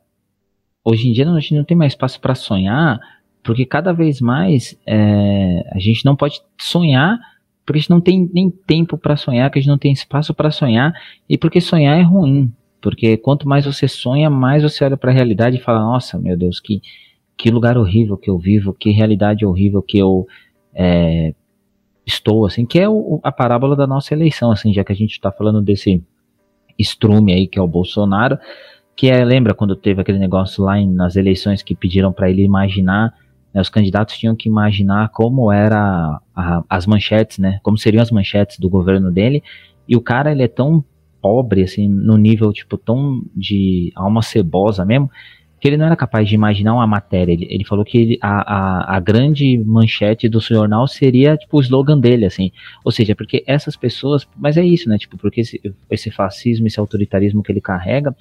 hoje 0.84 1.10
em 1.10 1.14
dia 1.14 1.30
a 1.30 1.39
gente 1.39 1.56
não 1.56 1.64
tem 1.64 1.77
mais 1.77 1.93
espaço 1.93 2.19
para 2.19 2.35
sonhar, 2.35 2.99
porque 3.45 3.65
cada 3.65 3.93
vez 3.93 4.19
mais 4.19 4.77
é, 4.85 5.63
a 5.72 5.80
gente 5.80 6.03
não 6.03 6.15
pode 6.15 6.41
sonhar 6.59 7.17
porque 7.65 7.80
a 7.80 7.81
gente 7.81 7.89
não 7.89 8.01
tem 8.01 8.30
nem 8.31 8.49
tempo 8.49 8.97
para 8.97 9.17
sonhar, 9.17 9.49
que 9.49 9.57
a 9.57 9.61
gente 9.61 9.69
não 9.69 9.77
tem 9.77 9.91
espaço 9.91 10.34
para 10.34 10.51
sonhar 10.51 10.93
e 11.27 11.38
porque 11.38 11.59
sonhar 11.59 11.97
é 11.97 12.03
ruim. 12.03 12.51
Porque 12.80 13.17
quanto 13.17 13.49
mais 13.49 13.65
você 13.65 13.88
sonha, 13.88 14.30
mais 14.30 14.61
você 14.61 14.84
olha 14.85 14.95
para 14.95 15.09
a 15.09 15.13
realidade 15.13 15.57
e 15.57 15.59
fala: 15.59 15.80
Nossa, 15.80 16.19
meu 16.19 16.38
Deus, 16.38 16.59
que, 16.59 16.81
que 17.35 17.49
lugar 17.49 17.77
horrível 17.77 18.15
que 18.15 18.30
eu 18.30 18.38
vivo, 18.38 18.72
que 18.72 18.91
realidade 18.91 19.43
horrível 19.43 19.81
que 19.81 19.97
eu 19.97 20.27
é, 20.72 21.34
estou, 22.05 22.45
assim, 22.45 22.63
que 22.63 22.80
é 22.80 22.88
o, 22.88 23.19
a 23.23 23.31
parábola 23.31 23.76
da 23.76 23.88
nossa 23.88 24.13
eleição, 24.13 24.51
assim, 24.51 24.72
já 24.72 24.84
que 24.84 24.91
a 24.91 24.95
gente 24.95 25.13
está 25.13 25.31
falando 25.31 25.63
desse 25.63 26.03
estrume 26.77 27.34
aí, 27.34 27.47
que 27.47 27.57
é 27.57 27.61
o 27.61 27.67
Bolsonaro, 27.67 28.38
que 28.95 29.09
é, 29.09 29.26
lembra 29.26 29.55
quando 29.55 29.76
teve 29.76 30.01
aquele 30.01 30.19
negócio 30.19 30.63
lá 30.63 30.77
em, 30.77 30.88
nas 30.88 31.15
eleições 31.15 31.63
que 31.63 31.73
pediram 31.73 32.13
para 32.13 32.30
ele 32.30 32.43
imaginar, 32.43 33.15
né, 33.56 33.61
os 33.61 33.69
candidatos 33.69 34.18
tinham 34.18 34.36
que 34.36 34.49
imaginar 34.49 35.07
como 35.10 35.49
era 35.49 36.19
a, 36.36 36.64
as 36.69 36.86
manchetes, 36.86 37.38
né, 37.38 37.60
como 37.64 37.77
seriam 37.77 38.02
as 38.02 38.11
manchetes 38.11 38.60
do 38.60 38.69
governo 38.69 39.10
dele, 39.10 39.41
e 39.88 39.95
o 39.95 40.02
cara, 40.02 40.34
ele 40.34 40.44
é 40.44 40.48
tão 40.48 40.84
pobre, 41.22 41.64
assim, 41.64 41.88
no 41.88 42.18
nível, 42.18 42.52
tipo, 42.52 42.77
tão 42.77 43.23
de 43.34 43.94
alma 43.95 44.22
cebosa 44.22 44.84
mesmo, 44.84 45.10
que 45.60 45.69
ele 45.69 45.77
não 45.77 45.86
era 45.86 45.95
capaz 45.95 46.27
de 46.27 46.36
imaginar 46.36 46.73
uma 46.73 46.86
matéria. 46.86 47.32
Ele, 47.32 47.48
ele 47.49 47.65
falou 47.65 47.86
que 47.86 47.98
ele, 47.98 48.19
a, 48.22 48.56
a, 48.56 48.98
a, 48.98 48.99
grande 48.99 49.57
manchete 49.65 50.27
do 50.30 50.40
jornal 50.40 50.88
seria, 50.88 51.38
tipo, 51.38 51.57
o 51.57 51.61
slogan 51.61 51.99
dele, 51.99 52.26
assim. 52.26 52.52
Ou 52.84 52.91
seja, 52.91 53.15
porque 53.15 53.44
essas 53.48 53.76
pessoas, 53.76 54.27
mas 54.38 54.57
é 54.57 54.64
isso, 54.64 54.90
né, 54.90 54.98
tipo, 54.98 55.18
porque 55.18 55.41
esse, 55.41 55.61
esse 55.90 56.11
fascismo, 56.11 56.68
esse 56.68 56.80
autoritarismo 56.80 57.41
que 57.41 57.52
ele 57.52 57.61
carrega, 57.61 58.15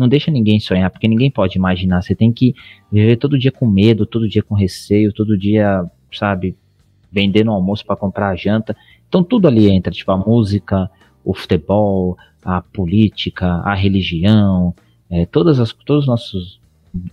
não 0.00 0.08
deixa 0.08 0.30
ninguém 0.30 0.58
sonhar, 0.58 0.90
porque 0.90 1.06
ninguém 1.06 1.30
pode 1.30 1.56
imaginar. 1.56 2.02
Você 2.02 2.14
tem 2.14 2.32
que 2.32 2.54
viver 2.90 3.16
todo 3.16 3.38
dia 3.38 3.52
com 3.52 3.66
medo, 3.66 4.06
todo 4.06 4.28
dia 4.28 4.42
com 4.42 4.54
receio, 4.54 5.12
todo 5.12 5.38
dia, 5.38 5.84
sabe, 6.12 6.56
vendendo 7.12 7.50
almoço 7.50 7.84
para 7.84 7.96
comprar 7.96 8.30
a 8.30 8.36
janta. 8.36 8.74
Então 9.08 9.22
tudo 9.22 9.46
ali 9.46 9.68
entra, 9.70 9.92
tipo, 9.92 10.10
a 10.10 10.16
música, 10.16 10.90
o 11.24 11.34
futebol, 11.34 12.16
a 12.42 12.62
política, 12.62 13.46
a 13.46 13.74
religião, 13.74 14.74
é, 15.10 15.26
todas 15.26 15.60
as, 15.60 15.72
todos 15.72 16.04
os 16.04 16.08
nossos 16.08 16.60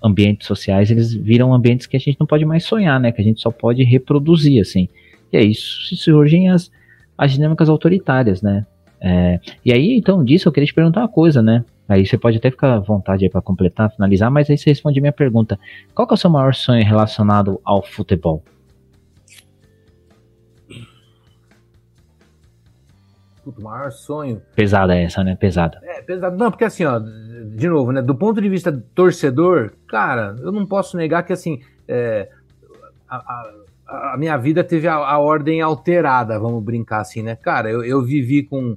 ambientes 0.03 0.47
sociais, 0.47 0.89
eles 0.89 1.13
viram 1.13 1.53
ambientes 1.53 1.85
que 1.85 1.97
a 1.97 1.99
gente 1.99 2.17
não 2.19 2.25
pode 2.25 2.45
mais 2.45 2.63
sonhar, 2.63 2.99
né? 2.99 3.11
Que 3.11 3.21
a 3.21 3.23
gente 3.23 3.41
só 3.41 3.51
pode 3.51 3.83
reproduzir, 3.83 4.61
assim. 4.61 4.87
E 5.31 5.37
é 5.37 5.43
isso, 5.43 5.95
surgem 5.97 6.49
as, 6.49 6.71
as 7.17 7.33
dinâmicas 7.33 7.69
autoritárias, 7.69 8.41
né? 8.41 8.65
É, 8.99 9.39
e 9.63 9.73
aí, 9.73 9.97
então, 9.97 10.23
disso 10.23 10.47
eu 10.47 10.51
queria 10.51 10.65
te 10.65 10.73
perguntar 10.73 11.01
uma 11.01 11.09
coisa, 11.09 11.41
né? 11.41 11.65
Aí 11.87 12.05
você 12.05 12.17
pode 12.17 12.37
até 12.37 12.51
ficar 12.51 12.73
à 12.73 12.79
vontade 12.79 13.23
aí 13.23 13.29
para 13.29 13.41
completar, 13.41 13.91
finalizar, 13.91 14.29
mas 14.29 14.49
aí 14.49 14.57
você 14.57 14.69
responde 14.69 14.99
minha 14.99 15.13
pergunta. 15.13 15.57
Qual 15.95 16.07
é 16.09 16.13
o 16.13 16.17
seu 16.17 16.29
maior 16.29 16.53
sonho 16.53 16.83
relacionado 16.83 17.61
ao 17.63 17.81
futebol? 17.81 18.43
O 23.45 23.61
maior 23.61 23.91
sonho. 23.91 24.41
Pesada 24.53 24.93
essa, 24.93 25.23
né? 25.23 25.37
Pesada. 25.37 25.79
É, 25.83 26.01
pesada. 26.01 26.35
Não, 26.35 26.51
porque 26.51 26.65
assim, 26.65 26.83
ó, 26.83 26.99
de 26.99 27.69
novo, 27.69 27.93
né? 27.93 28.01
Do 28.01 28.13
ponto 28.13 28.41
de 28.41 28.49
vista 28.49 28.71
torcedor, 28.93 29.71
cara, 29.87 30.35
eu 30.39 30.51
não 30.51 30.65
posso 30.65 30.97
negar 30.97 31.23
que 31.23 31.31
assim. 31.31 31.61
É, 31.87 32.29
a, 33.07 33.15
a, 33.15 34.13
a, 34.13 34.17
minha 34.17 34.35
vida 34.35 34.65
teve 34.65 34.85
a, 34.85 34.95
a, 34.95 35.17
ordem 35.17 35.61
alterada, 35.61 36.37
vamos 36.37 36.61
brincar 36.61 36.99
assim, 36.99 37.23
né? 37.23 37.37
Cara, 37.37 37.71
eu, 37.71 37.85
eu 37.85 38.03
vivi 38.03 38.43
com, 38.43 38.75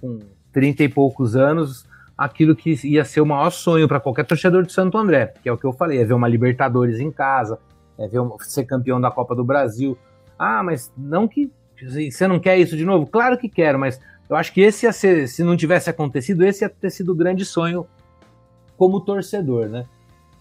com 0.00 0.18
30 0.50 0.84
e 0.84 0.88
poucos 0.88 1.36
anos 1.36 1.84
aquilo 2.16 2.56
que 2.56 2.74
ia 2.86 3.04
ser 3.04 3.20
o 3.20 3.26
maior 3.26 3.50
sonho 3.50 3.86
para 3.86 4.00
qualquer 4.00 4.24
torcedor 4.24 4.64
de 4.64 4.72
Santo 4.72 4.96
André, 4.96 5.34
que 5.42 5.48
é 5.48 5.52
o 5.52 5.58
que 5.58 5.66
eu 5.66 5.72
falei, 5.72 6.00
é 6.00 6.04
ver 6.04 6.14
uma 6.14 6.28
Libertadores 6.28 6.98
em 6.98 7.10
casa, 7.10 7.58
é 7.98 8.08
ver 8.08 8.20
uma, 8.20 8.36
ser 8.40 8.64
campeão 8.64 9.00
da 9.00 9.10
Copa 9.10 9.34
do 9.34 9.44
Brasil. 9.44 9.98
Ah, 10.38 10.62
mas 10.62 10.92
não 10.96 11.28
que 11.28 11.50
você 11.78 12.26
não 12.26 12.40
quer 12.40 12.58
isso 12.58 12.76
de 12.76 12.84
novo? 12.84 13.06
Claro 13.06 13.36
que 13.36 13.48
quero, 13.48 13.78
mas 13.78 14.00
eu 14.30 14.36
acho 14.36 14.52
que 14.52 14.62
esse 14.62 14.86
ia 14.86 14.92
ser, 14.92 15.28
se 15.28 15.44
não 15.44 15.56
tivesse 15.56 15.90
acontecido, 15.90 16.44
esse 16.44 16.64
ia 16.64 16.70
ter 16.70 16.90
sido 16.90 17.12
o 17.12 17.14
grande 17.14 17.44
sonho 17.44 17.86
como 18.78 19.00
torcedor, 19.00 19.68
né? 19.68 19.86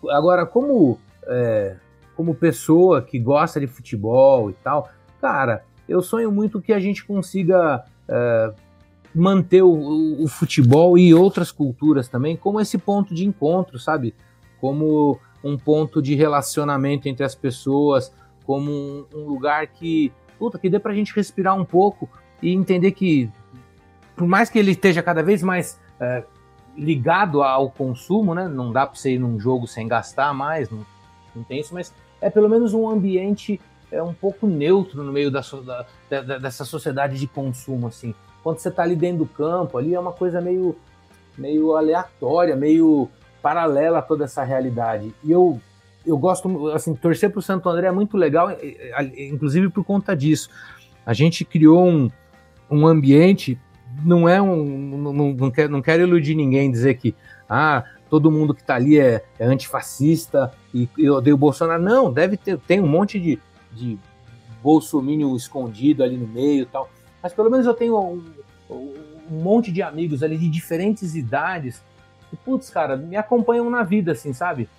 Agora, 0.09 0.45
como, 0.45 0.97
é, 1.27 1.75
como 2.15 2.33
pessoa 2.35 3.01
que 3.01 3.19
gosta 3.19 3.59
de 3.59 3.67
futebol 3.67 4.49
e 4.49 4.53
tal, 4.53 4.89
cara, 5.19 5.63
eu 5.87 6.01
sonho 6.01 6.31
muito 6.31 6.61
que 6.61 6.71
a 6.71 6.79
gente 6.79 7.05
consiga 7.05 7.83
é, 8.07 8.53
manter 9.15 9.61
o, 9.61 10.23
o, 10.23 10.27
futebol 10.27 10.97
e 10.97 11.13
outras 11.13 11.51
culturas 11.51 12.09
também 12.09 12.35
como 12.35 12.59
esse 12.59 12.77
ponto 12.77 13.15
de 13.15 13.25
encontro, 13.25 13.79
sabe? 13.79 14.13
Como 14.59 15.17
um 15.41 15.57
ponto 15.57 16.01
de 16.01 16.15
relacionamento 16.15 17.07
entre 17.07 17.23
as 17.23 17.33
pessoas, 17.33 18.13
como 18.45 18.69
um, 18.69 19.05
um 19.13 19.25
lugar 19.25 19.67
que 19.67 20.11
puta, 20.37 20.59
que 20.59 20.69
dê 20.69 20.79
pra 20.79 20.93
gente 20.93 21.15
respirar 21.15 21.55
um 21.55 21.63
pouco 21.63 22.09
e 22.41 22.51
entender 22.51 22.91
que, 22.91 23.31
por 24.17 24.27
mais 24.27 24.49
que 24.49 24.59
ele 24.59 24.71
esteja 24.71 25.01
cada 25.01 25.23
vez 25.23 25.41
mais 25.41 25.79
é, 25.99 26.23
ligado 26.77 27.41
ao 27.41 27.69
consumo, 27.69 28.35
né? 28.35 28.49
Não 28.49 28.71
dá 28.71 28.85
pra 28.85 28.95
você 28.95 29.13
ir 29.13 29.19
num 29.19 29.39
jogo 29.39 29.65
sem 29.65 29.87
gastar 29.87 30.33
mais, 30.33 30.69
não, 30.69 30.85
não 31.33 31.43
tem 31.43 31.61
isso, 31.61 31.73
mas 31.73 31.93
é 32.19 32.29
pelo 32.29 32.49
menos 32.49 32.73
um 32.73 32.89
ambiente 32.89 33.61
é 33.91 34.01
um 34.03 34.13
pouco 34.13 34.45
neutro 34.45 35.03
no 35.03 35.11
meio 35.11 35.31
da, 35.31 35.41
da, 36.09 36.21
da, 36.21 36.37
dessa 36.37 36.65
sociedade 36.65 37.17
de 37.17 37.27
consumo, 37.27 37.87
assim. 37.87 38.13
Quando 38.45 38.59
você 38.59 38.69
tá 38.69 38.83
ali 38.83 38.95
dentro 38.95 39.17
do 39.17 39.25
campo, 39.25 39.75
ali 39.75 39.95
é 39.95 39.99
uma 39.99 40.13
coisa 40.13 40.39
meio, 40.39 40.75
meio 41.35 41.75
aleatória, 41.75 42.55
meio 42.55 43.09
paralela 43.41 43.97
a 43.97 44.01
toda 44.03 44.25
essa 44.25 44.43
realidade. 44.43 45.11
E 45.23 45.31
eu 45.31 45.59
eu 46.05 46.15
gosto, 46.15 46.67
assim, 46.67 46.93
torcer 46.93 47.31
para 47.31 47.39
o 47.39 47.41
Santo 47.41 47.67
André 47.67 47.87
é 47.87 47.91
muito 47.91 48.15
legal, 48.15 48.49
inclusive 49.17 49.69
por 49.69 49.83
conta 49.83 50.15
disso. 50.15 50.51
A 51.03 51.11
gente 51.11 51.43
criou 51.43 51.87
um, 51.87 52.11
um 52.69 52.85
ambiente, 52.85 53.59
não 54.03 54.29
é 54.29 54.39
um. 54.39 54.63
Não, 54.95 55.33
não, 55.33 55.49
quero, 55.49 55.71
não 55.71 55.81
quero 55.81 56.03
iludir 56.03 56.35
ninguém 56.35 56.69
dizer 56.69 56.99
que 56.99 57.15
ah, 57.49 57.83
todo 58.11 58.29
mundo 58.29 58.53
que 58.53 58.61
está 58.61 58.75
ali 58.75 58.99
é, 58.99 59.25
é, 59.39 59.45
antifascista 59.47 60.51
e, 60.71 60.87
e 60.95 61.09
odeia 61.09 61.33
o 61.33 61.37
Bolsonaro. 61.39 61.81
Não, 61.81 62.13
deve 62.13 62.37
ter, 62.37 62.59
tem 62.59 62.79
um 62.79 62.87
monte 62.87 63.19
de, 63.19 63.39
de 63.71 63.97
bolsomínio 64.61 65.35
escondido 65.35 66.03
ali 66.03 66.15
no 66.15 66.27
meio 66.27 66.61
e 66.61 66.65
tal. 66.67 66.87
Mas 67.25 67.33
pelo 67.33 67.49
menos 67.49 67.65
eu 67.65 67.73
tenho 67.73 67.99
um, 67.99 68.23
um 68.69 69.41
monte 69.41 69.71
de 69.71 69.81
amigos 69.81 70.21
ali 70.21 70.37
de 70.37 70.47
diferentes 70.47 71.15
idades. 71.15 71.81
E, 72.31 72.35
putz, 72.35 72.69
cara, 72.69 72.95
me 72.95 73.15
acompanham 73.15 73.67
na 73.67 73.81
vida, 73.81 74.11
assim, 74.11 74.31
sabe? 74.31 74.69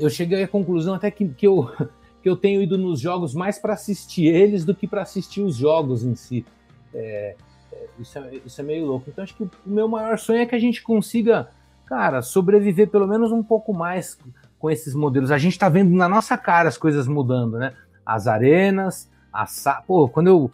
eu 0.00 0.08
cheguei 0.08 0.42
à 0.42 0.48
conclusão 0.48 0.94
até 0.94 1.10
que, 1.10 1.28
que, 1.28 1.46
eu, 1.46 1.70
que 2.22 2.28
eu 2.28 2.36
tenho 2.36 2.62
ido 2.62 2.78
nos 2.78 3.00
jogos 3.00 3.34
mais 3.34 3.58
para 3.58 3.74
assistir 3.74 4.26
eles 4.26 4.64
do 4.64 4.74
que 4.74 4.86
para 4.86 5.02
assistir 5.02 5.42
os 5.42 5.56
jogos 5.56 6.04
em 6.04 6.14
si. 6.14 6.46
É, 6.94 7.36
é, 7.70 7.86
isso, 7.98 8.18
é, 8.18 8.40
isso 8.46 8.60
é 8.62 8.64
meio 8.64 8.86
louco. 8.86 9.10
Então 9.10 9.22
acho 9.22 9.34
que 9.34 9.42
o 9.42 9.50
meu 9.66 9.88
maior 9.88 10.18
sonho 10.18 10.40
é 10.40 10.46
que 10.46 10.54
a 10.54 10.58
gente 10.58 10.82
consiga, 10.82 11.50
cara, 11.84 12.22
sobreviver 12.22 12.88
pelo 12.88 13.06
menos 13.06 13.30
um 13.30 13.42
pouco 13.42 13.74
mais 13.74 14.18
com 14.58 14.70
esses 14.70 14.94
modelos. 14.94 15.30
A 15.30 15.36
gente 15.36 15.52
está 15.52 15.68
vendo 15.68 15.94
na 15.94 16.08
nossa 16.08 16.38
cara 16.38 16.66
as 16.66 16.78
coisas 16.78 17.06
mudando, 17.06 17.58
né? 17.58 17.74
As 18.06 18.26
arenas, 18.26 19.10
a 19.32 19.46
sa... 19.46 19.82
Pô, 19.86 20.08
quando 20.08 20.28
eu, 20.28 20.50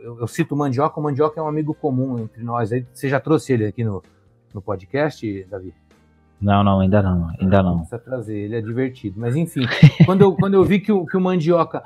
eu, 0.00 0.20
eu, 0.20 0.26
cito 0.26 0.54
o 0.54 0.58
Mandioca, 0.58 0.98
o 0.98 1.02
Mandioca 1.02 1.40
é 1.40 1.42
um 1.42 1.48
amigo 1.48 1.74
comum 1.74 2.18
entre 2.18 2.42
nós. 2.42 2.70
Você 2.92 3.08
já 3.08 3.20
trouxe 3.20 3.52
ele 3.52 3.66
aqui 3.66 3.84
no, 3.84 4.02
no 4.52 4.60
podcast, 4.60 5.46
Davi? 5.50 5.74
Não, 6.40 6.64
não, 6.64 6.80
ainda 6.80 7.00
não, 7.00 7.30
ainda 7.40 7.62
não. 7.62 7.76
Precisa 7.78 7.98
trazer, 8.00 8.36
ele 8.36 8.56
é 8.56 8.60
divertido. 8.60 9.20
Mas 9.20 9.36
enfim, 9.36 9.62
quando, 10.04 10.22
eu, 10.22 10.34
quando 10.34 10.54
eu 10.54 10.64
vi 10.64 10.80
que 10.80 10.90
o, 10.90 11.06
que 11.06 11.16
o 11.16 11.20
Mandioca 11.20 11.84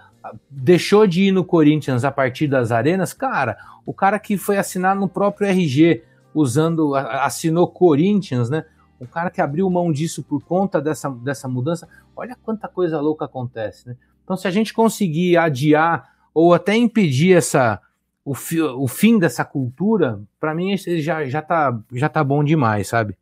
deixou 0.51 1.07
de 1.07 1.25
ir 1.25 1.33
no 1.33 1.45
Corinthians 1.45 2.05
a 2.05 2.11
partir 2.11 2.49
das 2.49 2.73
arenas, 2.73 3.13
cara, 3.13 3.59
o 3.85 3.93
cara 3.93 4.19
que 4.19 4.39
foi 4.39 4.57
assinar 4.57 4.97
no 4.97 5.09
próprio 5.09 5.47
RG, 5.47 6.03
usando, 6.35 6.95
assinou 6.95 7.69
Corinthians, 7.69 8.51
né? 8.51 8.65
O 8.99 9.07
cara 9.07 9.31
que 9.31 9.43
abriu 9.43 9.69
mão 9.69 9.93
disso 9.93 10.23
por 10.23 10.43
conta 10.43 10.81
dessa, 10.81 11.11
dessa 11.11 11.47
mudança, 11.47 11.87
olha 12.17 12.37
quanta 12.43 12.67
coisa 12.67 12.99
louca 12.99 13.27
acontece, 13.27 13.89
né? 13.89 13.97
Então, 14.25 14.37
se 14.37 14.49
a 14.49 14.51
gente 14.51 14.75
conseguir 14.75 15.37
adiar 15.37 16.16
ou 16.37 16.53
até 16.53 16.77
impedir 16.77 17.35
essa, 17.35 17.81
o, 18.23 18.35
fi, 18.35 18.61
o 18.61 18.87
fim 18.87 19.19
dessa 19.19 19.43
cultura, 19.43 20.21
para 20.39 20.55
mim 20.55 20.77
já, 20.77 21.25
já, 21.25 21.41
tá, 21.41 21.81
já 21.95 22.11
tá 22.11 22.23
bom 22.23 22.45
demais, 22.45 22.89
sabe? 22.89 23.17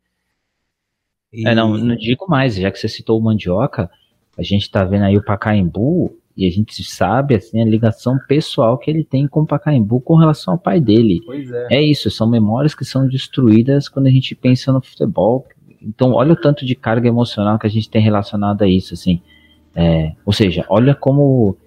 E... 1.31 1.47
É, 1.47 1.55
não, 1.55 1.77
não 1.77 1.95
digo 1.95 2.27
mais, 2.27 2.55
já 2.55 2.69
que 2.69 2.77
você 2.77 2.89
citou 2.89 3.17
o 3.17 3.23
Mandioca, 3.23 3.89
a 4.37 4.43
gente 4.43 4.69
tá 4.69 4.83
vendo 4.83 5.03
aí 5.05 5.15
o 5.15 5.23
Pacaembu 5.23 6.13
e 6.35 6.45
a 6.45 6.51
gente 6.51 6.83
sabe 6.83 7.35
assim 7.35 7.61
a 7.61 7.65
ligação 7.65 8.19
pessoal 8.27 8.77
que 8.77 8.91
ele 8.91 9.05
tem 9.05 9.25
com 9.29 9.43
o 9.43 9.47
Pacaembu 9.47 10.01
com 10.01 10.17
relação 10.17 10.55
ao 10.55 10.59
pai 10.59 10.81
dele. 10.81 11.21
Pois 11.25 11.49
é. 11.49 11.67
É 11.71 11.81
isso, 11.81 12.11
são 12.11 12.29
memórias 12.29 12.75
que 12.75 12.83
são 12.83 13.07
destruídas 13.07 13.87
quando 13.87 14.07
a 14.07 14.11
gente 14.11 14.35
pensa 14.35 14.73
no 14.73 14.81
futebol. 14.81 15.47
Então, 15.81 16.11
olha 16.11 16.33
o 16.33 16.35
tanto 16.35 16.65
de 16.65 16.75
carga 16.75 17.07
emocional 17.07 17.57
que 17.57 17.65
a 17.65 17.69
gente 17.69 17.89
tem 17.89 18.01
relacionado 18.01 18.61
a 18.61 18.67
isso, 18.67 18.93
assim. 18.93 19.21
É, 19.73 20.11
ou 20.25 20.33
seja, 20.33 20.65
olha 20.67 20.93
como 20.93 21.57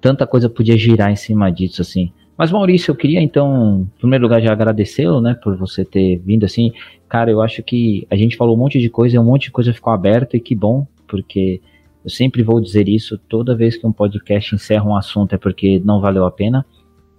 tanta 0.00 0.26
coisa 0.26 0.48
podia 0.48 0.76
girar 0.76 1.10
em 1.10 1.16
cima 1.16 1.50
disso, 1.50 1.82
assim. 1.82 2.12
Mas 2.36 2.50
Maurício, 2.50 2.90
eu 2.90 2.96
queria 2.96 3.20
então, 3.20 3.86
em 3.86 3.98
primeiro 3.98 4.24
lugar, 4.24 4.40
já 4.40 4.50
agradecê-lo, 4.52 5.20
né, 5.20 5.34
por 5.34 5.56
você 5.56 5.84
ter 5.84 6.16
vindo 6.24 6.44
assim. 6.44 6.72
Cara, 7.08 7.30
eu 7.30 7.42
acho 7.42 7.62
que 7.62 8.06
a 8.10 8.16
gente 8.16 8.36
falou 8.36 8.56
um 8.56 8.58
monte 8.58 8.78
de 8.78 8.88
coisa 8.88 9.16
e 9.16 9.18
um 9.18 9.24
monte 9.24 9.44
de 9.44 9.50
coisa 9.50 9.74
ficou 9.74 9.92
aberta 9.92 10.36
e 10.36 10.40
que 10.40 10.54
bom, 10.54 10.86
porque 11.06 11.60
eu 12.02 12.10
sempre 12.10 12.42
vou 12.42 12.60
dizer 12.60 12.88
isso 12.88 13.18
toda 13.18 13.54
vez 13.54 13.76
que 13.76 13.86
um 13.86 13.92
podcast 13.92 14.54
encerra 14.54 14.84
um 14.84 14.96
assunto 14.96 15.34
é 15.34 15.38
porque 15.38 15.80
não 15.84 16.00
valeu 16.00 16.24
a 16.24 16.30
pena. 16.30 16.64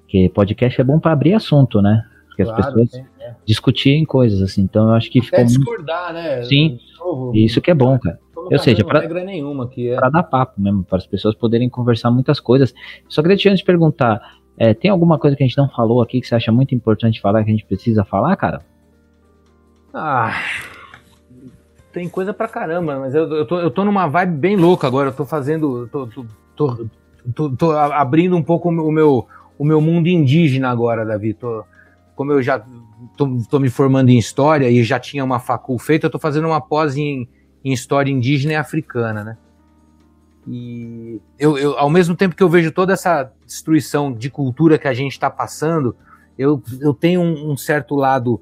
Porque 0.01 0.29
podcast 0.29 0.81
é 0.81 0.83
bom 0.83 0.99
para 0.99 1.11
abrir 1.11 1.33
assunto, 1.33 1.81
né? 1.81 2.03
Porque 2.27 2.43
claro, 2.43 2.59
as 2.59 2.65
pessoas 2.65 3.05
é. 3.19 3.35
discutirem 3.45 4.03
coisas 4.05 4.41
assim. 4.41 4.63
Então 4.63 4.87
eu 4.87 4.93
acho 4.93 5.09
que 5.11 5.21
ficou 5.21 5.43
discordar, 5.45 6.13
muito... 6.13 6.23
né? 6.23 6.43
Sim. 6.43 6.79
Novo, 6.99 7.31
isso 7.35 7.61
que 7.61 7.69
é 7.69 7.73
bom, 7.73 7.97
cara. 7.99 8.19
Ou 8.49 8.59
seja, 8.59 8.83
para 8.83 9.05
é. 9.05 10.11
dar 10.11 10.23
papo 10.23 10.59
mesmo, 10.59 10.83
para 10.83 10.97
as 10.97 11.07
pessoas 11.07 11.35
poderem 11.35 11.69
conversar 11.69 12.11
muitas 12.11 12.39
coisas. 12.39 12.73
Só 13.07 13.21
queria 13.21 13.37
te 13.37 13.49
antes 13.49 13.63
perguntar, 13.63 14.21
é, 14.57 14.73
tem 14.73 14.89
alguma 14.91 15.17
coisa 15.19 15.35
que 15.35 15.43
a 15.43 15.47
gente 15.47 15.57
não 15.57 15.69
falou 15.69 16.01
aqui 16.01 16.21
que 16.21 16.27
você 16.27 16.35
acha 16.35 16.51
muito 16.51 16.75
importante 16.75 17.21
falar, 17.21 17.43
que 17.43 17.49
a 17.49 17.53
gente 17.53 17.65
precisa 17.65 18.03
falar, 18.03 18.35
cara? 18.35 18.61
Ah, 19.93 20.33
tem 21.91 22.07
coisa 22.07 22.33
pra 22.33 22.47
caramba, 22.47 22.97
mas 22.99 23.13
eu, 23.13 23.27
eu, 23.31 23.45
tô, 23.45 23.59
eu 23.59 23.69
tô 23.69 23.83
numa 23.83 24.07
vibe 24.07 24.37
bem 24.37 24.55
louca 24.55 24.87
agora. 24.87 25.09
Eu 25.09 25.13
tô 25.13 25.25
fazendo. 25.25 25.87
Tô, 25.91 26.07
tô, 26.07 26.25
tô, 26.55 26.87
tô, 27.35 27.49
tô 27.49 27.71
abrindo 27.71 28.35
um 28.35 28.43
pouco 28.43 28.69
o 28.69 28.91
meu, 28.91 29.27
o 29.57 29.65
meu 29.65 29.81
mundo 29.81 30.07
indígena 30.07 30.69
agora, 30.69 31.05
Davi. 31.05 31.33
Tô, 31.33 31.63
como 32.15 32.31
eu 32.31 32.41
já 32.41 32.63
tô, 33.17 33.37
tô, 33.49 33.59
me 33.59 33.69
formando 33.69 34.09
em 34.09 34.17
história 34.17 34.69
e 34.69 34.83
já 34.83 34.99
tinha 34.99 35.23
uma 35.23 35.39
facul 35.39 35.77
feita, 35.77 36.07
eu 36.07 36.11
tô 36.11 36.19
fazendo 36.19 36.47
uma 36.47 36.61
pós 36.61 36.95
em, 36.95 37.27
em 37.63 37.71
história 37.71 38.11
indígena 38.11 38.53
e 38.53 38.55
africana, 38.55 39.23
né? 39.23 39.37
E 40.47 41.21
eu, 41.37 41.57
eu, 41.57 41.77
ao 41.77 41.89
mesmo 41.89 42.15
tempo 42.15 42.35
que 42.35 42.41
eu 42.41 42.49
vejo 42.49 42.71
toda 42.71 42.93
essa 42.93 43.31
destruição 43.45 44.11
de 44.11 44.29
cultura 44.29 44.77
que 44.77 44.87
a 44.87 44.93
gente 44.93 45.11
está 45.11 45.29
passando, 45.29 45.95
eu, 46.37 46.61
eu 46.79 46.93
tenho 46.93 47.21
um, 47.21 47.51
um, 47.51 47.57
certo 47.57 47.95
lado 47.95 48.41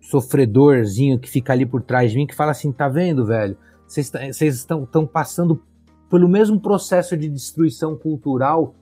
sofredorzinho 0.00 1.18
que 1.18 1.28
fica 1.28 1.52
ali 1.52 1.66
por 1.66 1.82
trás 1.82 2.10
de 2.10 2.16
mim 2.16 2.26
que 2.26 2.34
fala 2.34 2.52
assim: 2.52 2.72
tá 2.72 2.88
vendo, 2.88 3.26
velho? 3.26 3.56
Vocês 3.86 4.10
estão 4.42 5.06
passando 5.06 5.62
pelo 6.10 6.28
mesmo 6.28 6.58
processo 6.58 7.16
de 7.16 7.28
destruição 7.28 7.96
cultural 7.96 8.74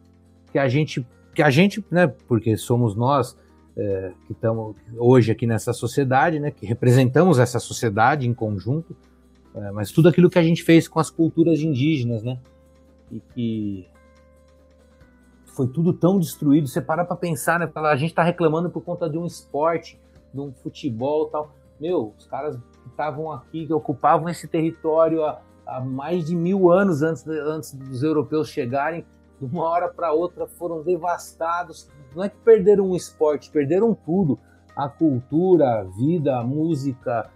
que 0.53 0.59
a 0.59 0.69
gente, 0.69 1.05
que 1.35 1.43
a 1.43 1.51
gente, 1.51 1.85
né? 1.91 2.07
Porque 2.29 2.57
somos 2.57 2.95
nós 2.95 3.37
é, 3.77 4.13
que 4.27 4.33
estamos 4.33 4.77
hoje 4.97 5.33
aqui 5.33 5.47
nessa 5.47 5.73
sociedade, 5.73 6.39
né? 6.39 6.53
Que 6.53 6.65
representamos 6.65 7.41
essa 7.41 7.59
sociedade 7.59 8.29
em 8.29 8.35
conjunto 8.35 8.97
é, 9.57 9.71
mas 9.71 9.91
tudo 9.91 10.09
aquilo 10.09 10.29
que 10.29 10.39
a 10.39 10.43
gente 10.43 10.63
fez 10.63 10.87
com 10.87 11.01
as 11.01 11.11
culturas 11.11 11.61
indígenas, 11.61 12.23
né? 12.23 12.39
E 13.11 13.21
que 13.21 13.89
foi 15.47 15.67
tudo 15.67 15.95
tão 15.95 16.19
destruído. 16.19 16.69
Você 16.69 16.83
para 16.83 17.05
para 17.05 17.17
pensar, 17.17 17.59
né? 17.59 17.71
A 17.75 17.97
gente 17.97 18.11
está 18.11 18.23
reclamando 18.23 18.69
por 18.69 18.83
conta 18.83 19.09
de 19.09 19.17
um 19.17 19.25
esporte, 19.25 19.99
de 20.33 20.41
um 20.41 20.53
futebol 20.53 21.27
tal. 21.27 21.51
Meu, 21.81 22.13
os 22.19 22.27
caras 22.27 22.57
que 22.57 22.89
estavam 22.89 23.33
aqui, 23.33 23.67
que 23.67 23.73
ocupavam 23.73 24.29
esse 24.29 24.47
território 24.47 25.25
há, 25.25 25.41
há, 25.67 25.81
mais 25.81 26.27
de 26.27 26.37
mil 26.37 26.71
anos 26.71 27.03
antes, 27.03 27.27
antes 27.27 27.73
dos 27.73 28.03
europeus 28.03 28.51
chegarem, 28.51 29.07
de 29.41 29.47
uma 29.47 29.65
hora 29.65 29.89
para 29.89 30.13
outra 30.13 30.47
foram 30.47 30.83
devastados. 30.83 31.89
Não 32.15 32.25
é 32.25 32.29
que 32.29 32.37
perderam 32.39 32.91
um 32.91 32.97
esporte, 32.97 33.51
perderam 33.51 33.95
tudo. 33.95 34.39
A 34.77 34.89
cultura, 34.91 35.81
a 35.81 35.85
vida, 35.85 36.37
a 36.39 36.45
música. 36.45 37.31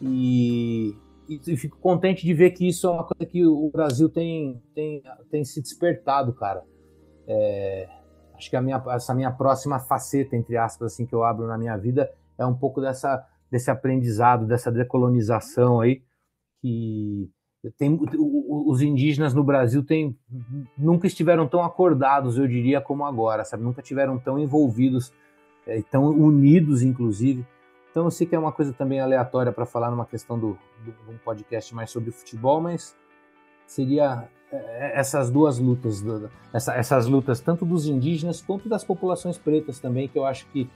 E, 0.00 0.96
e, 1.46 1.56
fico 1.56 1.78
contente 1.78 2.24
de 2.24 2.34
ver 2.34 2.50
que 2.50 2.66
isso 2.68 2.86
é 2.86 2.90
uma 2.90 3.04
coisa 3.04 3.24
que 3.24 3.46
o 3.46 3.70
Brasil 3.70 4.08
tem, 4.08 4.62
tem, 4.74 5.02
tem 5.30 5.44
se 5.44 5.60
despertado, 5.60 6.32
cara. 6.32 6.62
É, 7.26 7.88
acho 8.34 8.50
que 8.50 8.56
a 8.56 8.62
minha, 8.62 8.82
essa 8.88 9.14
minha 9.14 9.30
próxima 9.30 9.78
faceta, 9.78 10.36
entre 10.36 10.56
aspas, 10.56 10.92
assim, 10.92 11.06
que 11.06 11.14
eu 11.14 11.22
abro 11.22 11.46
na 11.46 11.56
minha 11.56 11.76
vida 11.76 12.10
é 12.38 12.46
um 12.46 12.54
pouco 12.54 12.80
dessa, 12.80 13.24
desse 13.50 13.70
aprendizado, 13.70 14.46
dessa 14.46 14.70
decolonização 14.72 15.80
aí, 15.80 16.02
que 16.60 17.30
tem, 17.78 17.98
os 18.48 18.82
indígenas 18.82 19.34
no 19.34 19.44
Brasil 19.44 19.84
tem, 19.84 20.16
nunca 20.76 21.06
estiveram 21.06 21.46
tão 21.46 21.62
acordados, 21.62 22.36
eu 22.36 22.48
diria, 22.48 22.80
como 22.80 23.04
agora, 23.04 23.44
sabe? 23.44 23.62
Nunca 23.62 23.82
tiveram 23.82 24.18
tão 24.18 24.38
envolvidos, 24.38 25.12
é, 25.66 25.80
tão 25.82 26.06
unidos, 26.06 26.82
inclusive, 26.82 27.46
então 27.92 28.04
eu 28.04 28.10
sei 28.10 28.26
que 28.26 28.34
é 28.34 28.38
uma 28.38 28.50
coisa 28.50 28.72
também 28.72 29.00
aleatória 29.00 29.52
para 29.52 29.66
falar 29.66 29.90
numa 29.90 30.06
questão 30.06 30.38
do, 30.38 30.58
do, 30.82 31.12
um 31.12 31.18
podcast 31.18 31.74
mais 31.74 31.90
sobre 31.90 32.10
futebol, 32.10 32.58
mas 32.58 32.96
seria 33.66 34.28
é, 34.50 34.56
é, 34.56 34.98
essas 34.98 35.30
duas 35.30 35.58
lutas, 35.58 36.02
essas 36.54 37.06
lutas 37.06 37.38
tanto 37.40 37.66
dos 37.66 37.86
indígenas 37.86 38.40
quanto 38.40 38.66
das 38.66 38.82
populações 38.82 39.36
pretas 39.36 39.78
também, 39.78 40.08
que 40.08 40.18
eu 40.18 40.24
acho 40.24 40.46
que 40.46 40.68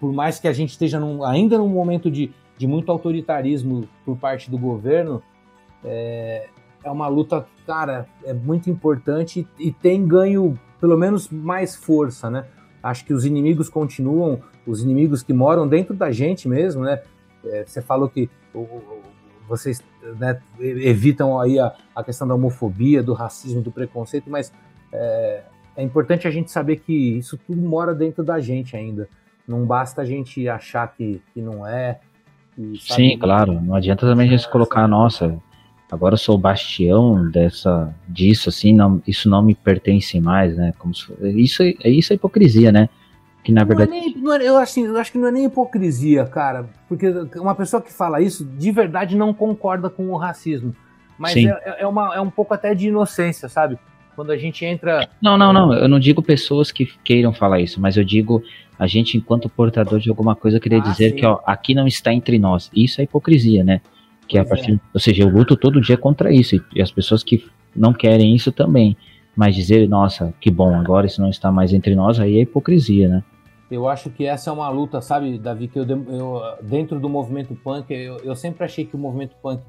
por 0.00 0.12
mais 0.12 0.40
que 0.40 0.48
a 0.48 0.52
gente 0.52 0.70
esteja 0.70 0.98
num, 0.98 1.22
ainda 1.22 1.56
num 1.56 1.68
momento 1.68 2.10
de, 2.10 2.34
de 2.58 2.66
muito 2.66 2.90
autoritarismo 2.90 3.88
por 4.04 4.16
parte 4.16 4.50
do 4.50 4.58
governo, 4.58 5.22
é, 5.84 6.48
é 6.82 6.90
uma 6.90 7.06
luta, 7.06 7.46
cara, 7.64 8.08
é 8.24 8.32
muito 8.32 8.68
importante 8.68 9.46
e, 9.60 9.68
e 9.68 9.72
tem 9.72 10.04
ganho 10.04 10.58
pelo 10.80 10.98
menos 10.98 11.28
mais 11.28 11.76
força, 11.76 12.28
né? 12.28 12.46
Acho 12.82 13.04
que 13.04 13.14
os 13.14 13.24
inimigos 13.24 13.68
continuam, 13.68 14.40
os 14.66 14.82
inimigos 14.82 15.22
que 15.22 15.32
moram 15.32 15.68
dentro 15.68 15.94
da 15.94 16.10
gente 16.10 16.48
mesmo, 16.48 16.82
né? 16.82 17.02
É, 17.44 17.64
você 17.64 17.80
falou 17.82 18.08
que 18.08 18.28
vocês 19.48 19.82
né, 20.18 20.40
evitam 20.58 21.40
aí 21.40 21.58
a, 21.58 21.74
a, 21.94 22.02
questão 22.02 22.26
da 22.26 22.34
homofobia, 22.34 23.02
do 23.02 23.12
racismo, 23.12 23.60
do 23.60 23.70
preconceito, 23.70 24.30
mas 24.30 24.52
é, 24.92 25.42
é, 25.76 25.82
importante 25.82 26.26
a 26.26 26.30
gente 26.30 26.50
saber 26.50 26.76
que 26.76 27.18
isso 27.18 27.36
tudo 27.36 27.60
mora 27.60 27.94
dentro 27.94 28.24
da 28.24 28.40
gente 28.40 28.76
ainda. 28.76 29.08
Não 29.46 29.66
basta 29.66 30.02
a 30.02 30.04
gente 30.04 30.48
achar 30.48 30.86
que, 30.94 31.20
que 31.34 31.40
não 31.40 31.66
é. 31.66 32.00
Que, 32.54 32.78
Sim, 32.78 33.18
claro. 33.18 33.60
Não 33.60 33.74
adianta 33.74 34.06
também 34.06 34.28
a 34.28 34.36
gente 34.36 34.48
colocar, 34.50 34.86
nossa, 34.86 35.38
agora 35.92 36.14
eu 36.14 36.18
sou 36.18 36.36
o 36.36 36.38
bastião 36.38 37.30
dessa 37.30 37.94
disso 38.08 38.48
assim 38.48 38.72
não 38.72 39.02
isso 39.06 39.28
não 39.28 39.42
me 39.42 39.54
pertence 39.54 40.18
mais 40.18 40.56
né? 40.56 40.72
Como 40.78 40.94
se, 40.94 41.12
isso 41.20 41.62
é 41.62 41.90
isso 41.90 42.14
é 42.14 42.16
hipocrisia 42.16 42.72
né? 42.72 42.88
Que 43.44 43.52
na 43.52 43.62
verdade 43.62 43.90
não 43.90 43.98
é 43.98 44.00
nem, 44.00 44.16
não 44.16 44.32
é, 44.32 44.42
eu 44.42 44.56
assim 44.56 44.86
eu 44.86 44.96
acho 44.96 45.12
que 45.12 45.18
não 45.18 45.28
é 45.28 45.30
nem 45.30 45.44
hipocrisia 45.44 46.24
cara 46.24 46.70
porque 46.88 47.06
uma 47.36 47.54
pessoa 47.54 47.82
que 47.82 47.92
fala 47.92 48.22
isso 48.22 48.42
de 48.42 48.72
verdade 48.72 49.14
não 49.14 49.34
concorda 49.34 49.90
com 49.90 50.08
o 50.08 50.16
racismo. 50.16 50.74
Mas 51.18 51.36
é, 51.36 51.76
é, 51.80 51.86
uma, 51.86 52.16
é 52.16 52.20
um 52.20 52.30
pouco 52.30 52.54
até 52.54 52.74
de 52.74 52.88
inocência 52.88 53.46
sabe? 53.46 53.78
Quando 54.16 54.32
a 54.32 54.36
gente 54.38 54.64
entra 54.64 55.06
não 55.20 55.36
não 55.36 55.52
não 55.52 55.74
eu 55.74 55.88
não 55.88 56.00
digo 56.00 56.22
pessoas 56.22 56.72
que 56.72 56.86
queiram 57.04 57.34
falar 57.34 57.60
isso 57.60 57.78
mas 57.78 57.98
eu 57.98 58.04
digo 58.04 58.42
a 58.78 58.86
gente 58.86 59.18
enquanto 59.18 59.46
portador 59.50 60.00
de 60.00 60.08
alguma 60.08 60.34
coisa 60.34 60.58
querer 60.58 60.76
ah, 60.76 60.90
dizer 60.90 61.10
sim. 61.10 61.16
que 61.16 61.26
ó, 61.26 61.40
aqui 61.44 61.74
não 61.74 61.86
está 61.86 62.14
entre 62.14 62.38
nós. 62.38 62.70
Isso 62.74 62.98
é 63.00 63.04
hipocrisia 63.04 63.62
né 63.62 63.82
que 64.32 64.38
a 64.38 64.44
partir, 64.46 64.72
é. 64.72 64.80
ou 64.94 64.98
seja, 64.98 65.22
eu 65.22 65.28
luto 65.28 65.54
todo 65.54 65.78
dia 65.78 65.98
contra 65.98 66.32
isso 66.32 66.56
e, 66.74 66.80
as 66.80 66.90
pessoas 66.90 67.22
que 67.22 67.44
não 67.76 67.92
querem 67.92 68.34
isso 68.34 68.50
também. 68.50 68.96
Mas 69.36 69.54
dizer, 69.54 69.86
nossa, 69.88 70.32
que 70.40 70.50
bom, 70.50 70.74
agora 70.74 71.06
isso 71.06 71.20
não 71.20 71.28
está 71.28 71.52
mais 71.52 71.72
entre 71.72 71.94
nós, 71.94 72.18
aí 72.18 72.38
é 72.38 72.42
hipocrisia, 72.42 73.08
né? 73.08 73.24
Eu 73.70 73.88
acho 73.88 74.10
que 74.10 74.26
essa 74.26 74.50
é 74.50 74.52
uma 74.52 74.68
luta, 74.68 75.00
sabe, 75.00 75.38
Davi, 75.38 75.68
que 75.68 75.78
eu, 75.78 75.86
eu 75.86 76.42
dentro 76.62 77.00
do 77.00 77.08
movimento 77.08 77.54
punk, 77.54 77.90
eu, 77.90 78.18
eu, 78.18 78.34
sempre 78.34 78.64
achei 78.64 78.84
que 78.84 78.94
o 78.94 78.98
movimento 78.98 79.34
punk 79.42 79.62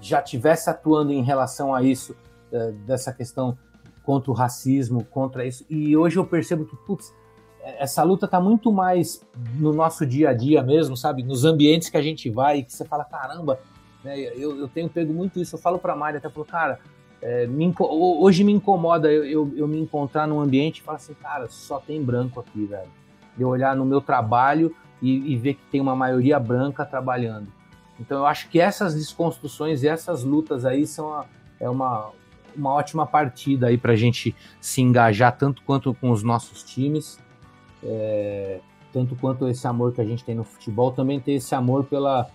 já 0.00 0.22
tivesse 0.22 0.70
atuando 0.70 1.12
em 1.12 1.22
relação 1.22 1.74
a 1.74 1.82
isso, 1.82 2.16
é, 2.50 2.72
dessa 2.86 3.12
questão 3.12 3.56
contra 4.02 4.30
o 4.30 4.34
racismo, 4.34 5.04
contra 5.04 5.46
isso. 5.46 5.64
E 5.68 5.94
hoje 5.94 6.16
eu 6.18 6.24
percebo 6.24 6.64
que, 6.64 6.76
putz, 6.86 7.12
essa 7.64 8.02
luta 8.02 8.28
tá 8.28 8.40
muito 8.40 8.70
mais 8.70 9.24
no 9.54 9.72
nosso 9.72 10.04
dia 10.04 10.30
a 10.30 10.34
dia 10.34 10.62
mesmo, 10.62 10.96
sabe? 10.96 11.22
Nos 11.22 11.44
ambientes 11.44 11.88
que 11.88 11.96
a 11.96 12.02
gente 12.02 12.28
vai, 12.28 12.62
que 12.62 12.72
você 12.72 12.84
fala, 12.84 13.04
caramba, 13.04 13.58
né? 14.02 14.18
Eu, 14.18 14.58
eu 14.58 14.68
tenho 14.68 14.88
pego 14.88 15.12
muito 15.12 15.40
isso. 15.40 15.56
Eu 15.56 15.58
falo 15.58 15.78
pra 15.78 15.96
Mari, 15.96 16.18
até 16.18 16.28
falou, 16.28 16.46
cara, 16.46 16.78
é, 17.22 17.46
me, 17.46 17.74
hoje 17.80 18.44
me 18.44 18.52
incomoda 18.52 19.10
eu, 19.10 19.24
eu, 19.24 19.52
eu, 19.56 19.66
me 19.66 19.80
encontrar 19.80 20.28
num 20.28 20.40
ambiente 20.40 20.78
e 20.78 20.82
falar 20.82 20.96
assim, 20.96 21.14
cara, 21.14 21.48
só 21.48 21.78
tem 21.78 22.02
branco 22.02 22.38
aqui, 22.38 22.66
velho. 22.66 22.90
Eu 23.38 23.48
olhar 23.48 23.74
no 23.74 23.86
meu 23.86 24.00
trabalho 24.00 24.76
e, 25.00 25.32
e 25.32 25.36
ver 25.36 25.54
que 25.54 25.62
tem 25.72 25.80
uma 25.80 25.96
maioria 25.96 26.38
branca 26.38 26.84
trabalhando. 26.84 27.48
Então 27.98 28.18
eu 28.18 28.26
acho 28.26 28.48
que 28.50 28.60
essas 28.60 28.94
desconstruções 28.94 29.82
e 29.82 29.88
essas 29.88 30.22
lutas 30.22 30.66
aí 30.66 30.86
são 30.86 31.14
a, 31.14 31.24
é 31.58 31.68
uma, 31.70 32.10
uma 32.54 32.72
ótima 32.72 33.06
partida 33.06 33.68
aí 33.68 33.78
pra 33.78 33.96
gente 33.96 34.34
se 34.60 34.82
engajar 34.82 35.36
tanto 35.36 35.62
quanto 35.62 35.94
com 35.94 36.10
os 36.10 36.22
nossos 36.22 36.62
times 36.62 37.18
é, 37.84 38.60
tanto 38.92 39.16
quanto 39.16 39.48
esse 39.48 39.66
amor 39.66 39.92
que 39.92 40.00
a 40.00 40.04
gente 40.04 40.24
tem 40.24 40.34
no 40.34 40.44
futebol, 40.44 40.92
também 40.92 41.20
ter 41.20 41.32
esse 41.32 41.54
amor 41.54 41.84
pela, 41.84 42.28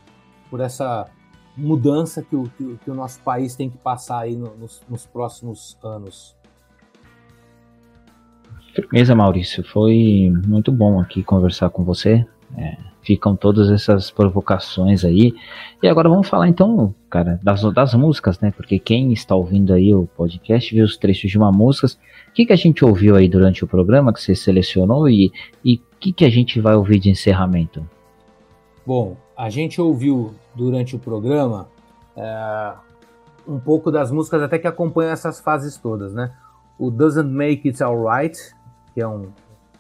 por 0.50 0.60
essa 0.60 1.10
mudança 1.56 2.22
que 2.22 2.36
o, 2.36 2.44
que, 2.58 2.78
que 2.84 2.92
o 2.92 2.94
nosso 2.94 3.20
país 3.22 3.56
tem 3.56 3.70
que 3.70 3.78
passar 3.78 4.20
aí 4.20 4.36
no, 4.36 4.56
nos, 4.56 4.82
nos, 4.90 5.06
próximos 5.06 5.78
anos. 5.84 6.36
Firmeza, 8.74 9.16
Maurício. 9.16 9.64
Foi 9.64 10.32
muito 10.48 10.72
bom 10.72 11.00
aqui 11.00 11.24
conversar 11.24 11.70
com 11.70 11.84
você. 11.84 12.26
É, 12.58 12.78
ficam 13.10 13.36
todas 13.36 13.72
essas 13.72 14.12
provocações 14.12 15.04
aí. 15.04 15.34
E 15.82 15.88
agora 15.88 16.08
vamos 16.08 16.30
falar 16.30 16.48
então, 16.48 16.94
cara, 17.10 17.40
das, 17.42 17.64
das 17.74 17.96
músicas, 17.96 18.40
né? 18.40 18.52
Porque 18.52 18.78
quem 18.78 19.12
está 19.12 19.34
ouvindo 19.34 19.74
aí 19.74 19.96
o 19.96 20.06
podcast 20.16 20.76
vê 20.76 20.84
os 20.84 20.96
trechos 20.96 21.32
de 21.32 21.36
uma 21.36 21.52
música. 21.52 21.88
O 21.88 22.34
que, 22.34 22.46
que 22.46 22.54
a 22.54 22.56
gente 22.56 22.86
ouviu 22.86 23.16
aí 23.16 23.28
durante 23.28 23.64
o 23.64 23.68
programa 23.68 24.14
que 24.14 24.22
você 24.22 24.36
selecionou 24.36 25.10
e 25.10 25.32
o 25.66 25.80
que, 26.00 26.14
que 26.14 26.24
a 26.24 26.30
gente 26.30 26.62
vai 26.62 26.76
ouvir 26.76 27.00
de 27.00 27.10
encerramento? 27.10 27.84
Bom, 28.86 29.18
a 29.36 29.50
gente 29.50 29.82
ouviu 29.82 30.36
durante 30.54 30.96
o 30.96 31.00
programa 31.00 31.68
é, 32.16 32.74
um 33.48 33.60
pouco 33.60 33.90
das 33.90 34.12
músicas 34.12 34.44
até 34.44 34.60
que 34.60 34.68
acompanham 34.68 35.12
essas 35.12 35.40
fases 35.40 35.78
todas, 35.78 36.14
né? 36.14 36.32
O 36.78 36.92
Doesn't 36.92 37.28
Make 37.28 37.70
It 37.70 37.82
Alright, 37.82 38.38
que 38.94 39.02
é 39.02 39.08
um, 39.08 39.30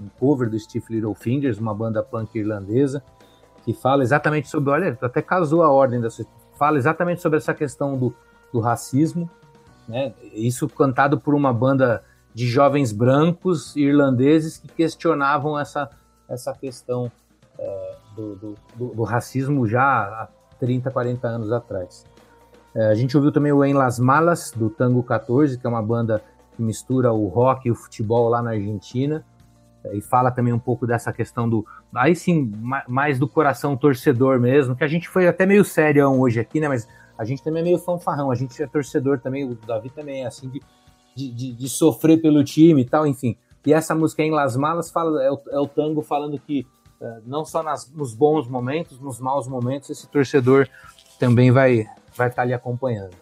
um 0.01 0.10
cover 0.19 0.49
do 0.49 0.57
Steve 0.57 0.85
Littlefingers, 0.89 1.60
uma 1.60 1.76
banda 1.76 2.01
punk 2.01 2.35
irlandesa, 2.35 3.03
que 3.70 3.74
fala 3.76 4.02
exatamente 4.02 4.50
sobre, 4.50 4.72
olha, 4.72 4.98
até 5.00 5.22
casou 5.22 5.62
a 5.62 5.72
ordem 5.72 6.02
da 6.02 6.08
fala 6.58 6.80
exatamente 6.80 7.22
sobre 7.22 7.38
essa 7.38 7.54
questão 7.54 7.96
do, 7.96 8.12
do 8.52 8.60
racismo, 8.60 9.30
né? 9.88 10.12
Isso 10.34 10.68
cantado 10.68 11.20
por 11.20 11.36
uma 11.36 11.54
banda 11.54 12.04
de 12.34 12.48
jovens 12.48 12.91
brancos 12.91 13.76
irlandeses 13.76 14.58
que 14.58 14.68
questionavam 14.70 15.60
essa, 15.60 15.88
essa 16.28 16.52
questão 16.52 17.12
é, 17.60 17.96
do, 18.16 18.36
do, 18.36 18.56
do, 18.96 19.04
racismo 19.04 19.68
já 19.68 19.84
há 19.84 20.28
30, 20.60 20.90
40 20.90 21.28
anos 21.28 21.52
atrás. 21.52 22.08
É, 22.74 22.88
a 22.88 22.96
gente 22.96 23.16
ouviu 23.16 23.32
também 23.32 23.52
o 23.52 23.64
En 23.64 23.74
Las 23.74 24.00
Malas, 24.00 24.52
do 24.52 24.72
Tango 24.72 25.04
14, 25.04 25.60
que 25.60 25.68
é 25.68 25.70
uma 25.70 25.84
banda 25.84 26.24
que 26.56 26.62
mistura 26.64 27.14
o 27.14 27.28
rock 27.28 27.68
e 27.68 27.72
o 27.72 27.76
futebol 27.76 28.30
lá 28.30 28.41
na 28.41 28.52
Argentina, 28.52 29.24
e 29.93 30.01
fala 30.01 30.31
também 30.31 30.53
um 30.53 30.60
pouco 30.60 30.85
dessa 30.85 31.11
questão 31.14 31.49
do. 31.49 31.65
Aí 31.95 32.15
sim, 32.15 32.51
mais 32.88 33.18
do 33.18 33.27
coração 33.27 33.77
torcedor 33.77 34.39
mesmo, 34.39 34.76
que 34.76 34.84
a 34.84 34.88
gente 34.88 35.07
foi 35.07 35.27
até 35.27 35.45
meio 35.45 35.64
sério 35.64 36.07
hoje 36.07 36.39
aqui, 36.39 36.60
né? 36.60 36.68
Mas 36.68 36.88
a 37.18 37.23
gente 37.23 37.43
também 37.43 37.61
é 37.61 37.64
meio 37.64 37.80
fanfarrão, 37.80 38.31
a 38.31 38.35
gente 38.35 38.61
é 38.61 38.68
torcedor 38.68 39.19
também, 39.19 39.43
o 39.43 39.56
Davi 39.56 39.89
também 39.89 40.23
é 40.23 40.27
assim, 40.27 40.49
de, 40.49 41.31
de, 41.31 41.53
de, 41.53 41.69
sofrer 41.69 42.22
pelo 42.22 42.43
time 42.43 42.81
e 42.81 42.85
tal, 42.85 43.06
enfim. 43.06 43.38
E 43.65 43.73
essa 43.73 43.93
música 43.93 44.23
em 44.23 44.31
Las 44.31 44.56
Malas 44.56 44.89
fala, 44.89 45.22
é 45.23 45.31
o, 45.31 45.41
é 45.51 45.60
o 45.60 45.68
tango 45.68 46.01
falando 46.01 46.39
que 46.39 46.65
é, 47.01 47.19
não 47.26 47.43
só 47.43 47.61
nas, 47.61 47.91
nos 47.93 48.14
bons 48.14 48.47
momentos, 48.47 48.99
nos 48.99 49.19
maus 49.19 49.47
momentos, 49.47 49.89
esse 49.89 50.07
torcedor 50.07 50.68
também 51.19 51.51
vai 51.51 51.88
vai 52.15 52.27
estar 52.27 52.38
tá 52.38 52.41
ali 52.41 52.53
acompanhando. 52.53 53.15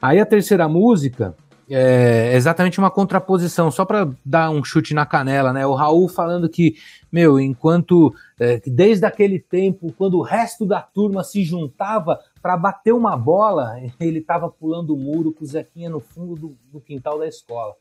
Aí 0.00 0.20
a 0.20 0.26
terceira 0.26 0.68
música 0.68 1.34
é 1.70 2.34
exatamente 2.34 2.78
uma 2.78 2.90
contraposição, 2.90 3.70
só 3.70 3.84
para 3.84 4.10
dar 4.24 4.50
um 4.50 4.62
chute 4.62 4.92
na 4.92 5.06
canela, 5.06 5.52
né? 5.52 5.66
O 5.66 5.74
Raul 5.74 6.08
falando 6.08 6.48
que, 6.48 6.76
meu, 7.10 7.40
enquanto 7.40 8.14
é, 8.38 8.60
desde 8.66 9.06
aquele 9.06 9.38
tempo, 9.38 9.92
quando 9.96 10.18
o 10.18 10.22
resto 10.22 10.66
da 10.66 10.82
turma 10.82 11.24
se 11.24 11.42
juntava 11.42 12.20
para 12.42 12.56
bater 12.56 12.92
uma 12.92 13.16
bola, 13.16 13.76
ele 13.98 14.18
estava 14.18 14.50
pulando 14.50 14.94
o 14.94 14.98
muro 14.98 15.32
com 15.32 15.44
o 15.44 15.46
Zequinha 15.46 15.88
no 15.88 16.00
fundo 16.00 16.34
do, 16.34 16.56
do, 16.70 16.80
quintal 16.80 17.18
da 17.18 17.26
escola. 17.26 17.74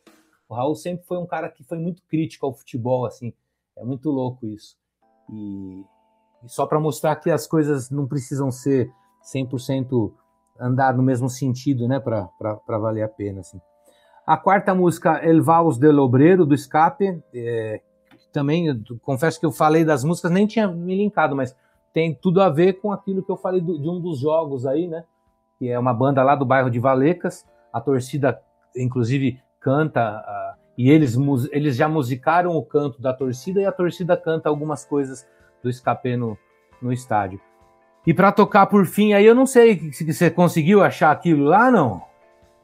O 0.48 0.56
Raul 0.56 0.76
sempre 0.76 1.06
foi 1.06 1.18
um 1.18 1.26
cara 1.26 1.50
que 1.50 1.64
foi 1.64 1.78
muito 1.78 2.02
crítico 2.04 2.46
ao 2.46 2.54
futebol, 2.54 3.06
assim, 3.06 3.34
é 3.76 3.84
muito 3.84 4.10
louco 4.10 4.46
isso. 4.46 4.78
E, 5.30 5.84
e 6.44 6.50
só 6.50 6.66
para 6.66 6.80
mostrar 6.80 7.16
que 7.18 7.30
as 7.30 7.46
coisas 7.46 7.90
não 7.90 8.08
precisam 8.08 8.52
ser 8.52 8.90
100% 9.34 10.14
andar 10.60 10.96
no 10.96 11.04
mesmo 11.04 11.30
sentido, 11.30 11.88
né, 11.88 12.00
para 12.00 12.30
valer 12.78 13.04
a 13.04 13.10
pena, 13.10 13.42
assim. 13.42 13.60
A 14.26 14.38
quarta 14.38 14.74
música, 14.74 15.20
El 15.22 15.42
Vals 15.42 15.78
del 15.78 16.00
Obreiro, 16.00 16.46
do 16.46 16.56
Escape, 16.56 17.22
é, 17.34 17.82
também, 18.32 18.82
confesso 19.02 19.38
que 19.38 19.46
eu 19.46 19.52
falei 19.52 19.84
das 19.84 20.04
músicas, 20.04 20.32
nem 20.32 20.48
tinha 20.48 20.68
me 20.68 20.96
linkado, 20.96 21.36
mas 21.36 21.56
tem 21.94 22.16
tudo 22.16 22.42
a 22.42 22.50
ver 22.50 22.80
com 22.80 22.92
aquilo 22.92 23.22
que 23.22 23.32
eu 23.32 23.36
falei 23.36 23.60
do, 23.60 23.78
de 23.78 23.90
um 23.90 24.00
dos 24.00 24.20
jogos 24.20 24.66
aí, 24.66 24.88
né, 24.88 25.04
que 25.60 25.70
é 25.70 25.78
uma 25.78 25.94
banda 25.94 26.24
lá 26.24 26.36
do 26.36 26.46
bairro 26.46 26.70
de 26.70 26.80
Valecas, 26.80 27.46
a 27.72 27.82
torcida, 27.82 28.42
inclusive, 28.76 29.40
canta, 29.60 30.20
uh, 30.20 30.60
e 30.78 30.90
eles, 30.90 31.18
eles 31.52 31.76
já 31.76 31.90
musicaram 31.90 32.56
o 32.56 32.64
canto 32.64 33.02
da 33.02 33.14
torcida, 33.14 33.62
e 33.62 33.66
a 33.66 33.72
torcida 33.74 34.16
canta 34.16 34.48
algumas 34.48 34.86
coisas 34.86 35.28
do 35.62 35.70
Escape 35.70 36.16
no, 36.16 36.38
no 36.82 36.94
estádio. 36.94 37.42
E 38.08 38.14
para 38.14 38.32
tocar 38.32 38.68
por 38.68 38.86
fim, 38.86 39.14
aí 39.14 39.26
eu 39.26 39.36
não 39.36 39.46
sei 39.46 39.92
se 39.92 40.12
você 40.12 40.32
conseguiu 40.32 40.82
achar 40.82 41.12
aquilo 41.12 41.44
lá, 41.46 41.70
não? 41.70 42.13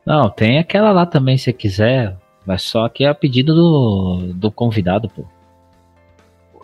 Não, 0.06 0.30
tem 0.30 0.58
aquela 0.58 0.92
lá 0.92 1.06
também, 1.06 1.38
se 1.38 1.52
quiser. 1.54 2.16
Mas 2.46 2.64
só 2.64 2.90
que 2.90 3.04
é 3.04 3.08
a 3.08 3.14
pedido 3.14 3.54
do, 3.54 4.34
do 4.34 4.52
convidado, 4.52 5.10
pô. 5.10 5.24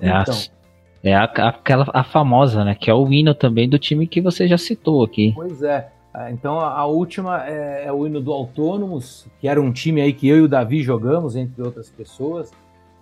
É, 0.01 0.09
então. 0.09 0.33
a, 0.33 1.07
é 1.07 1.13
a, 1.13 1.23
aquela 1.23 1.85
a 1.93 2.03
famosa, 2.03 2.65
né? 2.65 2.73
Que 2.73 2.89
é 2.89 2.93
o 2.93 3.11
hino 3.11 3.35
também 3.35 3.69
do 3.69 3.77
time 3.77 4.07
que 4.07 4.19
você 4.19 4.47
já 4.47 4.57
citou 4.57 5.03
aqui. 5.03 5.31
Pois 5.35 5.61
é. 5.61 5.89
Ah, 6.11 6.31
então 6.31 6.59
a, 6.59 6.71
a 6.71 6.85
última 6.85 7.45
é, 7.45 7.85
é, 7.85 7.91
o 7.91 8.07
hino 8.07 8.21
do 8.21 8.31
Autônomos, 8.31 9.27
que 9.39 9.47
era 9.47 9.61
um 9.61 9.71
time 9.71 10.01
aí 10.01 10.13
que 10.13 10.27
eu 10.27 10.37
e 10.37 10.41
o 10.41 10.47
Davi 10.47 10.81
jogamos, 10.81 11.35
entre 11.35 11.61
outras 11.61 11.89
pessoas, 11.89 12.49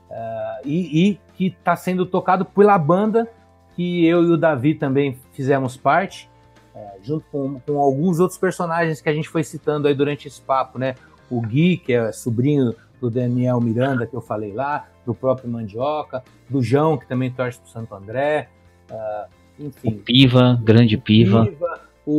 uh, 0.09 0.65
e, 0.65 1.09
e, 1.09 1.19
que 1.35 1.47
está 1.47 1.75
sendo 1.75 2.07
tocado 2.07 2.43
pela 2.43 2.77
banda 2.77 3.29
que 3.75 4.05
eu 4.05 4.23
e 4.23 4.31
o 4.31 4.37
Davi 4.37 4.73
também 4.73 5.17
fizemos 5.31 5.77
parte 5.77 6.27
é, 6.75 6.97
junto 7.03 7.25
com, 7.31 7.59
com 7.59 7.79
alguns 7.79 8.19
outros 8.19 8.37
personagens 8.37 9.01
que 9.01 9.09
a 9.09 9.13
gente 9.13 9.29
foi 9.29 9.43
citando 9.43 9.87
aí 9.87 9.93
durante 9.93 10.27
esse 10.27 10.41
papo, 10.41 10.77
né? 10.77 10.95
O 11.29 11.41
Gui, 11.41 11.77
que 11.77 11.93
é 11.93 12.11
sobrinho 12.11 12.75
do 12.99 13.09
Daniel 13.09 13.59
Miranda, 13.59 14.05
que 14.05 14.15
eu 14.15 14.21
falei 14.21 14.53
lá, 14.53 14.87
do 15.05 15.13
próprio 15.13 15.49
Mandioca, 15.49 16.23
do 16.49 16.61
João, 16.61 16.97
que 16.97 17.07
também 17.07 17.31
torce 17.31 17.59
pro 17.59 17.69
Santo 17.69 17.93
André, 17.93 18.49
uh, 18.89 19.29
enfim. 19.59 19.89
O 19.89 19.91
Piva, 19.93 20.59
grande 20.63 20.97
Piva. 20.97 21.45
Piva 21.45 21.81
o, 22.05 22.11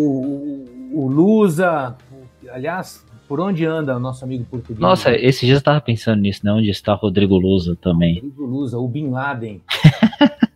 o, 0.93 1.05
o 1.05 1.09
Lusa, 1.09 1.97
o, 2.11 2.51
aliás, 2.51 3.05
por 3.29 3.41
onde 3.41 3.65
anda 3.65 3.97
o 3.97 4.01
nosso 4.01 4.25
amigo 4.25 4.45
português? 4.45 4.79
Nossa, 4.79 5.15
esses 5.15 5.41
dias 5.41 5.59
eu 5.59 5.65
tava 5.65 5.81
pensando 5.81 6.21
nisso, 6.21 6.41
né? 6.45 6.53
Onde 6.53 6.71
está 6.71 6.95
Rodrigo 6.95 7.37
Lusa 7.37 7.77
também? 7.81 8.17
Rodrigo 8.17 8.45
Lusa, 8.45 8.79
o 8.79 8.89
Bin 8.89 9.11
Laden. 9.11 9.63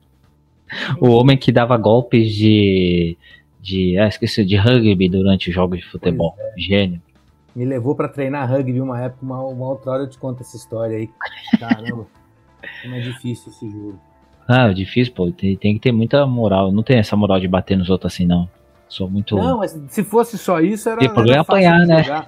o 1.01 1.09
homem 1.09 1.37
que 1.37 1.53
dava 1.53 1.77
golpes 1.77 2.33
de 2.35 3.17
de, 3.61 3.99
ah, 3.99 4.09
esqueci, 4.09 4.45
de 4.45 4.57
rugby 4.57 5.09
durante 5.09 5.51
jogos 5.51 5.81
de 5.81 5.87
futebol. 5.87 6.35
É. 6.39 6.53
Gênio. 6.57 7.01
Me 7.55 7.65
levou 7.65 7.95
para 7.95 8.09
treinar 8.09 8.49
rugby 8.49 8.81
uma 8.81 9.01
época, 9.01 9.25
uma, 9.25 9.43
uma, 9.43 9.69
outra 9.69 9.93
hora 9.93 10.03
eu 10.05 10.09
te 10.09 10.19
conto 10.19 10.43
essa 10.43 10.57
história 10.57 10.97
aí. 10.97 11.11
Caramba, 11.59 12.07
como 12.83 12.95
é 12.95 13.01
difícil 13.01 13.51
esse 13.51 13.69
jogo. 13.71 13.99
Ah, 14.47 14.71
é 14.71 14.73
difícil, 14.73 15.13
pô. 15.13 15.31
Tem, 15.31 15.57
tem, 15.57 15.75
que 15.75 15.81
ter 15.81 15.93
muita 15.93 16.25
moral. 16.27 16.73
Não 16.73 16.83
tem 16.83 16.99
essa 16.99 17.17
moral 17.17 17.39
de 17.39 17.49
bater 17.49 17.77
nos 17.77 17.91
outros 17.91 18.15
assim, 18.15 18.27
não. 18.27 18.49
Sou 18.89 19.09
muito. 19.11 19.37
Não, 19.37 19.59
mas 19.59 19.79
se 19.89 20.03
fosse 20.03 20.39
só 20.39 20.61
isso, 20.61 20.89
era. 20.89 20.99
Tem 20.99 21.13
problema 21.13 21.43
apanhar, 21.43 21.87
né? 21.87 22.27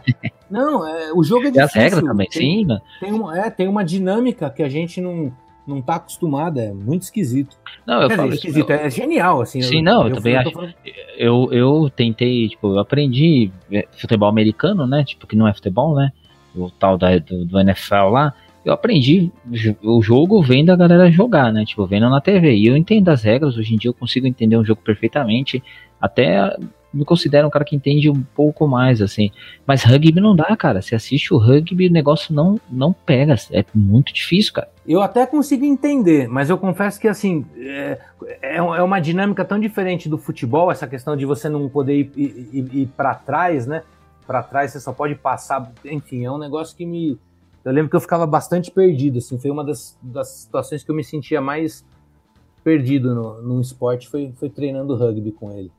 Não, 0.51 0.87
é, 0.87 1.13
o 1.15 1.23
jogo 1.23 1.47
é 1.47 1.51
difícil. 1.51 1.53
Tem 1.53 1.63
as 1.63 1.75
regras 1.75 2.05
também, 2.05 2.29
tem, 2.29 2.43
sim. 2.43 2.67
Né? 2.67 2.81
Tem, 3.01 3.13
uma, 3.13 3.39
é, 3.39 3.51
tem 3.51 3.69
uma 3.69 3.83
dinâmica 3.83 4.51
que 4.51 4.63
a 4.63 4.69
gente 4.69 5.01
não 5.01 5.33
não 5.71 5.81
tá 5.81 5.95
acostumada, 5.95 6.61
é 6.61 6.73
muito 6.73 7.03
esquisito. 7.03 7.57
Não, 7.87 8.03
eu 8.03 8.09
Quer 8.09 8.17
falo 8.17 8.35
esquisito, 8.35 8.73
isso, 8.73 8.73
é 8.73 8.91
genial, 8.91 9.41
assim. 9.41 9.63
Sim, 9.63 9.79
eu, 9.79 9.83
não, 9.83 10.03
eu, 10.03 10.09
eu 10.09 10.15
também 10.17 10.37
acho. 10.37 10.51
Falando... 10.51 10.75
Eu, 11.17 11.49
eu 11.53 11.91
tentei, 11.95 12.49
tipo, 12.49 12.75
eu 12.75 12.79
aprendi 12.79 13.51
futebol 13.97 14.29
americano, 14.29 14.87
né? 14.87 15.05
Tipo, 15.05 15.27
que 15.27 15.37
não 15.37 15.49
é 15.49 15.55
futebol, 15.55 15.95
né? 15.95 16.13
O 16.55 16.71
tal 16.71 16.99
da, 16.99 17.17
do, 17.19 17.45
do 17.45 17.61
NFL 17.61 18.09
lá. 18.11 18.35
Eu 18.63 18.75
aprendi 18.75 19.31
o 19.83 20.03
jogo 20.03 20.43
vendo 20.43 20.71
a 20.71 20.77
galera 20.77 21.11
jogar, 21.11 21.51
né? 21.51 21.65
Tipo, 21.65 21.87
vendo 21.87 22.11
na 22.11 22.21
TV. 22.21 22.55
E 22.57 22.67
eu 22.67 22.77
entendo 22.77 23.09
as 23.09 23.23
regras, 23.23 23.57
hoje 23.57 23.75
em 23.75 23.79
dia 23.79 23.89
eu 23.89 23.95
consigo 23.95 24.27
entender 24.27 24.59
um 24.59 24.65
jogo 24.65 24.83
perfeitamente. 24.83 25.63
Até 25.99 26.57
me 26.93 27.05
considero 27.05 27.47
um 27.47 27.51
cara 27.51 27.65
que 27.65 27.77
entende 27.77 28.11
um 28.11 28.23
pouco 28.35 28.67
mais, 28.67 29.01
assim. 29.01 29.31
Mas 29.67 29.85
rugby 29.85 30.21
não 30.21 30.35
dá, 30.35 30.57
cara. 30.57 30.83
Você 30.83 30.95
assiste 30.95 31.33
o 31.33 31.39
rugby, 31.39 31.89
o 31.89 31.93
negócio 31.93 32.35
não, 32.35 32.61
não 32.71 32.93
pega. 32.93 33.35
É 33.53 33.65
muito 33.75 34.13
difícil, 34.13 34.53
cara. 34.53 34.69
Eu 34.87 35.01
até 35.01 35.25
consigo 35.25 35.65
entender, 35.65 36.29
mas 36.29 36.51
eu 36.51 36.59
confesso 36.59 36.99
que, 37.01 37.07
assim, 37.07 37.47
é, 37.57 37.99
é, 38.43 38.57
é 38.57 38.83
uma 38.83 39.01
dinâmica 39.01 39.45
tão 39.45 39.59
diferente 39.59 40.09
do 40.09 40.19
futebol, 40.19 40.71
essa 40.71 40.87
questão 40.87 41.17
de 41.17 41.25
você 41.25 41.49
não 41.49 41.69
poder 41.69 41.95
ir, 41.95 42.13
ir, 42.17 42.77
ir, 42.77 42.87
para 42.97 43.15
trás, 43.15 43.67
né? 43.67 43.83
Para 44.27 44.43
trás 44.43 44.73
você 44.73 44.81
só 44.81 44.93
pode 44.93 45.15
passar. 45.15 45.73
Enfim, 45.85 46.25
é 46.25 46.31
um 46.31 46.39
negócio 46.39 46.77
que 46.77 46.85
me. 46.85 47.19
Eu 47.65 47.73
lembro 47.73 47.91
que 47.91 47.97
eu 47.97 48.01
ficava 48.01 48.27
bastante 48.27 48.71
perdido, 48.71 49.19
assim. 49.19 49.39
Foi 49.39 49.51
uma 49.51 49.65
das, 49.65 49.97
das 50.03 50.29
situações 50.29 50.83
que 50.83 50.91
eu 50.91 50.95
me 50.95 51.05
sentia 51.05 51.41
mais 51.41 51.85
perdido 52.65 53.15
no, 53.15 53.43
no 53.43 53.61
esporte, 53.61 54.09
foi, 54.09 54.33
foi 54.37 54.51
treinando 54.51 54.97
rugby 54.97 55.33
com 55.33 55.53
ele. 55.53 55.71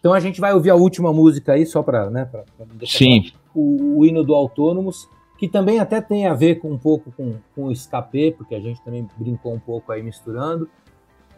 Então 0.00 0.12
a 0.14 0.20
gente 0.20 0.40
vai 0.40 0.52
ouvir 0.52 0.70
a 0.70 0.74
última 0.74 1.12
música 1.12 1.52
aí, 1.52 1.64
só 1.64 1.82
para 1.82 2.10
né, 2.10 2.24
pra, 2.24 2.42
pra 2.56 2.66
Sim. 2.86 3.30
O, 3.54 3.98
o, 3.98 4.06
hino 4.06 4.24
do 4.24 4.34
Autônomos, 4.34 5.08
que 5.38 5.46
também 5.46 5.78
até 5.78 6.00
tem 6.00 6.26
a 6.26 6.34
ver 6.34 6.56
com 6.56 6.72
um 6.72 6.78
pouco 6.78 7.12
com, 7.12 7.36
com 7.54 7.64
o 7.64 7.72
escape, 7.72 8.32
porque 8.32 8.54
a 8.54 8.60
gente 8.60 8.82
também 8.82 9.06
brincou 9.16 9.52
um 9.52 9.58
pouco 9.58 9.92
aí 9.92 10.02
misturando. 10.02 10.68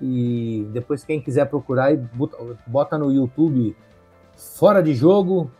E 0.01 0.66
depois, 0.72 1.05
quem 1.05 1.20
quiser 1.20 1.47
procurar 1.47 1.97
bota, 2.66 2.98
no 2.98 3.12
YouTube 3.12 3.76
Fora 4.36 4.82
de 4.82 4.94
Jogo. 4.94 5.51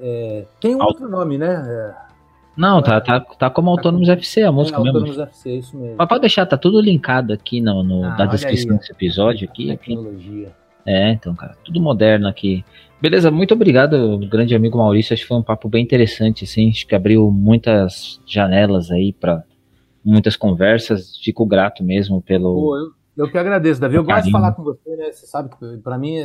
É, 0.00 0.46
tem 0.60 0.74
um 0.74 0.82
Aut 0.82 0.94
outro 0.94 1.08
nome, 1.08 1.36
né? 1.38 1.62
É, 1.66 2.04
não, 2.56 2.80
tá, 2.80 3.00
tá, 3.00 3.20
tá 3.20 3.50
como 3.50 3.70
Autônomos 3.70 4.08
FC 4.08 4.42
a 4.42 4.52
música 4.52 4.78
é, 4.78 4.82
mesmo. 4.82 4.98
Autônomos 4.98 5.18
FC, 5.18 5.56
isso 5.56 5.76
mesmo. 5.76 5.96
Mas 5.98 6.08
pode 6.08 6.20
deixar, 6.20 6.46
tá 6.46 6.56
tudo 6.56 6.80
linkado 6.80 7.32
aqui 7.32 7.60
no, 7.60 7.82
no 7.82 8.04
ah, 8.04 8.10
da 8.10 8.26
descrição 8.26 8.72
aí, 8.72 8.78
desse 8.78 8.92
episódio 8.92 9.48
aqui. 9.48 9.68
Tecnologia. 9.68 10.48
Aqui. 10.48 10.63
É, 10.86 11.12
então, 11.12 11.34
cara, 11.34 11.56
tudo 11.64 11.80
moderno 11.80 12.28
aqui. 12.28 12.64
Beleza, 13.00 13.30
muito 13.30 13.54
obrigado, 13.54 14.18
grande 14.30 14.54
amigo 14.54 14.78
Maurício. 14.78 15.14
Acho 15.14 15.22
que 15.22 15.28
foi 15.28 15.36
um 15.36 15.42
papo 15.42 15.68
bem 15.68 15.82
interessante, 15.82 16.44
assim. 16.44 16.70
Acho 16.70 16.86
que 16.86 16.94
abriu 16.94 17.30
muitas 17.30 18.20
janelas 18.26 18.90
aí 18.90 19.12
para 19.12 19.42
muitas 20.04 20.36
conversas. 20.36 21.16
Fico 21.22 21.44
grato 21.46 21.82
mesmo 21.82 22.22
pelo. 22.22 22.54
Pô, 22.54 22.76
eu, 22.76 23.24
eu 23.24 23.30
que 23.30 23.38
agradeço, 23.38 23.80
Davi. 23.80 23.96
Eu 23.96 24.04
gosto 24.04 24.26
de 24.26 24.30
falar 24.30 24.52
com 24.52 24.62
você, 24.62 24.96
né? 24.96 25.12
Você 25.12 25.26
sabe 25.26 25.50
que 25.50 25.78
para 25.78 25.98
mim 25.98 26.16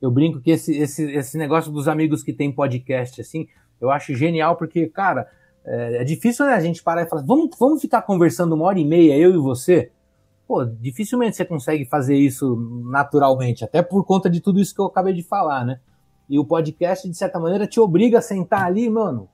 eu 0.00 0.10
brinco 0.10 0.40
que 0.40 0.50
esse, 0.50 0.76
esse, 0.76 1.10
esse 1.12 1.36
negócio 1.36 1.70
dos 1.70 1.86
amigos 1.86 2.22
que 2.22 2.32
tem 2.32 2.50
podcast, 2.50 3.20
assim, 3.20 3.46
eu 3.80 3.90
acho 3.90 4.14
genial, 4.14 4.56
porque, 4.56 4.86
cara, 4.86 5.26
é, 5.64 5.98
é 6.02 6.04
difícil 6.04 6.46
né, 6.46 6.54
a 6.54 6.60
gente 6.60 6.82
parar 6.82 7.02
e 7.02 7.08
falar, 7.08 7.22
vamos, 7.22 7.50
vamos 7.58 7.80
ficar 7.82 8.02
conversando 8.02 8.54
uma 8.54 8.64
hora 8.64 8.78
e 8.78 8.84
meia, 8.84 9.16
eu 9.16 9.34
e 9.34 9.38
você 9.38 9.90
pô, 10.50 10.64
dificilmente 10.64 11.36
você 11.36 11.44
consegue 11.44 11.84
fazer 11.84 12.16
isso 12.16 12.56
naturalmente, 12.90 13.62
até 13.62 13.82
por 13.82 14.04
conta 14.04 14.28
de 14.28 14.40
tudo 14.40 14.58
isso 14.58 14.74
que 14.74 14.80
eu 14.80 14.86
acabei 14.86 15.14
de 15.14 15.22
falar, 15.22 15.64
né? 15.64 15.78
E 16.28 16.40
o 16.40 16.44
podcast, 16.44 17.08
de 17.08 17.16
certa 17.16 17.38
maneira, 17.38 17.68
te 17.68 17.78
obriga 17.78 18.18
a 18.18 18.20
sentar 18.20 18.66
ali, 18.66 18.90
mano, 18.90 19.28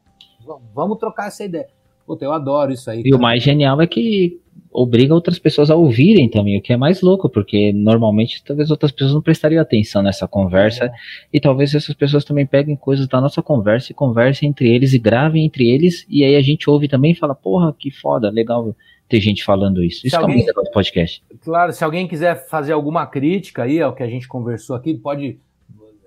vamos 0.74 0.98
trocar 0.98 1.28
essa 1.28 1.43
ideia. 1.43 1.68
Puta, 2.06 2.22
eu 2.22 2.34
adoro 2.34 2.70
isso 2.70 2.90
aí. 2.90 3.01
E 3.01 3.05
cara. 3.05 3.16
o 3.16 3.18
mais 3.18 3.43
genial 3.43 3.80
é 3.80 3.86
que 3.86 4.38
obriga 4.70 5.14
outras 5.14 5.38
pessoas 5.38 5.70
a 5.70 5.74
ouvirem 5.74 6.28
também, 6.28 6.59
o 6.59 6.62
que 6.62 6.74
é 6.74 6.76
mais 6.76 7.01
louco, 7.01 7.30
porque 7.30 7.72
normalmente 7.72 8.44
talvez 8.44 8.70
outras 8.70 8.93
pessoas 8.93 9.14
não 9.14 9.22
prestariam 9.22 9.62
atenção 9.62 10.02
nessa 10.02 10.28
conversa, 10.28 10.84
é. 10.84 10.93
e 11.32 11.40
talvez 11.40 11.74
essas 11.74 11.94
pessoas 11.94 12.26
também 12.26 12.44
peguem 12.44 12.76
coisas 12.76 13.09
da 13.09 13.22
nossa 13.22 13.43
conversa 13.43 13.90
e 13.90 13.94
conversem 13.94 14.51
entre 14.51 14.68
eles 14.68 14.93
e 14.93 14.98
gravem 14.98 15.47
entre 15.47 15.66
eles, 15.66 16.05
e 16.10 16.22
aí 16.22 16.36
a 16.36 16.43
gente 16.43 16.68
ouve 16.68 16.88
também 16.88 17.12
e 17.12 17.14
fala, 17.14 17.34
porra, 17.34 17.72
que 17.72 17.90
foda, 17.90 18.28
legal 18.28 18.76
ter 19.08 19.20
gente 19.20 19.44
falando 19.44 19.82
isso. 19.82 20.00
Se 20.00 20.08
isso 20.08 20.16
alguém, 20.16 20.42
é 20.42 20.52
muito 20.52 20.70
podcast. 20.72 21.22
Claro, 21.40 21.72
se 21.72 21.84
alguém 21.84 22.08
quiser 22.08 22.48
fazer 22.48 22.72
alguma 22.72 23.06
crítica 23.06 23.64
aí 23.64 23.80
ao 23.80 23.94
que 23.94 24.02
a 24.02 24.08
gente 24.08 24.28
conversou 24.28 24.76
aqui, 24.76 24.94
pode 24.94 25.38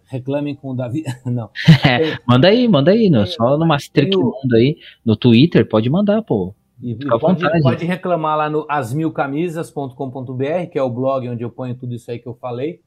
reclamem 0.09 0.55
com 0.55 0.71
o 0.71 0.76
Davi. 0.76 1.03
Não. 1.26 1.49
É, 1.88 2.17
manda 2.27 2.47
aí, 2.47 2.67
manda 2.67 2.91
aí, 2.91 3.09
no, 3.09 3.26
só 3.26 3.57
no 3.57 3.65
Master 3.65 4.05
Mundo 4.05 4.55
aí, 4.55 4.77
no 5.05 5.15
Twitter, 5.15 5.65
pode 5.67 5.89
mandar, 5.89 6.21
pô. 6.23 6.53
E, 6.81 6.95
pode, 6.95 7.43
pode, 7.61 7.85
reclamar 7.85 8.38
lá 8.38 8.49
no 8.49 8.65
asmilcamisas.com.br, 8.69 10.69
que 10.71 10.80
é 10.80 10.81
o 10.81 10.89
blog 10.89 11.27
onde 11.27 11.43
eu 11.43 11.49
ponho 11.49 11.76
tudo 11.76 11.93
isso 11.93 12.09
aí 12.09 12.19
que 12.19 12.27
eu 12.27 12.34
falei. 12.34 12.80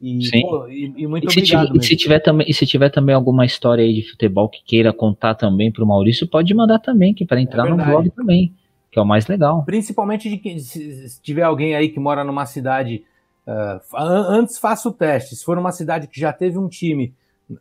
E, 0.00 0.24
Sim. 0.24 0.40
Pô, 0.42 0.66
e, 0.66 0.94
e 0.96 1.06
muito 1.06 1.24
e 1.24 1.28
obrigado. 1.28 1.66
Tiver, 1.66 1.78
e, 1.78 1.84
se 1.84 1.94
tiver 1.94 2.20
também, 2.20 2.46
e 2.48 2.54
se 2.54 2.66
tiver 2.66 2.88
também 2.88 3.14
alguma 3.14 3.44
história 3.44 3.84
aí 3.84 3.92
de 3.92 4.10
futebol 4.10 4.48
que 4.48 4.64
queira 4.64 4.90
contar 4.92 5.34
também 5.34 5.70
para 5.70 5.84
o 5.84 5.86
Maurício, 5.86 6.26
pode 6.26 6.54
mandar 6.54 6.78
também, 6.78 7.12
que 7.14 7.26
para 7.26 7.40
entrar 7.40 7.68
é 7.68 7.70
no 7.70 7.76
blog 7.76 8.10
também, 8.10 8.52
que 8.92 8.98
é 8.98 9.02
o 9.02 9.06
mais 9.06 9.26
legal. 9.26 9.64
Principalmente 9.64 10.28
de 10.28 10.36
que, 10.36 10.60
se 10.60 11.20
tiver 11.22 11.42
alguém 11.42 11.74
aí 11.74 11.88
que 11.88 11.98
mora 11.98 12.22
numa 12.22 12.44
cidade. 12.44 13.04
Uh, 13.46 13.96
antes 13.96 14.58
faça 14.58 14.86
o 14.88 14.92
teste. 14.92 15.34
Se 15.34 15.44
for 15.44 15.56
uma 15.56 15.72
cidade 15.72 16.06
que 16.06 16.20
já 16.20 16.30
teve 16.30 16.58
um 16.58 16.68
time 16.68 17.14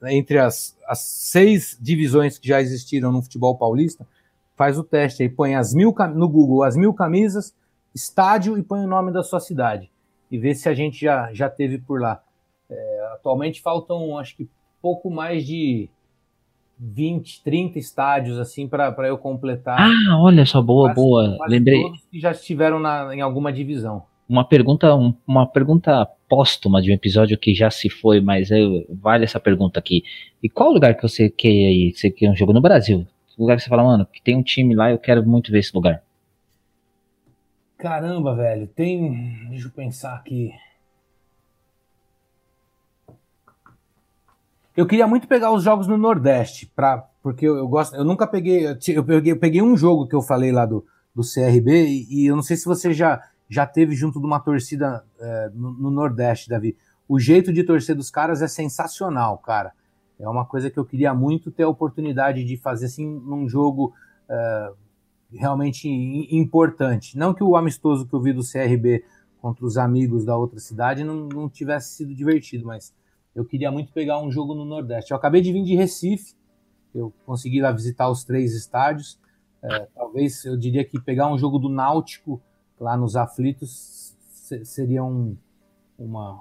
entre 0.03 0.37
as, 0.37 0.77
as 0.85 0.99
seis 0.99 1.77
divisões 1.79 2.37
que 2.37 2.47
já 2.47 2.61
existiram 2.61 3.13
no 3.13 3.21
futebol 3.21 3.57
paulista, 3.57 4.05
faz 4.57 4.77
o 4.77 4.83
teste 4.83 5.23
aí, 5.23 5.29
põe 5.29 5.55
as 5.55 5.73
mil 5.73 5.95
no 6.13 6.29
Google 6.29 6.63
as 6.63 6.75
mil 6.75 6.93
camisas, 6.93 7.55
estádio 7.95 8.57
e 8.57 8.63
põe 8.63 8.81
o 8.81 8.87
nome 8.87 9.11
da 9.11 9.23
sua 9.23 9.39
cidade 9.39 9.89
e 10.29 10.37
vê 10.37 10.53
se 10.53 10.69
a 10.69 10.73
gente 10.73 10.99
já, 10.99 11.33
já 11.33 11.49
teve 11.49 11.77
por 11.77 11.99
lá. 11.99 12.21
É, 12.69 13.09
atualmente 13.13 13.61
faltam, 13.61 14.17
acho 14.17 14.35
que 14.35 14.49
pouco 14.81 15.09
mais 15.09 15.45
de 15.45 15.89
20, 16.81 17.43
30 17.43 17.77
estádios 17.77 18.39
assim 18.39 18.67
para 18.67 19.07
eu 19.07 19.17
completar. 19.17 19.79
Ah, 19.79 20.17
olha 20.19 20.45
só, 20.45 20.61
boa, 20.61 20.89
quase, 20.89 20.95
boa. 20.99 21.37
Quase 21.37 21.51
Lembrei. 21.53 21.83
Todos 21.83 22.05
que 22.09 22.19
já 22.19 22.31
estiveram 22.31 22.79
na, 22.79 23.15
em 23.15 23.21
alguma 23.21 23.53
divisão. 23.53 24.03
Uma 24.27 24.43
pergunta, 24.43 24.95
um, 24.95 25.13
uma 25.27 25.45
pergunta 25.45 26.07
póstuma 26.27 26.81
de 26.81 26.89
um 26.89 26.93
episódio 26.93 27.37
que 27.37 27.53
já 27.53 27.69
se 27.69 27.89
foi, 27.89 28.21
mas 28.21 28.49
eu, 28.49 28.85
vale 28.89 29.25
essa 29.25 29.39
pergunta 29.39 29.79
aqui. 29.79 30.03
E 30.41 30.49
qual 30.49 30.71
lugar 30.71 30.95
que 30.95 31.03
você 31.03 31.29
quer 31.29 31.49
aí? 31.49 31.93
Você 31.93 32.09
quer 32.09 32.31
um 32.31 32.35
jogo 32.35 32.53
no 32.53 32.61
Brasil? 32.61 33.05
lugar 33.41 33.57
que 33.57 33.63
você 33.63 33.69
fala, 33.69 33.83
mano, 33.83 34.05
que 34.05 34.21
tem 34.21 34.35
um 34.35 34.43
time 34.43 34.75
lá, 34.75 34.91
eu 34.91 34.97
quero 34.97 35.25
muito 35.27 35.51
ver 35.51 35.59
esse 35.59 35.73
lugar? 35.73 36.03
Caramba, 37.77 38.35
velho, 38.35 38.67
tem. 38.67 39.47
Deixa 39.49 39.67
eu 39.67 39.71
pensar 39.71 40.15
aqui. 40.15 40.51
Eu 44.75 44.85
queria 44.85 45.05
muito 45.05 45.27
pegar 45.27 45.51
os 45.51 45.63
jogos 45.63 45.87
no 45.87 45.97
Nordeste, 45.97 46.71
pra, 46.75 46.97
porque 47.21 47.45
eu, 47.45 47.57
eu 47.57 47.67
gosto. 47.67 47.95
Eu 47.95 48.05
nunca 48.05 48.25
peguei 48.25 48.65
eu, 48.67 49.03
peguei. 49.03 49.33
eu 49.33 49.39
peguei 49.39 49.61
um 49.61 49.75
jogo 49.75 50.07
que 50.07 50.15
eu 50.15 50.21
falei 50.21 50.51
lá 50.51 50.65
do, 50.65 50.85
do 51.13 51.21
CRB, 51.21 51.85
e, 51.85 52.23
e 52.23 52.27
eu 52.27 52.35
não 52.35 52.43
sei 52.43 52.55
se 52.55 52.65
você 52.65 52.93
já, 52.93 53.21
já 53.49 53.65
teve 53.65 53.95
junto 53.95 54.19
de 54.19 54.25
uma 54.25 54.39
torcida 54.39 55.03
é, 55.19 55.51
no, 55.53 55.73
no 55.73 55.91
Nordeste, 55.91 56.49
Davi. 56.49 56.77
O 57.07 57.19
jeito 57.19 57.51
de 57.51 57.63
torcer 57.63 57.95
dos 57.95 58.09
caras 58.09 58.41
é 58.41 58.47
sensacional, 58.47 59.37
cara. 59.39 59.73
É 60.17 60.29
uma 60.29 60.45
coisa 60.45 60.69
que 60.69 60.77
eu 60.77 60.85
queria 60.85 61.13
muito 61.13 61.51
ter 61.51 61.63
a 61.63 61.67
oportunidade 61.67 62.45
de 62.45 62.55
fazer 62.55 62.85
assim 62.85 63.05
num 63.05 63.49
jogo 63.49 63.93
uh, 64.29 64.75
realmente 65.33 65.89
importante. 66.31 67.17
Não 67.17 67.33
que 67.33 67.43
o 67.43 67.57
amistoso 67.57 68.07
que 68.07 68.13
eu 68.13 68.21
vi 68.21 68.31
do 68.31 68.43
CRB 68.43 69.03
contra 69.41 69.65
os 69.65 69.77
amigos 69.77 70.23
da 70.23 70.37
outra 70.37 70.59
cidade 70.59 71.03
não, 71.03 71.27
não 71.27 71.49
tivesse 71.49 71.95
sido 71.95 72.13
divertido, 72.13 72.65
mas 72.65 72.93
eu 73.35 73.45
queria 73.45 73.71
muito 73.71 73.91
pegar 73.91 74.21
um 74.21 74.31
jogo 74.31 74.53
no 74.53 74.65
Nordeste. 74.65 75.11
Eu 75.11 75.17
acabei 75.17 75.41
de 75.41 75.51
vir 75.51 75.63
de 75.63 75.75
Recife, 75.75 76.33
eu 76.93 77.13
consegui 77.25 77.61
lá 77.61 77.71
visitar 77.71 78.09
os 78.09 78.23
três 78.23 78.53
estádios. 78.53 79.19
É, 79.63 79.87
talvez 79.95 80.43
eu 80.43 80.57
diria 80.57 80.83
que 80.83 80.99
pegar 80.99 81.31
um 81.31 81.37
jogo 81.37 81.59
do 81.59 81.69
Náutico 81.69 82.41
lá 82.79 82.97
nos 82.97 83.15
aflitos 83.15 84.15
seria 84.63 85.03
um, 85.03 85.37
uma, 85.97 86.39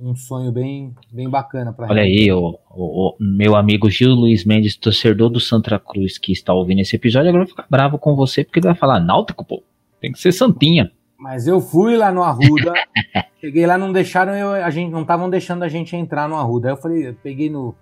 um, 0.00 0.14
sonho 0.14 0.50
bem, 0.52 0.94
bem 1.12 1.28
bacana 1.28 1.72
para 1.72 1.88
Olha 1.88 2.02
aí, 2.02 2.30
o, 2.32 2.58
o, 2.70 3.08
o, 3.08 3.16
meu 3.20 3.56
amigo 3.56 3.90
Gil 3.90 4.14
Luiz 4.14 4.44
Mendes, 4.44 4.76
torcedor 4.76 5.28
do 5.28 5.40
Santa 5.40 5.78
Cruz, 5.78 6.16
que 6.16 6.32
está 6.32 6.54
ouvindo 6.54 6.80
esse 6.80 6.96
episódio, 6.96 7.28
agora 7.28 7.44
vai 7.44 7.50
ficar 7.50 7.66
bravo 7.68 7.98
com 7.98 8.14
você, 8.14 8.44
porque 8.44 8.60
ele 8.60 8.68
vai 8.68 8.76
falar, 8.76 9.00
Náutico, 9.00 9.44
pô, 9.44 9.62
tem 10.00 10.12
que 10.12 10.18
ser 10.18 10.32
Santinha. 10.32 10.90
Mas 11.20 11.46
eu 11.46 11.60
fui 11.60 11.98
lá 11.98 12.10
no 12.10 12.22
Arruda, 12.22 12.72
cheguei 13.38 13.66
lá, 13.66 13.76
não 13.76 13.92
deixaram 13.92 14.34
eu, 14.34 14.52
a 14.52 14.70
gente, 14.70 14.90
não 14.90 15.02
estavam 15.02 15.28
deixando 15.28 15.62
a 15.62 15.68
gente 15.68 15.94
entrar 15.94 16.26
no 16.26 16.34
Arruda. 16.34 16.68
Aí 16.68 16.72
eu 16.72 16.78
falei, 16.78 17.08
eu 17.08 17.14
peguei 17.14 17.50
no, 17.50 17.74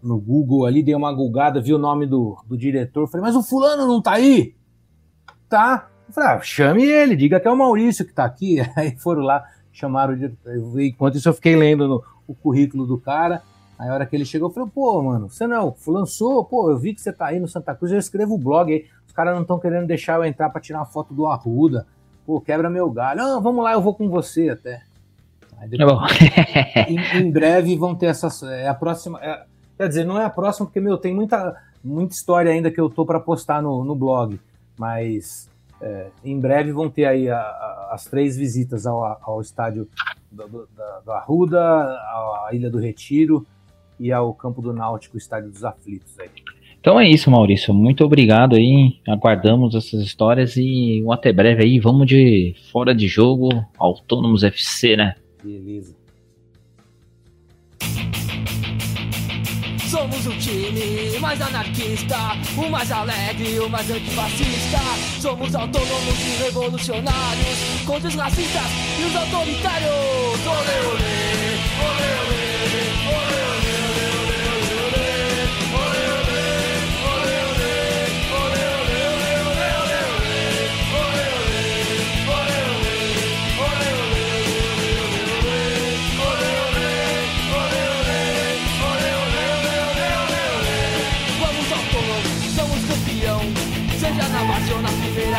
no 0.00 0.20
Google 0.20 0.64
ali, 0.64 0.80
dei 0.80 0.94
uma 0.94 1.12
gulgada, 1.12 1.60
vi 1.60 1.74
o 1.74 1.78
nome 1.78 2.06
do, 2.06 2.38
do 2.46 2.56
diretor, 2.56 3.08
falei, 3.08 3.26
mas 3.26 3.34
o 3.34 3.42
fulano 3.42 3.88
não 3.88 4.00
tá 4.00 4.12
aí? 4.12 4.54
Tá. 5.48 5.88
Eu 6.06 6.14
falei, 6.14 6.30
ah, 6.30 6.40
chame 6.42 6.84
ele, 6.84 7.16
diga 7.16 7.40
que 7.40 7.48
é 7.48 7.50
o 7.50 7.56
Maurício 7.56 8.06
que 8.06 8.12
tá 8.12 8.24
aqui. 8.24 8.58
Aí 8.76 8.96
foram 8.98 9.22
lá, 9.22 9.42
chamaram 9.72 10.14
de. 10.16 10.32
Enquanto 10.86 11.16
isso, 11.16 11.28
eu 11.28 11.34
fiquei 11.34 11.56
lendo 11.56 11.88
no, 11.88 12.04
o 12.26 12.34
currículo 12.34 12.86
do 12.86 12.98
cara. 12.98 13.42
Aí, 13.78 13.88
a 13.88 13.94
hora 13.94 14.06
que 14.06 14.14
ele 14.14 14.24
chegou, 14.24 14.48
eu 14.48 14.52
falei, 14.52 14.70
pô, 14.72 15.02
mano, 15.02 15.28
você 15.28 15.46
não 15.46 15.74
lançou? 15.88 16.44
Pô, 16.44 16.70
eu 16.70 16.78
vi 16.78 16.94
que 16.94 17.00
você 17.00 17.12
tá 17.12 17.26
aí 17.26 17.40
no 17.40 17.48
Santa 17.48 17.74
Cruz, 17.74 17.90
eu 17.90 17.98
escrevo 17.98 18.34
o 18.34 18.38
blog 18.38 18.72
aí. 18.72 18.84
Os 19.06 19.12
caras 19.12 19.34
não 19.34 19.42
estão 19.42 19.58
querendo 19.58 19.86
deixar 19.86 20.16
eu 20.16 20.24
entrar 20.24 20.50
para 20.50 20.60
tirar 20.60 20.78
uma 20.78 20.86
foto 20.86 21.12
do 21.12 21.26
Arruda. 21.26 21.86
Pô, 22.26 22.40
quebra 22.40 22.70
meu 22.70 22.90
galho. 22.90 23.20
Ah, 23.20 23.40
vamos 23.40 23.62
lá, 23.62 23.72
eu 23.72 23.80
vou 23.80 23.94
com 23.94 24.08
você 24.08 24.48
até. 24.48 24.82
Aí 25.58 25.68
depois, 25.68 25.98
em, 26.88 27.18
em, 27.20 27.30
breve 27.30 27.76
vão 27.76 27.94
ter 27.94 28.06
essas. 28.06 28.42
É 28.42 28.68
a 28.68 28.74
próxima. 28.74 29.18
É, 29.22 29.44
quer 29.76 29.88
dizer, 29.88 30.04
não 30.04 30.20
é 30.20 30.24
a 30.24 30.30
próxima, 30.30 30.66
porque, 30.66 30.80
meu, 30.80 30.96
tem 30.96 31.14
muita, 31.14 31.56
muita 31.82 32.14
história 32.14 32.50
ainda 32.50 32.70
que 32.70 32.80
eu 32.80 32.88
tô 32.88 33.04
para 33.04 33.20
postar 33.20 33.62
no, 33.62 33.84
no 33.84 33.94
blog. 33.94 34.40
Mas 34.78 35.48
é, 35.80 36.08
em 36.24 36.38
breve 36.40 36.72
vão 36.72 36.88
ter 36.90 37.04
aí 37.04 37.28
a, 37.28 37.38
a, 37.38 37.90
as 37.92 38.04
três 38.04 38.36
visitas 38.36 38.86
ao, 38.86 39.04
ao 39.22 39.40
estádio 39.40 39.88
do, 40.30 40.48
do, 40.48 40.68
do 41.04 41.12
Arruda, 41.12 41.60
à 41.60 42.48
Ilha 42.52 42.70
do 42.70 42.78
Retiro 42.78 43.46
e 43.98 44.12
ao 44.12 44.34
Campo 44.34 44.60
do 44.60 44.72
Náutico, 44.72 45.16
Estádio 45.16 45.50
dos 45.50 45.64
Aflitos. 45.64 46.18
Aí. 46.18 46.30
Então 46.84 47.00
é 47.00 47.08
isso, 47.08 47.30
Maurício. 47.30 47.72
Muito 47.72 48.04
obrigado 48.04 48.56
aí. 48.56 48.98
Aguardamos 49.08 49.74
essas 49.74 50.02
histórias 50.02 50.54
e 50.58 51.02
um 51.02 51.10
até 51.10 51.32
breve 51.32 51.64
aí. 51.64 51.78
Vamos 51.78 52.06
de 52.06 52.54
fora 52.70 52.94
de 52.94 53.08
jogo, 53.08 53.48
Autônomos 53.78 54.44
FC, 54.44 54.94
né? 54.94 55.14
Beleza. 55.42 55.96
Somos 59.88 60.26
o 60.26 60.38
time 60.38 61.18
mais 61.20 61.40
anarquista, 61.40 62.16
o 62.54 62.68
mais 62.68 62.92
alegre, 62.92 63.60
o 63.60 63.68
mais 63.70 63.90
antifascista. 63.90 64.78
Somos 65.22 65.54
autônomos 65.54 66.20
e 66.20 66.42
revolucionários, 66.44 67.82
contra 67.86 68.08
os 68.08 68.14
racistas 68.14 68.70
e 69.00 69.04
os 69.06 69.16
autoritários. 69.16 69.88
Olê, 70.46 70.80
olê, 70.80 70.92
olê, 70.92 71.23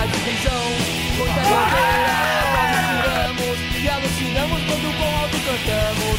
divisão. 0.08 0.66
Muita 1.18 1.42
bandeira, 1.42 2.14
nós 2.56 2.70
misturamos 2.82 3.58
e 3.82 3.90
alucinamos 3.90 4.64
quando 4.66 4.98
com 4.98 5.10
alto 5.22 5.38
cantamos. 5.46 6.15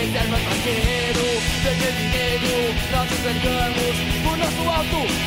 Reserva 0.00 0.38
parceiro 0.38 1.20
Vermelho 1.62 2.00
e 2.00 2.08
negro, 2.08 2.74
nós 2.90 3.12
enxergamos 3.12 3.96
Por 4.24 4.36
nosso 4.38 4.68
alto, 4.68 5.19